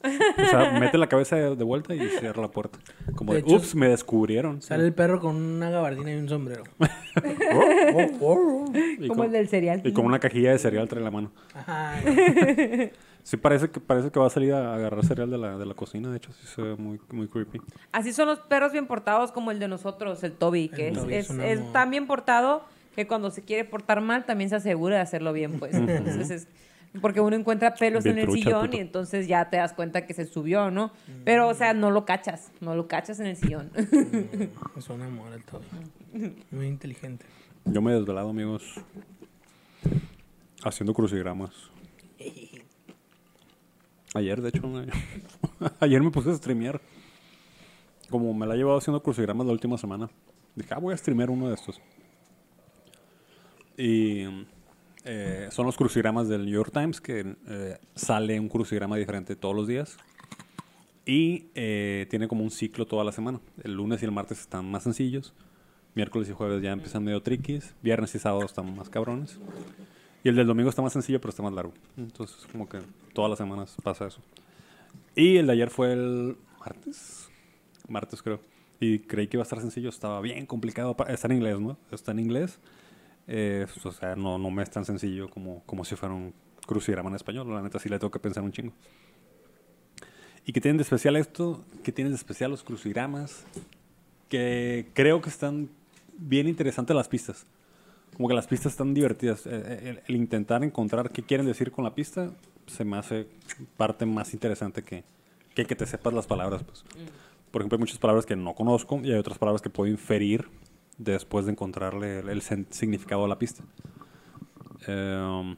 O 0.04 0.46
sea, 0.50 0.72
mete 0.80 0.98
la 0.98 1.08
cabeza 1.08 1.36
de, 1.36 1.56
de 1.56 1.64
vuelta 1.64 1.94
y 1.94 2.00
cierra 2.10 2.42
la 2.42 2.50
puerta. 2.50 2.80
Como 3.16 3.34
De 3.34 3.42
de, 3.42 3.48
hecho, 3.48 3.58
ups, 3.58 3.76
me 3.76 3.88
descubrieron. 3.88 4.62
Sale 4.64 4.84
el 4.86 4.94
perro 4.94 5.20
con 5.20 5.36
una 5.36 5.70
gabardina 5.70 6.12
y 6.12 6.16
un 6.16 6.28
sombrero. 6.28 6.64
Y 7.94 9.08
Como 9.08 9.16
con- 9.16 9.26
el 9.28 9.32
del 9.32 9.48
cereal. 9.50 9.82
Y 9.84 9.92
con 9.94 10.06
una 10.06 10.20
cajilla 10.20 10.52
de 10.52 10.58
cereal 10.60 10.88
trae 10.88 11.04
la 11.04 11.12
mano. 11.12 11.32
Ajá. 11.54 12.00
Sí, 13.24 13.38
parece 13.38 13.70
que, 13.70 13.80
parece 13.80 14.12
que 14.12 14.20
va 14.20 14.28
a 14.28 14.30
salir 14.30 14.54
a 14.54 14.74
agarrar 14.74 15.06
cereal 15.06 15.30
de 15.30 15.38
la, 15.38 15.58
de 15.58 15.66
la 15.66 15.74
cocina. 15.74 16.10
De 16.10 16.18
hecho, 16.18 16.32
sí 16.34 16.48
se 16.48 16.62
ve 16.62 16.76
muy, 16.76 17.00
muy 17.12 17.28
creepy. 17.28 17.62
Así 17.92 18.14
son 18.14 18.28
los 18.28 18.40
perros 18.40 18.72
bien 18.72 18.88
portados 18.88 19.32
como 19.32 19.52
el 19.52 19.60
de 19.60 19.68
nosotros, 19.68 20.24
el 20.24 20.34
Toby, 20.34 20.70
que 20.70 20.90
El 20.90 20.98
es, 20.98 21.02
Toby 21.02 21.14
es, 21.14 21.30
es 21.30 21.60
es 21.60 21.74
tan 21.74 21.92
bien 21.92 22.08
portado 22.08 22.64
que 22.96 23.08
cuando 23.08 23.32
se 23.32 23.44
quiere 23.44 23.64
portar 23.66 24.02
mal 24.02 24.26
también 24.26 24.50
se 24.50 24.56
asegura 24.58 24.96
de 24.98 25.02
hacerlo 25.02 25.34
bien, 25.34 25.60
pues. 25.60 25.74
Entonces 25.74 26.30
es 26.30 26.48
porque 27.00 27.22
uno 27.22 27.36
encuentra 27.36 27.74
pelos 27.76 28.04
Bien 28.04 28.18
en 28.18 28.24
el 28.24 28.28
trucha 28.28 28.44
sillón 28.44 28.66
puto. 28.66 28.78
y 28.78 28.80
entonces 28.82 29.28
ya 29.28 29.50
te 29.50 29.58
das 29.58 29.72
cuenta 29.74 30.06
que 30.06 30.14
se 30.14 30.26
subió, 30.26 30.72
¿no? 30.72 30.92
Pero, 31.24 31.48
o 31.48 31.54
sea, 31.54 31.74
no 31.74 31.90
lo 31.90 32.06
cachas, 32.06 32.52
no 32.60 32.76
lo 32.76 32.88
cachas 32.88 33.20
en 33.22 33.28
el 33.28 33.38
sillón. 33.38 33.72
Es 34.76 34.90
un 34.90 35.02
amor 35.02 35.32
el 35.34 35.44
todo. 35.44 35.62
Muy 36.52 36.68
inteligente. 36.68 37.26
Yo 37.64 37.82
me 37.82 37.92
he 37.92 37.96
desvelado, 37.96 38.30
amigos, 38.30 38.64
haciendo 40.64 40.94
crucigramas. 40.94 41.52
Ayer, 44.14 44.42
de 44.42 44.50
hecho, 44.50 44.62
ayer 45.80 46.02
me 46.02 46.12
puse 46.12 46.32
a 46.32 46.36
streamear. 46.36 46.82
Como 48.10 48.34
me 48.34 48.46
la 48.46 48.56
he 48.56 48.58
llevado 48.58 48.78
haciendo 48.78 49.02
crucigramas 49.02 49.48
la 49.48 49.54
última 49.54 49.78
semana. 49.78 50.10
Dije, 50.56 50.74
ah, 50.74 50.80
voy 50.80 50.94
a 50.94 50.98
streamear 50.98 51.30
uno 51.30 51.48
de 51.48 51.56
estos. 51.56 51.82
Y 53.78 54.26
eh, 55.06 55.48
son 55.52 55.66
los 55.66 55.78
crucigramas 55.78 56.28
del 56.28 56.46
New 56.46 56.54
York 56.54 56.72
Times, 56.74 57.00
que 57.00 57.36
eh, 57.48 57.78
sale 57.96 58.40
un 58.40 58.50
crucigrama 58.50 58.98
diferente 58.98 59.36
todos 59.36 59.56
los 59.56 59.68
días. 59.68 59.98
Y 61.06 61.48
eh, 61.56 62.06
tiene 62.10 62.28
como 62.28 62.44
un 62.44 62.52
ciclo 62.52 62.86
toda 62.86 63.04
la 63.04 63.12
semana. 63.12 63.40
El 63.64 63.74
lunes 63.74 64.02
y 64.02 64.06
el 64.06 64.12
martes 64.12 64.42
están 64.42 64.70
más 64.70 64.84
sencillos. 64.84 65.34
Miércoles 65.96 66.30
y 66.30 66.34
jueves 66.34 66.62
ya 66.62 66.72
empiezan 66.72 67.04
medio 67.04 67.22
triquis. 67.22 67.76
Viernes 67.82 68.14
y 68.14 68.20
sábado 68.20 68.46
están 68.46 68.76
más 68.76 68.90
cabrones. 68.90 69.40
Y 70.24 70.30
el 70.30 70.36
del 70.36 70.48
domingo 70.48 70.70
está 70.70 70.82
más 70.82 70.94
sencillo, 70.94 71.20
pero 71.20 71.30
está 71.30 71.42
más 71.42 71.54
largo. 71.54 71.74
Entonces, 71.98 72.48
como 72.52 72.70
que 72.70 72.80
todas 73.14 73.30
las 73.30 73.38
semanas 73.40 73.76
pasa 73.84 74.08
eso. 74.08 74.22
Y 75.16 75.38
el 75.38 75.48
de 75.48 75.54
ayer 75.54 75.70
fue 75.70 75.94
el 75.94 76.38
martes. 76.60 77.30
Martes, 77.88 78.22
creo. 78.22 78.40
Y 78.80 79.00
creí 79.00 79.28
que 79.28 79.38
iba 79.38 79.42
a 79.42 79.44
estar 79.44 79.60
sencillo. 79.60 79.90
Estaba 79.90 80.22
bien 80.22 80.46
complicado. 80.46 80.96
Está 81.08 81.28
en 81.28 81.34
inglés, 81.34 81.60
¿no? 81.60 81.78
Está 81.92 82.12
en 82.12 82.20
inglés. 82.20 82.60
Eh, 83.28 83.66
o 83.84 83.92
sea, 83.92 84.16
no, 84.16 84.38
no 84.38 84.52
me 84.52 84.64
es 84.64 84.70
tan 84.70 84.86
sencillo 84.86 85.30
como, 85.30 85.64
como 85.66 85.86
si 85.86 85.96
fuera 85.96 86.14
un 86.14 86.34
crucigrama 86.66 87.10
en 87.10 87.16
español. 87.16 87.52
La 87.54 87.62
neta 87.62 87.80
sí 87.80 87.90
le 87.90 87.98
tengo 87.98 88.12
que 88.12 88.20
pensar 88.20 88.44
un 88.44 88.52
chingo. 88.52 88.74
¿Y 90.46 90.54
qué 90.54 90.62
tienen 90.62 90.78
de 90.78 90.84
especial 90.84 91.16
esto? 91.16 91.64
¿Qué 91.84 91.92
tienen 91.92 92.12
de 92.12 92.18
especial 92.18 92.52
los 92.52 92.64
crucigramas? 92.64 93.46
Que 94.30 94.88
creo 94.94 95.22
que 95.22 95.30
están 95.30 95.70
bien 96.18 96.48
interesantes 96.48 96.96
las 96.96 97.08
pistas. 97.08 97.46
Como 98.16 98.28
que 98.28 98.36
las 98.36 98.48
pistas 98.48 98.74
están 98.74 98.94
divertidas. 98.94 99.46
Eh, 99.46 99.50
eh, 99.54 99.80
El, 99.90 100.02
el 100.08 100.16
intentar 100.16 100.64
encontrar 100.64 101.10
qué 101.10 101.24
quieren 101.24 101.46
decir 101.46 101.72
con 101.72 101.84
la 101.84 101.96
pista 101.96 102.32
se 102.68 102.86
me 102.86 102.98
hace 102.98 103.28
parte 103.78 104.06
más 104.06 104.34
interesante 104.34 104.84
que 104.84 105.04
que, 105.54 105.66
que 105.66 105.76
te 105.76 105.86
sepas 105.86 106.14
las 106.14 106.28
palabras. 106.28 106.64
Pues. 106.64 106.84
Por 107.52 107.62
ejemplo, 107.62 107.76
hay 107.76 107.80
muchas 107.80 107.98
palabras 107.98 108.26
que 108.26 108.36
no 108.36 108.54
conozco 108.54 109.00
y 109.04 109.12
hay 109.12 109.20
otras 109.20 109.38
palabras 109.38 109.62
que 109.62 109.70
puedo 109.70 109.92
inferir 109.92 110.48
después 110.98 111.46
de 111.46 111.52
encontrarle 111.52 112.20
el, 112.20 112.30
el 112.30 112.42
significado 112.42 113.26
a 113.26 113.28
la 113.28 113.38
pista. 113.38 113.64
Em, 114.88 115.56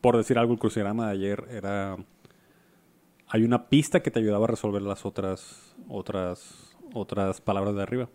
por 0.00 0.16
decir 0.16 0.38
algo, 0.38 0.52
el 0.52 0.58
crucigrama 0.58 1.06
de 1.06 1.12
ayer 1.12 1.44
era... 1.50 1.96
Hay 3.28 3.44
una 3.44 3.68
pista 3.68 4.00
que 4.00 4.10
te 4.10 4.18
ayudaba 4.18 4.44
a 4.44 4.48
resolver 4.48 4.82
las 4.82 5.06
otras, 5.06 5.76
otras, 5.88 6.76
otras 6.92 7.40
palabras 7.40 7.76
de 7.76 7.82
arriba. 7.82 8.08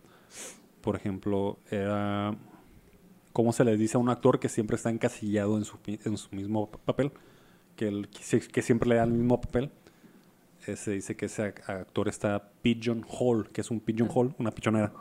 Por 0.81 0.97
ejemplo, 0.97 1.57
era... 1.71 2.35
¿Cómo 3.35 3.51
se 3.51 3.65
le 3.65 3.75
dice 3.75 3.97
a 3.97 3.99
un 3.99 4.07
actor 4.07 4.39
que 4.39 4.47
siempre 4.47 4.77
está 4.77 4.89
encasillado 4.89 5.57
en 5.57 5.65
su, 5.65 5.77
en 5.85 6.15
su 6.17 6.33
mismo 6.33 6.71
papel? 6.71 7.11
Que, 7.75 7.89
el, 7.89 8.07
que 8.07 8.19
sie- 8.23 8.47
que 8.49 8.61
siempre 8.61 8.87
le 8.87 8.95
da 8.95 9.03
el 9.03 9.11
mismo 9.11 9.41
papel. 9.41 9.71
Eh, 10.65 10.77
se 10.77 10.91
dice 10.91 11.17
que 11.17 11.25
ese 11.25 11.53
ac- 11.53 11.69
actor 11.69 12.07
está 12.07 12.49
pigeon 12.61 13.05
hole, 13.09 13.49
que 13.51 13.59
es 13.59 13.69
un 13.71 13.81
pigeon 13.81 14.09
hole, 14.13 14.33
una 14.39 14.51
pichonera. 14.51 14.93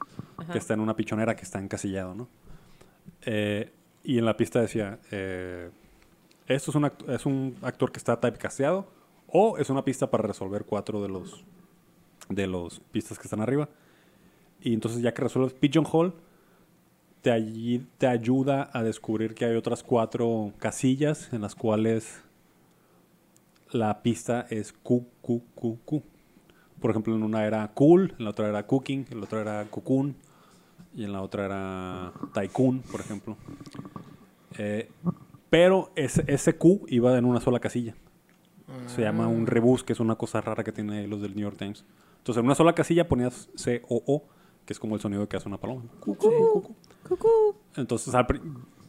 Que 0.51 0.59
está 0.59 0.75
en 0.75 0.81
una 0.81 0.97
pichonera 0.97 1.37
que 1.37 1.43
está 1.45 1.61
encasillado, 1.61 2.17
¿no? 2.17 2.29
Eh, 3.23 3.71
y 4.03 4.19
en 4.19 4.25
la 4.25 4.37
pista 4.37 4.61
decía, 4.61 4.99
eh, 5.13 5.71
esto 6.49 6.73
es 6.73 6.75
un, 6.75 6.91
es 7.09 7.27
un 7.27 7.57
actor 7.63 7.93
que 7.93 7.99
está 7.99 8.19
typecasteado 8.21 8.87
o 9.29 9.59
es 9.59 9.71
una 9.71 9.85
pista 9.85 10.11
para 10.11 10.25
resolver 10.27 10.65
cuatro 10.65 11.01
de 11.01 11.09
los 11.09 11.45
de 12.29 12.49
los 12.49 12.81
pistas 12.81 13.17
que 13.19 13.25
están 13.29 13.41
arriba. 13.43 13.69
Y 14.61 14.75
entonces 14.75 15.01
ya 15.03 15.15
que 15.15 15.23
resuelves 15.23 15.53
Pigeonhole, 15.55 16.13
te, 17.25 17.31
allí- 17.33 17.87
te 17.97 18.07
ayuda 18.07 18.69
a 18.75 18.83
descubrir 18.83 19.35
que 19.35 19.47
hay 19.47 19.57
otras 19.57 19.83
cuatro 19.83 20.53
casillas 20.59 21.33
en 21.33 21.41
las 21.41 21.55
cuales 21.55 22.23
la 23.73 24.03
pista 24.03 24.47
es 24.51 24.75
Q, 24.75 25.07
Q, 25.23 25.43
Q, 25.55 25.79
Q. 25.87 26.03
Por 26.81 26.91
ejemplo, 26.91 27.17
en 27.17 27.23
una 27.23 27.47
era 27.47 27.67
cool, 27.73 28.15
en 28.19 28.25
la 28.25 28.31
otra 28.31 28.49
era 28.51 28.67
cooking, 28.67 29.07
en 29.11 29.19
la 29.21 29.25
otra 29.25 29.41
era 29.41 29.65
cocoon 29.71 30.15
y 30.95 31.05
en 31.05 31.13
la 31.13 31.23
otra 31.23 31.47
era 31.47 32.13
tycoon, 32.35 32.81
por 32.81 33.01
ejemplo. 33.01 33.39
Eh, 34.59 34.91
pero 35.49 35.91
ese, 35.97 36.25
ese 36.27 36.59
Q 36.59 36.85
iba 36.89 37.17
en 37.17 37.25
una 37.25 37.41
sola 37.41 37.59
casilla. 37.59 37.95
Se 38.87 39.01
llama 39.01 39.29
un 39.29 39.47
rebus, 39.47 39.83
que 39.83 39.95
es 39.95 40.01
una 40.01 40.17
cosa 40.17 40.43
rara 40.43 40.63
que 40.63 40.73
tiene 40.73 41.07
los 41.09 41.23
del 41.23 41.35
New 41.35 41.43
York 41.43 41.57
Times. 41.57 41.87
Entonces, 42.19 42.41
en 42.41 42.45
una 42.45 42.55
sola 42.55 42.75
casilla 42.75 43.09
ponías 43.09 43.49
C-O-O, 43.55 44.25
que 44.67 44.73
es 44.75 44.79
como 44.79 44.95
el 44.95 45.01
sonido 45.01 45.27
que 45.27 45.39
hace 45.39 45.49
una 45.49 45.59
paloma. 45.59 45.85
Entonces, 47.77 48.13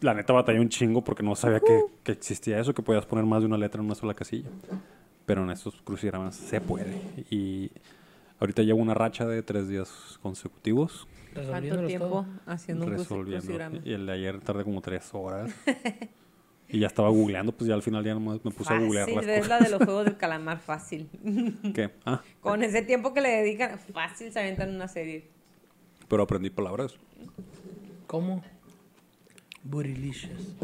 la 0.01 0.13
neta 0.13 0.33
batallé 0.33 0.59
un 0.59 0.69
chingo 0.69 1.03
porque 1.03 1.23
no 1.23 1.35
sabía 1.35 1.59
que, 1.59 1.81
que 2.03 2.11
existía 2.11 2.59
eso, 2.59 2.73
que 2.73 2.81
podías 2.81 3.05
poner 3.05 3.25
más 3.25 3.41
de 3.41 3.47
una 3.47 3.57
letra 3.57 3.79
en 3.81 3.85
una 3.85 3.95
sola 3.95 4.13
casilla. 4.13 4.49
Pero 5.25 5.43
en 5.43 5.49
estos 5.49 5.81
crucigramas 5.81 6.35
se 6.35 6.61
puede. 6.61 7.01
Y 7.29 7.71
ahorita 8.39 8.61
llevo 8.61 8.79
una 8.79 8.93
racha 8.93 9.25
de 9.25 9.41
tres 9.41 9.67
días 9.67 10.19
consecutivos 10.21 11.07
¿Cuánto 11.33 11.85
tiempo 11.85 12.07
todo. 12.07 12.25
haciendo 12.45 12.85
un 12.85 12.91
resolviendo. 12.91 13.41
crucigrama? 13.45 13.79
Y 13.83 13.93
el 13.93 14.05
de 14.05 14.11
ayer 14.13 14.39
tardé 14.41 14.63
como 14.63 14.81
tres 14.81 15.09
horas. 15.13 15.51
Y 16.67 16.79
ya 16.79 16.87
estaba 16.87 17.09
googleando, 17.09 17.51
pues 17.51 17.67
ya 17.67 17.75
al 17.75 17.83
final 17.83 18.03
ya 18.03 18.15
nomás 18.15 18.43
me 18.43 18.49
puse 18.49 18.73
a 18.73 18.79
googlear 18.79 19.07
las 19.07 19.23
es 19.23 19.31
cosas. 19.43 19.47
la 19.49 19.59
de 19.59 19.69
los 19.69 19.83
juegos 19.83 20.05
del 20.05 20.17
calamar 20.17 20.57
fácil. 20.59 21.07
¿Qué? 21.75 21.91
Ah, 22.07 22.23
Con 22.41 22.63
ese 22.63 22.81
tiempo 22.81 23.13
que 23.13 23.21
le 23.21 23.29
dedican, 23.29 23.77
fácil 23.77 24.31
se 24.31 24.39
aventan 24.39 24.73
una 24.73 24.87
serie. 24.87 25.27
pero 26.07 26.23
aprendí 26.23 26.49
palabras 26.49 26.95
¿Cómo? 28.07 28.43
Burilicious. 29.63 30.55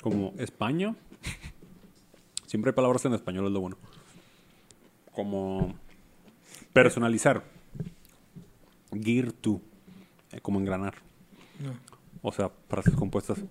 como 0.00 0.32
España. 0.38 0.94
Siempre 2.46 2.70
hay 2.70 2.74
palabras 2.74 3.04
en 3.04 3.14
español, 3.14 3.46
es 3.46 3.52
lo 3.52 3.60
bueno. 3.60 3.76
Como 5.12 5.74
personalizar. 6.72 7.42
Gear 8.92 9.32
to. 9.32 9.60
eh, 10.32 10.40
como 10.40 10.60
engranar. 10.60 10.94
No. 11.60 11.72
O 12.22 12.32
sea, 12.32 12.50
frases 12.68 12.94
compuestas. 12.94 13.44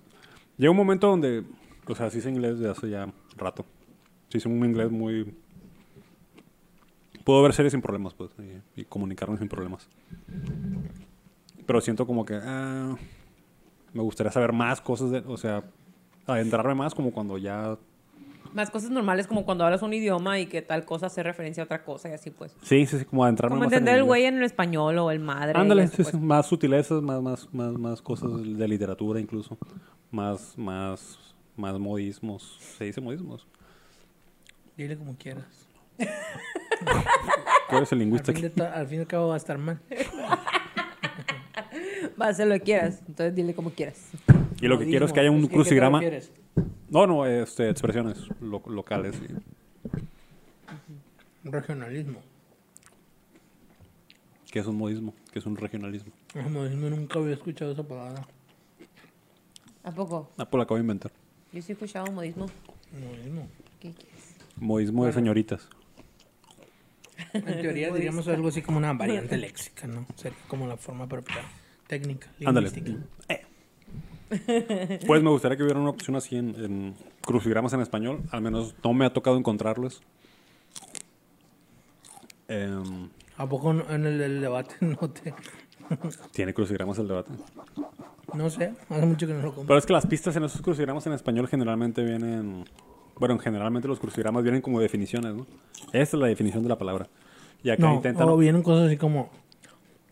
Llega 0.58 0.72
un 0.72 0.78
momento 0.78 1.08
donde, 1.08 1.44
o 1.86 1.96
sea, 1.96 2.10
sí 2.10 2.22
sé 2.22 2.30
inglés 2.30 2.60
de 2.60 2.70
hace 2.70 2.90
ya 2.90 3.12
rato. 3.36 3.66
Sí 4.30 4.40
sé 4.40 4.48
un 4.48 4.64
inglés 4.66 4.90
muy... 4.90 5.36
Puedo 7.24 7.44
ver 7.44 7.54
series 7.54 7.74
sin 7.74 7.82
problemas, 7.82 8.14
pues, 8.14 8.32
y, 8.40 8.82
y 8.82 8.86
comunicarme 8.86 9.38
sin 9.38 9.50
problemas. 9.50 9.90
Pero 11.66 11.82
siento 11.82 12.08
como 12.08 12.24
que 12.26 12.40
ah, 12.42 12.96
me 13.94 14.02
gustaría 14.02 14.32
saber 14.32 14.54
más 14.54 14.82
cosas, 14.82 15.12
de, 15.12 15.20
o 15.28 15.38
sea, 15.38 15.64
adentrarme 16.26 16.76
más 16.76 16.94
como 16.94 17.12
cuando 17.12 17.38
ya... 17.38 17.78
Más 18.54 18.70
cosas 18.70 18.90
normales 18.90 19.28
como 19.28 19.46
cuando 19.46 19.66
hablas 19.66 19.82
un 19.82 19.94
idioma 19.94 20.40
y 20.40 20.46
que 20.48 20.62
tal 20.62 20.86
cosa 20.86 21.08
hace 21.08 21.22
referencia 21.22 21.64
a 21.64 21.66
otra 21.66 21.84
cosa 21.84 22.10
y 22.10 22.14
así 22.14 22.32
pues. 22.32 22.56
Sí, 22.62 22.86
sí, 22.86 23.00
sí, 23.00 23.06
como 23.06 23.24
adentrarme 23.24 23.56
Como 23.56 23.66
más 23.66 23.72
en 23.72 23.80
entender 23.80 23.98
el 24.00 24.04
güey 24.06 24.26
en 24.26 24.38
el 24.38 24.44
español 24.44 24.98
o 25.00 25.12
el 25.12 25.20
madre. 25.20 25.60
Ándale, 25.60 25.84
eso, 25.84 25.98
sí, 25.98 26.04
pues. 26.04 26.14
más 26.16 26.48
sutilezas, 26.48 27.02
más, 27.02 27.22
más, 27.22 27.54
más, 27.54 27.74
más 27.74 28.02
cosas 28.02 28.32
de 28.42 28.68
literatura 28.68 29.20
incluso. 29.20 29.58
Más, 30.10 30.58
más, 30.58 31.20
más 31.56 31.78
modismos. 31.78 32.58
¿Se 32.78 32.86
dice 32.86 33.02
modismos? 33.02 33.46
Dile 34.78 34.98
como 34.98 35.16
quieras. 35.18 35.68
Tú 37.70 37.76
eres 37.76 37.92
el 37.92 37.98
Al 37.98 38.00
lingüista 38.00 38.32
fin, 38.32 38.46
aquí. 38.46 38.62
al 38.62 38.88
fin 38.88 38.98
y 39.00 39.02
al 39.02 39.08
cabo 39.08 39.28
va 39.28 39.34
a 39.34 39.38
estar 39.38 39.58
mal. 39.58 39.80
Va 42.20 42.26
a 42.28 42.30
hacer 42.30 42.47
lo 42.47 42.55
que 42.55 42.61
quieras. 42.61 43.01
Entonces 43.07 43.36
dile 43.36 43.53
como 43.53 43.70
quieras. 43.72 44.09
Y 44.61 44.68
lo 44.68 44.78
que 44.80 44.86
quiero 44.86 45.05
es 45.05 45.13
que 45.13 45.20
haya 45.20 45.30
un 45.32 45.41
Modismos. 45.41 45.49
¿Qué- 45.68 45.76
qué 45.76 45.80
te 45.80 45.80
crucigrama. 45.80 46.01
No, 46.89 47.05
no, 47.05 47.26
este, 47.26 47.70
expresiones 47.70 48.18
lo- 48.41 48.63
locales. 48.68 49.15
y- 49.22 49.34
Un 51.47 51.53
regionalismo. 51.53 52.20
que 54.51 54.59
es 54.59 54.65
un 54.65 54.78
modismo, 54.78 55.13
que 55.32 55.39
es 55.39 55.45
un 55.45 55.55
regionalismo. 55.57 56.11
El 56.34 56.49
modismo 56.49 56.89
nunca 56.89 57.20
había 57.20 57.34
escuchado 57.34 57.74
esa 57.74 57.84
palabra. 57.84 58.26
¿A 59.84 59.91
poco? 59.91 60.32
Ah, 60.38 60.45
pues 60.45 60.57
la 60.57 60.63
acabo 60.63 60.76
de 60.78 60.82
inventar. 60.82 61.11
Yo 61.53 61.61
sí 61.61 61.72
he 61.72 61.74
escuchado 61.74 62.11
modismo. 62.11 62.47
Modismo. 62.91 63.47
¿Qué 63.80 63.91
quieres? 63.91 64.36
Modismo 64.55 65.05
de 65.05 65.13
señoritas. 65.13 65.68
En 67.34 67.43
teoría 67.61 67.91
diríamos 67.93 68.28
algo 68.30 68.47
así 68.47 68.61
como 68.61 68.78
una 68.78 68.93
variante 68.93 69.38
léxica, 69.38 69.86
¿no? 69.86 70.05
Sería 70.15 70.38
como 70.47 70.65
la 70.68 70.78
forma 70.78 71.07
propia 71.07 71.36
técnica, 71.88 72.28
Ándale. 72.46 72.70
lingüística. 72.70 73.08
Pues 75.08 75.24
me 75.24 75.30
gustaría 75.30 75.56
que 75.58 75.64
hubiera 75.64 75.80
una 75.80 75.90
opción 75.92 76.16
así 76.18 76.36
en, 76.36 76.50
en 76.64 76.96
crucigramas 77.22 77.72
en 77.74 77.80
español. 77.82 78.24
Al 78.32 78.42
menos 78.42 78.76
no 78.84 78.94
me 78.94 79.06
ha 79.06 79.14
tocado 79.14 79.38
encontrarlos. 79.38 80.02
Em, 82.48 83.10
¿A 83.38 83.48
poco 83.48 83.72
en 83.72 84.06
el, 84.06 84.22
el 84.22 84.42
debate 84.42 84.76
no 84.82 84.98
te...? 85.10 85.34
Tiene 86.34 86.54
crucigramas 86.54 86.98
el 87.00 87.08
debate. 87.08 87.32
No 88.34 88.50
sé, 88.50 88.74
hace 88.90 89.06
mucho 89.06 89.26
que 89.26 89.34
no 89.34 89.40
lo 89.42 89.50
compro. 89.56 89.68
Pero 89.68 89.80
es 89.80 89.86
que 89.86 89.94
las 89.94 90.06
pistas 90.06 90.36
en 90.36 90.44
esos 90.44 90.62
crucigramas 90.62 91.08
en 91.08 91.14
español 91.14 91.48
generalmente 91.48 92.04
vienen. 92.04 92.66
Bueno, 93.16 93.40
generalmente 93.40 93.88
los 93.88 93.98
crucigramas 94.00 94.44
vienen 94.44 94.62
como 94.62 94.82
definiciones, 94.82 95.34
¿no? 95.34 95.48
Esta 95.94 96.18
es 96.18 96.22
la 96.22 96.28
definición 96.28 96.62
de 96.64 96.70
la 96.70 96.78
palabra. 96.78 97.08
Y 97.64 97.70
acá 97.70 97.84
No, 97.88 97.96
intentan. 97.96 98.28
o 98.28 98.36
vienen 98.36 98.64
cosas 98.64 98.88
así 98.88 98.98
como 98.98 99.30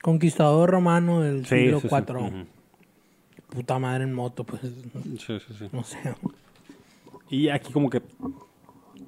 conquistador 0.06 0.70
romano 0.70 1.22
del 1.22 1.46
Sí, 1.48 1.56
siglo 1.56 1.80
sí, 1.80 1.88
sí. 1.90 1.96
IV. 1.96 2.46
Puta 3.50 3.80
madre 3.80 4.04
en 4.04 4.14
moto, 4.14 4.44
pues 4.44 4.62
Sí, 4.62 5.40
sí, 5.40 5.54
sí. 5.58 5.68
no 5.72 5.84
sé. 5.84 5.98
Y 7.30 7.50
aquí 7.50 7.74
como 7.74 7.90
que 7.90 8.02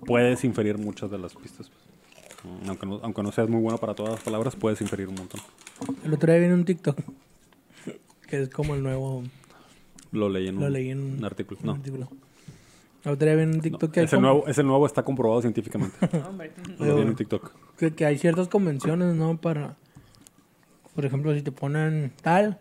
puedes 0.07 0.43
inferir 0.43 0.79
muchas 0.79 1.11
de 1.11 1.19
las 1.19 1.35
pistas. 1.35 1.69
pues. 1.69 2.67
Aunque 2.67 2.85
no, 2.87 2.99
aunque 3.03 3.21
no 3.21 3.31
seas 3.31 3.47
muy 3.47 3.61
bueno 3.61 3.77
para 3.77 3.93
todas 3.93 4.13
las 4.13 4.23
palabras, 4.23 4.55
puedes 4.55 4.81
inferir 4.81 5.07
un 5.07 5.15
montón. 5.15 5.39
El 6.03 6.13
otro 6.13 6.31
día 6.31 6.39
viene 6.39 6.55
un 6.55 6.65
TikTok 6.65 6.97
que 8.27 8.41
es 8.41 8.49
como 8.49 8.73
el 8.75 8.81
nuevo... 8.83 9.23
Lo 10.11 10.29
leí 10.29 10.47
en 10.47 10.59
Lo 10.59 10.65
un, 10.65 10.73
leí 10.73 10.89
en 10.89 10.99
un 11.17 11.25
artículo. 11.25 11.59
un 11.61 11.65
No, 11.67 11.71
artículo. 11.73 12.09
El 13.05 13.11
otro 13.11 13.25
día 13.27 13.35
viene 13.35 13.53
un 13.53 13.61
TikTok 13.61 13.91
que, 13.91 13.99
hay 14.01 14.05
es, 14.07 14.13
el 14.13 14.17
como- 14.17 14.31
nuevo, 14.33 14.47
es 14.47 14.57
el 14.57 14.65
nuevo, 14.67 14.85
está 14.87 15.03
comprobado 15.03 15.41
científicamente. 15.41 15.95
Hombre. 16.27 16.51
Lo 16.79 16.95
vi 16.95 17.01
en 17.03 17.09
un 17.09 17.15
TikTok. 17.15 17.51
que, 17.77 17.93
que 17.93 18.05
hay 18.05 18.17
ciertas 18.17 18.47
convenciones, 18.47 19.13
¿no? 19.15 19.37
Para, 19.37 19.75
por 20.97 21.05
ejemplo, 21.05 21.31
si 21.35 21.43
te 21.43 21.51
ponen 21.51 22.11
tal, 22.23 22.57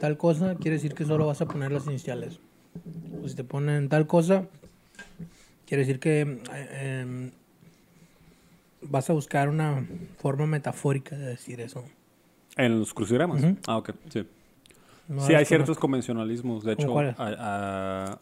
tal 0.00 0.18
cosa, 0.18 0.54
quiere 0.56 0.72
decir 0.72 0.92
que 0.92 1.06
solo 1.06 1.26
vas 1.26 1.40
a 1.40 1.46
poner 1.46 1.72
las 1.72 1.86
iniciales. 1.86 2.40
O 3.24 3.26
si 3.26 3.34
te 3.34 3.42
ponen 3.42 3.88
tal 3.88 4.06
cosa, 4.06 4.44
quiere 5.64 5.80
decir 5.84 5.98
que 5.98 6.42
eh, 6.52 7.00
em, 7.00 7.30
vas 8.82 9.08
a 9.08 9.14
buscar 9.14 9.48
una 9.48 9.82
forma 10.18 10.46
metafórica 10.46 11.16
de 11.16 11.24
decir 11.24 11.62
eso. 11.62 11.84
En 12.58 12.80
los 12.80 12.92
crucigramas. 12.92 13.42
Ujú. 13.42 13.56
Ah, 13.66 13.78
ok. 13.78 13.92
Sí. 14.10 14.26
No 15.08 15.22
sí, 15.26 15.32
hay 15.32 15.46
ciertos 15.46 15.78
convencionalismos. 15.78 16.64
De 16.64 16.76
¿Cómo 16.76 17.00
hecho, 17.00 17.14
a- 17.18 17.34
a- 17.38 18.18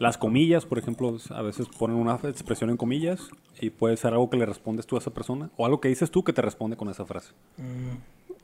las 0.00 0.18
comillas, 0.18 0.66
por 0.66 0.78
ejemplo, 0.78 1.16
a 1.30 1.42
veces 1.42 1.66
ponen 1.68 1.96
una 1.96 2.14
expresión 2.24 2.70
en 2.70 2.76
comillas 2.76 3.28
y 3.60 3.70
puede 3.70 3.96
ser 3.96 4.12
algo 4.12 4.28
que 4.30 4.36
le 4.36 4.46
respondes 4.46 4.86
tú 4.86 4.96
a 4.96 4.98
esa 4.98 5.12
persona 5.12 5.50
o 5.56 5.64
algo 5.66 5.80
que 5.80 5.88
dices 5.88 6.10
tú 6.10 6.24
que 6.24 6.32
te 6.32 6.42
responde 6.42 6.76
con 6.76 6.88
esa 6.88 7.04
frase. 7.04 7.32
Mm, 7.58 7.96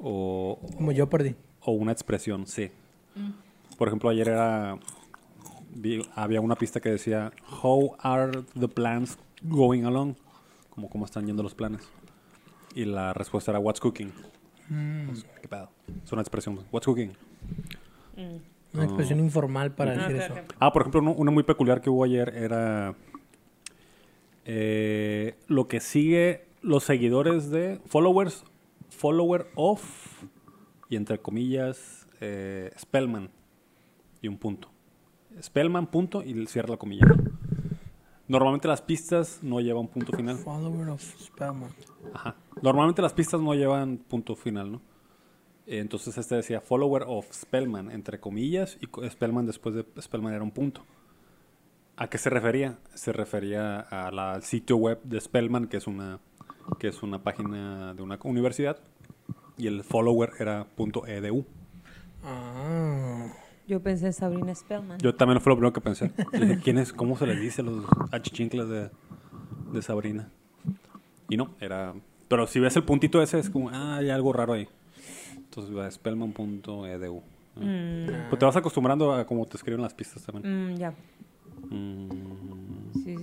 O, 0.02 0.58
como 0.76 0.92
yo 0.92 1.08
perdí. 1.10 1.34
o 1.62 1.72
una 1.72 1.92
expresión, 1.92 2.46
sí. 2.46 2.70
Por 3.76 3.88
ejemplo, 3.88 4.08
ayer 4.10 4.28
era 4.28 4.78
vi- 5.74 6.02
había 6.14 6.40
una 6.40 6.54
pista 6.56 6.80
que 6.80 6.88
decía 6.90 7.32
How 7.62 7.96
are 8.00 8.42
the 8.58 8.68
plans 8.68 9.18
going 9.42 9.84
along? 9.84 10.14
Como 10.70 10.88
cómo 10.88 11.04
están 11.04 11.26
yendo 11.26 11.42
los 11.42 11.54
planes. 11.54 11.82
Y 12.74 12.84
la 12.84 13.12
respuesta 13.12 13.50
era 13.50 13.58
What's 13.58 13.80
cooking? 13.80 14.12
Pues, 15.06 15.24
¿Qué 15.42 15.48
pedo? 15.48 15.68
Es 16.04 16.12
una 16.12 16.22
expresión. 16.22 16.60
What's 16.70 16.86
cooking? 16.86 17.12
Una 18.72 18.84
expresión 18.84 19.18
informal 19.18 19.72
para 19.74 19.96
decir 19.96 20.16
eso. 20.16 20.34
Ah, 20.58 20.72
por 20.72 20.82
ejemplo, 20.82 21.12
una 21.12 21.30
muy 21.30 21.42
peculiar 21.42 21.80
que 21.80 21.90
hubo 21.90 22.04
ayer 22.04 22.32
era 22.36 22.94
eh, 24.44 25.36
lo 25.48 25.66
que 25.66 25.80
sigue 25.80 26.46
los 26.62 26.84
seguidores 26.84 27.50
de 27.50 27.80
followers, 27.86 28.44
follower 28.90 29.48
of 29.54 29.82
y 30.88 30.96
entre 30.96 31.18
comillas 31.18 32.08
eh, 32.20 32.70
Spellman 32.78 33.30
y 34.22 34.28
un 34.28 34.38
punto. 34.38 34.70
Spellman 35.42 35.86
punto 35.86 36.22
y 36.22 36.46
cierra 36.46 36.70
la 36.70 36.76
comilla. 36.76 37.06
Normalmente 38.28 38.68
las 38.68 38.82
pistas 38.82 39.40
no 39.42 39.60
llevan 39.60 39.88
punto 39.88 40.16
final. 40.16 40.36
Follower 40.36 40.90
of 40.90 41.02
Spellman. 41.02 41.70
Ajá. 42.14 42.36
Normalmente 42.62 43.02
las 43.02 43.12
pistas 43.12 43.40
no 43.40 43.54
llevan 43.54 43.98
punto 43.98 44.36
final, 44.36 44.72
¿no? 44.72 44.80
Entonces 45.78 46.18
este 46.18 46.34
decía 46.34 46.60
follower 46.60 47.04
of 47.06 47.26
Spellman, 47.32 47.92
entre 47.92 48.18
comillas, 48.18 48.76
y 48.80 49.08
Spellman 49.08 49.46
después 49.46 49.74
de 49.74 49.84
Spellman 50.02 50.34
era 50.34 50.42
un 50.42 50.50
punto. 50.50 50.84
¿A 51.96 52.08
qué 52.08 52.18
se 52.18 52.28
refería? 52.28 52.78
Se 52.94 53.12
refería 53.12 53.78
a 53.80 54.10
la- 54.10 54.32
al 54.32 54.42
sitio 54.42 54.76
web 54.76 55.00
de 55.04 55.20
Spellman, 55.20 55.68
que 55.68 55.76
es 55.76 55.86
una, 55.86 56.18
que 56.80 56.88
es 56.88 57.02
una 57.04 57.22
página 57.22 57.94
de 57.94 58.02
una 58.02 58.18
universidad, 58.24 58.78
y 59.56 59.68
el 59.68 59.84
follower 59.84 60.32
era 60.40 60.64
punto 60.76 61.06
.edu. 61.06 61.44
Ah. 62.24 63.28
Yo 63.68 63.80
pensé 63.80 64.06
en 64.06 64.12
Sabrina 64.12 64.52
Spellman. 64.54 64.98
Yo 64.98 65.14
también 65.14 65.40
fue 65.40 65.50
lo 65.52 65.56
primero 65.56 65.72
que 65.72 65.80
pensé. 65.80 66.10
Dije, 66.32 66.58
¿quién 66.64 66.78
es? 66.78 66.92
¿Cómo 66.92 67.16
se 67.16 67.26
les 67.26 67.40
dice 67.40 67.62
los 67.62 67.84
achichincles 68.10 68.68
de, 68.68 68.90
de 69.72 69.82
Sabrina? 69.82 70.28
Y 71.28 71.36
no, 71.36 71.54
era... 71.60 71.94
Pero 72.26 72.46
si 72.48 72.58
ves 72.58 72.74
el 72.76 72.82
puntito 72.84 73.22
ese, 73.22 73.38
es 73.38 73.48
como, 73.50 73.70
ah, 73.70 73.96
hay 73.98 74.10
algo 74.10 74.32
raro 74.32 74.54
ahí. 74.54 74.68
Entonces, 75.50 75.76
va 75.76 75.90
spellman.edu. 75.90 77.22
Mm, 77.56 78.06
Pues 78.28 78.38
te 78.38 78.44
vas 78.46 78.54
acostumbrando 78.54 79.12
a 79.12 79.26
cómo 79.26 79.44
te 79.46 79.56
escriben 79.56 79.82
las 79.82 79.92
pistas 79.92 80.22
también. 80.22 80.74
mm, 80.74 80.76
ya. 80.76 80.94
Mm, 81.68 82.59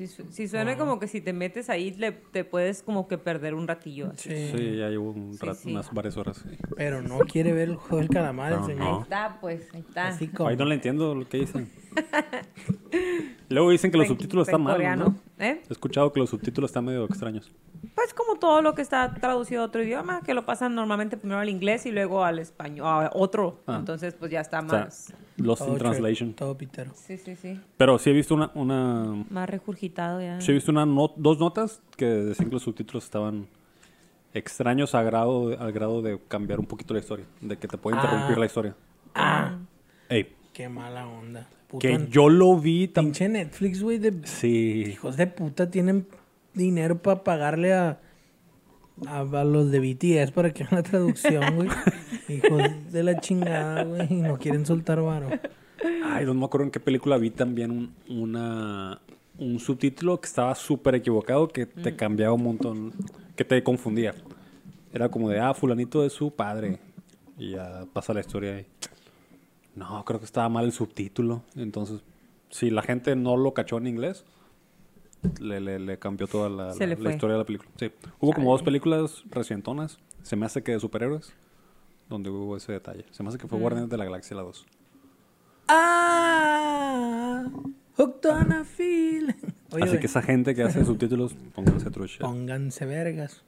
Sí, 0.07 0.23
sí, 0.23 0.23
sí, 0.31 0.47
suena 0.47 0.77
como 0.77 0.99
que 0.99 1.07
si 1.07 1.21
te 1.21 1.33
metes 1.33 1.69
ahí 1.69 1.91
le, 1.91 2.11
te 2.11 2.43
puedes 2.43 2.81
como 2.83 3.07
que 3.07 3.17
perder 3.17 3.53
un 3.53 3.67
ratillo. 3.67 4.11
así. 4.13 4.29
Sí. 4.29 4.51
sí, 4.57 4.75
ya 4.77 4.89
llevo 4.89 5.11
un 5.11 5.33
Sí, 5.33 5.45
rato, 5.45 5.59
sí. 5.63 5.71
unas 5.71 5.93
varias 5.93 6.17
horas. 6.17 6.37
sí. 6.37 6.57
Pero 6.75 7.01
no 7.01 7.19
quiere 7.19 7.53
ver 7.53 7.69
el 7.69 7.75
juego 7.75 7.97
del 7.97 8.09
calamar, 8.09 8.53
el 8.53 8.59
No, 8.59 8.65
señor. 8.65 8.81
Ahí 8.83 8.91
no. 8.93 9.01
está, 9.03 9.37
pues, 9.41 9.67
ahí 9.73 9.81
está. 9.87 10.07
Así 10.07 10.27
como. 10.27 10.49
Ahí 10.49 10.55
no 10.57 10.65
le 10.65 10.75
entiendo 10.75 11.13
lo 11.15 11.27
que 11.27 11.37
dicen. 11.37 11.69
Luego 13.49 13.69
dicen 13.71 13.91
que 13.91 13.97
los 13.97 14.07
subtítulos 14.07 14.47
están 14.47 14.61
mal. 14.61 14.99
¿no? 14.99 15.15
¿Eh? 15.39 15.61
He 15.67 15.71
escuchado 15.73 16.11
que 16.11 16.19
los 16.19 16.29
subtítulos 16.29 16.69
están 16.69 16.85
medio 16.85 17.05
extraños. 17.05 17.51
Pues 17.95 18.13
como 18.13 18.37
todo 18.37 18.61
lo 18.61 18.75
que 18.75 18.81
está 18.81 19.13
traducido 19.15 19.61
a 19.61 19.65
otro 19.65 19.81
idioma, 19.83 20.21
que 20.21 20.33
lo 20.33 20.45
pasan 20.45 20.75
normalmente 20.75 21.15
primero 21.17 21.39
al 21.39 21.49
inglés 21.49 21.85
y 21.85 21.91
luego 21.91 22.23
al 22.23 22.39
español, 22.39 22.85
a 22.87 23.11
otro. 23.13 23.61
Ah. 23.67 23.77
Entonces, 23.79 24.13
pues 24.15 24.31
ya 24.31 24.41
está 24.41 24.59
O 24.59 24.69
sea, 24.69 24.79
más. 24.85 25.13
Lost 25.37 25.61
Todo 25.63 25.73
in 25.73 25.77
Translation. 25.77 26.33
Todo 26.33 26.57
pitero. 26.57 26.91
Sí, 26.95 27.17
sí, 27.17 27.35
sí. 27.35 27.59
Pero 27.77 27.99
sí 27.99 28.09
he 28.09 28.13
visto 28.13 28.33
una, 28.35 28.51
una 28.55 29.23
Más 29.29 29.49
regurgitado 29.49 30.19
ya. 30.21 30.41
sí 30.41 30.51
he 30.51 30.55
visto 30.55 30.71
una 30.71 30.85
no- 30.85 31.13
dos 31.15 31.39
notas 31.39 31.81
que 31.95 32.05
decían 32.05 32.49
que 32.49 32.53
los 32.55 32.63
subtítulos 32.63 33.03
estaban 33.03 33.47
extraños 34.33 34.93
a 34.95 35.03
grado, 35.03 35.57
al 35.59 35.71
grado 35.71 36.01
de 36.01 36.19
cambiar 36.27 36.59
un 36.59 36.65
poquito 36.65 36.93
la 36.93 36.99
historia, 36.99 37.25
de 37.41 37.57
que 37.57 37.67
te 37.67 37.77
puede 37.77 37.97
interrumpir 37.97 38.35
Ah. 38.35 38.39
la 38.39 38.45
historia. 38.45 38.75
Ah, 39.15 39.57
Ey, 40.09 40.33
qué 40.53 40.69
mala 40.69 41.07
onda. 41.07 41.47
que 41.79 41.91
Puta, 41.97 42.09
yo 42.09 42.29
lo 42.29 42.57
vi 42.59 42.87
también. 42.87 43.11
pinche 43.13 43.29
Netflix, 43.29 43.81
güey, 43.83 43.97
de 43.97 44.25
Sí. 44.27 44.85
hijos 44.87 45.17
de 45.17 45.27
puta 45.27 45.69
tienen 45.69 46.07
dinero 46.53 46.97
para 47.01 47.23
pagarle 47.23 47.73
a, 47.73 47.99
a, 49.05 49.19
a 49.19 49.43
los 49.43 49.71
de 49.71 49.79
BTS 49.79 50.31
para 50.31 50.51
que 50.51 50.63
hagan 50.63 50.79
la 50.79 50.83
traducción, 50.83 51.55
güey. 51.55 51.69
hijos 52.29 52.91
de 52.91 53.03
la 53.03 53.19
chingada, 53.19 53.83
güey, 53.83 54.07
y 54.09 54.21
no 54.21 54.37
quieren 54.37 54.65
soltar 54.65 55.01
varo. 55.01 55.29
Ay, 56.03 56.25
no 56.25 56.33
me 56.33 56.45
acuerdo 56.45 56.65
en 56.65 56.71
qué 56.71 56.79
película 56.79 57.17
vi 57.17 57.29
también 57.29 57.71
un, 57.71 57.95
una, 58.09 58.99
un 59.37 59.59
subtítulo 59.59 60.19
que 60.19 60.27
estaba 60.27 60.55
súper 60.55 60.95
equivocado, 60.95 61.47
que 61.47 61.65
te 61.65 61.95
cambiaba 61.95 62.33
un 62.33 62.43
montón, 62.43 62.93
que 63.35 63.45
te 63.45 63.61
confundía. 63.63 64.15
Era 64.93 65.09
como 65.09 65.29
de, 65.29 65.39
ah, 65.39 65.53
fulanito 65.53 66.03
es 66.03 66.13
su 66.13 66.31
padre. 66.31 66.79
Y 67.37 67.51
ya 67.51 67.85
pasa 67.93 68.13
la 68.13 68.21
historia 68.21 68.55
ahí. 68.55 68.65
No, 69.75 70.03
creo 70.05 70.19
que 70.19 70.25
estaba 70.25 70.49
mal 70.49 70.65
el 70.65 70.71
subtítulo. 70.71 71.43
Entonces, 71.55 72.01
si 72.49 72.71
la 72.71 72.81
gente 72.81 73.15
no 73.15 73.37
lo 73.37 73.53
cachó 73.53 73.77
en 73.77 73.87
inglés, 73.87 74.25
le, 75.39 75.59
le, 75.59 75.79
le 75.79 75.99
cambió 75.99 76.27
toda 76.27 76.49
la, 76.49 76.69
historia 76.71 77.33
de 77.33 77.37
la 77.37 77.45
película. 77.45 77.69
Sí. 77.77 77.91
Hubo 78.19 78.33
como 78.33 78.51
dos 78.51 78.63
películas 78.63 79.23
recientonas, 79.29 79.99
se 80.21 80.35
me 80.35 80.45
hace 80.45 80.63
que 80.63 80.73
de 80.73 80.79
superhéroes, 80.79 81.33
donde 82.09 82.29
hubo 82.29 82.55
ese 82.57 82.71
detalle. 82.71 83.05
Se 83.11 83.23
me 83.23 83.29
hace 83.29 83.37
que 83.37 83.47
fue 83.47 83.59
Guardianes 83.59 83.89
de 83.89 83.97
la 83.97 84.05
Galaxia 84.05 84.35
la 84.35 84.43
2. 84.43 84.65
Ah, 85.69 87.45
hooked 87.97 88.29
on 88.29 88.51
a 88.51 88.63
feeling. 88.63 89.33
Oye, 89.71 89.83
Así 89.83 89.99
que 89.99 90.05
esa 90.05 90.21
gente 90.21 90.55
que 90.55 90.63
hace 90.63 90.85
subtítulos, 90.85 91.35
pónganse 91.53 91.89
trucha. 91.91 92.19
pónganse 92.19 92.85
vergas. 92.85 93.43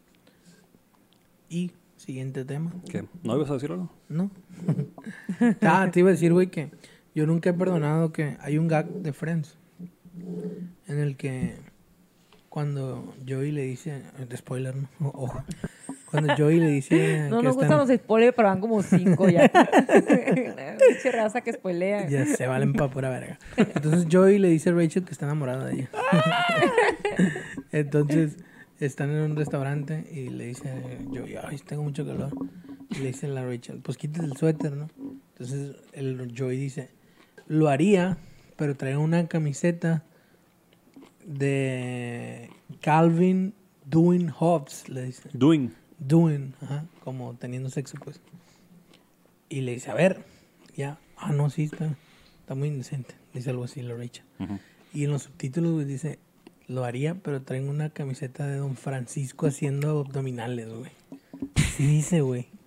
Y 1.49 1.71
siguiente 1.95 2.45
tema. 2.45 2.73
¿Qué? 2.89 3.05
¿No 3.23 3.35
ibas 3.35 3.49
a 3.49 3.53
decir 3.53 3.71
algo? 3.71 3.89
¿No? 4.09 4.31
ah, 5.61 5.89
te 5.91 6.01
iba 6.01 6.09
a 6.09 6.11
decir, 6.11 6.33
güey, 6.33 6.47
que 6.47 6.71
yo 7.15 7.25
nunca 7.25 7.51
he 7.51 7.53
perdonado 7.53 8.11
que 8.11 8.37
hay 8.41 8.57
un 8.57 8.67
gag 8.67 8.87
de 8.87 9.13
Friends 9.13 9.58
en 10.87 10.99
el 10.99 11.15
que 11.17 11.55
cuando 12.49 13.13
Joey 13.27 13.51
le 13.51 13.61
dice, 13.63 14.01
de 14.27 14.37
spoiler, 14.37 14.75
¿no? 14.75 15.09
Ojo. 15.09 15.43
Cuando 16.09 16.35
Joey 16.35 16.59
le 16.59 16.69
dice 16.69 17.27
No 17.29 17.37
que 17.37 17.43
nos 17.43 17.55
están- 17.55 17.77
gustan 17.77 17.77
los 17.87 17.89
spoilers, 18.03 18.33
pero 18.35 18.47
van 18.47 18.59
como 18.61 18.81
cinco 18.81 19.29
ya. 19.29 19.47
Pinche 20.87 21.11
raza 21.11 21.41
que 21.41 21.53
spoilea. 21.53 22.09
Ya 22.09 22.25
se 22.25 22.47
valen 22.47 22.73
pa' 22.73 22.89
pura 22.89 23.09
verga. 23.09 23.37
Entonces 23.57 24.07
Joey 24.11 24.39
le 24.39 24.49
dice 24.49 24.71
a 24.71 24.73
Rachel 24.73 25.03
que 25.03 25.11
está 25.11 25.25
enamorada 25.25 25.65
de 25.67 25.73
ella. 25.75 25.89
Entonces 27.71 28.37
están 28.79 29.11
en 29.11 29.21
un 29.31 29.35
restaurante 29.35 30.07
y 30.11 30.29
le 30.29 30.45
dice 30.47 30.71
Joey, 31.09 31.35
ay, 31.43 31.57
tengo 31.65 31.83
mucho 31.83 32.05
calor. 32.05 32.31
Y 32.89 32.95
le 32.99 33.07
dice 33.07 33.27
la 33.27 33.45
Rachel, 33.45 33.79
pues 33.83 33.97
quítate 33.97 34.25
el 34.25 34.35
suéter, 34.37 34.71
¿no? 34.71 34.89
Entonces 35.33 35.75
el 35.93 36.33
Joey 36.35 36.57
dice, 36.57 36.89
lo 37.47 37.69
haría, 37.69 38.17
pero 38.59 38.75
trae 38.75 38.97
una 38.97 39.25
camiseta 39.27 40.03
de 41.25 42.49
Calvin 42.81 43.53
Doing 43.85 44.29
Hobbs, 44.37 44.89
le 44.89 45.05
dice. 45.05 45.29
Doing. 45.31 45.73
Doing, 45.97 46.53
ajá, 46.61 46.85
como 47.01 47.35
teniendo 47.35 47.69
sexo, 47.69 47.97
pues. 48.03 48.19
Y 49.47 49.61
le 49.61 49.71
dice, 49.71 49.91
a 49.91 49.93
ver, 49.93 50.25
ya. 50.75 50.99
Ah, 51.15 51.31
no, 51.31 51.49
sí, 51.49 51.63
está, 51.63 51.95
está 52.41 52.53
muy 52.53 52.67
indecente. 52.67 53.15
Dice 53.33 53.49
algo 53.49 53.63
así 53.63 53.81
la 53.81 53.95
Rachel. 53.95 54.25
Ujú. 54.39 54.59
Y 54.93 55.05
en 55.05 55.11
los 55.11 55.23
subtítulos 55.23 55.71
güey, 55.71 55.85
dice, 55.85 56.19
lo 56.67 56.83
haría, 56.83 57.15
pero 57.15 57.41
traen 57.41 57.69
una 57.69 57.91
camiseta 57.91 58.45
de 58.45 58.57
Don 58.57 58.75
Francisco 58.75 59.47
haciendo 59.47 60.01
abdominales, 60.01 60.67
güey. 60.67 60.91
Sí 61.77 61.87
dice, 61.87 62.21
güey. 62.21 62.47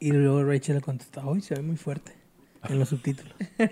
Y 0.00 0.12
luego 0.12 0.44
Rachel 0.44 0.76
le 0.76 0.80
contesta, 0.80 1.26
uy, 1.26 1.40
se 1.40 1.56
ve 1.56 1.62
muy 1.62 1.76
fuerte. 1.76 2.17
En 2.68 2.78
los 2.78 2.88
subtítulos. 2.88 3.34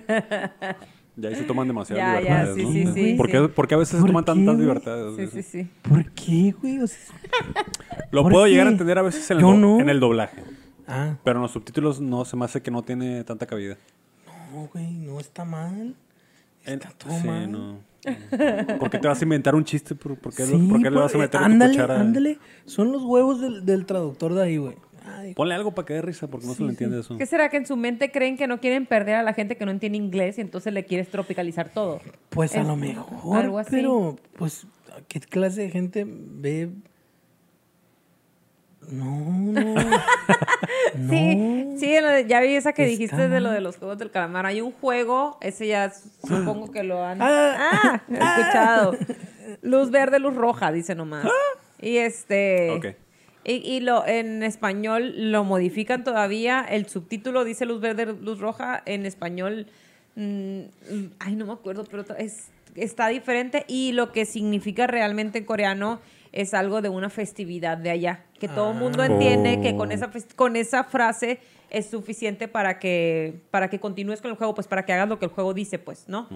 Ya 1.18 1.30
ahí 1.30 1.34
se 1.34 1.44
toman 1.44 1.66
demasiadas 1.66 2.04
Ya, 2.04 2.12
ya, 2.20 2.20
libertades, 2.44 2.54
sí, 2.56 2.62
¿no? 2.84 2.92
sí, 2.92 3.00
sí, 3.06 3.14
¿Por, 3.14 3.26
sí. 3.28 3.32
qué, 3.32 3.48
por 3.48 3.66
qué 3.68 3.74
a 3.74 3.78
veces 3.78 3.92
se 3.96 4.00
¿Por 4.02 4.08
toman 4.10 4.22
qué, 4.24 4.26
tantas 4.26 4.54
güey? 4.56 4.58
libertades? 4.66 5.16
Sí, 5.16 5.42
sí, 5.42 5.42
sí. 5.62 5.70
¿Por 5.80 6.10
qué, 6.12 6.54
güey? 6.60 6.78
O 6.80 6.86
sea, 6.86 7.14
Lo 8.10 8.22
¿Por 8.22 8.32
puedo 8.32 8.44
qué? 8.44 8.50
llegar 8.50 8.66
a 8.66 8.70
entender 8.70 8.98
a 8.98 9.02
veces 9.02 9.30
en 9.30 9.38
el, 9.38 9.60
no. 9.60 9.80
en 9.80 9.88
el 9.88 9.98
doblaje. 9.98 10.42
ah, 10.86 11.14
Pero 11.24 11.38
en 11.38 11.42
los 11.44 11.52
subtítulos 11.52 12.02
no 12.02 12.26
se 12.26 12.36
me 12.36 12.44
hace 12.44 12.60
que 12.60 12.70
no 12.70 12.82
tiene 12.82 13.24
tanta 13.24 13.46
cabida. 13.46 13.78
no, 14.52 14.68
güey, 14.70 14.90
no 14.92 15.18
está 15.18 15.46
mal. 15.46 15.94
En- 16.66 16.74
Está 16.74 16.90
todo 16.90 17.18
sí, 17.18 17.26
mal. 17.26 17.50
no. 17.50 17.78
¿Por 18.78 18.90
qué 18.90 18.98
te 18.98 19.08
vas 19.08 19.18
a 19.18 19.24
inventar 19.24 19.54
un 19.54 19.64
chiste? 19.64 19.94
¿Por, 19.94 20.16
por 20.18 20.34
qué, 20.34 20.44
Sí, 20.44 20.52
por 20.70 20.82
qué 20.82 20.90
le 20.90 20.98
vas 20.98 21.12
a 21.14 21.16
pues, 21.16 21.28
meter 21.28 21.40
ándale, 21.42 21.72
cuchara? 21.72 21.98
ándale. 21.98 22.38
Son 22.66 22.92
los 22.92 23.02
huevos 23.04 23.40
del, 23.40 23.64
del 23.64 23.86
traductor 23.86 24.34
de 24.34 24.42
ahí, 24.42 24.58
güey. 24.58 24.76
Ay, 25.06 25.34
Ponle 25.34 25.54
algo 25.54 25.72
para 25.74 25.86
que 25.86 25.94
dé 25.94 26.02
risa, 26.02 26.26
porque 26.28 26.46
no 26.46 26.54
se 26.54 26.62
le 26.64 26.70
entiende 26.70 27.00
eso. 27.00 27.16
¿Qué 27.16 27.26
será 27.26 27.48
que 27.48 27.56
en 27.56 27.66
su 27.66 27.76
mente 27.76 28.10
creen 28.10 28.36
que 28.36 28.46
no 28.46 28.60
quieren 28.60 28.86
perder 28.86 29.14
a 29.14 29.22
la 29.22 29.32
gente 29.34 29.56
que 29.56 29.64
no 29.64 29.70
entiende 29.70 29.96
inglés 29.98 30.38
y 30.38 30.40
entonces 30.40 30.72
le 30.72 30.84
quieres 30.84 31.08
tropicalizar 31.08 31.68
todo? 31.68 32.00
Pues 32.30 32.54
a 32.56 32.62
lo 32.62 32.76
mejor, 32.76 33.38
algo 33.38 33.58
así. 33.58 33.70
pero 33.70 34.16
pues 34.36 34.66
¿qué 35.08 35.20
clase 35.20 35.62
de 35.62 35.70
gente 35.70 36.04
ve? 36.06 36.70
No, 38.90 39.20
no. 39.20 39.74
no. 40.94 41.10
Sí, 41.10 41.76
sí, 41.78 41.94
ya 42.28 42.40
vi 42.40 42.54
esa 42.54 42.72
que 42.72 42.82
Está 42.84 42.90
dijiste 42.90 43.28
de 43.28 43.40
lo 43.40 43.50
de 43.50 43.60
los 43.60 43.76
juegos 43.78 43.98
del 43.98 44.10
calamar. 44.10 44.46
Hay 44.46 44.60
un 44.60 44.70
juego, 44.72 45.38
ese 45.40 45.66
ya 45.66 45.90
supongo 45.90 46.70
que 46.70 46.84
lo 46.84 47.02
han 47.04 47.18
Ah. 47.20 47.56
ah, 47.72 48.02
escuchado. 48.08 48.96
Luz 49.62 49.90
verde, 49.90 50.18
luz 50.20 50.34
roja, 50.34 50.70
dice 50.70 50.94
nomás. 50.94 51.26
Y 51.80 51.96
este. 51.96 52.70
Ok. 52.72 52.86
Y, 53.46 53.52
y 53.64 53.80
lo 53.80 54.04
en 54.06 54.42
español 54.42 55.30
lo 55.30 55.44
modifican 55.44 56.02
todavía. 56.02 56.66
El 56.68 56.86
subtítulo 56.88 57.44
dice 57.44 57.64
luz 57.64 57.80
verde, 57.80 58.06
luz 58.06 58.40
roja. 58.40 58.82
En 58.86 59.06
español. 59.06 59.66
mm, 60.16 60.60
ay, 61.20 61.36
no 61.36 61.46
me 61.46 61.52
acuerdo, 61.52 61.84
pero 61.84 62.04
es, 62.18 62.48
está 62.74 63.08
diferente. 63.08 63.64
Y 63.68 63.92
lo 63.92 64.10
que 64.12 64.24
significa 64.24 64.86
realmente 64.86 65.38
en 65.38 65.44
coreano 65.44 66.00
es 66.32 66.54
algo 66.54 66.82
de 66.82 66.88
una 66.88 67.08
festividad 67.10 67.76
de 67.78 67.90
allá. 67.90 68.24
Que 68.40 68.48
todo 68.48 68.72
el 68.72 68.78
mundo 68.78 69.02
Ah. 69.02 69.06
entiende 69.06 69.60
que 69.60 69.70
Oh. 69.74 69.76
con 69.76 69.92
esa, 69.92 70.10
fes- 70.10 70.34
con 70.34 70.56
esa 70.56 70.84
frase 70.84 71.38
es 71.70 71.86
suficiente 71.90 72.48
para 72.48 72.78
que, 72.78 73.34
para 73.50 73.68
que 73.70 73.78
continúes 73.80 74.20
con 74.20 74.30
el 74.30 74.36
juego, 74.36 74.54
pues 74.54 74.66
para 74.68 74.84
que 74.84 74.92
hagas 74.92 75.08
lo 75.08 75.18
que 75.18 75.24
el 75.26 75.30
juego 75.30 75.52
dice, 75.54 75.78
pues, 75.78 76.08
¿no? 76.08 76.28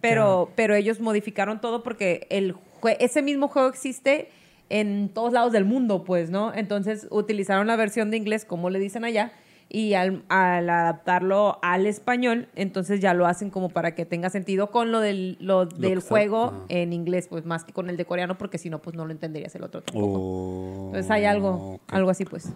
Pero, 0.00 0.50
pero 0.56 0.74
ellos 0.74 1.00
modificaron 1.00 1.60
todo 1.60 1.82
porque 1.82 2.26
el 2.30 2.54
ese 3.00 3.22
mismo 3.22 3.48
juego 3.48 3.68
existe 3.68 4.28
en 4.68 5.08
todos 5.10 5.32
lados 5.32 5.52
del 5.52 5.64
mundo, 5.64 6.04
pues, 6.04 6.30
¿no? 6.30 6.52
Entonces 6.54 7.06
utilizaron 7.10 7.66
la 7.66 7.76
versión 7.76 8.10
de 8.10 8.16
inglés, 8.16 8.44
como 8.44 8.70
le 8.70 8.78
dicen 8.78 9.04
allá, 9.04 9.32
y 9.68 9.94
al, 9.94 10.22
al 10.28 10.70
adaptarlo 10.70 11.58
al 11.62 11.86
español, 11.86 12.48
entonces 12.54 13.00
ya 13.00 13.14
lo 13.14 13.26
hacen 13.26 13.50
como 13.50 13.68
para 13.68 13.94
que 13.96 14.04
tenga 14.04 14.30
sentido 14.30 14.70
con 14.70 14.92
lo 14.92 15.00
del, 15.00 15.36
lo 15.40 15.66
del 15.66 16.00
juego 16.00 16.44
ajá. 16.44 16.56
en 16.68 16.92
inglés, 16.92 17.26
pues 17.28 17.44
más 17.44 17.64
que 17.64 17.72
con 17.72 17.90
el 17.90 17.96
de 17.96 18.04
coreano, 18.04 18.38
porque 18.38 18.58
si 18.58 18.70
no, 18.70 18.80
pues 18.80 18.94
no 18.94 19.04
lo 19.06 19.10
entenderías 19.12 19.54
el 19.56 19.64
otro 19.64 19.82
tampoco. 19.82 20.18
Oh, 20.20 20.86
Entonces 20.86 21.10
hay 21.10 21.24
algo, 21.24 21.80
algo 21.88 22.10
así, 22.10 22.24
pues. 22.24 22.52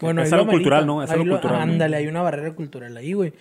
Bueno, 0.00 0.20
es 0.22 0.32
algo 0.32 0.48
cultural. 0.50 0.84
¿no? 0.86 1.02
Es 1.02 1.10
algo 1.10 1.24
lo- 1.24 1.34
cultural. 1.40 1.64
¿no? 1.66 1.72
Ándale, 1.72 1.96
hay 1.96 2.06
una 2.08 2.22
barrera 2.22 2.54
cultural 2.54 2.96
ahí, 2.96 3.12
güey. 3.12 3.32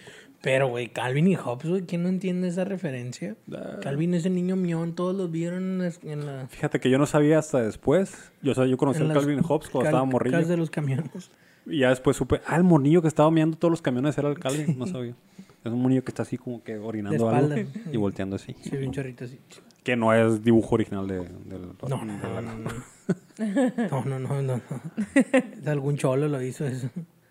Pero, 0.46 0.68
güey, 0.68 0.90
Calvin 0.90 1.28
y 1.28 1.36
Hobbes, 1.36 1.68
güey, 1.68 1.82
¿quién 1.88 2.04
no 2.04 2.10
entiende 2.10 2.48
esa 2.50 2.66
referencia? 2.66 3.36
Calvin 3.82 4.14
es 4.14 4.28
el 4.28 4.36
niño 4.36 4.56
mión, 4.56 4.94
todos 4.94 5.16
los 5.16 5.32
vieron 5.32 5.64
en 5.64 5.78
la... 5.80 5.92
En 6.04 6.26
la 6.28 6.48
Fíjate 6.48 6.80
que 6.80 6.92
yo 6.92 7.00
no 7.00 7.08
sabía 7.08 7.40
hasta 7.40 7.64
después. 7.64 8.32
Yo, 8.44 8.52
o 8.52 8.56
sea, 8.56 8.68
yo 8.68 8.78
conocí 8.78 9.04
las 9.04 9.18
Calvin 9.18 9.42
Hobbes 9.42 9.70
cuando 9.70 9.86
cal- 9.86 9.94
estaba 9.96 10.06
morrillo. 10.06 10.46
de 10.46 10.56
los 10.58 10.70
camiones. 10.70 11.32
Y 11.66 11.80
ya 11.80 11.90
después 11.90 12.16
supe, 12.16 12.42
ah, 12.46 12.58
el 12.58 12.64
monillo 12.64 13.02
que 13.02 13.08
estaba 13.08 13.32
mirando 13.32 13.58
todos 13.58 13.72
los 13.72 13.82
camiones 13.82 14.16
era 14.20 14.30
el 14.30 14.38
Calvin. 14.38 14.78
No 14.78 14.86
sabía. 14.86 15.16
Es 15.64 15.72
un 15.72 15.82
monillo 15.82 16.04
que 16.04 16.12
está 16.12 16.22
así 16.22 16.38
como 16.38 16.62
que 16.64 16.78
orinando 16.78 17.28
algo 17.28 17.56
y 17.92 17.98
volteando 17.98 18.36
así. 18.36 18.56
Ve 18.72 18.86
un 18.86 18.94
chorrito 18.94 19.26
así. 19.26 19.40
Que 19.84 19.96
no 19.96 20.14
es 20.14 20.44
dibujo 20.44 20.76
original 20.76 21.08
de, 21.08 21.22
del... 21.22 21.70
No, 21.90 22.06
no, 22.06 22.20
no. 22.20 22.40
No, 23.90 24.06
no, 24.06 24.20
no, 24.20 24.42
no. 24.44 24.58
no. 24.58 24.62
Algún 25.72 25.98
cholo 25.98 26.28
lo 26.28 26.40
hizo 26.40 26.68
eso. 26.68 26.88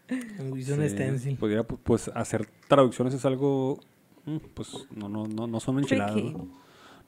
Sí, 0.09 0.89
stencil. 0.89 1.39
Pu- 1.39 1.79
pues, 1.83 2.11
hacer 2.15 2.47
traducciones 2.69 3.15
es 3.15 3.25
algo... 3.25 3.81
mm, 4.27 4.37
Pues, 4.55 4.87
no, 4.95 5.09
no, 5.09 5.27
no, 5.27 5.47
no 5.47 5.61
son 5.61 5.79
enchiladas. 5.79 6.17
¿no? 6.17 6.47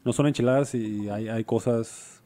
No 0.05 0.13
son 0.13 0.27
enchiladas 0.29 0.75
y 0.75 1.09
hay, 1.09 1.29
hay 1.29 1.45
cosas 1.45 2.23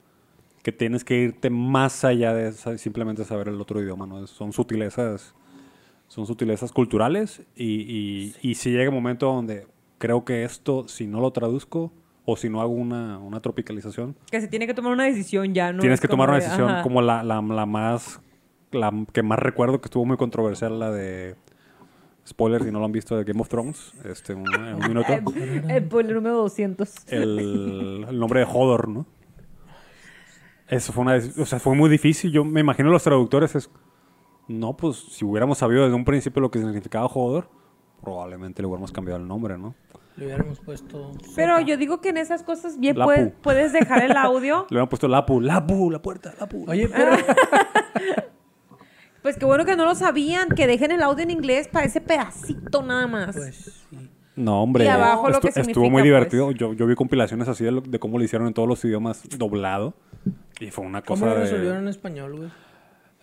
que 0.62 0.70
tienes 0.72 1.02
que 1.04 1.16
irte 1.18 1.48
más 1.48 2.04
allá 2.04 2.34
de 2.34 2.52
simplemente 2.78 3.24
saber 3.24 3.48
el 3.48 3.58
otro 3.60 3.80
idioma, 3.82 4.06
¿no? 4.06 4.26
Son 4.26 4.52
sutilezas, 4.52 5.34
son 6.06 6.26
sutilezas 6.26 6.70
culturales 6.72 7.40
y, 7.56 7.64
y, 7.80 8.34
y 8.42 8.54
si 8.56 8.70
llega 8.70 8.90
un 8.90 8.94
momento 8.94 9.26
donde 9.32 9.66
creo 9.96 10.24
que 10.26 10.44
esto, 10.44 10.86
si 10.88 11.06
no 11.06 11.20
lo 11.20 11.30
traduzco, 11.30 11.90
o 12.26 12.36
si 12.36 12.50
no 12.50 12.60
hago 12.60 12.72
una, 12.72 13.18
una 13.18 13.40
tropicalización, 13.40 14.14
Que 14.30 14.40
se 14.42 14.48
tiene 14.48 14.66
que 14.66 14.74
tomar 14.74 14.92
una 14.92 15.04
decisión 15.04 15.54
ya, 15.54 15.72
¿no? 15.72 15.80
tienes 15.80 15.96
Es 15.96 16.00
que 16.02 16.08
tomar 16.08 16.28
una 16.28 16.38
de, 16.38 16.44
decisión 16.44 16.82
como 16.82 17.00
la, 17.00 17.22
la, 17.22 17.40
la 17.40 17.64
más, 17.66 18.20
la 18.72 18.92
que 19.12 19.22
más 19.22 19.38
recuerdo 19.38 19.80
que 19.80 19.86
estuvo 19.86 20.04
muy 20.04 20.16
controversial, 20.16 20.78
la 20.78 20.90
de, 20.90 21.36
spoiler 22.26 22.62
si 22.62 22.70
no 22.70 22.78
lo 22.78 22.84
han 22.84 22.92
visto, 22.92 23.16
de 23.16 23.24
Game 23.24 23.40
of 23.40 23.48
Thrones, 23.48 23.92
este, 24.04 24.34
un- 24.34 24.44
minuto, 24.88 25.12
El, 25.12 25.70
el 25.70 25.84
spoiler 25.86 26.14
número 26.16 26.36
200. 26.36 26.94
el, 27.08 28.06
el 28.08 28.18
nombre 28.18 28.40
de 28.40 28.46
Hodor, 28.46 28.88
¿no? 28.88 29.06
Eso 30.68 30.92
fue 30.92 31.02
una, 31.02 31.16
o 31.16 31.46
sea, 31.46 31.58
fue 31.58 31.74
muy 31.74 31.90
difícil, 31.90 32.30
yo 32.30 32.44
me 32.44 32.60
imagino 32.60 32.90
los 32.90 33.02
traductores 33.02 33.56
es, 33.56 33.70
no, 34.46 34.76
pues 34.76 34.96
si 34.96 35.24
hubiéramos 35.24 35.58
sabido 35.58 35.82
desde 35.82 35.96
un 35.96 36.04
principio 36.04 36.40
lo 36.40 36.50
que 36.50 36.60
significaba 36.60 37.06
Hodor, 37.06 37.48
probablemente 38.00 38.62
le 38.62 38.68
hubiéramos 38.68 38.92
cambiado 38.92 39.20
el 39.20 39.26
nombre, 39.26 39.58
¿no? 39.58 39.74
Le 40.16 40.26
hubiéramos 40.26 40.60
puesto. 40.60 41.12
Pero 41.34 41.60
yo 41.60 41.76
digo 41.76 42.00
que 42.00 42.10
en 42.10 42.18
esas 42.18 42.42
cosas 42.42 42.78
bien 42.78 42.96
puedes 43.42 43.72
dejar 43.72 44.02
el 44.04 44.16
audio. 44.16 44.66
Le 44.70 44.74
hubieran 44.74 44.88
puesto 44.88 45.08
Lapu, 45.08 45.40
Lapu, 45.40 45.90
la 45.90 46.02
puerta, 46.02 46.34
Lapu. 46.38 46.64
Oye, 46.68 46.88
pero. 46.88 47.12
Pues 49.22 49.36
qué 49.36 49.44
bueno 49.44 49.64
que 49.64 49.76
no 49.76 49.84
lo 49.84 49.94
sabían, 49.94 50.48
que 50.50 50.66
dejen 50.66 50.90
el 50.92 51.02
audio 51.02 51.22
en 51.24 51.30
inglés 51.30 51.68
para 51.68 51.84
ese 51.86 52.00
pedacito 52.00 52.82
nada 52.82 53.06
más. 53.06 53.36
Pues 53.36 53.84
sí. 53.90 54.10
No, 54.36 54.62
hombre. 54.62 54.84
Y 54.84 54.88
abajo 54.88 55.28
lo 55.28 55.40
que 55.40 55.48
estuvo 55.48 55.84
muy 55.84 55.92
pues. 56.00 56.04
divertido. 56.04 56.50
Yo, 56.52 56.72
yo 56.72 56.86
vi 56.86 56.94
compilaciones 56.94 57.46
así 57.48 57.62
de, 57.64 57.72
lo- 57.72 57.80
de 57.82 57.98
cómo 57.98 58.16
lo 58.18 58.24
hicieron 58.24 58.48
en 58.48 58.54
todos 58.54 58.66
los 58.68 58.82
idiomas 58.84 59.22
doblado. 59.36 59.92
Y 60.60 60.70
fue 60.70 60.86
una 60.86 61.02
¿Cómo 61.02 61.20
cosa 61.20 61.26
lo 61.26 61.34
de... 61.36 61.40
resolvieron 61.42 61.82
en 61.82 61.88
español, 61.88 62.36
güey? 62.36 62.50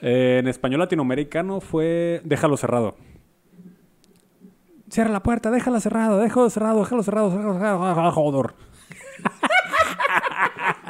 Eh, 0.02 0.38
en 0.40 0.48
español 0.48 0.80
latinoamericano 0.82 1.60
fue 1.60 2.22
déjalo 2.24 2.56
cerrado. 2.58 2.96
Cierra 4.90 5.10
la 5.10 5.24
puerta, 5.24 5.50
déjala 5.50 5.80
cerrado, 5.80 6.20
déjalo 6.20 6.50
cerrado, 6.52 6.80
déjalo 6.82 7.04
cerrado, 7.04 7.30
déjalo 7.32 7.54
cerrado, 7.56 7.88
déjalo 7.90 8.12
joder. 8.12 8.54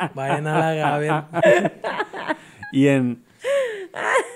Vayan 0.13 0.47
a 0.47 0.59
la 0.59 0.73
Gaber. 0.75 1.23
Y 2.73 2.87
en, 2.87 3.23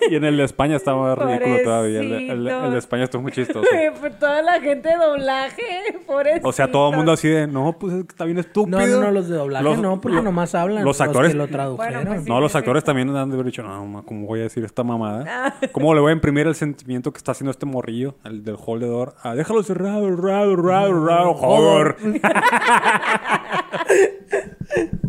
y 0.09 0.15
en 0.15 0.23
el 0.23 0.38
de 0.38 0.43
España 0.43 0.75
estaba 0.75 1.13
ridículo 1.15 1.57
todavía. 1.63 1.99
El, 1.99 2.09
de- 2.09 2.31
el 2.31 2.43
de- 2.45 2.65
el 2.65 2.71
de 2.71 2.77
España 2.79 3.03
estuvo 3.03 3.21
muy 3.21 3.31
chistoso. 3.31 3.67
Por 4.01 4.11
toda 4.11 4.41
la 4.41 4.59
gente 4.59 4.89
de 4.89 4.95
doblaje, 4.95 5.63
pobrecito. 6.07 6.47
O 6.47 6.51
sea, 6.51 6.71
todo 6.71 6.89
el 6.89 6.95
mundo 6.97 7.11
así 7.11 7.27
de, 7.27 7.47
no, 7.47 7.77
pues 7.77 7.93
es 7.93 8.03
que 8.05 8.09
está 8.11 8.25
bien 8.25 8.39
estúpido. 8.39 8.79
No, 8.79 8.88
no, 8.88 9.01
no, 9.01 9.11
los 9.11 9.27
de 9.29 9.35
doblaje 9.38 9.63
Los- 9.63 9.77
no, 9.79 10.01
porque 10.01 10.17
lo- 10.17 10.23
nomás 10.23 10.55
hablan. 10.55 10.83
Los 10.83 10.99
actores, 11.01 11.31
que 11.31 11.38
lo 11.38 11.47
tradujeron. 11.47 11.93
Bueno, 11.93 12.09
pues 12.11 12.23
sí. 12.23 12.29
No, 12.29 12.39
los 12.39 12.51
sí, 12.51 12.57
actores 12.57 12.81
sí. 12.81 12.85
también 12.85 13.15
han 13.15 13.29
de 13.29 13.35
haber 13.35 13.45
dicho, 13.45 13.61
no, 13.63 14.03
¿cómo 14.05 14.25
voy 14.25 14.39
a 14.39 14.43
decir 14.43 14.63
esta 14.65 14.83
mamada? 14.83 15.55
¿Cómo 15.71 15.93
le 15.93 16.01
voy 16.01 16.09
a 16.11 16.13
imprimir 16.13 16.47
el 16.47 16.55
sentimiento 16.55 17.11
que 17.13 17.17
está 17.17 17.33
haciendo 17.33 17.51
este 17.51 17.65
morrillo, 17.65 18.15
el 18.23 18.43
del 18.43 18.57
holdedor? 18.65 19.15
Ah, 19.21 19.35
déjalo 19.35 19.61
cerrado, 19.63 20.09
raro, 20.15 20.55
raro, 20.55 21.05
raro, 21.05 21.33
joder. 21.35 21.95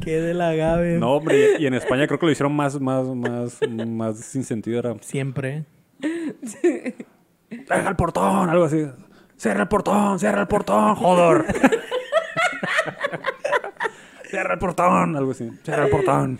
Qué 0.03 0.20
de 0.20 0.35
la 0.35 0.55
Gaber. 0.55 0.99
No, 0.99 1.12
hombre, 1.12 1.57
y, 1.59 1.66
en 1.66 1.74
España 1.74 2.07
creo 2.07 2.19
que 2.19 2.27
lo 2.27 2.33
hicieron 2.33 2.55
más, 2.55 2.81
más, 2.81 3.07
más, 3.07 3.61
más 3.87 4.19
sin 4.19 4.43
sentido. 4.45 4.79
Era, 4.79 4.97
Siempre. 5.01 5.65
deja 7.51 7.89
el 7.89 7.97
portón, 7.97 8.51
algo 8.51 8.65
así. 8.65 8.85
Cierra 9.37 9.62
el 9.62 9.69
portón, 9.69 10.19
cierra 10.19 10.43
el 10.43 10.49
portón, 10.49 10.95
joder. 10.97 11.45
cierra 14.31 14.55
el 14.55 14.59
portón, 14.59 15.16
algo 15.16 15.31
así. 15.31 15.51
Cierra 15.62 15.85
el 15.85 15.91
portón. 15.91 16.39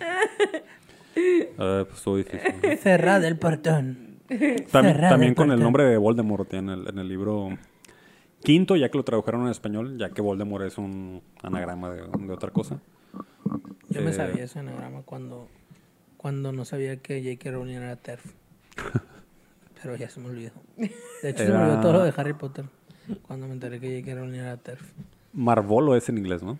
Ah, 1.57 1.83
pues 1.85 1.97
estuvo 1.97 2.17
difícil. 2.17 2.77
Cerrad 2.79 3.23
el 3.23 3.37
portón. 3.37 4.19
También, 4.27 4.67
Cerrado 4.67 5.09
también 5.09 5.29
el 5.31 5.35
con 5.35 5.51
el 5.51 5.59
nombre 5.59 5.83
de 5.83 5.97
Voldemort 5.97 6.51
en 6.53 6.69
el, 6.69 6.87
en 6.87 6.97
el 6.97 7.07
libro 7.07 7.49
quinto, 8.43 8.75
ya 8.75 8.89
que 8.89 8.97
lo 8.97 9.03
tradujeron 9.03 9.43
en 9.43 9.49
español, 9.49 9.97
ya 9.97 10.09
que 10.09 10.21
Voldemort 10.21 10.65
es 10.65 10.77
un 10.77 11.21
anagrama 11.43 11.91
de, 11.91 12.01
de 12.01 12.33
otra 12.33 12.49
cosa. 12.49 12.79
Yo 13.89 14.01
me 14.01 14.09
Eh, 14.09 14.13
sabía 14.13 14.43
ese 14.45 14.59
anagrama 14.59 15.01
cuando, 15.03 15.47
cuando 16.17 16.51
no 16.51 16.65
sabía 16.65 16.97
que 16.97 17.21
J.K. 17.23 17.51
Rowling 17.51 17.75
era 17.75 17.95
TERF. 17.95 18.25
Pero 19.81 19.95
ya 19.97 20.09
se 20.09 20.19
me 20.19 20.27
olvidó. 20.29 20.51
De 20.77 21.29
hecho, 21.29 21.43
se 21.45 21.49
me 21.51 21.57
olvidó 21.57 21.79
todo 21.81 21.93
lo 21.93 22.03
de 22.03 22.13
Harry 22.15 22.33
Potter. 22.33 22.65
Cuando 23.27 23.47
me 23.47 23.53
enteré 23.53 23.79
que 23.79 23.99
J.K. 24.01 24.15
Rowling 24.19 24.39
era 24.39 24.57
TERF. 24.57 24.81
Marvolo 25.33 25.95
es 25.95 26.07
en 26.09 26.17
inglés, 26.19 26.41
¿no? 26.43 26.57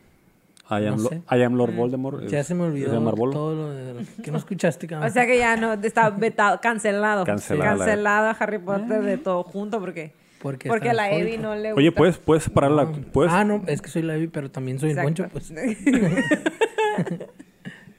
I 0.69 0.85
am, 0.87 0.95
No 0.97 1.03
Lo- 1.03 1.09
sé. 1.09 1.21
I 1.31 1.41
am 1.43 1.55
Lord 1.55 1.73
Voldemort. 1.75 2.25
Ya 2.27 2.43
se 2.43 2.55
me 2.55 2.63
olvidó 2.63 2.91
todo 3.31 3.53
lo 3.55 3.69
de... 3.71 4.05
¿Qué 4.23 4.31
no 4.31 4.37
escuchaste, 4.37 4.87
cabrón? 4.87 5.09
O 5.09 5.13
sea 5.13 5.25
que 5.25 5.37
ya 5.37 5.55
no, 5.57 5.73
está 5.73 6.09
vetado, 6.09 6.59
cancelado. 6.61 7.25
Cancelada 7.25 7.71
la- 7.73 7.77
Cancelado 7.77 8.27
a 8.27 8.31
Harry 8.31 8.59
Potter 8.59 9.01
de 9.03 9.17
todo 9.17 9.43
junto 9.43 9.79
porque, 9.79 10.13
Porque 10.41 10.69
porque 10.69 10.89
a 10.89 10.93
la. 10.93 11.11
Evi 11.11 11.37
no 11.37 11.53
le 11.55 11.71
gusta. 11.73 11.79
Oye, 11.79 11.91
¿puedes, 11.91 12.17
puedes 12.17 12.43
separar 12.43 12.71
la... 12.71 12.91
Puedes, 12.91 13.31
Ah, 13.31 13.43
no, 13.43 13.61
es 13.67 13.81
que 13.81 13.89
soy 13.89 14.01
Levi, 14.03 14.27
pero 14.27 14.49
también 14.51 14.79
soy 14.79 14.91
Exacto. 14.91 15.23
Poncho, 15.23 15.29
pues. 15.31 15.53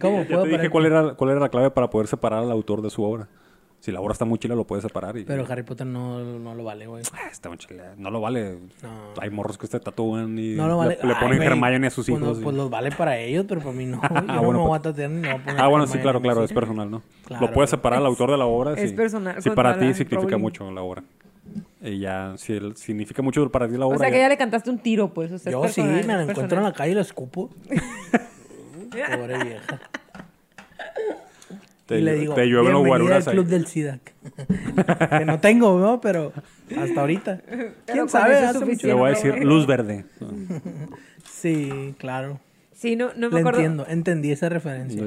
¿Cómo 0.00 0.22
ya 0.22 0.28
puedo 0.28 0.42
te 0.44 0.48
dije 0.50 0.70
cuál 0.70 0.86
era, 0.86 1.14
cuál 1.14 1.30
era 1.30 1.40
la 1.40 1.48
clave 1.48 1.70
para 1.70 1.88
poder 1.90 2.06
separar 2.08 2.42
al 2.42 2.50
autor 2.50 2.82
de 2.82 2.90
su 2.90 3.02
obra. 3.02 3.28
Si 3.80 3.92
la 3.92 4.00
obra 4.00 4.12
está 4.12 4.24
muy 4.24 4.38
chila, 4.38 4.54
lo 4.54 4.64
puedes 4.66 4.82
separar. 4.82 5.14
Y, 5.18 5.24
Pero 5.24 5.44
Harry 5.46 5.62
Potter 5.62 5.86
no, 5.86 6.18
no 6.38 6.54
lo 6.54 6.64
vale, 6.64 6.86
güey. 6.86 7.02
Ah, 7.12 7.28
está 7.30 7.50
muy 7.50 7.58
chila. 7.58 7.92
No 7.98 8.10
lo 8.10 8.18
vale. 8.22 8.58
No. 8.82 8.90
Hay 9.20 9.28
morros 9.28 9.58
que 9.58 9.66
se 9.66 9.78
tatúan 9.78 10.38
y 10.38 10.54
No 10.54 10.68
lo 10.68 10.78
vale. 10.78 10.98
le, 11.02 11.06
le 11.08 11.14
ponen 11.16 11.42
Hermione 11.42 11.86
a 11.88 11.90
sus 11.90 12.06
pues, 12.08 12.18
hijos. 12.18 12.36
no, 12.36 12.40
y- 12.40 12.44
pues 12.44 12.56
los 12.56 12.70
vale 12.70 12.90
para 12.92 13.18
ellos, 13.18 13.44
pero 13.46 13.60
para 13.60 13.72
mí 13.72 13.84
no. 13.84 14.00
Yo 14.10 14.20
no 14.22 14.42
bueno, 14.42 14.60
me 14.62 14.68
voy 14.68 14.78
pues- 14.78 14.80
a 14.80 14.82
tatuar 14.94 15.10
ni 15.10 15.20
me 15.20 15.28
voy 15.32 15.38
a 15.38 15.44
poner 15.44 15.60
Ah, 15.60 15.68
bueno, 15.68 15.86
sí, 15.86 15.98
claro, 15.98 16.20
claro, 16.22 16.44
es 16.44 16.52
personal, 16.54 16.90
¿no? 16.90 17.02
Claro. 17.26 17.46
Lo 17.46 17.52
puedes 17.52 17.68
separar 17.68 17.98
al 17.98 18.06
autor 18.06 18.30
de 18.30 18.38
la 18.38 18.46
obra. 18.46 18.72
Es 18.72 18.88
si- 18.90 18.96
personal, 18.96 19.42
Si 19.42 19.50
para 19.50 19.78
ti 19.78 19.92
significa 19.92 20.22
Rowling. 20.32 20.40
mucho 20.40 20.70
la 20.70 20.80
obra. 20.82 21.04
Y 21.82 21.98
ya, 21.98 22.32
si 22.38 22.54
el- 22.54 22.76
significa 22.78 23.20
mucho 23.20 23.50
para 23.50 23.68
ti 23.68 23.76
la 23.76 23.84
O 23.84 23.90
obra. 23.90 23.98
sea 23.98 24.08
que 24.10 24.16
ya- 24.16 24.22
ya 24.22 24.28
le 24.30 24.38
cantaste 24.38 24.70
un 24.70 24.78
tiro, 24.78 25.12
pues. 25.12 25.30
o 25.30 25.38
sea, 25.38 25.52
Yo 25.52 25.68
sí, 25.68 25.82
me 25.82 26.02
la 26.04 26.22
encuentro 26.22 26.56
en 26.56 26.64
la 26.64 26.72
calle 26.72 26.92
y 26.92 26.94
la 26.94 27.02
escupo. 27.02 27.50
Pobre 29.16 29.44
vieja. 29.44 29.80
te, 31.86 31.98
y 31.98 32.02
le 32.02 32.14
digo, 32.14 32.34
te 32.34 32.46
llueven 32.46 32.72
los 32.72 32.82
al 32.82 32.86
guaruras 32.88 33.28
ahí. 33.28 33.34
club 33.34 33.46
del 33.46 33.66
SIDAC. 33.66 34.12
que 35.18 35.24
no 35.24 35.38
tengo, 35.40 35.78
¿no? 35.78 36.00
Pero 36.00 36.32
hasta 36.78 37.00
ahorita. 37.00 37.40
¿Quién 37.86 38.08
sabe? 38.08 38.36
Hace 38.38 38.64
mucho-. 38.64 38.86
Le 38.86 38.94
voy 38.94 39.06
a 39.06 39.10
decir 39.10 39.44
luz 39.44 39.66
verde. 39.66 40.04
Sí, 41.30 41.94
claro. 41.98 42.40
Sí, 42.72 42.96
no, 42.96 43.08
no 43.14 43.28
me 43.28 43.34
Lo 43.34 43.38
acuerdo. 43.38 43.60
entiendo, 43.60 43.86
entendí 43.88 44.32
esa 44.32 44.48
referencia. 44.48 45.02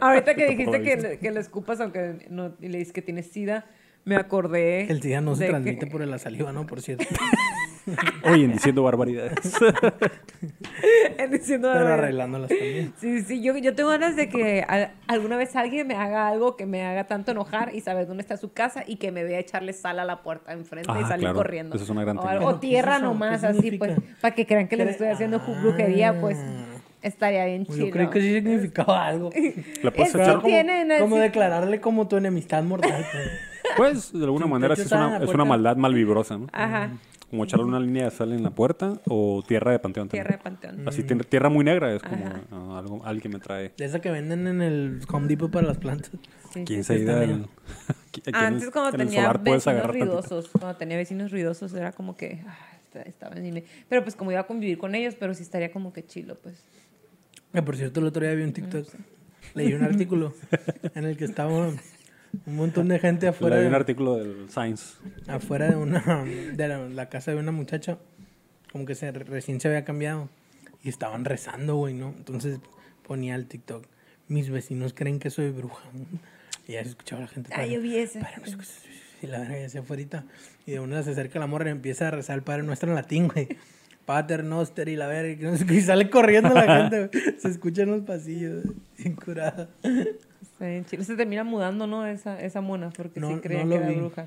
Ahorita 0.00 0.34
que 0.34 0.48
dijiste 0.48 0.78
lo 0.78 0.84
que, 0.84 0.96
le- 0.96 1.18
que 1.18 1.30
le 1.30 1.40
escupas 1.40 1.80
aunque 1.80 2.26
no, 2.30 2.54
y 2.60 2.68
le 2.68 2.78
dices 2.78 2.92
que 2.92 3.02
tienes 3.02 3.26
sida, 3.26 3.66
me 4.06 4.16
acordé. 4.16 4.90
El 4.90 5.02
SIDA 5.02 5.20
no 5.20 5.34
se 5.34 5.40
de 5.42 5.46
que- 5.48 5.50
transmite 5.50 5.86
por 5.88 6.00
la 6.06 6.18
saliva, 6.18 6.52
¿no? 6.52 6.64
Por 6.66 6.80
cierto. 6.80 7.04
Oye, 8.24 8.48
diciendo 8.48 8.82
barbaridades. 8.82 9.34
diciendo 11.30 11.70
Pero 11.72 11.86
arreglándolas 11.94 12.48
también. 12.48 12.92
Sí, 12.98 13.22
sí, 13.22 13.42
yo, 13.42 13.56
yo 13.56 13.74
tengo 13.74 13.90
ganas 13.90 14.16
de 14.16 14.28
que 14.28 14.62
a- 14.68 14.90
alguna 15.06 15.36
vez 15.36 15.54
alguien 15.56 15.86
me 15.86 15.94
haga 15.94 16.28
algo 16.28 16.56
que 16.56 16.66
me 16.66 16.84
haga 16.84 17.04
tanto 17.04 17.30
enojar 17.32 17.74
y 17.74 17.80
saber 17.80 18.06
dónde 18.06 18.22
está 18.22 18.36
su 18.36 18.52
casa 18.52 18.82
y 18.86 18.96
que 18.96 19.12
me 19.12 19.22
vea 19.24 19.38
echarle 19.38 19.72
sal 19.72 19.98
a 19.98 20.04
la 20.04 20.22
puerta 20.22 20.52
enfrente 20.52 20.90
y 20.92 21.02
Ah, 21.02 21.08
salir 21.08 21.24
claro. 21.24 21.36
corriendo. 21.36 21.74
Eso 21.76 21.84
es 21.84 21.90
una 21.90 22.02
gran 22.02 22.18
o, 22.18 22.22
algo- 22.22 22.44
o 22.44 22.48
¿Pero 22.48 22.60
qué 22.60 22.66
tierra 22.68 22.98
nomás, 22.98 23.40
¿Qué 23.40 23.46
así 23.48 23.70
pues, 23.72 23.92
para 24.20 24.34
que 24.34 24.46
crean 24.46 24.68
que 24.68 24.76
les 24.76 24.88
estoy 24.90 25.08
haciendo 25.08 25.38
Ah. 25.46 25.58
brujería, 25.62 26.20
pues 26.20 26.38
estaría 27.02 27.44
bien 27.46 27.66
chido. 27.66 27.86
Yo 27.86 27.90
creo 27.92 28.10
que 28.10 28.20
sí 28.20 28.32
significaba 28.34 29.06
algo. 29.06 29.30
Le 29.32 29.90
puedes 29.92 30.14
echar 30.14 30.36
como, 30.36 30.46
tienen 30.48 30.88
como 30.98 31.16
declararle 31.18 31.80
como 31.80 32.08
tu 32.08 32.16
enemistad 32.16 32.62
mortal. 32.64 33.04
pues. 33.12 33.30
Pues, 33.76 34.12
de 34.12 34.24
alguna 34.24 34.46
manera, 34.46 34.74
es 34.74 34.80
estaba 34.80 35.08
una, 35.08 35.24
es 35.24 35.30
una 35.30 35.44
maldad 35.44 35.76
malvibrosa, 35.76 36.38
¿no? 36.38 36.46
Ajá, 36.52 36.90
Como 37.30 37.44
echarle 37.44 37.64
una 37.66 37.80
línea 37.80 38.04
de 38.04 38.10
sal 38.10 38.32
en 38.32 38.42
la 38.42 38.50
puerta 38.50 39.00
o 39.08 39.42
tierra 39.46 39.72
de 39.72 39.78
panteón. 39.78 40.08
también. 40.08 40.24
tierra 40.24 40.36
de 40.36 40.42
panteón. 40.42 40.88
Así, 40.88 41.02
tierra 41.02 41.48
muy 41.48 41.64
negra 41.64 41.92
es 41.92 42.02
como 42.02 42.24
ah, 42.52 42.78
algo, 42.78 43.04
alguien 43.04 43.32
me 43.32 43.40
trae. 43.40 43.72
De 43.76 43.84
esa 43.84 44.00
que 44.00 44.10
venden 44.10 44.46
en 44.46 44.62
el 44.62 45.00
Home 45.12 45.26
Depot 45.26 45.50
para 45.50 45.66
las 45.66 45.78
plantas. 45.78 46.10
Sí, 46.52 46.64
¿Quién 46.64 46.84
sí, 46.84 46.98
se 46.98 47.02
en 47.02 47.20
el- 47.30 47.48
Antes 48.32 48.70
cuando 48.70 48.90
en 48.90 49.08
tenía 49.08 49.30
vecinos 49.32 49.86
ruidosos, 49.86 50.48
cuando 50.48 50.76
tenía 50.76 50.96
vecinos 50.96 51.30
ruidosos 51.30 51.74
era 51.74 51.92
como 51.92 52.16
que 52.16 52.42
ah, 52.46 52.56
esta- 52.80 53.02
estaban 53.02 53.44
en 53.44 53.64
Pero 53.88 54.02
pues 54.02 54.14
como 54.16 54.30
iba 54.30 54.40
a 54.40 54.46
convivir 54.46 54.78
con 54.78 54.94
ellos, 54.94 55.14
pero 55.18 55.34
sí 55.34 55.42
estaría 55.42 55.70
como 55.72 55.92
que 55.92 56.06
chilo, 56.06 56.36
pues. 56.36 56.62
Que 57.52 57.62
por 57.62 57.76
cierto, 57.76 58.00
el 58.00 58.06
otro 58.06 58.22
día 58.24 58.34
vi 58.34 58.42
un 58.42 58.52
TikTok. 58.52 58.86
Leí 59.54 59.72
un 59.72 59.82
artículo 59.82 60.34
en 60.94 61.04
el 61.04 61.16
que 61.16 61.24
estaba 61.24 61.70
un 62.44 62.56
montón 62.56 62.88
de 62.88 62.98
gente 62.98 63.28
afuera. 63.28 63.56
Leí 63.56 63.66
un 63.66 63.74
artículo 63.74 64.16
del 64.16 64.48
Science. 64.50 64.96
afuera 65.28 65.68
de 65.70 65.76
una 65.76 66.24
de 66.54 66.68
la, 66.68 66.88
la 66.88 67.08
casa 67.08 67.30
de 67.30 67.38
una 67.38 67.52
muchacha 67.52 67.98
como 68.72 68.84
que 68.84 68.94
se 68.94 69.10
recién 69.12 69.60
se 69.60 69.68
había 69.68 69.84
cambiado 69.84 70.28
y 70.82 70.88
estaban 70.88 71.24
rezando 71.24 71.76
güey 71.76 71.94
no 71.94 72.14
entonces 72.16 72.58
ponía 73.06 73.34
el 73.34 73.46
TikTok 73.46 73.86
mis 74.28 74.50
vecinos 74.50 74.92
creen 74.92 75.18
que 75.18 75.30
soy 75.30 75.50
bruja 75.50 75.82
y 76.68 76.72
ya 76.72 76.82
se 76.82 76.90
escuchaba 76.90 77.22
la 77.22 77.28
gente 77.28 77.50
Ah, 77.54 77.64
yo 77.66 77.80
vi 77.80 77.96
y 79.22 79.26
la 79.26 79.38
verga 79.38 79.64
hacia 79.66 79.80
afuera 79.80 80.24
y 80.66 80.72
de 80.72 80.80
una 80.80 81.02
se 81.02 81.12
acerca 81.12 81.38
la 81.38 81.46
morra 81.46 81.68
y 81.68 81.72
empieza 81.72 82.08
a 82.08 82.10
rezar 82.10 82.36
el 82.36 82.42
Padre 82.42 82.64
Nuestro 82.64 82.90
en 82.90 82.96
latín 82.96 83.28
güey 83.28 83.48
Pater 84.04 84.44
Noster 84.44 84.88
y 84.88 84.96
la 84.96 85.06
verga 85.06 85.52
y 85.70 85.80
sale 85.80 86.10
corriendo 86.10 86.50
la 86.50 86.82
gente 86.82 87.08
güey. 87.08 87.34
se 87.38 87.48
escucha 87.48 87.82
en 87.82 87.92
los 87.92 88.02
pasillos 88.02 88.64
bien 88.98 89.16
curada 89.16 89.70
Se 90.58 91.16
termina 91.16 91.44
mudando, 91.44 91.86
¿no? 91.86 92.06
Esa, 92.06 92.40
esa 92.40 92.60
mona, 92.60 92.90
porque 92.90 93.20
No- 93.20 93.28
sí 93.28 93.34
creían 93.40 93.68
no 93.68 93.74
que 93.74 93.80
era 93.80 93.88
vi. 93.88 93.96
bruja. 93.96 94.26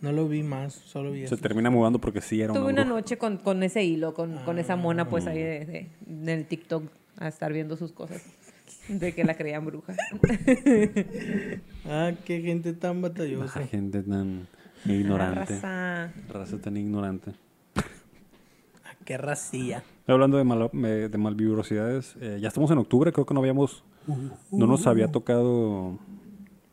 No 0.00 0.12
lo 0.12 0.28
vi 0.28 0.42
más, 0.44 0.74
solo 0.74 1.10
vi 1.10 1.20
Se 1.20 1.24
eso. 1.26 1.36
termina 1.38 1.70
mudando 1.70 1.98
porque 2.00 2.20
sí 2.20 2.40
era 2.40 2.52
una 2.52 2.60
Tuve 2.60 2.72
una 2.72 2.82
bruja. 2.84 2.94
noche 3.00 3.18
con, 3.18 3.36
con 3.38 3.62
ese 3.64 3.82
hilo, 3.82 4.14
con, 4.14 4.36
con 4.44 4.58
esa 4.58 4.76
mona, 4.76 5.08
pues 5.08 5.26
Ah. 5.26 5.30
ahí 5.30 5.38
de, 5.42 5.64
de- 5.66 5.90
en 6.08 6.28
el 6.28 6.46
TikTok 6.46 6.84
a 7.18 7.26
estar 7.28 7.52
viendo 7.52 7.76
sus 7.76 7.92
cosas. 7.92 8.24
De 8.88 9.12
que 9.14 9.24
la 9.24 9.34
creían 9.34 9.64
bruja. 9.66 9.94
Ah, 11.86 12.12
qué 12.24 12.40
gente 12.40 12.72
tan 12.72 13.00
batallosa. 13.02 13.66
gente 13.66 14.02
tan 14.02 14.46
ignorante. 14.84 15.54
Raza. 15.54 16.12
Raza 16.28 16.58
tan 16.58 16.76
ignorante. 16.76 17.32
Ah, 17.76 18.94
qué 19.04 19.16
racía. 19.18 19.82
Hablando 20.06 20.38
de, 20.38 20.44
mal, 20.44 20.70
me- 20.72 21.08
de 21.08 21.18
malvibrosidades, 21.18 22.16
eh, 22.20 22.38
ya 22.40 22.48
estamos 22.48 22.70
en 22.70 22.78
octubre, 22.78 23.12
creo 23.12 23.26
que 23.26 23.34
no 23.34 23.40
habíamos, 23.40 23.84
no 24.52 24.66
nos 24.66 24.86
había 24.86 25.10
tocado 25.10 25.98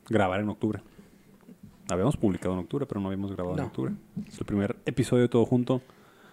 grabar 0.09 0.39
en 0.41 0.49
octubre. 0.49 0.81
Habíamos 1.89 2.17
publicado 2.17 2.53
en 2.53 2.61
octubre, 2.61 2.85
pero 2.85 2.99
no 2.99 3.07
habíamos 3.07 3.31
grabado 3.31 3.57
en 3.57 3.63
octubre. 3.65 3.93
Es 4.27 4.39
el 4.39 4.45
primer 4.45 4.75
episodio 4.85 5.23
de 5.23 5.29
todo 5.29 5.45
junto, 5.45 5.81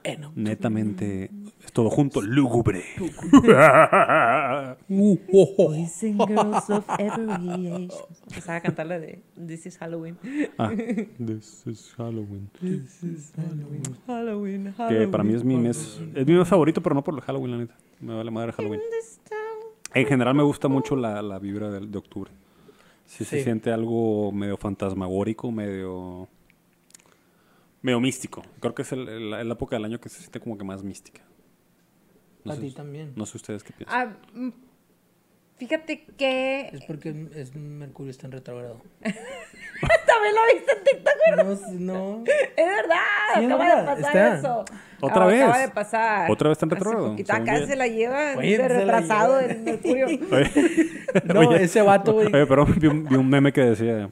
En 0.02 0.24
octubre. 0.24 0.42
netamente, 0.50 1.30
es 1.62 1.72
todo 1.72 1.90
junto, 1.90 2.22
lúgubre. 2.22 2.82
Boys 4.88 6.02
and 6.04 6.26
girls 6.26 6.70
of 6.70 6.84
every 6.98 7.66
age. 7.68 7.94
Empezaba 8.28 8.56
a 8.56 8.60
cantar 8.62 8.86
la 8.86 8.98
de 8.98 9.22
This 9.46 9.66
is 9.66 9.76
Halloween. 9.78 10.16
ah, 10.58 10.70
this 11.18 11.66
is 11.66 11.92
Halloween. 11.96 12.48
Halloween, 14.06 14.74
Que 14.88 15.06
para 15.08 15.22
mí 15.22 15.34
es 15.34 15.44
mi 15.44 15.56
mes, 15.56 16.00
es 16.14 16.26
mi 16.26 16.34
mes 16.34 16.48
favorito, 16.48 16.82
pero 16.82 16.94
no 16.94 17.04
por 17.04 17.14
el 17.14 17.20
Halloween, 17.20 17.50
la 17.50 17.58
neta. 17.58 17.74
Me 18.00 18.14
vale 18.14 18.30
madre 18.30 18.52
Halloween. 18.52 18.80
En 19.94 20.06
general 20.06 20.34
me 20.34 20.42
gusta 20.42 20.68
mucho 20.68 20.96
la, 20.96 21.20
la 21.22 21.38
vibra 21.38 21.70
de, 21.70 21.98
octubre. 21.98 22.30
Sí, 23.06 23.24
se 23.24 23.42
siente 23.42 23.70
algo 23.72 24.32
medio 24.32 24.56
fantasmagórico, 24.56 25.50
medio... 25.50 26.28
Medio 27.82 28.00
místico. 28.00 28.42
Creo 28.60 28.74
que 28.74 28.82
es 28.82 28.92
el- 28.92 29.08
el- 29.08 29.30
la 29.30 29.42
época 29.42 29.76
del 29.76 29.84
año 29.84 30.00
que 30.00 30.08
se 30.08 30.20
siente 30.20 30.38
como 30.40 30.56
que 30.56 30.64
más 30.64 30.82
mística. 30.84 31.22
No 32.44 32.52
A 32.52 32.56
sé, 32.56 32.62
ti 32.62 32.70
también. 32.70 33.12
no 33.16 33.26
sé 33.26 33.36
ustedes 33.36 33.62
qué 33.64 33.72
piensan. 33.72 34.08
Ah, 34.08 34.16
mm, 34.34 34.50
fíjate 35.58 36.04
que. 36.16 36.68
Es 36.72 36.84
porque 36.84 37.28
es 37.34 37.54
Mercurio 37.56 38.10
está 38.10 38.26
en 38.26 38.32
retrogrado. 38.32 38.80
También 40.12 40.34
lo 40.34 40.40
viste 40.54 40.72
en 40.72 40.84
TikTok, 40.84 41.80
No, 41.80 41.94
no. 41.94 42.24
Es 42.56 42.66
verdad, 42.66 42.96
Sí, 43.38 43.44
acaba 43.44 43.64
verdad, 43.64 43.96
de 43.96 44.02
pasar 44.02 44.16
está. 44.16 44.38
eso. 44.38 44.64
¿Otra 45.00 45.24
Ah, 45.24 45.26
vez? 45.26 45.42
Acaba 45.42 45.58
de 45.58 45.68
pasar. 45.68 46.30
¿Otra 46.30 46.48
vez 46.48 46.56
está 46.56 46.66
en 46.66 46.72
Hace 46.72 46.84
retrógrado? 46.84 47.16
Acá 47.28 47.66
se 47.66 47.76
la 47.76 47.86
lleva 47.88 48.34
Oye, 48.36 48.58
de 48.58 48.68
retrasado 48.68 49.40
lleva. 49.40 49.52
el 49.52 49.60
Mercurio. 49.62 50.06
Oye, 50.30 50.50
No, 51.24 51.40
Oye. 51.40 51.62
ese 51.64 51.82
vato, 51.82 52.12
güey. 52.12 52.26
oye, 52.26 52.46
pero 52.46 52.66
vi 52.66 52.86
un, 52.86 53.04
vi 53.08 53.16
un 53.16 53.28
meme 53.28 53.52
que 53.52 53.62
decía... 53.62 54.10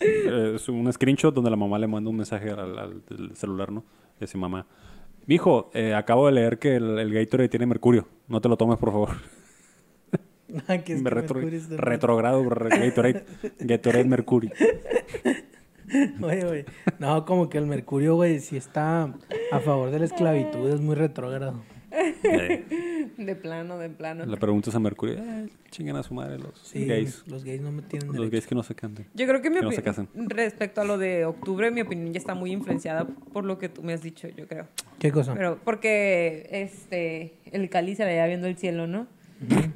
eh, 0.00 0.52
es 0.56 0.68
un 0.68 0.92
screenshot 0.92 1.32
donde 1.34 1.50
la 1.50 1.56
mamá 1.56 1.78
le 1.78 1.86
manda 1.86 2.10
un 2.10 2.16
mensaje 2.16 2.50
al, 2.50 2.78
al- 2.78 3.02
del 3.08 3.36
celular, 3.36 3.70
¿no? 3.70 3.84
Dice 4.20 4.36
mamá... 4.38 4.66
Mijo, 5.26 5.70
eh, 5.72 5.94
acabo 5.94 6.26
de 6.26 6.32
leer 6.32 6.58
que 6.58 6.76
el, 6.76 6.98
el 6.98 7.12
Gatorade 7.14 7.48
tiene 7.48 7.64
mercurio. 7.64 8.06
No 8.28 8.40
te 8.42 8.48
lo 8.48 8.56
tomes, 8.58 8.76
por 8.78 8.90
favor. 8.92 9.08
Ah, 10.68 10.78
que 10.78 10.92
es 10.94 11.02
Me 11.02 11.10
que 11.10 11.14
retro, 11.14 11.34
Mercurio 11.36 11.58
está 11.58 11.74
en 11.74 11.78
retrogrado 11.78 12.48
re- 12.48 12.78
Gatorade, 12.88 13.24
Gatorade 13.60 14.04
Mercury. 14.04 14.50
Oye, 16.22 16.44
güey. 16.46 16.64
No, 16.98 17.24
como 17.24 17.48
que 17.48 17.58
el 17.58 17.66
Mercurio, 17.66 18.14
güey, 18.14 18.40
si 18.40 18.56
está 18.56 19.14
a 19.52 19.60
favor 19.60 19.90
de 19.90 19.98
la 19.98 20.04
esclavitud, 20.06 20.68
es 20.70 20.80
muy 20.80 20.94
retrógrado. 20.94 21.62
Eh, 21.92 23.12
De 23.18 23.36
plano, 23.36 23.78
de 23.78 23.88
plano. 23.90 24.26
le 24.26 24.36
preguntas 24.36 24.74
a 24.74 24.80
Mercurio, 24.80 25.16
eh, 25.18 25.48
chingan 25.70 25.94
a 25.96 26.02
su 26.02 26.12
madre 26.14 26.38
los 26.38 26.58
Sí, 26.58 26.84
gays. 26.86 27.22
los 27.28 27.44
gays 27.44 27.60
no 27.60 27.70
me 27.70 27.82
tienen 27.82 28.08
Los 28.08 28.16
derecho. 28.16 28.32
gays 28.32 28.46
que 28.48 28.54
no 28.56 28.62
se 28.64 28.74
canten. 28.74 29.06
Yo 29.14 29.26
creo 29.28 29.40
que 29.40 29.50
mi 29.50 29.56
Que 29.58 29.62
no 29.62 29.70
se 29.70 29.80
opi- 29.80 29.84
casen. 29.84 30.08
respecto 30.14 30.80
a 30.80 30.84
lo 30.84 30.98
de 30.98 31.24
octubre, 31.24 31.70
mi 31.70 31.82
opinión 31.82 32.12
ya 32.12 32.18
está 32.18 32.34
muy 32.34 32.50
influenciada 32.50 33.06
por 33.06 33.44
lo 33.44 33.58
que 33.58 33.68
tú 33.68 33.82
me 33.84 33.92
has 33.92 34.02
dicho, 34.02 34.26
yo 34.28 34.48
creo. 34.48 34.66
¿Qué 34.98 35.12
cosa? 35.12 35.34
Pero 35.34 35.58
porque 35.64 36.48
este 36.50 37.34
el 37.52 37.68
Cali 37.70 37.94
se 37.94 38.04
veía 38.04 38.26
viendo 38.26 38.48
el 38.48 38.56
cielo, 38.56 38.86
¿no? 38.88 39.06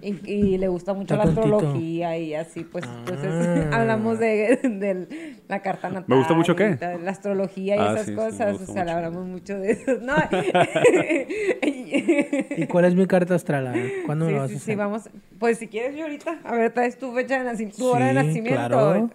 Y, 0.02 0.30
y 0.30 0.58
le 0.58 0.68
gusta 0.68 0.94
mucho 0.94 1.14
Está 1.14 1.24
la 1.26 1.30
astrología 1.32 2.16
y 2.18 2.34
así, 2.34 2.64
pues, 2.64 2.84
pues 3.06 3.22
es- 3.22 3.28
Ah. 3.72 3.80
hablamos 3.80 4.18
de, 4.18 4.58
de 4.62 5.36
la 5.48 5.60
carta 5.62 5.88
natal. 5.88 6.04
¿Me 6.06 6.16
gusta 6.16 6.34
mucho 6.34 6.54
qué? 6.56 6.78
La 7.02 7.10
astrología 7.10 7.76
y 7.76 7.78
Ah, 7.78 7.92
esas 7.94 8.06
sí, 8.06 8.10
me 8.12 8.16
cosas, 8.16 8.60
o 8.60 8.66
sea, 8.66 8.84
le 8.84 8.92
mucho. 8.92 8.96
hablamos 8.96 9.26
mucho 9.26 9.58
de 9.58 9.70
eso. 9.72 9.98
No. 10.00 10.14
¿Y 12.56 12.66
cuál 12.66 12.84
es 12.86 12.94
mi 12.94 13.06
carta 13.06 13.34
astral? 13.34 13.72
¿Cuándo 14.06 14.24
me 14.26 14.30
Sí, 14.30 14.34
lo 14.36 14.40
vas 14.42 14.50
sí, 14.50 14.56
a 14.56 14.58
sí, 14.58 14.62
hacer? 14.64 14.76
vamos. 14.76 15.08
Pues 15.38 15.58
si 15.58 15.68
quieres 15.68 15.96
yo 15.96 16.02
ahorita, 16.04 16.38
a 16.44 16.54
ver, 16.54 16.72
traes 16.72 16.98
tu 16.98 17.12
fecha 17.12 17.38
de 17.38 17.44
nacimiento, 17.44 17.78
tu 17.78 17.86
hora 17.88 18.06
de 18.06 18.10
Sí, 18.20 18.26
nacimiento. 18.26 18.68
claro. 18.68 19.10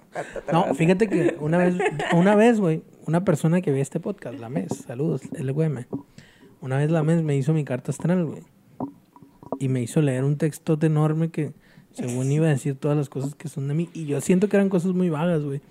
No, 0.51 0.73
fíjate 0.75 1.07
que 1.07 1.35
una 1.39 1.57
vez, 1.57 1.75
una 2.13 2.35
vez, 2.35 2.59
güey, 2.59 2.83
una 3.05 3.23
persona 3.25 3.61
que 3.61 3.71
ve 3.71 3.81
este 3.81 3.99
podcast, 3.99 4.39
la 4.39 4.49
MES, 4.49 4.69
saludos, 4.87 5.21
LWM, 5.37 5.85
una 6.61 6.77
vez 6.77 6.89
la 6.91 7.03
MES 7.03 7.23
me 7.23 7.35
hizo 7.35 7.53
mi 7.53 7.63
carta 7.65 7.91
astral, 7.91 8.25
güey. 8.25 8.41
Y 9.59 9.69
me 9.69 9.81
hizo 9.81 10.01
leer 10.01 10.23
un 10.23 10.37
textote 10.37 10.87
enorme 10.87 11.29
que, 11.29 11.53
según 11.91 12.31
iba 12.31 12.47
a 12.47 12.49
decir 12.49 12.75
todas 12.75 12.97
las 12.97 13.09
cosas 13.09 13.35
que 13.35 13.47
son 13.47 13.67
de 13.67 13.73
mí. 13.73 13.89
Y 13.93 14.05
yo 14.05 14.21
siento 14.21 14.49
que 14.49 14.57
eran 14.57 14.69
cosas 14.69 14.93
muy 14.93 15.09
vagas, 15.09 15.43
güey. 15.43 15.61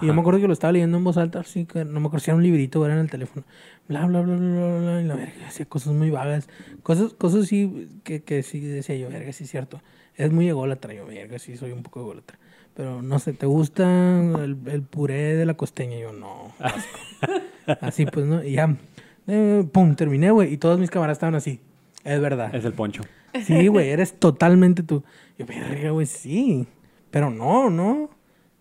Y 0.00 0.06
yo 0.06 0.14
me 0.14 0.20
acuerdo 0.20 0.40
que 0.40 0.46
lo 0.46 0.52
estaba 0.52 0.72
leyendo 0.72 0.98
en 0.98 1.04
voz 1.04 1.16
alta, 1.16 1.40
así 1.40 1.64
que 1.64 1.84
no 1.84 2.00
me 2.00 2.06
acuerdo 2.06 2.24
si 2.24 2.30
era 2.30 2.36
un 2.36 2.42
librito 2.42 2.80
o 2.80 2.84
era 2.84 2.94
en 2.94 3.00
el 3.00 3.10
teléfono. 3.10 3.44
Bla, 3.88 4.06
bla, 4.06 4.20
bla, 4.20 4.36
bla, 4.36 4.48
bla, 4.48 4.78
bla. 4.78 5.02
Y 5.02 5.04
la 5.04 5.14
verga, 5.14 5.46
hacía 5.46 5.66
cosas 5.66 5.94
muy 5.94 6.10
vagas. 6.10 6.48
Cosas, 6.82 7.14
cosas 7.14 7.46
sí 7.46 7.88
que, 8.04 8.22
que 8.22 8.42
sí 8.42 8.60
decía 8.60 8.96
yo, 8.96 9.08
verga, 9.08 9.32
sí 9.32 9.44
es 9.44 9.50
cierto. 9.50 9.80
Es 10.14 10.32
muy 10.32 10.48
ególatra, 10.48 10.94
yo, 10.94 11.06
verga, 11.06 11.38
sí 11.38 11.56
soy 11.56 11.72
un 11.72 11.82
poco 11.82 12.00
ególatra. 12.00 12.38
Pero 12.74 13.02
no 13.02 13.18
sé, 13.18 13.32
¿te 13.32 13.46
gusta 13.46 13.84
el, 14.44 14.56
el 14.66 14.82
puré 14.82 15.34
de 15.34 15.46
la 15.46 15.54
costeña? 15.54 15.96
Y 15.96 16.02
yo, 16.02 16.12
no. 16.12 16.52
Así 17.80 18.06
pues, 18.06 18.24
¿no? 18.24 18.42
Y 18.44 18.52
ya, 18.52 18.76
eh, 19.26 19.64
pum, 19.72 19.94
terminé, 19.94 20.30
güey. 20.30 20.52
Y 20.52 20.58
todos 20.58 20.78
mis 20.78 20.90
camaradas 20.90 21.16
estaban 21.16 21.34
así. 21.34 21.60
Es 22.04 22.20
verdad. 22.20 22.54
Es 22.54 22.64
el 22.64 22.72
poncho. 22.72 23.02
Sí, 23.44 23.66
güey, 23.68 23.90
eres 23.90 24.18
totalmente 24.18 24.82
tú. 24.82 25.04
Yo, 25.38 25.46
verga, 25.46 25.90
güey, 25.90 26.06
sí. 26.06 26.66
Pero 27.10 27.30
no, 27.30 27.70
no. 27.70 28.10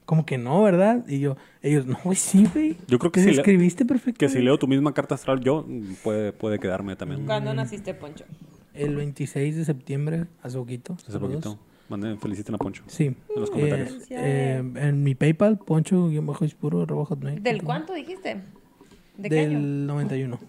Como 0.06 0.26
que 0.26 0.38
no, 0.38 0.62
¿verdad? 0.64 1.06
Y 1.08 1.20
yo, 1.20 1.36
ellos, 1.62 1.86
no, 1.86 1.98
güey, 2.04 2.16
sí, 2.16 2.48
güey. 2.54 2.78
Yo 2.88 2.98
creo 3.00 3.12
que 3.12 3.22
si 3.22 3.30
escribiste 3.30 3.86
perfecto. 3.86 4.20
Que 4.20 4.30
si 4.30 4.40
leo 4.40 4.58
tu 4.58 4.68
misma 4.68 4.94
carta 4.94 5.16
astral 5.16 5.40
yo, 5.42 5.66
mm, 5.68 5.96
puede, 6.04 6.32
puede 6.32 6.60
quedarme 6.60 6.96
también. 6.96 7.26
¿Cuándo 7.26 7.54
naciste, 7.54 7.94
Poncho? 7.94 8.26
El 8.74 8.96
26 8.96 9.56
de 9.56 9.66
septiembre, 9.66 10.26
hace 10.44 10.58
poquito. 10.58 10.94
Hace 10.94 11.12
saludos. 11.12 11.44
poquito. 11.44 11.60
Manden, 11.90 12.20
feliciten 12.20 12.56
a 12.56 12.58
Poncho. 12.58 12.84
Sí. 12.88 13.06
En 13.06 13.16
los 13.42 13.50
Eh, 13.50 13.54
comentarios. 13.54 13.98
eh, 14.10 14.64
en 14.76 15.04
mi 15.04 15.16
PayPal, 15.16 15.58
arroba 16.84 17.06
hotmail. 17.06 17.42
¿Del 17.42 17.64
cuánto 17.64 17.94
dijiste? 17.94 18.42
¿De 19.18 19.30
qué 19.30 19.40
año? 19.40 19.50
Del 19.60 19.88
91. 19.88 20.40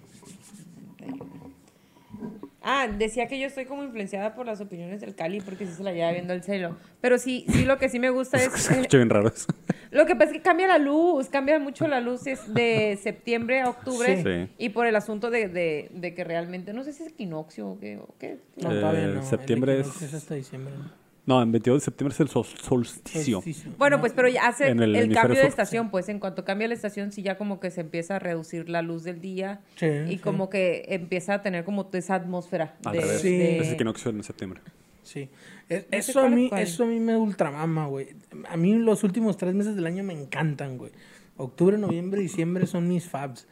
Ah, 2.60 2.89
decía 2.89 3.28
que 3.28 3.39
yo 3.39 3.47
estoy 3.47 3.66
como 3.66 3.85
influenciada 3.85 4.35
por 4.35 4.44
las 4.44 4.60
opiniones 4.60 5.01
del 5.01 5.14
Cali 5.14 5.40
porque 5.40 5.64
sí 5.64 5.72
se 5.74 5.82
la 5.85 5.93
lleva 5.93 6.10
viendo 6.10 6.32
el 6.32 6.43
cielo. 6.43 6.76
Pero 7.01 7.16
sí, 7.18 7.44
sí 7.48 7.64
lo 7.64 7.78
que 7.78 7.89
sí 7.89 7.98
me 8.01 8.10
gusta 8.10 8.36
es... 8.39 8.52
Se 8.60 8.72
escucha 8.74 8.97
bien 8.98 9.09
raro 9.10 9.28
eso. 9.28 9.47
Lo 9.93 10.05
que 10.06 10.14
pasa 10.16 10.32
es 10.32 10.39
que 10.39 10.43
cambia 10.43 10.66
la 10.66 10.78
luz, 10.78 11.28
cambia 11.28 11.59
mucho 11.60 11.86
la 11.86 12.01
luz 12.01 12.26
es 12.26 12.52
de 12.52 12.98
septiembre 13.02 13.60
a 13.60 13.70
octubre 13.70 14.16
Sí. 14.16 14.22
Sí. 14.24 14.52
y 14.59 14.68
por 14.70 14.86
el 14.86 14.97
asunto 14.97 15.30
de, 15.30 15.48
de, 15.48 15.89
de 15.94 16.14
que 16.14 16.24
realmente, 16.24 16.72
no 16.72 16.82
sé 16.82 16.93
si 16.93 17.05
es 17.05 17.10
equinoccio 17.10 17.68
o 17.68 17.78
qué. 17.78 17.97
o 17.98 18.14
qué. 18.18 18.39
No, 18.56 18.72
Eh, 18.72 18.80
todavía 18.80 19.06
no. 19.06 19.22
septiembre 19.22 19.74
El 19.74 19.80
es- 19.82 20.02
es 20.02 20.12
hasta 20.14 20.35
diciembre. 20.35 20.74
¿no? 20.76 21.07
No, 21.29 21.43
en 21.43 21.53
22 21.53 21.83
de 21.83 21.85
septiembre 21.85 22.15
es 22.15 22.21
el 22.21 22.29
sol- 22.29 22.47
solsticio. 22.47 23.37
Solsticio. 23.37 23.71
Bueno, 23.77 24.01
pues 24.01 24.15
pero 24.15 24.29
ya 24.29 24.49
hace 24.49 24.69
En 24.69 24.79
el, 24.83 24.97
el 24.97 25.03
hemisferio 25.05 25.15
cambio 25.21 25.37
de 25.37 25.43
sur. 25.43 25.49
estación, 25.51 25.91
pues 25.91 26.09
en 26.09 26.21
cuanto 26.21 26.45
cambia 26.47 26.69
la 26.69 26.73
estación 26.75 27.13
sí 27.13 27.23
ya 27.23 27.37
como 27.37 27.61
que 27.61 27.71
se 27.71 27.83
empieza 27.83 28.17
a 28.17 28.19
reducir 28.19 28.71
la 28.71 28.81
luz 28.81 29.05
del 29.05 29.21
día 29.21 29.61
Sí, 29.77 29.85
y 29.87 30.13
sí. 30.13 30.19
como 30.19 30.49
que 30.49 30.87
empieza 30.89 31.35
a 31.35 31.43
tener 31.43 31.65
como 31.65 31.91
esa 31.93 32.15
atmósfera 32.15 32.77
Al 32.85 32.95
de, 32.95 33.01
revés. 33.03 33.21
Sí. 33.21 33.37
de- 33.37 33.59
Es 33.59 33.73
equinoccio 33.73 34.11
en 34.11 34.23
septiembre. 34.23 34.63
Sí. 35.03 35.29
Es- 35.69 35.85
No 35.85 35.89
sé 35.91 35.99
eso, 35.99 36.19
a 36.21 36.23
cuál 36.23 36.33
es 36.33 36.39
mí, 36.39 36.49
cuál. 36.49 36.63
eso 36.63 36.85
a 36.85 36.87
mí 36.87 36.99
me 36.99 37.17
ultramama, 37.17 37.87
güey. 37.89 38.09
A 38.49 38.57
mí 38.57 38.75
los 38.77 39.05
últimos 39.05 39.37
tres 39.37 39.55
meses 39.55 39.77
del 39.77 39.85
año 39.87 40.03
me 40.05 40.15
encantan, 40.15 40.79
güey. 40.79 40.93
Octubre, 41.37 41.77
noviembre, 41.77 42.21
diciembre 42.23 42.67
son 42.67 42.89
mis 42.89 43.07
fabs. 43.07 43.47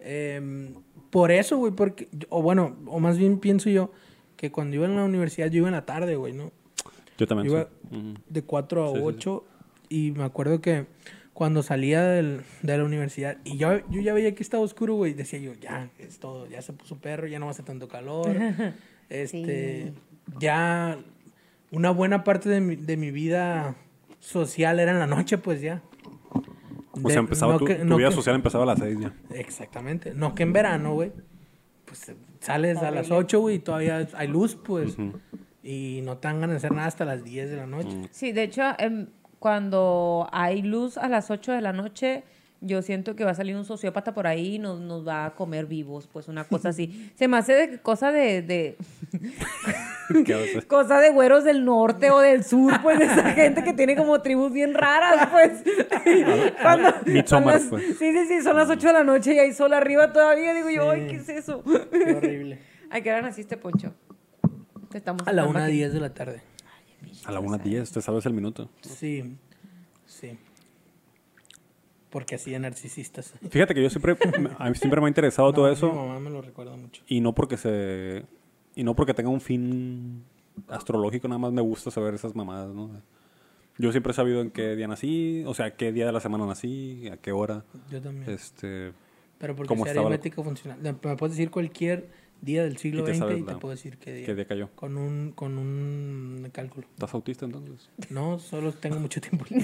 Em, 0.00 0.74
por 1.10 1.30
eso, 1.30 1.56
güey, 1.58 1.72
porque... 1.72 2.08
O 2.28 2.42
bueno, 2.42 2.76
o 2.86 2.98
más 3.00 3.18
bien 3.18 3.38
pienso 3.38 3.70
yo 3.70 3.92
que 4.36 4.50
cuando 4.50 4.76
iba 4.76 4.86
en 4.86 4.96
la 4.96 5.04
universidad 5.04 5.46
yo 5.48 5.58
iba 5.58 5.68
en 5.68 5.74
la 5.74 5.86
tarde, 5.86 6.16
güey, 6.16 6.32
¿no? 6.32 6.50
Yo 7.20 7.26
también. 7.26 7.48
Iba 7.52 7.68
de 8.28 8.42
4 8.42 8.84
a 8.84 8.88
Sí, 8.88 8.92
sí, 8.94 8.98
sí. 9.00 9.04
8 9.06 9.44
y 9.88 10.10
me 10.12 10.24
acuerdo 10.24 10.60
que 10.60 10.86
cuando 11.32 11.62
salía 11.62 12.02
del- 12.02 12.42
de 12.62 12.76
la 12.78 12.84
universidad 12.84 13.36
y 13.44 13.56
yo, 13.56 13.78
yo 13.88 14.00
ya 14.00 14.12
veía 14.12 14.34
que 14.34 14.42
estaba 14.42 14.62
oscuro, 14.62 14.94
güey, 14.94 15.14
decía 15.14 15.38
yo, 15.38 15.52
ya, 15.54 15.90
es 15.98 16.18
todo, 16.18 16.46
ya 16.48 16.60
se 16.62 16.72
puso 16.72 16.96
perro, 16.98 17.26
ya 17.26 17.38
no 17.38 17.46
va 17.46 17.50
a 17.50 17.52
hacer 17.52 17.64
tanto 17.64 17.88
calor. 17.88 18.30
este, 19.08 19.92
ya 20.38 20.98
una 21.70 21.90
buena 21.90 22.24
parte 22.24 22.48
de 22.48 22.60
mi, 22.60 22.76
de 22.76 22.96
mi 22.96 23.10
vida 23.10 23.76
social 24.18 24.80
era 24.80 24.92
en 24.92 24.98
la 24.98 25.06
noche, 25.06 25.38
pues 25.38 25.60
ya. 25.60 25.82
O 26.92 26.98
De- 27.00 27.10
sea, 27.12 27.20
empezaba 27.20 27.52
no 27.54 27.58
tu, 27.58 27.64
que- 27.66 27.76
tu 27.76 27.84
no 27.84 27.96
vida 27.96 28.08
que- 28.08 28.14
social 28.16 28.34
empezaba 28.36 28.64
a 28.64 28.66
las 28.66 28.78
6 28.80 28.98
ya. 29.00 29.14
Exactamente. 29.34 30.12
No 30.14 30.34
que 30.34 30.42
en 30.42 30.52
verano, 30.52 30.94
güey. 30.94 31.12
Pues 31.86 32.12
sales 32.40 32.78
a 32.78 32.90
las 32.90 33.06
Horrible. 33.10 33.16
8, 33.16 33.40
güey, 33.40 33.56
y 33.56 33.58
todavía 33.60 34.08
hay 34.14 34.28
luz, 34.28 34.56
pues. 34.56 34.96
Y 35.62 36.00
no 36.04 36.16
te 36.18 36.28
dan 36.28 36.40
ganas 36.40 36.54
de 36.54 36.56
hacer 36.58 36.72
nada 36.72 36.88
hasta 36.88 37.04
las 37.04 37.22
10 37.24 37.50
de 37.50 37.56
la 37.56 37.66
noche. 37.66 37.88
Mm. 37.96 38.08
Sí, 38.10 38.32
de 38.32 38.42
hecho, 38.44 38.62
em, 38.78 39.06
cuando 39.38 40.28
hay 40.32 40.62
luz 40.62 40.96
a 40.98 41.08
las 41.08 41.30
8 41.30 41.52
de 41.52 41.60
la 41.60 41.72
noche, 41.72 42.24
Yo 42.62 42.82
siento 42.82 43.16
que 43.16 43.24
va 43.24 43.30
a 43.30 43.34
salir 43.34 43.56
un 43.56 43.64
sociópata 43.64 44.12
por 44.12 44.26
ahí 44.26 44.56
y 44.56 44.58
nos, 44.58 44.80
nos 44.80 45.08
va 45.08 45.24
a 45.24 45.34
comer 45.34 45.64
vivos, 45.64 46.06
pues 46.12 46.28
una 46.28 46.44
cosa 46.44 46.68
así. 46.68 47.10
Se 47.16 47.26
me 47.26 47.38
hace 47.38 47.54
de, 47.54 47.78
cosa 47.80 48.12
de, 48.12 48.42
de 48.42 48.76
cosa 50.68 51.00
de 51.00 51.08
güeros 51.10 51.44
del 51.44 51.64
norte 51.64 52.10
o 52.10 52.18
del 52.18 52.44
sur, 52.44 52.72
pues 52.82 52.98
de 52.98 53.06
esa 53.06 53.30
gente 53.32 53.64
que 53.64 53.72
tiene 53.72 53.96
como 53.96 54.20
tribus 54.20 54.52
bien 54.52 54.74
raras, 54.74 55.28
pues. 55.30 55.62
Cuando- 56.60 56.92
Midsommar, 57.06 57.60
son 57.60 57.62
las- 57.62 57.62
pues. 57.70 57.98
Sí, 57.98 58.12
sí, 58.12 58.26
sí, 58.28 58.42
son 58.42 58.56
las 58.58 58.68
8 58.68 58.88
de 58.88 58.92
la 58.92 59.04
noche 59.04 59.32
y 59.34 59.38
hay 59.38 59.52
sol 59.54 59.72
arriba 59.72 60.12
todavía. 60.12 60.52
Digo 60.52 60.68
yo, 60.68 60.92
Sí. 60.92 61.00
ay, 61.00 61.06
¿qué 61.08 61.16
es 61.16 61.28
eso? 61.30 61.62
Qué 61.64 62.14
horrible. 62.14 62.58
¿A 62.90 63.00
qué 63.00 63.10
hora 63.10 63.22
naciste, 63.22 63.56
Poncho? 63.56 63.94
Estamos 64.92 65.26
A 65.26 65.32
la 65.32 65.42
esperando 65.42 65.66
aquí. 65.68 65.78
1.10 65.80 65.90
de 65.90 66.00
la 66.00 66.14
tarde. 66.14 66.42
A 67.24 67.32
la 67.32 67.40
1.10, 67.40 67.92
te 67.92 68.00
sabes 68.02 68.26
el 68.26 68.32
minuto. 68.34 68.68
Sí, 68.82 69.36
sí. 70.06 70.38
Porque 72.10 72.34
así 72.34 72.50
de 72.50 72.58
narcisistas. 72.58 73.32
Fíjate 73.50 73.74
que 73.74 73.82
yo 73.82 73.88
siempre, 73.90 74.16
a 74.58 74.68
mí 74.68 74.74
siempre 74.74 75.00
me 75.00 75.06
ha 75.06 75.10
interesado 75.10 75.52
todo 75.52 75.70
eso. 75.70 75.90
Mi 75.92 75.96
mamá 75.98 76.20
me 76.20 76.30
lo 76.30 76.42
recuerda 76.42 76.76
mucho. 76.76 77.02
Y 77.06 77.20
no 77.20 77.34
porque 77.34 77.56
se. 77.56 78.24
Y 78.74 78.82
no 78.84 78.94
porque 78.96 79.14
tenga 79.14 79.30
un 79.30 79.40
fin 79.40 80.24
astrológico, 80.68 81.28
nada 81.28 81.38
más 81.38 81.52
me 81.52 81.62
gusta 81.62 81.90
saber 81.90 82.14
esas 82.14 82.34
mamadas, 82.34 82.74
¿no? 82.74 82.90
Yo 83.78 83.92
siempre 83.92 84.10
he 84.10 84.14
sabido 84.14 84.40
en 84.42 84.50
qué 84.50 84.76
día 84.76 84.88
nací, 84.88 85.42
o 85.46 85.54
sea, 85.54 85.74
qué 85.76 85.92
día 85.92 86.04
de 86.06 86.12
la 86.12 86.20
semana 86.20 86.44
nací, 86.46 87.08
a 87.08 87.16
qué 87.16 87.32
hora. 87.32 87.64
Yo 87.90 88.00
también. 88.02 88.28
Este. 88.28 88.92
Pero 89.38 89.56
porque 89.56 89.68
¿cómo 89.68 89.84
sea 89.84 89.92
estaba 89.92 90.10
la- 90.10 90.18
funcional. 90.44 90.78
Me 90.82 90.92
puedes 91.16 91.36
decir 91.36 91.50
cualquier 91.50 92.10
día 92.42 92.62
del 92.64 92.76
siglo 92.78 93.02
Y 93.02 93.04
te 93.04 93.14
XX 93.14 93.38
y 93.38 93.42
te 93.42 93.52
la- 93.52 93.58
puedo 93.58 93.72
decir 93.74 93.98
qué 93.98 94.12
día. 94.14 94.26
qué 94.26 94.34
día 94.34 94.44
cayó. 94.46 94.70
Con 94.74 94.96
un, 94.96 95.32
con 95.32 95.58
un 95.58 96.48
cálculo. 96.52 96.86
¿Estás 96.94 97.12
autista 97.14 97.44
entonces? 97.44 97.90
No, 98.10 98.38
solo 98.38 98.72
tengo 98.72 98.98
mucho 98.98 99.20
tiempo. 99.20 99.44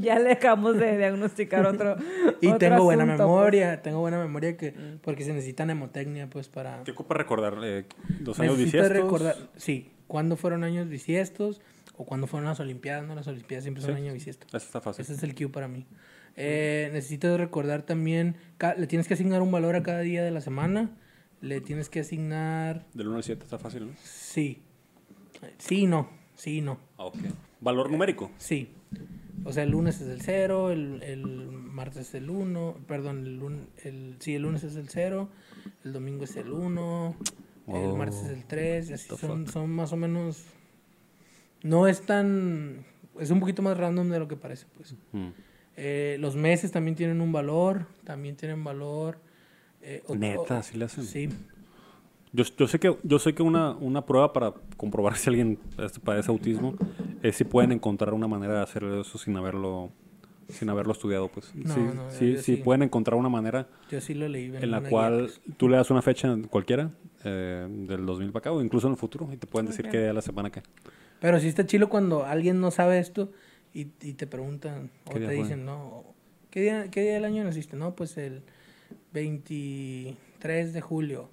Ya 0.00 0.18
le 0.20 0.32
acabamos 0.32 0.76
de 0.78 0.96
diagnosticar 0.96 1.66
otro. 1.66 1.96
y 2.40 2.46
otro 2.46 2.58
tengo 2.58 2.84
buena 2.84 3.04
memoria. 3.04 3.82
Tengo 3.82 4.00
buena 4.00 4.18
memoria 4.18 4.56
que 4.56 4.70
Mm. 4.70 4.98
porque 5.02 5.24
se 5.24 5.32
necesita 5.32 5.64
mnemotecnia, 5.64 6.30
pues, 6.30 6.48
para... 6.48 6.82
¿Qué 6.84 6.92
ocupa 6.92 7.14
recordar? 7.14 7.58
Eh, 7.64 7.84
¿Los 8.20 8.38
años 8.38 8.56
Necesito 8.56 8.82
bisiestos? 8.82 8.92
recordar, 8.92 9.36
sí, 9.56 9.90
cuándo 10.06 10.36
fueron 10.36 10.62
años 10.64 10.88
bisiestos 10.88 11.60
o 11.96 12.04
cuándo 12.04 12.26
fueron 12.28 12.48
las 12.48 12.60
Olimpiadas, 12.60 13.04
¿no? 13.06 13.14
Las 13.16 13.26
Olimpiadas 13.26 13.64
siempre 13.64 13.82
son 13.82 13.94
Sí. 13.96 14.02
años 14.02 14.14
bisiestos. 14.14 14.48
Eso 14.48 14.64
está 14.64 14.80
fácil. 14.80 15.02
Ese 15.02 15.14
es 15.14 15.22
el 15.24 15.34
cue 15.34 15.48
para 15.48 15.66
mí. 15.68 15.86
Eh, 16.36 16.90
necesito 16.92 17.36
recordar 17.36 17.82
también, 17.82 18.36
le 18.78 18.86
tienes 18.86 19.08
que 19.08 19.14
asignar 19.14 19.42
un 19.42 19.50
valor 19.52 19.74
a 19.76 19.82
cada 19.82 20.00
día 20.00 20.22
de 20.22 20.30
la 20.30 20.40
semana. 20.40 20.90
Le 21.44 21.60
tienes 21.60 21.88
que 21.90 22.00
asignar, 22.00 22.86
Del 22.94 23.08
1 23.08 23.16
al 23.18 23.22
7 23.24 23.44
está 23.44 23.58
fácil, 23.58 23.86
¿no? 23.88 23.92
sí, 24.02 24.62
sí, 25.58 25.86
no, 25.86 26.08
sí, 26.34 26.60
no, 26.60 26.78
Ah, 26.96 27.04
ok. 27.04 27.18
¿Valor 27.60 27.90
numérico? 27.90 28.30
sí. 28.38 28.70
O 29.46 29.52
sea, 29.52 29.64
el 29.64 29.70
lunes 29.72 30.00
es 30.00 30.08
el 30.08 30.22
0, 30.22 30.70
el, 30.70 31.02
el 31.02 31.26
martes 31.26 32.08
es 32.08 32.14
el 32.14 32.30
1, 32.30 32.76
perdón, 32.86 33.26
el, 33.26 33.38
lun- 33.38 33.66
el, 33.82 34.16
sí, 34.20 34.34
el 34.36 34.42
lunes 34.42 34.64
es 34.64 34.76
el 34.76 34.88
0, 34.88 35.28
el 35.84 35.92
domingo 35.92 36.24
es 36.24 36.36
el 36.36 36.50
1, 36.50 37.16
el 37.66 37.74
Oh. 37.74 37.96
martes 37.96 38.22
es 38.24 38.30
el 38.30 38.44
3, 38.46 38.88
y 38.90 38.92
así 38.94 39.08
the 39.10 39.16
son, 39.18 39.46
son 39.46 39.70
más 39.70 39.92
o 39.92 39.96
menos... 39.98 40.44
No 41.62 41.86
es 41.88 42.06
tan... 42.06 42.86
Es 43.20 43.30
un 43.30 43.40
poquito 43.40 43.60
más 43.60 43.76
random 43.76 44.08
de 44.08 44.18
lo 44.18 44.28
que 44.28 44.36
parece, 44.36 44.66
pues. 44.76 44.94
Mm. 45.12 45.28
Eh, 45.76 46.16
los 46.20 46.36
meses 46.36 46.70
también 46.72 46.94
tienen 46.94 47.20
un 47.20 47.32
valor, 47.32 47.86
también 48.04 48.36
tienen 48.36 48.64
valor. 48.64 49.18
Eh, 49.84 50.02
o- 50.06 50.14
Neta, 50.14 50.58
o- 50.58 50.62
¿sí 50.62 50.76
le 50.78 50.84
hacen? 50.86 51.04
Sí, 51.04 51.28
Yo, 52.32 52.44
yo 52.58 52.66
sé 52.66 52.78
que, 52.80 52.96
yo 53.04 53.18
sé 53.18 53.34
que 53.34 53.42
una, 53.42 53.72
una 53.76 54.04
prueba 54.06 54.32
para 54.32 54.52
comprobar 54.76 55.16
si 55.16 55.30
alguien 55.30 55.58
este, 55.78 56.00
padece 56.00 56.30
autismo 56.30 56.74
es 57.22 57.36
si 57.36 57.44
pueden 57.44 57.72
encontrar 57.72 58.12
una 58.14 58.26
manera 58.28 58.54
de 58.54 58.62
hacer 58.62 58.84
eso 58.84 59.18
sin 59.18 59.36
haberlo, 59.36 59.90
sin 60.48 60.68
haberlo 60.68 60.92
estudiado, 60.92 61.28
pues. 61.28 61.54
No, 61.54 61.74
sí, 61.74 61.80
no, 61.94 62.10
sí, 62.10 62.32
yo 62.32 62.42
sí 62.42 62.56
sí. 62.56 62.62
pueden 62.62 62.82
encontrar 62.82 63.18
una 63.18 63.28
manera 63.28 63.68
yo 63.88 64.00
sí 64.00 64.14
lo 64.14 64.28
leí. 64.28 64.46
en 64.46 64.70
la 64.70 64.80
cual 64.80 65.26
guía, 65.28 65.54
tú 65.56 65.68
le 65.68 65.76
das 65.76 65.90
una 65.90 66.02
fecha 66.02 66.36
cualquiera 66.50 66.90
eh, 67.24 67.66
del 67.70 68.04
2000 68.04 68.32
para 68.32 68.40
acá 68.40 68.52
o 68.52 68.60
incluso 68.62 68.88
en 68.88 68.92
el 68.94 68.98
futuro 68.98 69.28
y 69.32 69.36
te 69.36 69.46
pueden 69.46 69.66
decir 69.66 69.86
Ok. 69.86 69.92
qué 69.92 69.98
día 69.98 70.08
de 70.08 70.12
la 70.14 70.22
semana 70.22 70.50
que. 70.50 70.62
Pero 71.20 71.40
sí 71.40 71.48
está 71.48 71.66
chilo 71.66 71.88
cuando 71.88 72.24
alguien 72.24 72.60
no 72.60 72.70
sabe 72.70 72.98
esto 72.98 73.30
y, 73.72 73.88
y 74.02 74.14
te 74.14 74.26
preguntan 74.26 74.90
o 75.06 75.10
¿Qué 75.12 75.20
te 75.20 75.26
fue? 75.26 75.36
dicen, 75.36 75.64
no, 75.64 76.04
¿qué 76.50 76.60
día, 76.60 76.90
¿qué 76.90 77.02
día 77.02 77.14
del 77.14 77.24
año 77.24 77.44
naciste? 77.44 77.76
No, 77.76 77.94
pues 77.94 78.16
el 78.18 78.42
23 79.14 80.72
de 80.72 80.80
julio. 80.80 81.30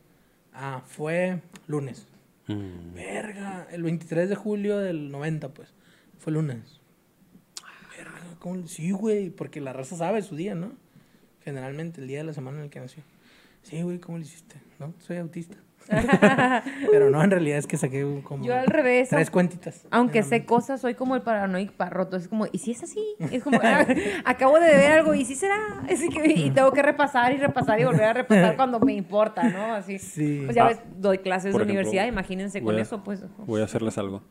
Ah, 0.53 0.84
fue 0.86 1.41
lunes. 1.68 2.08
Mm. 2.48 2.94
Verga, 2.94 3.68
el 3.72 3.84
23 3.84 4.30
de 4.30 4.36
julio 4.36 4.78
del 4.78 5.12
90, 5.12 5.49
pues. 5.49 5.74
Fue 6.20 6.32
lunes. 6.32 6.80
Verga, 7.98 8.22
¿cómo? 8.40 8.56
le- 8.58 8.68
Sí, 8.68 8.91
güey, 8.91 9.30
porque 9.30 9.60
la 9.62 9.74
raza 9.74 9.95
sabe 9.98 10.22
su 10.22 10.36
día, 10.36 10.56
¿no? 10.56 10.72
Generalmente, 11.44 12.02
el 12.02 12.08
día 12.08 12.20
de 12.20 12.24
la 12.26 12.34
semana 12.34 12.60
en 12.60 12.66
el 12.66 12.70
que 12.70 12.80
nació. 12.80 13.03
Sí, 13.64 13.82
güey, 13.82 13.99
¿cómo 13.99 14.18
lo 14.18 14.24
hiciste? 14.24 14.56
No, 14.80 14.94
soy 14.99 15.18
autista. 15.18 15.58
Pero 16.91 17.10
no, 17.10 17.24
en 17.24 17.32
realidad 17.32 17.58
es 17.58 17.68
que 17.68 17.78
saqué 17.78 18.06
un- 18.06 18.22
como 18.22 18.44
Yo 18.45 18.56
al 18.56 18.68
revés. 18.68 19.10
tres 19.10 19.30
cuentitas. 19.30 19.86
Aunque 19.91 20.24
sé 20.24 20.32
mente. 20.36 20.45
cosas, 20.45 20.82
soy 20.82 20.94
como 20.95 21.16
el 21.16 21.22
paranoico 21.22 21.74
parroto. 21.76 22.18
Es 22.18 22.28
como, 22.28 22.45
¿y 22.52 22.58
si 22.60 22.72
es 22.72 22.84
así? 22.84 23.03
Es 23.32 23.44
como, 23.44 23.60
ah, 23.64 23.86
acabo 24.26 24.60
de 24.60 24.68
ver 24.68 24.91
algo, 24.91 25.14
¿y 25.14 25.26
si 25.26 25.36
será? 25.36 25.56
Así 25.90 26.10
que, 26.10 26.26
y 26.32 26.52
tengo 26.52 26.72
que 26.72 26.82
repasar 26.82 27.32
y 27.34 27.38
repasar 27.38 27.80
y 27.80 27.84
volver 27.84 28.03
a 28.03 28.14
repasar 28.14 28.56
cuando 28.56 28.80
me 28.80 28.94
importa, 28.94 29.44
¿no? 29.49 29.74
Así. 29.74 29.99
Sí. 29.99 30.41
Pues 30.45 30.56
ya 30.56 30.66
Ah, 30.66 30.68
ves, 30.70 30.80
doy 30.98 31.18
clases 31.20 31.45
de 31.45 31.49
ejemplo, 31.52 31.64
universidad, 31.74 32.06
imagínense 32.08 32.62
con 32.64 32.76
a- 32.78 32.82
eso, 32.82 33.03
pues. 33.03 33.24
Voy 33.45 33.62
a 33.62 33.66
hacerles 33.66 33.98
algo. 33.98 34.22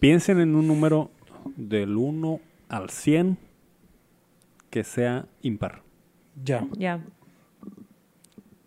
Piensen 0.00 0.40
en 0.40 0.54
un 0.54 0.66
número 0.66 1.10
del 1.56 1.96
1 1.96 2.40
al 2.68 2.90
100 2.90 3.38
que 4.70 4.84
sea 4.84 5.26
impar. 5.42 5.82
Ya. 6.42 6.66
Ya. 6.76 7.00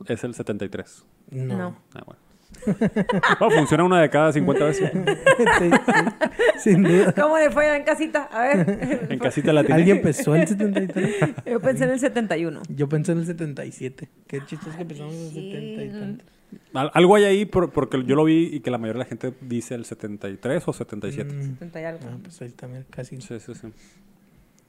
Es 0.07 0.23
el 0.23 0.33
73. 0.33 1.05
No. 1.31 1.57
No. 1.57 1.77
Ah, 1.95 2.03
bueno. 2.05 2.19
Bueno, 3.39 3.55
funciona 3.55 3.83
una 3.85 4.01
de 4.01 4.09
cada 4.09 4.31
50 4.33 4.65
veces. 4.65 4.91
Sí, 5.37 5.43
sí, 5.59 6.71
sin 6.73 6.83
duda. 6.83 7.13
¿Cómo 7.13 7.37
le 7.37 7.49
fue 7.51 7.73
en 7.75 7.83
casita? 7.83 8.23
A 8.31 8.41
ver. 8.41 9.07
En 9.09 9.19
casita 9.19 9.53
la 9.53 9.61
tiene. 9.63 9.75
¿Alguien 9.81 9.97
empezó 9.97 10.35
en 10.35 10.41
el 10.41 10.47
73? 10.47 11.15
Yo 11.45 11.59
pensé 11.61 11.83
en 11.85 11.89
el 11.91 11.99
71. 11.99 12.61
Yo 12.75 12.89
pensé 12.89 13.11
en 13.13 13.19
el 13.19 13.25
77. 13.25 14.09
Qué 14.27 14.41
chistoso 14.45 14.75
que 14.75 14.81
empezamos 14.81 15.13
en 15.13 15.19
el 15.21 15.29
Sí. 15.29 15.51
70 15.51 15.83
y 15.83 15.89
tantos. 15.99 16.27
Al- 16.73 16.91
algo 16.93 17.15
hay 17.15 17.23
ahí 17.25 17.45
por- 17.45 17.71
porque 17.71 18.03
yo 18.05 18.15
lo 18.15 18.23
vi 18.25 18.49
y 18.55 18.59
que 18.61 18.71
la 18.71 18.77
mayoría 18.77 18.99
de 18.99 19.05
la 19.05 19.09
gente 19.09 19.33
dice 19.41 19.75
el 19.75 19.85
73 19.85 20.67
o 20.67 20.73
77. 20.73 21.31
Mm. 21.33 21.41
70 21.53 21.81
y 21.81 21.83
algo. 21.85 21.99
Ah, 22.11 22.17
pues 22.21 22.41
ahí 22.41 22.49
también 22.49 22.85
casi. 22.89 23.21
Sí, 23.21 23.39
sí, 23.39 23.53
sí. 23.55 23.67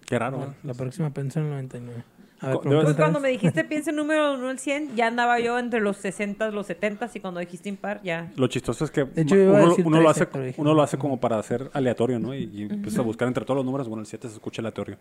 Qué 0.07 0.19
raro. 0.19 0.39
No, 0.39 0.45
¿eh? 0.45 0.55
la 0.65 0.75
próxima 0.75 1.11
pensé 1.11 1.39
en 1.41 1.47
el 1.47 1.51
99. 1.53 2.05
Ver, 2.43 2.59
Pues 2.63 2.75
otra 2.89 2.95
cuando 2.95 3.21
me 3.21 3.29
dijiste 3.29 3.65
piensa 3.69 3.91
en 3.91 3.97
número 3.97 4.35
1 4.35 4.49
al 4.49 4.59
100, 4.59 4.97
ya 4.97 5.07
andaba 5.09 5.39
yo 5.41 5.59
entre 5.59 5.81
los 5.81 5.97
60, 5.99 6.51
los 6.51 6.67
70 6.67 7.11
y 7.15 7.21
cuando 7.21 7.41
dijiste 7.41 7.69
impar, 7.69 8.01
ya. 8.03 8.33
Lo 8.37 8.47
chistoso 8.47 8.85
es 8.85 8.91
que 8.91 9.03
uno, 9.03 9.75
uno 9.85 10.01
lo 10.01 10.13
13, 10.15 10.23
hace, 10.25 10.55
uno 10.57 10.71
no. 10.71 10.77
lo 10.77 10.83
hace 10.83 10.97
como 10.99 11.21
para 11.21 11.39
hacer 11.39 11.71
aleatorio, 11.75 12.19
¿no? 12.19 12.35
Y, 12.35 12.45
y 12.53 12.63
empiezas 12.63 12.99
a 13.01 13.03
buscar 13.03 13.29
entre 13.29 13.45
todos 13.45 13.57
los 13.57 13.65
números. 13.67 13.89
Bueno, 13.89 14.01
el 14.01 14.07
7 14.07 14.29
se 14.29 14.35
escucha 14.35 14.63
aleatorio. 14.63 14.97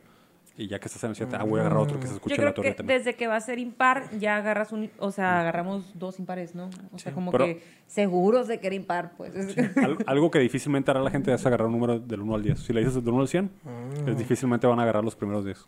Y 0.57 0.67
ya 0.67 0.77
que 0.77 0.87
estás 0.87 1.01
en 1.05 1.11
el 1.11 1.15
7, 1.15 1.37
ah, 1.39 1.43
voy 1.45 1.59
a 1.59 1.61
agarrar 1.61 1.79
otro 1.79 1.97
que 1.97 2.07
se 2.07 2.09
Yo 2.11 2.15
escuche 2.17 2.35
creo 2.35 2.47
aleatorio 2.47 2.71
que 2.71 2.75
también. 2.75 2.99
desde 2.99 3.15
que 3.15 3.27
va 3.27 3.37
a 3.37 3.39
ser 3.41 3.59
impar, 3.59 4.09
ya 4.19 4.35
agarras 4.35 4.73
un, 4.73 4.89
o 4.99 5.09
sea, 5.11 5.39
agarramos 5.39 5.97
dos 5.97 6.19
impares, 6.19 6.53
¿no? 6.53 6.69
O 6.91 6.99
sea, 6.99 7.13
como 7.13 7.31
Pero- 7.31 7.45
que 7.45 7.63
seguros 7.87 8.49
de 8.49 8.59
que 8.59 8.67
era 8.67 8.75
impar, 8.75 9.13
pues. 9.15 9.31
Al- 9.77 9.97
algo 10.05 10.29
que 10.29 10.39
difícilmente 10.39 10.91
hará 10.91 10.99
la 11.01 11.11
gente 11.11 11.33
es 11.33 11.45
agarrar 11.45 11.67
un 11.67 11.73
número 11.73 11.97
del 11.99 12.19
1 12.19 12.35
al 12.35 12.43
10. 12.43 12.59
Si 12.59 12.73
le 12.73 12.81
dices 12.81 12.95
del 12.95 13.13
1 13.13 13.21
al 13.21 13.27
100, 13.29 13.49
Ah, 13.65 13.69
es 14.07 14.17
difícilmente 14.17 14.67
van 14.67 14.79
a 14.79 14.83
agarrar 14.83 15.01
los 15.05 15.15
primeros 15.15 15.45
10. 15.45 15.65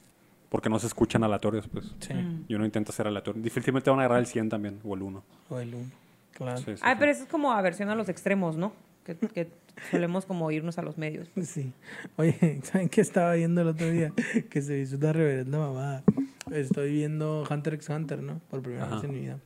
Porque 0.52 0.70
no 0.70 0.78
se 0.80 0.86
escuchan 0.88 1.24
aleatorios, 1.24 1.68
pues. 1.70 1.96
sí. 2.00 2.14
Y 2.48 2.54
uno 2.56 2.66
intenta 2.66 2.92
hacer 2.92 3.08
aleatorio. 3.08 3.42
Difícilmente 3.42 3.90
van 3.90 4.00
a 4.00 4.04
agarrar 4.04 4.20
el 4.20 4.26
100 4.28 4.50
también, 4.50 4.80
o 4.84 4.94
el 4.96 5.02
1. 5.02 5.24
O 5.50 5.60
el 5.60 5.74
1. 5.74 5.86
Claro. 6.34 6.58
Sí, 6.58 6.64
sí, 6.76 6.82
Ay, 6.82 6.94
sí. 6.94 6.98
pero 7.00 7.12
eso 7.12 7.24
es 7.24 7.30
como 7.30 7.52
aversión 7.54 7.90
a 7.90 7.96
los 7.96 8.10
extremos, 8.10 8.58
¿no? 8.58 8.74
Que, 9.06 9.16
que 9.16 9.50
solemos 9.90 10.26
como 10.26 10.52
irnos 10.52 10.78
a 10.78 10.82
los 10.82 10.98
medios. 10.98 11.30
Sí. 11.42 11.72
Oye, 12.18 12.60
¿saben 12.64 12.90
qué 12.90 13.00
estaba 13.02 13.34
viendo 13.34 13.62
el 13.62 13.68
otro 13.70 13.90
día? 13.90 14.12
Que 14.50 14.62
se 14.62 14.78
hizo 14.80 14.98
una 14.98 15.14
reverenda 15.14 15.58
mamada. 15.58 16.04
Estoy 16.52 16.92
viendo 16.92 17.44
Hunter 17.50 17.76
x 17.76 17.90
Hunter, 17.90 18.22
¿no? 18.22 18.42
Por 18.50 18.62
primera 18.62 18.86
Ajá. 18.86 18.96
vez 18.96 19.04
en 19.06 19.12
mi 19.14 19.20
vida. 19.22 19.40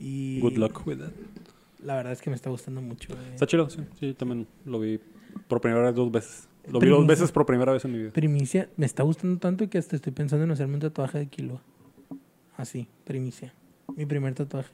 Y 0.00 0.40
Good 0.40 0.56
luck 0.56 0.84
with 0.86 0.98
that. 0.98 1.12
la 1.84 1.94
verdad 1.94 2.12
es 2.12 2.20
que 2.20 2.30
me 2.30 2.36
está 2.36 2.50
gustando 2.50 2.82
mucho. 2.82 3.12
eh. 3.12 3.30
Está 3.34 3.46
chido, 3.46 3.70
sí. 3.70 3.80
Sí, 4.00 4.12
también 4.14 4.46
lo 4.64 4.80
vi 4.80 4.98
por 5.46 5.60
primera 5.60 5.82
vez 5.86 5.94
dos 5.94 6.10
veces. 6.10 6.48
Lo 6.70 6.80
vi 6.80 6.88
dos 6.88 7.06
veces 7.06 7.32
por 7.32 7.46
primera 7.46 7.72
vez 7.72 7.84
en 7.84 7.92
mi 7.92 7.98
vida. 7.98 8.10
Primicia, 8.12 8.68
me 8.76 8.86
está 8.86 9.02
gustando 9.02 9.38
tanto 9.38 9.68
que 9.70 9.78
hasta 9.78 9.96
estoy 9.96 10.12
pensando 10.12 10.44
en 10.44 10.50
hacerme 10.50 10.74
un 10.74 10.80
tatuaje 10.80 11.18
de 11.18 11.26
kilo. 11.26 11.60
Así, 12.56 12.88
primicia. 13.04 13.52
Mi 13.96 14.06
primer 14.06 14.34
tatuaje. 14.34 14.70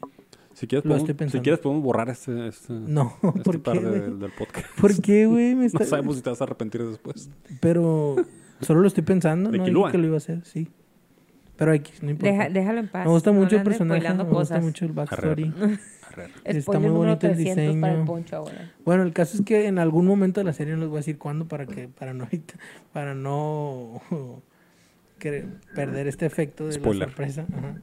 Si 0.54 0.66
quieres, 0.66 0.86
podemos, 0.86 1.32
si 1.32 1.40
quieres 1.40 1.60
podemos 1.60 1.82
borrar 1.82 2.10
este, 2.10 2.48
este, 2.48 2.72
No, 2.74 3.14
este 3.22 3.40
¿por 3.40 3.62
par 3.62 3.78
qué, 3.78 3.84
de- 3.84 4.00
güey? 4.00 4.18
del 4.20 4.30
podcast. 4.32 4.66
¿Por 4.80 5.00
qué, 5.00 5.26
güey? 5.26 5.52
Está... 5.64 5.78
No 5.80 5.84
sabemos 5.86 6.16
si 6.16 6.22
te 6.22 6.30
vas 6.30 6.40
a 6.40 6.44
arrepentir 6.44 6.86
después. 6.86 7.30
Pero 7.60 8.16
solo 8.60 8.80
lo 8.80 8.88
estoy 8.88 9.02
pensando, 9.02 9.50
¿De 9.50 9.58
no 9.58 9.64
dije 9.64 9.90
que 9.92 9.98
lo 9.98 10.06
iba 10.06 10.14
a 10.14 10.18
hacer, 10.18 10.44
sí. 10.44 10.68
Pero 11.56 11.72
X, 11.74 12.02
no 12.02 12.10
importa. 12.10 12.32
Deja- 12.32 12.48
déjalo 12.50 12.80
en 12.80 12.88
paz. 12.88 13.04
me 13.06 13.12
gusta 13.12 13.32
mucho 13.32 13.56
el 13.56 13.62
personaje, 13.62 14.00
me 14.08 14.14
gusta 14.24 14.28
cosas. 14.34 14.62
mucho 14.64 14.84
el 14.84 14.92
backstory. 14.92 15.52
Arre. 15.56 15.78
Está 16.44 16.78
muy 16.78 16.90
bonito 16.90 17.26
el 17.26 17.34
300 17.34 17.54
para 17.80 17.92
el 17.92 17.98
diseño. 17.98 18.04
poncho 18.04 18.36
ahora. 18.36 18.72
Bueno, 18.84 19.02
el 19.02 19.12
caso 19.12 19.36
es 19.38 19.42
que 19.44 19.66
en 19.66 19.78
algún 19.78 20.06
momento 20.06 20.40
de 20.40 20.44
la 20.44 20.52
serie 20.52 20.74
no 20.74 20.80
les 20.80 20.88
voy 20.88 20.96
a 20.96 21.00
decir 21.00 21.18
cuándo 21.18 21.46
para 21.48 21.66
que 21.66 21.88
para 21.88 22.12
no 22.12 22.28
para 22.92 23.14
no 23.14 24.02
perder 25.74 26.08
este 26.08 26.26
efecto 26.26 26.66
de 26.66 26.72
Spoiler. 26.72 27.00
la 27.00 27.06
sorpresa. 27.06 27.46
Ajá. 27.56 27.74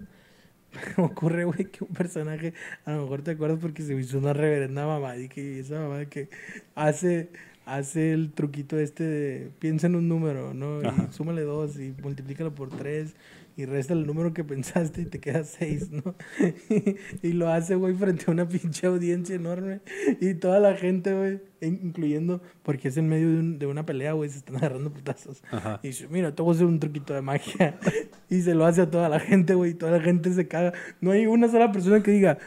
Me 0.97 1.03
ocurre, 1.03 1.45
güey, 1.45 1.65
que 1.65 1.83
un 1.83 1.89
personaje, 1.91 2.53
a 2.85 2.91
lo 2.91 3.01
mejor 3.03 3.23
te 3.23 3.31
acuerdas 3.31 3.57
porque 3.59 3.81
se 3.81 3.95
me 3.95 4.01
hizo 4.01 4.19
una 4.19 4.33
reverenda 4.33 4.85
mamá 4.85 5.17
y 5.17 5.27
que 5.27 5.59
esa 5.59 5.79
mamá 5.79 6.05
que 6.05 6.29
hace, 6.75 7.29
hace 7.65 8.13
el 8.13 8.31
truquito 8.33 8.77
este 8.77 9.03
de 9.03 9.51
piensa 9.57 9.87
en 9.87 9.95
un 9.95 10.07
número, 10.07 10.53
¿no? 10.53 10.87
Ajá. 10.87 11.07
Y 11.09 11.13
súmale 11.13 11.41
dos 11.41 11.79
y 11.79 11.95
multiplícalo 12.03 12.53
por 12.53 12.69
tres 12.69 13.15
y 13.59 13.65
resta 13.65 13.93
el 13.93 14.07
número 14.07 14.33
que 14.33 14.43
pensaste 14.45 15.01
y 15.01 15.05
te 15.05 15.19
queda 15.19 15.43
seis, 15.43 15.91
¿no? 15.91 16.15
y 17.21 17.33
lo 17.33 17.49
hace, 17.49 17.75
güey, 17.75 17.93
frente 17.93 18.25
a 18.27 18.31
una 18.31 18.47
pinche 18.47 18.87
audiencia 18.87 19.35
enorme 19.35 19.81
y 20.21 20.33
toda 20.35 20.59
la 20.59 20.75
gente, 20.75 21.13
güey, 21.13 21.39
in- 21.61 21.79
incluyendo, 21.83 22.41
porque 22.63 22.87
es 22.87 22.95
en 22.97 23.09
medio 23.09 23.29
de, 23.29 23.39
un- 23.39 23.59
de 23.59 23.65
una 23.65 23.85
pelea, 23.85 24.13
güey, 24.13 24.29
se 24.29 24.37
están 24.37 24.55
agarrando 24.55 24.91
putazos. 24.93 25.43
Ajá. 25.51 25.79
Y 25.83 25.87
dice, 25.89 26.07
mira, 26.09 26.33
te 26.33 26.41
voy 26.41 26.53
a 26.53 26.55
hacer 26.55 26.67
un 26.67 26.79
truquito 26.79 27.13
de 27.13 27.21
magia. 27.21 27.77
y 28.29 28.41
se 28.41 28.55
lo 28.55 28.65
hace 28.65 28.81
a 28.81 28.89
toda 28.89 29.09
la 29.09 29.19
gente, 29.19 29.55
güey. 29.55 29.71
y 29.71 29.73
Toda 29.73 29.91
la 29.91 30.01
gente 30.01 30.31
se 30.33 30.47
caga. 30.47 30.71
No 31.01 31.11
hay 31.11 31.25
una 31.27 31.49
sola 31.49 31.71
persona 31.71 32.01
que 32.01 32.11
diga, 32.11 32.37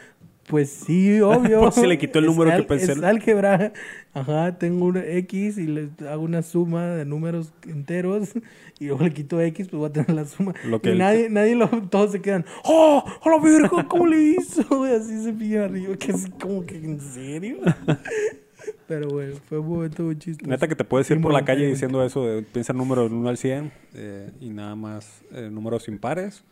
pues 0.52 0.68
sí, 0.68 1.18
obvio. 1.22 1.60
Pues 1.62 1.76
se 1.76 1.86
le 1.86 1.96
quitó 1.96 2.18
el 2.18 2.26
número 2.26 2.54
que 2.54 2.62
pensé. 2.64 2.92
Es 2.92 3.02
álgebra. 3.02 3.72
Ajá, 4.12 4.58
tengo 4.58 4.84
un 4.84 4.98
X 4.98 5.56
y 5.56 5.66
le 5.66 5.88
hago 6.10 6.22
una 6.22 6.42
suma 6.42 6.88
de 6.88 7.06
números 7.06 7.54
enteros. 7.66 8.34
Y 8.78 8.86
luego 8.86 9.04
le 9.04 9.12
quito 9.12 9.40
X, 9.40 9.68
pues 9.68 9.78
voy 9.78 9.88
a 9.88 9.92
tener 9.92 10.10
la 10.10 10.24
suma. 10.24 10.54
Lo 10.64 10.82
que 10.82 10.88
y 10.88 10.92
él- 10.92 10.98
nadie, 10.98 11.30
nadie 11.30 11.54
lo, 11.54 11.68
todos 11.88 12.10
se 12.10 12.20
quedan, 12.20 12.44
¡oh! 12.64 13.04
¡A 13.22 13.30
la 13.30 13.38
verga! 13.38 13.86
¿Cómo 13.88 14.08
le 14.08 14.20
hizo? 14.20 14.64
güey? 14.76 14.92
así 14.92 15.22
se 15.22 15.32
pillan 15.32 15.62
arriba. 15.62 15.94
Que 15.94 16.10
es 16.10 16.28
como 16.40 16.66
que, 16.66 16.78
¿en 16.78 17.00
serio? 17.00 17.58
Pero 18.88 19.08
bueno, 19.08 19.36
fue 19.48 19.60
un 19.60 19.68
momento 19.68 20.02
muy 20.02 20.18
chistoso. 20.18 20.50
Neta 20.50 20.66
que 20.66 20.74
te 20.74 20.82
puedes 20.82 21.08
ir 21.12 21.20
por 21.20 21.32
la 21.32 21.44
calle 21.44 21.64
diciendo 21.64 22.04
eso, 22.04 22.26
de, 22.26 22.42
piensa 22.42 22.72
el 22.72 22.78
número 22.78 23.04
del 23.04 23.12
1 23.12 23.28
al 23.28 23.36
100 23.36 23.72
eh, 23.94 24.30
y 24.40 24.50
nada 24.50 24.74
más 24.74 25.22
eh, 25.30 25.48
números 25.48 25.86
impares 25.86 26.42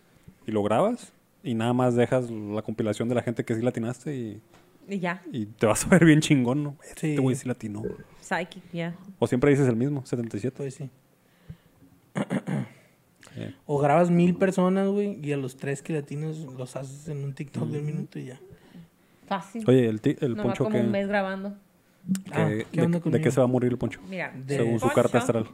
y 0.46 0.52
lo 0.52 0.62
grabas 0.62 1.12
y 1.42 1.54
nada 1.54 1.72
más 1.72 1.94
dejas 1.94 2.30
la 2.30 2.62
compilación 2.62 3.08
de 3.08 3.14
la 3.14 3.22
gente 3.22 3.44
que 3.44 3.54
sí 3.54 3.62
latinaste 3.62 4.14
y, 4.16 4.42
Y 4.88 4.98
ya, 4.98 5.22
y 5.32 5.46
te 5.46 5.66
vas 5.66 5.86
a 5.86 5.88
ver 5.88 6.04
bien 6.04 6.20
chingón, 6.20 6.62
¿no? 6.62 6.76
Sí. 6.96 7.08
Este 7.12 7.18
güey 7.18 7.36
sí 7.36 7.46
latinó. 7.48 7.82
psychic, 8.20 8.62
ya. 8.72 8.94
O 9.18 9.26
siempre 9.26 9.50
dices 9.50 9.68
el 9.68 9.76
mismo, 9.76 10.04
77. 10.04 10.56
Pues 10.56 10.74
sí. 10.74 10.90
Eh, 13.36 13.54
O 13.66 13.78
grabas 13.78 14.10
mil 14.10 14.34
personas, 14.36 14.88
güey, 14.88 15.18
y 15.24 15.32
a 15.32 15.36
los 15.36 15.56
tres 15.56 15.82
que 15.82 15.92
latinos 15.92 16.38
los 16.58 16.74
haces 16.76 17.08
en 17.08 17.22
un 17.24 17.32
TikTok 17.32 17.68
de 17.68 17.78
un 17.78 17.86
minuto 17.86 18.18
y 18.18 18.26
ya. 18.26 18.40
Fácil. 19.26 19.64
Oye, 19.68 19.88
el, 19.88 20.00
el 20.02 20.30
Nomás 20.30 20.46
poncho 20.46 20.64
como 20.64 20.76
que... 20.76 20.82
un 20.82 20.90
mes 20.90 21.06
grabando. 21.06 21.54
que- 22.24 22.32
Ah, 22.32 22.48
de, 22.48 22.66
¿qué 22.72 22.82
onda 22.82 22.98
de 22.98 23.20
qué 23.20 23.30
se 23.30 23.38
va 23.40 23.44
a 23.44 23.48
morir 23.48 23.70
el 23.70 23.78
poncho? 23.78 24.00
Mira, 24.08 24.32
De- 24.36 24.56
Según 24.56 24.80
su 24.80 24.86
Poncho 24.86 24.94
carta 24.96 25.18
astral. 25.18 25.46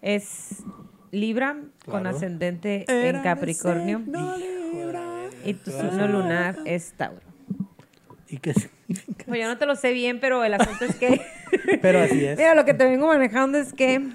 Es 0.00 0.62
Libra 1.10 1.56
con 1.86 2.06
ascendente 2.06 2.84
en 2.88 3.22
Capricornio. 3.22 4.02
Y 5.44 5.54
tu 5.54 5.70
signo 5.70 6.06
lunar 6.08 6.56
es 6.64 6.92
Tauro. 6.92 7.20
¿Y 8.28 8.38
qué 8.38 8.52
significa? 8.52 9.24
Pues 9.26 9.40
yo 9.40 9.46
no 9.48 9.56
te 9.56 9.64
lo 9.66 9.74
sé 9.76 9.92
bien, 9.92 10.20
pero 10.20 10.44
el 10.44 10.52
asunto 10.54 10.84
es 10.84 10.94
que... 10.96 11.20
Pero 11.80 12.00
así 12.00 12.22
es. 12.24 12.36
Mira, 12.36 12.54
lo 12.54 12.64
que 12.66 12.74
te 12.74 12.84
vengo 12.84 13.06
manejando 13.06 13.56
es 13.56 13.72
que... 13.72 14.06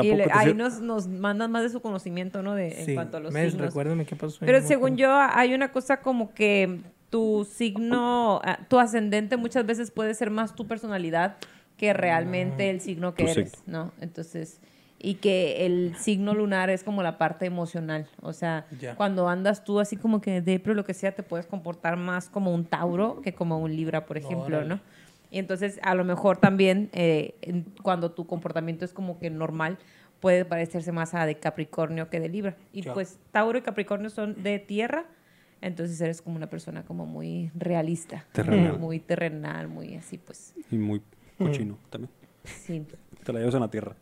Y 0.00 0.14
le- 0.14 0.28
ahí 0.32 0.54
nos, 0.54 0.80
nos 0.80 1.08
mandan 1.08 1.50
más 1.50 1.62
de 1.64 1.68
su 1.70 1.80
conocimiento, 1.80 2.40
¿no? 2.42 2.54
De, 2.54 2.70
Sí. 2.70 2.90
En 2.90 2.94
cuanto 2.94 3.16
a 3.16 3.20
los 3.20 3.32
Mes, 3.32 3.50
signos. 3.50 3.66
recuérdame 3.66 4.06
qué 4.06 4.14
pasó. 4.14 4.38
Pero 4.40 4.62
según 4.62 4.96
yo, 4.96 5.12
hay 5.12 5.54
una 5.54 5.72
cosa 5.72 6.00
como 6.00 6.32
que 6.34 6.80
tu 7.10 7.46
signo, 7.50 8.40
ah, 8.44 8.60
tu 8.68 8.78
ascendente 8.78 9.36
muchas 9.36 9.66
veces 9.66 9.90
puede 9.90 10.14
ser 10.14 10.30
más 10.30 10.54
tu 10.54 10.66
personalidad 10.68 11.36
que 11.76 11.92
realmente 11.92 12.70
el 12.70 12.80
signo 12.80 13.14
que 13.14 13.24
Tu 13.24 13.30
eres, 13.30 13.50
signo. 13.50 13.84
¿no? 13.86 13.92
Entonces, 14.00 14.60
y 15.00 15.14
que 15.14 15.64
el 15.66 15.94
signo 15.96 16.34
lunar 16.34 16.70
es 16.70 16.82
como 16.82 17.02
la 17.02 17.18
parte 17.18 17.46
emocional. 17.46 18.08
O 18.20 18.32
sea, 18.32 18.66
Ya. 18.80 18.96
cuando 18.96 19.28
andas 19.28 19.64
tú 19.64 19.78
así 19.80 19.96
como 19.96 20.20
que 20.20 20.40
depre 20.40 20.72
o 20.72 20.74
lo 20.74 20.84
que 20.84 20.94
sea, 20.94 21.12
te 21.14 21.22
puedes 21.22 21.46
comportar 21.46 21.96
más 21.96 22.28
como 22.28 22.52
un 22.52 22.64
Tauro 22.64 23.20
que 23.22 23.32
como 23.32 23.58
un 23.58 23.74
Libra, 23.76 24.06
por 24.06 24.16
ejemplo, 24.18 24.44
Órale. 24.58 24.68
¿no? 24.68 24.80
Y 25.30 25.38
entonces, 25.38 25.78
a 25.82 25.94
lo 25.94 26.04
mejor 26.04 26.38
también, 26.38 26.88
eh, 26.92 27.34
en- 27.42 27.64
cuando 27.82 28.10
tu 28.10 28.26
comportamiento 28.26 28.84
es 28.84 28.92
como 28.92 29.18
que 29.18 29.30
normal, 29.30 29.78
puede 30.20 30.44
parecerse 30.44 30.90
más 30.90 31.14
a 31.14 31.26
de 31.26 31.36
Capricornio 31.38 32.08
que 32.10 32.18
de 32.18 32.28
Libra. 32.28 32.56
Y 32.72 32.82
Ya. 32.82 32.92
pues 32.94 33.18
Tauro 33.30 33.56
y 33.58 33.62
Capricornio 33.62 34.10
son 34.10 34.42
de 34.42 34.58
tierra, 34.58 35.04
entonces 35.60 36.00
eres 36.00 36.22
como 36.22 36.34
una 36.36 36.48
persona 36.48 36.82
como 36.82 37.06
muy 37.06 37.52
realista. 37.54 38.24
Terrenal. 38.32 38.78
Muy 38.80 38.98
terrenal, 38.98 39.68
muy 39.68 39.94
así, 39.94 40.18
pues, 40.18 40.54
Y 40.72 40.76
muy 40.78 41.02
cochino 41.38 41.78
también. 41.90 42.10
sí. 42.44 42.84
Te 43.22 43.32
la 43.32 43.38
llevas 43.40 43.54
en 43.54 43.60
la 43.60 43.70
tierra. 43.70 43.94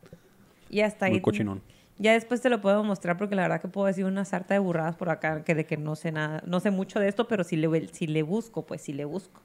Y 0.71 0.81
hasta 0.81 1.07
ahí. 1.07 1.13
Muy 1.13 1.21
cochinón. 1.21 1.63
Ya 1.99 2.13
después 2.13 2.43
te 2.43 2.51
lo 2.51 2.61
puedo 2.61 2.85
mostrar 2.85 3.17
porque 3.17 3.35
la 3.35 3.43
verdad 3.43 3.61
que 3.61 3.69
puedo 3.69 3.87
decir 3.87 4.05
una 4.05 4.25
sarta 4.27 4.53
de 4.53 4.61
burradas 4.61 4.97
por 4.97 5.09
acá 5.09 5.43
que 5.45 5.55
de 5.55 5.65
que 5.65 5.79
no 5.79 5.97
sé 5.97 6.13
nada, 6.13 6.43
no 6.47 6.61
sé 6.61 6.71
mucho 6.71 7.01
de 7.01 7.09
esto, 7.09 7.27
pero 7.27 7.43
si 7.43 7.57
le, 7.57 7.89
si 7.89 8.07
le 8.07 8.23
busco, 8.23 8.67
pues 8.67 8.83
si 8.83 8.93
le 8.93 9.07
busco. 9.07 9.41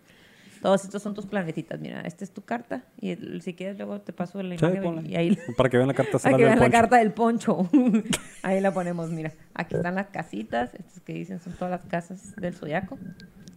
Todos 0.62 0.84
estos 0.84 1.02
son 1.02 1.16
tus 1.16 1.26
planetitas, 1.26 1.80
mira, 1.80 2.02
esta 2.02 2.24
es 2.26 2.32
tu 2.32 2.42
carta 2.44 2.84
y 3.00 3.12
el- 3.12 3.42
si 3.42 3.54
quieres 3.56 3.78
luego 3.78 4.00
te 4.02 4.12
paso 4.14 4.44
la 4.44 4.56
Sí, 4.58 4.66
imagen 4.66 5.10
y 5.10 5.16
ahí 5.16 5.38
Para 5.58 5.70
que 5.70 5.78
vean 5.78 5.88
la 5.88 5.94
carta 5.96 6.20
para 6.24 6.38
que 6.38 6.44
del 6.44 6.50
vean 6.50 6.60
la 6.60 6.66
poncho. 6.66 6.78
carta 6.78 6.98
del 6.98 7.12
poncho. 7.14 7.70
ahí 8.44 8.60
la 8.60 8.74
ponemos, 8.74 9.10
mira. 9.12 9.32
Aquí 9.54 9.76
están 9.76 9.96
las 9.96 10.08
casitas, 10.08 10.74
estas 10.76 11.00
que 11.00 11.14
dicen 11.14 11.40
son 11.40 11.54
todas 11.54 11.72
las 11.72 11.86
casas 11.90 12.36
del 12.36 12.54
zodiaco. 12.54 13.00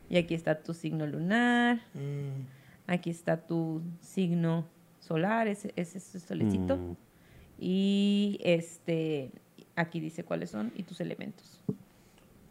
Y 0.08 0.18
aquí 0.18 0.34
está 0.34 0.62
tu 0.62 0.72
signo 0.72 1.04
lunar, 1.06 1.80
Mm, 1.94 2.46
aquí 2.86 3.10
está 3.10 3.38
tu 3.38 3.82
signo 4.00 4.66
solar, 5.00 5.48
ese, 5.48 5.72
ese 5.74 5.98
es 5.98 6.14
el 6.14 6.20
solecito. 6.20 6.76
Mm. 6.76 6.96
Y 7.58 8.38
este 8.42 9.30
aquí 9.76 10.00
dice 10.00 10.24
cuáles 10.24 10.50
son 10.50 10.72
y 10.76 10.82
tus 10.82 11.00
elementos. 11.00 11.60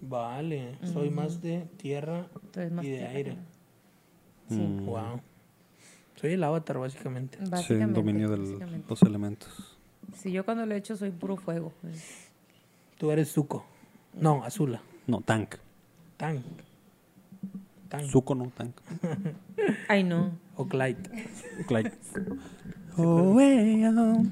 vale, 0.02 0.78
soy 0.92 1.10
más 1.10 1.42
de 1.42 1.68
tierra 1.78 2.28
más 2.72 2.86
y 2.86 2.90
de 2.90 2.98
tierra 2.98 3.12
aire. 3.12 3.38
Sí, 4.50 4.56
Mm. 4.58 4.86
Wow. 4.86 5.22
Soy 6.16 6.34
el 6.34 6.44
avatar, 6.44 6.78
básicamente. 6.78 7.38
Sí, 7.44 7.50
básicamente. 7.50 7.94
dominio 8.00 8.30
de 8.30 8.38
los 8.88 9.02
elementos. 9.04 9.78
Sí, 10.16 10.32
yo 10.32 10.44
cuando 10.46 10.66
lo 10.66 10.74
he 10.76 10.78
hecho 10.78 10.96
soy 10.96 11.12
puro 11.12 11.38
fuego. 11.38 11.72
Tú 12.98 13.12
eres 13.12 13.32
Zuko. 13.32 13.66
No, 14.14 14.44
Azula. 14.44 14.82
No, 15.08 15.22
tank. 15.22 15.56
Tank. 16.18 16.42
Tank. 17.90 18.04
Zuko 18.10 18.36
no, 18.36 18.52
tank. 18.56 18.76
Ay, 19.88 20.04
no. 20.04 20.32
O 20.56 20.66
Clyde. 20.68 21.10
Clyde. 21.68 21.92
Oh, 22.96 23.34
well, 23.34 24.24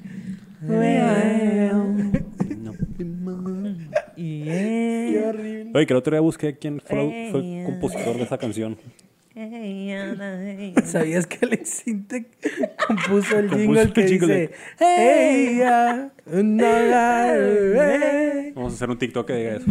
Oye, 5.74 5.86
que 5.86 5.92
el 5.92 5.96
otro 5.96 6.12
día 6.12 6.20
busqué 6.20 6.56
quién 6.56 6.80
fue, 6.80 7.28
fue 7.30 7.40
el 7.40 7.64
compositor 7.64 8.16
de 8.16 8.22
esa 8.22 8.38
canción. 8.38 8.76
¿Sabías 10.84 11.26
que 11.26 11.38
Alex 11.46 11.86
Intec 11.86 12.26
compuso 12.86 13.38
el 13.38 13.48
Compuso 13.48 13.58
jingle 13.64 13.80
el 13.80 13.92
que 13.94 14.06
jingle 14.06 14.40
dice 14.40 14.54
Hey, 14.78 15.56
ya, 15.58 16.12
no, 16.26 16.66
la, 16.66 17.34
hey"? 17.34 18.52
Vamos 18.54 18.74
a 18.74 18.76
hacer 18.76 18.90
un 18.90 18.98
TikTok 18.98 19.26
que 19.26 19.32
diga 19.34 19.56
eso. 19.56 19.66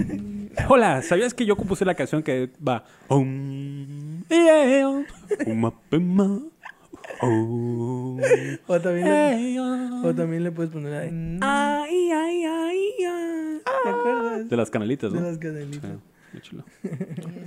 Hola, 0.67 1.01
¿sabías 1.03 1.33
que 1.35 1.45
yo 1.45 1.55
compuse 1.55 1.85
la 1.85 1.93
canción 1.93 2.23
que 2.23 2.49
va? 2.67 2.83
Um, 3.07 4.23
yeah, 4.29 5.05
uma, 5.45 5.71
pema, 5.89 6.41
oh, 7.21 8.17
O 8.67 8.79
también, 8.81 9.07
le, 9.07 9.35
hey, 9.35 9.57
ah. 9.59 10.01
o 10.03 10.13
también 10.13 10.43
le 10.43 10.51
puedes 10.51 10.71
poner 10.71 10.93
ahí. 10.93 11.09
Ay, 11.41 12.11
ay, 12.11 12.43
ay, 12.45 12.77
ay. 13.07 13.61
¿Te 13.83 13.89
acuerdas? 13.89 14.49
De 14.49 14.57
las 14.57 14.69
canalitas, 14.69 15.11
De 15.11 15.19
¿no? 15.19 15.27
las 15.27 15.37
canelitas. 15.37 15.91
Sí, 15.91 15.97
qué 16.33 16.41
chulo. 16.41 16.63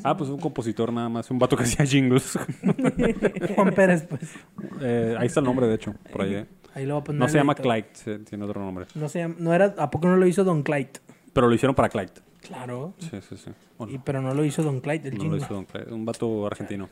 Ah, 0.02 0.16
pues 0.16 0.30
un 0.30 0.38
compositor 0.38 0.92
nada 0.92 1.08
más, 1.08 1.30
un 1.30 1.38
vato 1.38 1.56
que 1.56 1.64
hacía 1.64 1.84
jingles. 1.86 2.38
Juan 3.54 3.74
Pérez, 3.74 4.06
pues. 4.08 4.34
Eh, 4.80 5.16
ahí 5.18 5.26
está 5.26 5.40
el 5.40 5.46
nombre, 5.46 5.66
de 5.66 5.74
hecho, 5.74 5.94
por 6.12 6.22
ahí. 6.22 6.34
eh. 6.34 6.46
Ahí 6.74 6.86
lo 6.86 6.94
va 6.94 7.00
a 7.00 7.04
poner. 7.04 7.20
No 7.20 7.28
se 7.28 7.38
llama. 7.38 7.54
Clyde, 7.54 8.18
tiene 8.24 8.44
otro 8.44 8.60
nombre. 8.60 8.86
No 8.96 9.08
se 9.08 9.20
llama, 9.20 9.36
no 9.38 9.54
era, 9.54 9.74
¿a 9.78 9.90
poco 9.90 10.08
no 10.08 10.16
lo 10.16 10.26
hizo 10.26 10.42
Don 10.42 10.62
Clyde? 10.64 10.90
Pero 11.32 11.48
lo 11.48 11.54
hicieron 11.54 11.74
para 11.74 11.88
Clyde. 11.88 12.12
Claro. 12.42 12.94
Sí, 12.98 13.10
sí, 13.28 13.36
sí. 13.36 13.50
Y, 13.88 13.94
no, 13.96 14.04
pero 14.04 14.20
no 14.20 14.34
lo 14.34 14.44
hizo 14.44 14.62
Don 14.62 14.80
Clyde, 14.80 15.08
el 15.08 15.14
no 15.14 15.18
lo 15.18 15.22
jingle. 15.30 15.38
hizo 15.44 15.54
Don 15.54 15.64
Clyde. 15.66 15.92
Un 15.94 16.04
vato 16.04 16.46
argentino. 16.46 16.88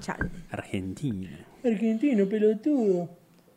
Chale. 0.00 0.30
Argentino. 0.50 1.28
Argentino, 1.64 2.26
pelotudo. 2.26 3.08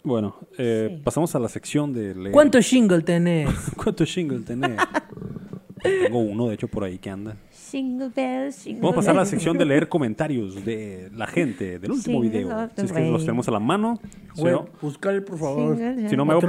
Bueno, 0.04 0.36
eh, 0.58 1.02
pasamos 1.04 1.36
a 1.36 1.40
la 1.40 1.50
sección 1.50 1.94
de 1.94 2.16
leer. 2.16 2.32
¿Cuántos 2.32 2.66
jingle 2.66 3.02
tenés? 3.02 3.50
¿Cuántos 3.76 4.08
shingles 4.08 4.46
tenés? 4.46 4.80
Tengo 5.84 6.20
uno, 6.20 6.48
de 6.48 6.56
hecho, 6.56 6.68
por 6.68 6.84
ahí 6.84 6.98
que 6.98 7.10
anda. 7.10 7.36
Single 7.52 8.10
bells, 8.16 8.56
single 8.56 8.82
Vamos 8.82 8.94
a 8.94 8.96
pasar 8.96 9.16
a 9.16 9.20
la 9.20 9.26
sección 9.26 9.58
de 9.58 9.66
leer 9.66 9.90
comentarios 9.90 10.64
de 10.64 11.12
la 11.14 11.28
gente 11.28 11.80
del 11.80 11.92
último 11.92 12.22
Single 12.22 12.40
video. 12.40 12.70
Si 12.76 12.86
es 12.86 12.92
que 12.92 13.12
los 13.12 13.24
tenemos 13.24 13.48
a 13.48 13.52
la 13.52 13.60
mano. 13.60 14.00
Si 14.34 14.42
Güey, 14.42 14.54
no, 14.54 14.70
búscale, 14.82 15.22
por 15.22 15.38
favor. 15.38 15.78
Si 16.10 16.16
no 16.16 16.26
me 16.26 16.34
hago, 16.34 16.42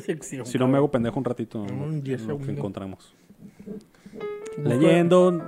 sección. 0.00 0.46
si 0.46 0.58
no 0.58 0.66
me 0.66 0.78
hago 0.78 0.90
pendejo 0.90 1.18
un 1.18 1.24
ratito, 1.24 1.60
Un 1.62 2.02
diez 2.02 2.22
lo 2.22 2.38
que 2.38 2.44
segundos. 2.44 2.58
encontramos. 2.58 3.14
Leyendo, 4.62 5.42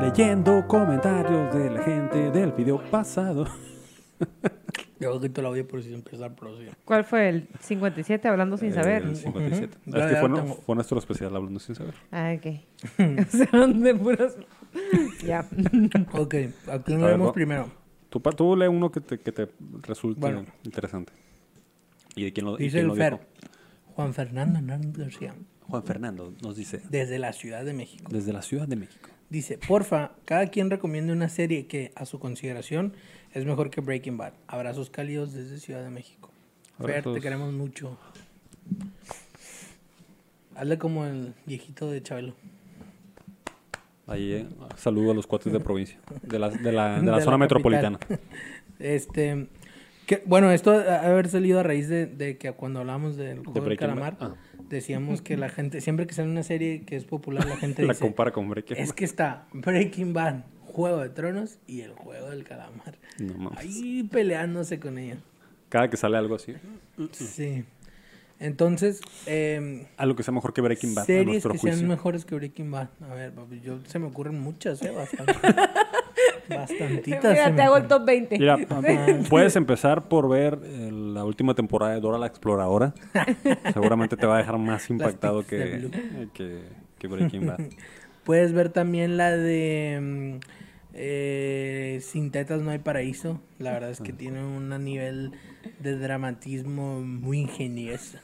leyendo 0.00 0.66
comentarios 0.66 1.54
de 1.54 1.70
la 1.70 1.82
gente 1.82 2.30
del 2.32 2.52
video 2.52 2.82
pasado. 2.90 3.46
Yo 4.98 5.20
quito 5.20 5.40
el 5.42 5.46
audio 5.48 5.66
por 5.68 5.82
si 5.82 5.88
se 5.90 5.94
empieza 5.94 6.26
a 6.26 6.34
producir. 6.34 6.72
¿Cuál 6.84 7.04
fue 7.04 7.28
el 7.28 7.48
57? 7.60 8.28
Hablando 8.28 8.56
sin 8.56 8.72
saber. 8.72 9.02
El 9.02 9.16
57. 9.16 9.66
Ujú. 9.66 9.90
Es 9.90 9.94
Ya, 9.94 10.08
que 10.08 10.14
ya 10.14 10.20
fue, 10.64 10.74
nuestro 10.74 10.98
especial 10.98 11.36
hablando 11.36 11.60
sin 11.60 11.74
saber. 11.74 11.94
Ah, 12.10 12.34
ok. 12.36 12.46
o 13.26 13.30
sea, 13.30 13.66
de 13.66 13.94
puros... 13.94 14.36
ya. 15.24 15.46
Ok, 16.12 16.34
¿a 16.68 16.72
A 16.72 16.76
lo 16.78 16.82
ver, 16.86 16.98
vemos 17.10 17.32
primero? 17.32 17.70
Tú, 18.08 18.20
tú 18.20 18.56
lee 18.56 18.66
uno 18.68 18.90
que 18.90 19.00
te, 19.00 19.18
que 19.18 19.32
te 19.32 19.48
resulte 19.82 20.20
Bueno. 20.20 20.46
interesante. 20.64 21.12
¿Y 22.14 22.24
de 22.24 22.32
quién 22.32 22.46
lo, 22.46 22.56
Dice 22.56 22.78
quién 22.78 22.82
el 22.82 22.88
lo 22.88 22.94
Fer. 22.94 23.12
dijo? 23.14 23.24
Juan 23.94 24.14
Fernando 24.14 24.58
Hernández 24.58 24.96
García, 24.96 25.34
Juan 25.68 25.82
Fernando 25.84 26.32
nos 26.42 26.56
dice, 26.56 26.80
desde 26.90 27.18
la 27.18 27.32
Ciudad 27.32 27.64
de 27.64 27.72
México. 27.72 28.04
desde 28.10 28.32
la 28.32 28.42
Ciudad 28.42 28.68
de 28.68 28.76
México. 28.76 29.08
Dice, 29.28 29.58
porfa, 29.58 30.12
cada 30.24 30.46
quien 30.46 30.70
recomiende 30.70 31.12
una 31.12 31.28
serie 31.28 31.66
que, 31.66 31.92
a 31.96 32.04
su 32.06 32.20
consideración, 32.20 32.92
es 33.36 33.44
mejor 33.44 33.68
que 33.68 33.82
Breaking 33.82 34.16
Bad. 34.16 34.32
Abrazos 34.46 34.88
cálidos 34.88 35.34
desde 35.34 35.58
Ciudad 35.58 35.84
de 35.84 35.90
México. 35.90 36.30
Fer, 36.82 37.04
te 37.04 37.20
queremos 37.20 37.52
mucho. 37.52 37.98
Hazle 40.54 40.78
como 40.78 41.04
el 41.04 41.34
viejito 41.44 41.90
de 41.90 42.02
Chabelo. 42.02 42.34
Ahí, 44.06 44.32
eh, 44.32 44.46
saludo 44.76 45.10
a 45.10 45.14
los 45.14 45.26
cuates 45.26 45.52
de 45.52 45.60
provincia, 45.60 45.98
de 46.22 46.38
la, 46.38 46.48
de 46.48 46.72
la, 46.72 47.00
de 47.00 47.10
la 47.10 47.16
De 47.18 47.22
zona 47.22 47.38
metropolitana. 47.38 47.98
Este, 48.78 49.46
que, 50.04 50.22
bueno, 50.26 50.50
esto 50.52 50.70
ha 50.70 51.00
haber 51.00 51.28
salido 51.28 51.60
a 51.60 51.62
raíz 51.62 51.88
de, 51.88 52.04
de 52.04 52.36
que 52.36 52.52
cuando 52.52 52.80
hablamos 52.80 53.16
del 53.16 53.38
juego 53.38 53.68
del 53.68 53.78
calamar, 53.78 54.18
Bad. 54.18 54.34
decíamos 54.68 55.22
que 55.22 55.38
la 55.38 55.48
gente, 55.48 55.80
siempre 55.80 56.06
que 56.06 56.12
sale 56.12 56.28
una 56.28 56.42
serie 56.42 56.82
que 56.82 56.94
es 56.94 57.04
popular, 57.06 57.46
la 57.46 57.56
gente 57.58 57.82
La 57.82 57.94
dice, 57.94 58.04
compara 58.04 58.32
con 58.32 58.50
Breaking 58.50 58.76
es 58.76 58.92
que 58.92 59.06
está 59.06 59.48
Breaking 59.54 60.12
Bad, 60.12 60.44
Juego 60.76 60.98
de 60.98 61.08
Tronos 61.08 61.56
y 61.66 61.80
el 61.80 61.92
Juego 61.94 62.28
del 62.28 62.44
Calamar. 62.44 62.98
No 63.18 63.32
mames. 63.32 63.58
Ahí 63.58 64.02
peleándose 64.02 64.78
con 64.78 64.98
ella. 64.98 65.16
Cada 65.70 65.88
que 65.88 65.96
sale 65.96 66.18
algo 66.18 66.34
así. 66.34 66.52
Sí. 67.12 67.64
Entonces, 68.38 69.00
eh, 69.24 69.86
Algo 69.96 70.16
que 70.16 70.22
sea 70.22 70.34
mejor 70.34 70.52
que 70.52 70.60
Breaking 70.60 70.94
Bad, 70.94 71.04
a 71.04 71.06
series 71.06 71.26
nuestro 71.26 71.52
que 71.52 71.58
juicio. 71.60 71.78
sean 71.78 71.88
mejores 71.88 72.26
que 72.26 72.34
Breaking 72.34 72.70
Bad. 72.70 72.88
A 73.10 73.14
ver, 73.14 73.32
papi, 73.32 73.62
yo 73.62 73.78
se 73.86 73.98
me 73.98 74.08
ocurren 74.08 74.38
muchas, 74.38 74.82
¿eh? 74.82 74.90
Bastante. 74.90 75.32
Bastantitas. 76.54 77.32
Mira, 77.32 77.56
te 77.56 77.62
hago 77.62 77.78
el 77.78 77.86
top 77.88 78.04
20. 78.04 78.38
Mira, 78.38 78.58
puedes 79.30 79.56
empezar 79.56 80.08
por 80.08 80.28
ver 80.28 80.58
eh, 80.62 80.90
la 80.92 81.24
última 81.24 81.54
temporada 81.54 81.94
de 81.94 82.00
Dora 82.00 82.18
la 82.18 82.26
Exploradora. 82.26 82.92
Seguramente 83.72 84.18
te 84.18 84.26
va 84.26 84.34
a 84.34 84.38
dejar 84.40 84.58
más 84.58 84.90
impactado 84.90 85.46
que, 85.46 85.76
eh, 85.86 86.28
que, 86.34 86.60
que 86.98 87.08
Breaking 87.08 87.46
Bad. 87.46 87.60
Puedes 88.24 88.52
ver 88.52 88.68
también 88.68 89.16
la 89.16 89.30
de 89.30 90.38
mm, 90.42 90.65
eh, 90.98 92.00
Sin 92.02 92.30
tetas 92.30 92.60
no 92.62 92.70
hay 92.70 92.78
paraíso. 92.78 93.40
La 93.58 93.72
verdad 93.72 93.90
es 93.90 94.00
que 94.00 94.12
tiene 94.14 94.44
un 94.44 94.68
nivel 94.84 95.32
de 95.80 95.96
dramatismo 95.98 97.00
muy 97.02 97.40
ingenioso. 97.40 98.18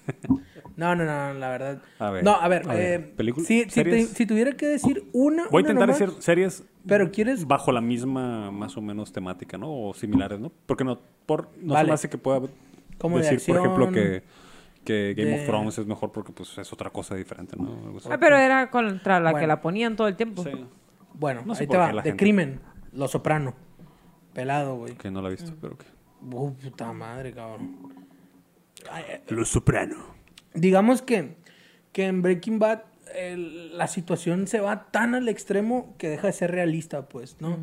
No, 0.76 0.94
no, 0.96 1.04
no, 1.04 1.34
la 1.34 1.48
verdad. 1.50 1.82
A 1.98 2.10
ver, 2.10 2.24
no, 2.24 2.32
a 2.32 2.48
ver, 2.48 2.62
a 2.68 2.74
ver, 2.74 3.00
eh, 3.00 3.12
película- 3.16 3.46
si, 3.46 3.60
si, 3.64 3.66
te- 3.66 3.72
series. 3.72 4.08
si 4.10 4.26
tuviera 4.26 4.52
que 4.52 4.66
decir 4.66 5.04
una. 5.12 5.44
Voy 5.50 5.60
a 5.60 5.62
intentar 5.62 5.86
nomás, 5.88 5.98
decir 6.00 6.14
series 6.22 6.64
Pero 6.86 7.10
quieres. 7.10 7.46
bajo 7.46 7.72
la 7.72 7.80
misma, 7.80 8.50
más 8.50 8.76
o 8.76 8.80
menos, 8.80 9.12
temática, 9.12 9.58
¿no? 9.58 9.70
O 9.88 9.92
similares, 9.94 10.40
¿no? 10.40 10.50
Porque 10.66 10.84
no, 10.84 10.98
por, 11.26 11.48
no 11.58 11.74
se 11.74 11.74
Vale. 11.74 11.88
me 11.88 11.94
hace 11.94 12.08
que 12.08 12.16
pueda 12.18 12.40
Como 12.98 13.18
de 13.18 13.24
decir, 13.30 13.46
por 13.54 13.58
ejemplo, 13.60 13.90
que, 13.92 14.22
que 14.84 15.14
Game 15.16 15.30
de- 15.30 15.40
of 15.40 15.46
Thrones 15.46 15.78
es 15.78 15.86
mejor 15.86 16.10
porque 16.10 16.32
pues 16.32 16.56
es 16.56 16.72
otra 16.72 16.88
cosa 16.90 17.14
diferente, 17.16 17.54
¿no? 17.56 17.94
Ah, 18.10 18.16
pero 18.18 18.36
era 18.38 18.70
contra 18.70 19.20
la 19.20 19.34
que 19.38 19.46
la 19.46 19.60
ponían 19.60 19.94
todo 19.96 20.08
el 20.08 20.16
tiempo. 20.16 20.42
Sí, 20.42 20.50
Bueno, 21.14 21.42
No 21.46 21.54
sé 21.54 21.62
ahí 21.64 21.66
te 21.68 21.76
va. 21.76 21.92
De 22.02 22.16
crimen. 22.16 22.60
Lo 22.92 23.08
soprano. 23.08 23.54
Pelado, 24.32 24.76
güey. 24.76 24.94
que 24.94 25.10
no 25.10 25.20
la 25.22 25.28
he 25.28 25.32
visto, 25.32 25.52
pero 25.60 25.76
que... 25.76 25.84
Uh, 26.24 26.52
puta 26.54 26.92
madre, 26.92 27.32
cabrón. 27.32 27.76
Ay, 28.90 29.04
eh, 29.08 29.22
Los 29.28 29.48
Soprano. 29.50 29.96
digamos 30.54 31.02
que, 31.02 31.36
que 31.92 32.06
en 32.06 32.22
Breaking 32.22 32.58
Bad 32.58 32.82
el- 33.14 33.76
la 33.76 33.88
situación 33.88 34.46
se 34.46 34.60
va 34.60 34.90
tan 34.90 35.14
al 35.14 35.28
extremo 35.28 35.94
que 35.98 36.08
deja 36.08 36.28
de 36.28 36.32
ser 36.32 36.50
realista, 36.50 37.08
pues, 37.08 37.36
¿no? 37.40 37.58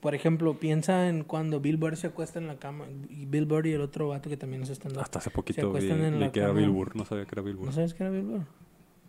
Por 0.00 0.14
ejemplo, 0.14 0.58
piensa 0.58 1.08
en 1.08 1.22
cuando 1.24 1.60
Bill 1.60 1.76
Burr 1.76 1.96
se 1.96 2.08
acuesta 2.08 2.38
en 2.40 2.46
la 2.48 2.56
cama, 2.56 2.86
y 3.08 3.26
Bill 3.26 3.46
Burr 3.46 3.66
y 3.68 3.72
el 3.72 3.80
otro 3.82 4.08
vato 4.08 4.28
que 4.28 4.36
también 4.36 4.60
nos 4.60 4.70
están 4.70 4.98
Hasta 4.98 5.18
hace 5.20 5.30
se 5.30 5.34
poquito 5.34 5.62
vi, 5.62 5.68
acuestan 5.68 6.02
en 6.04 6.14
vi 6.14 6.20
la 6.20 6.32
que 6.32 6.40
era 6.40 6.48
cama. 6.48 6.60
Bill 6.60 6.70
Burr, 6.70 6.96
no 6.96 7.04
sabía 7.04 7.24
que 7.24 7.34
era 7.34 7.42
Bill 7.42 7.56
Burr. 7.56 7.66
¿No 7.66 7.72
sabes 7.72 7.94
qué 7.94 8.02
era 8.02 8.10
Bill 8.10 8.24
Burr? 8.24 8.46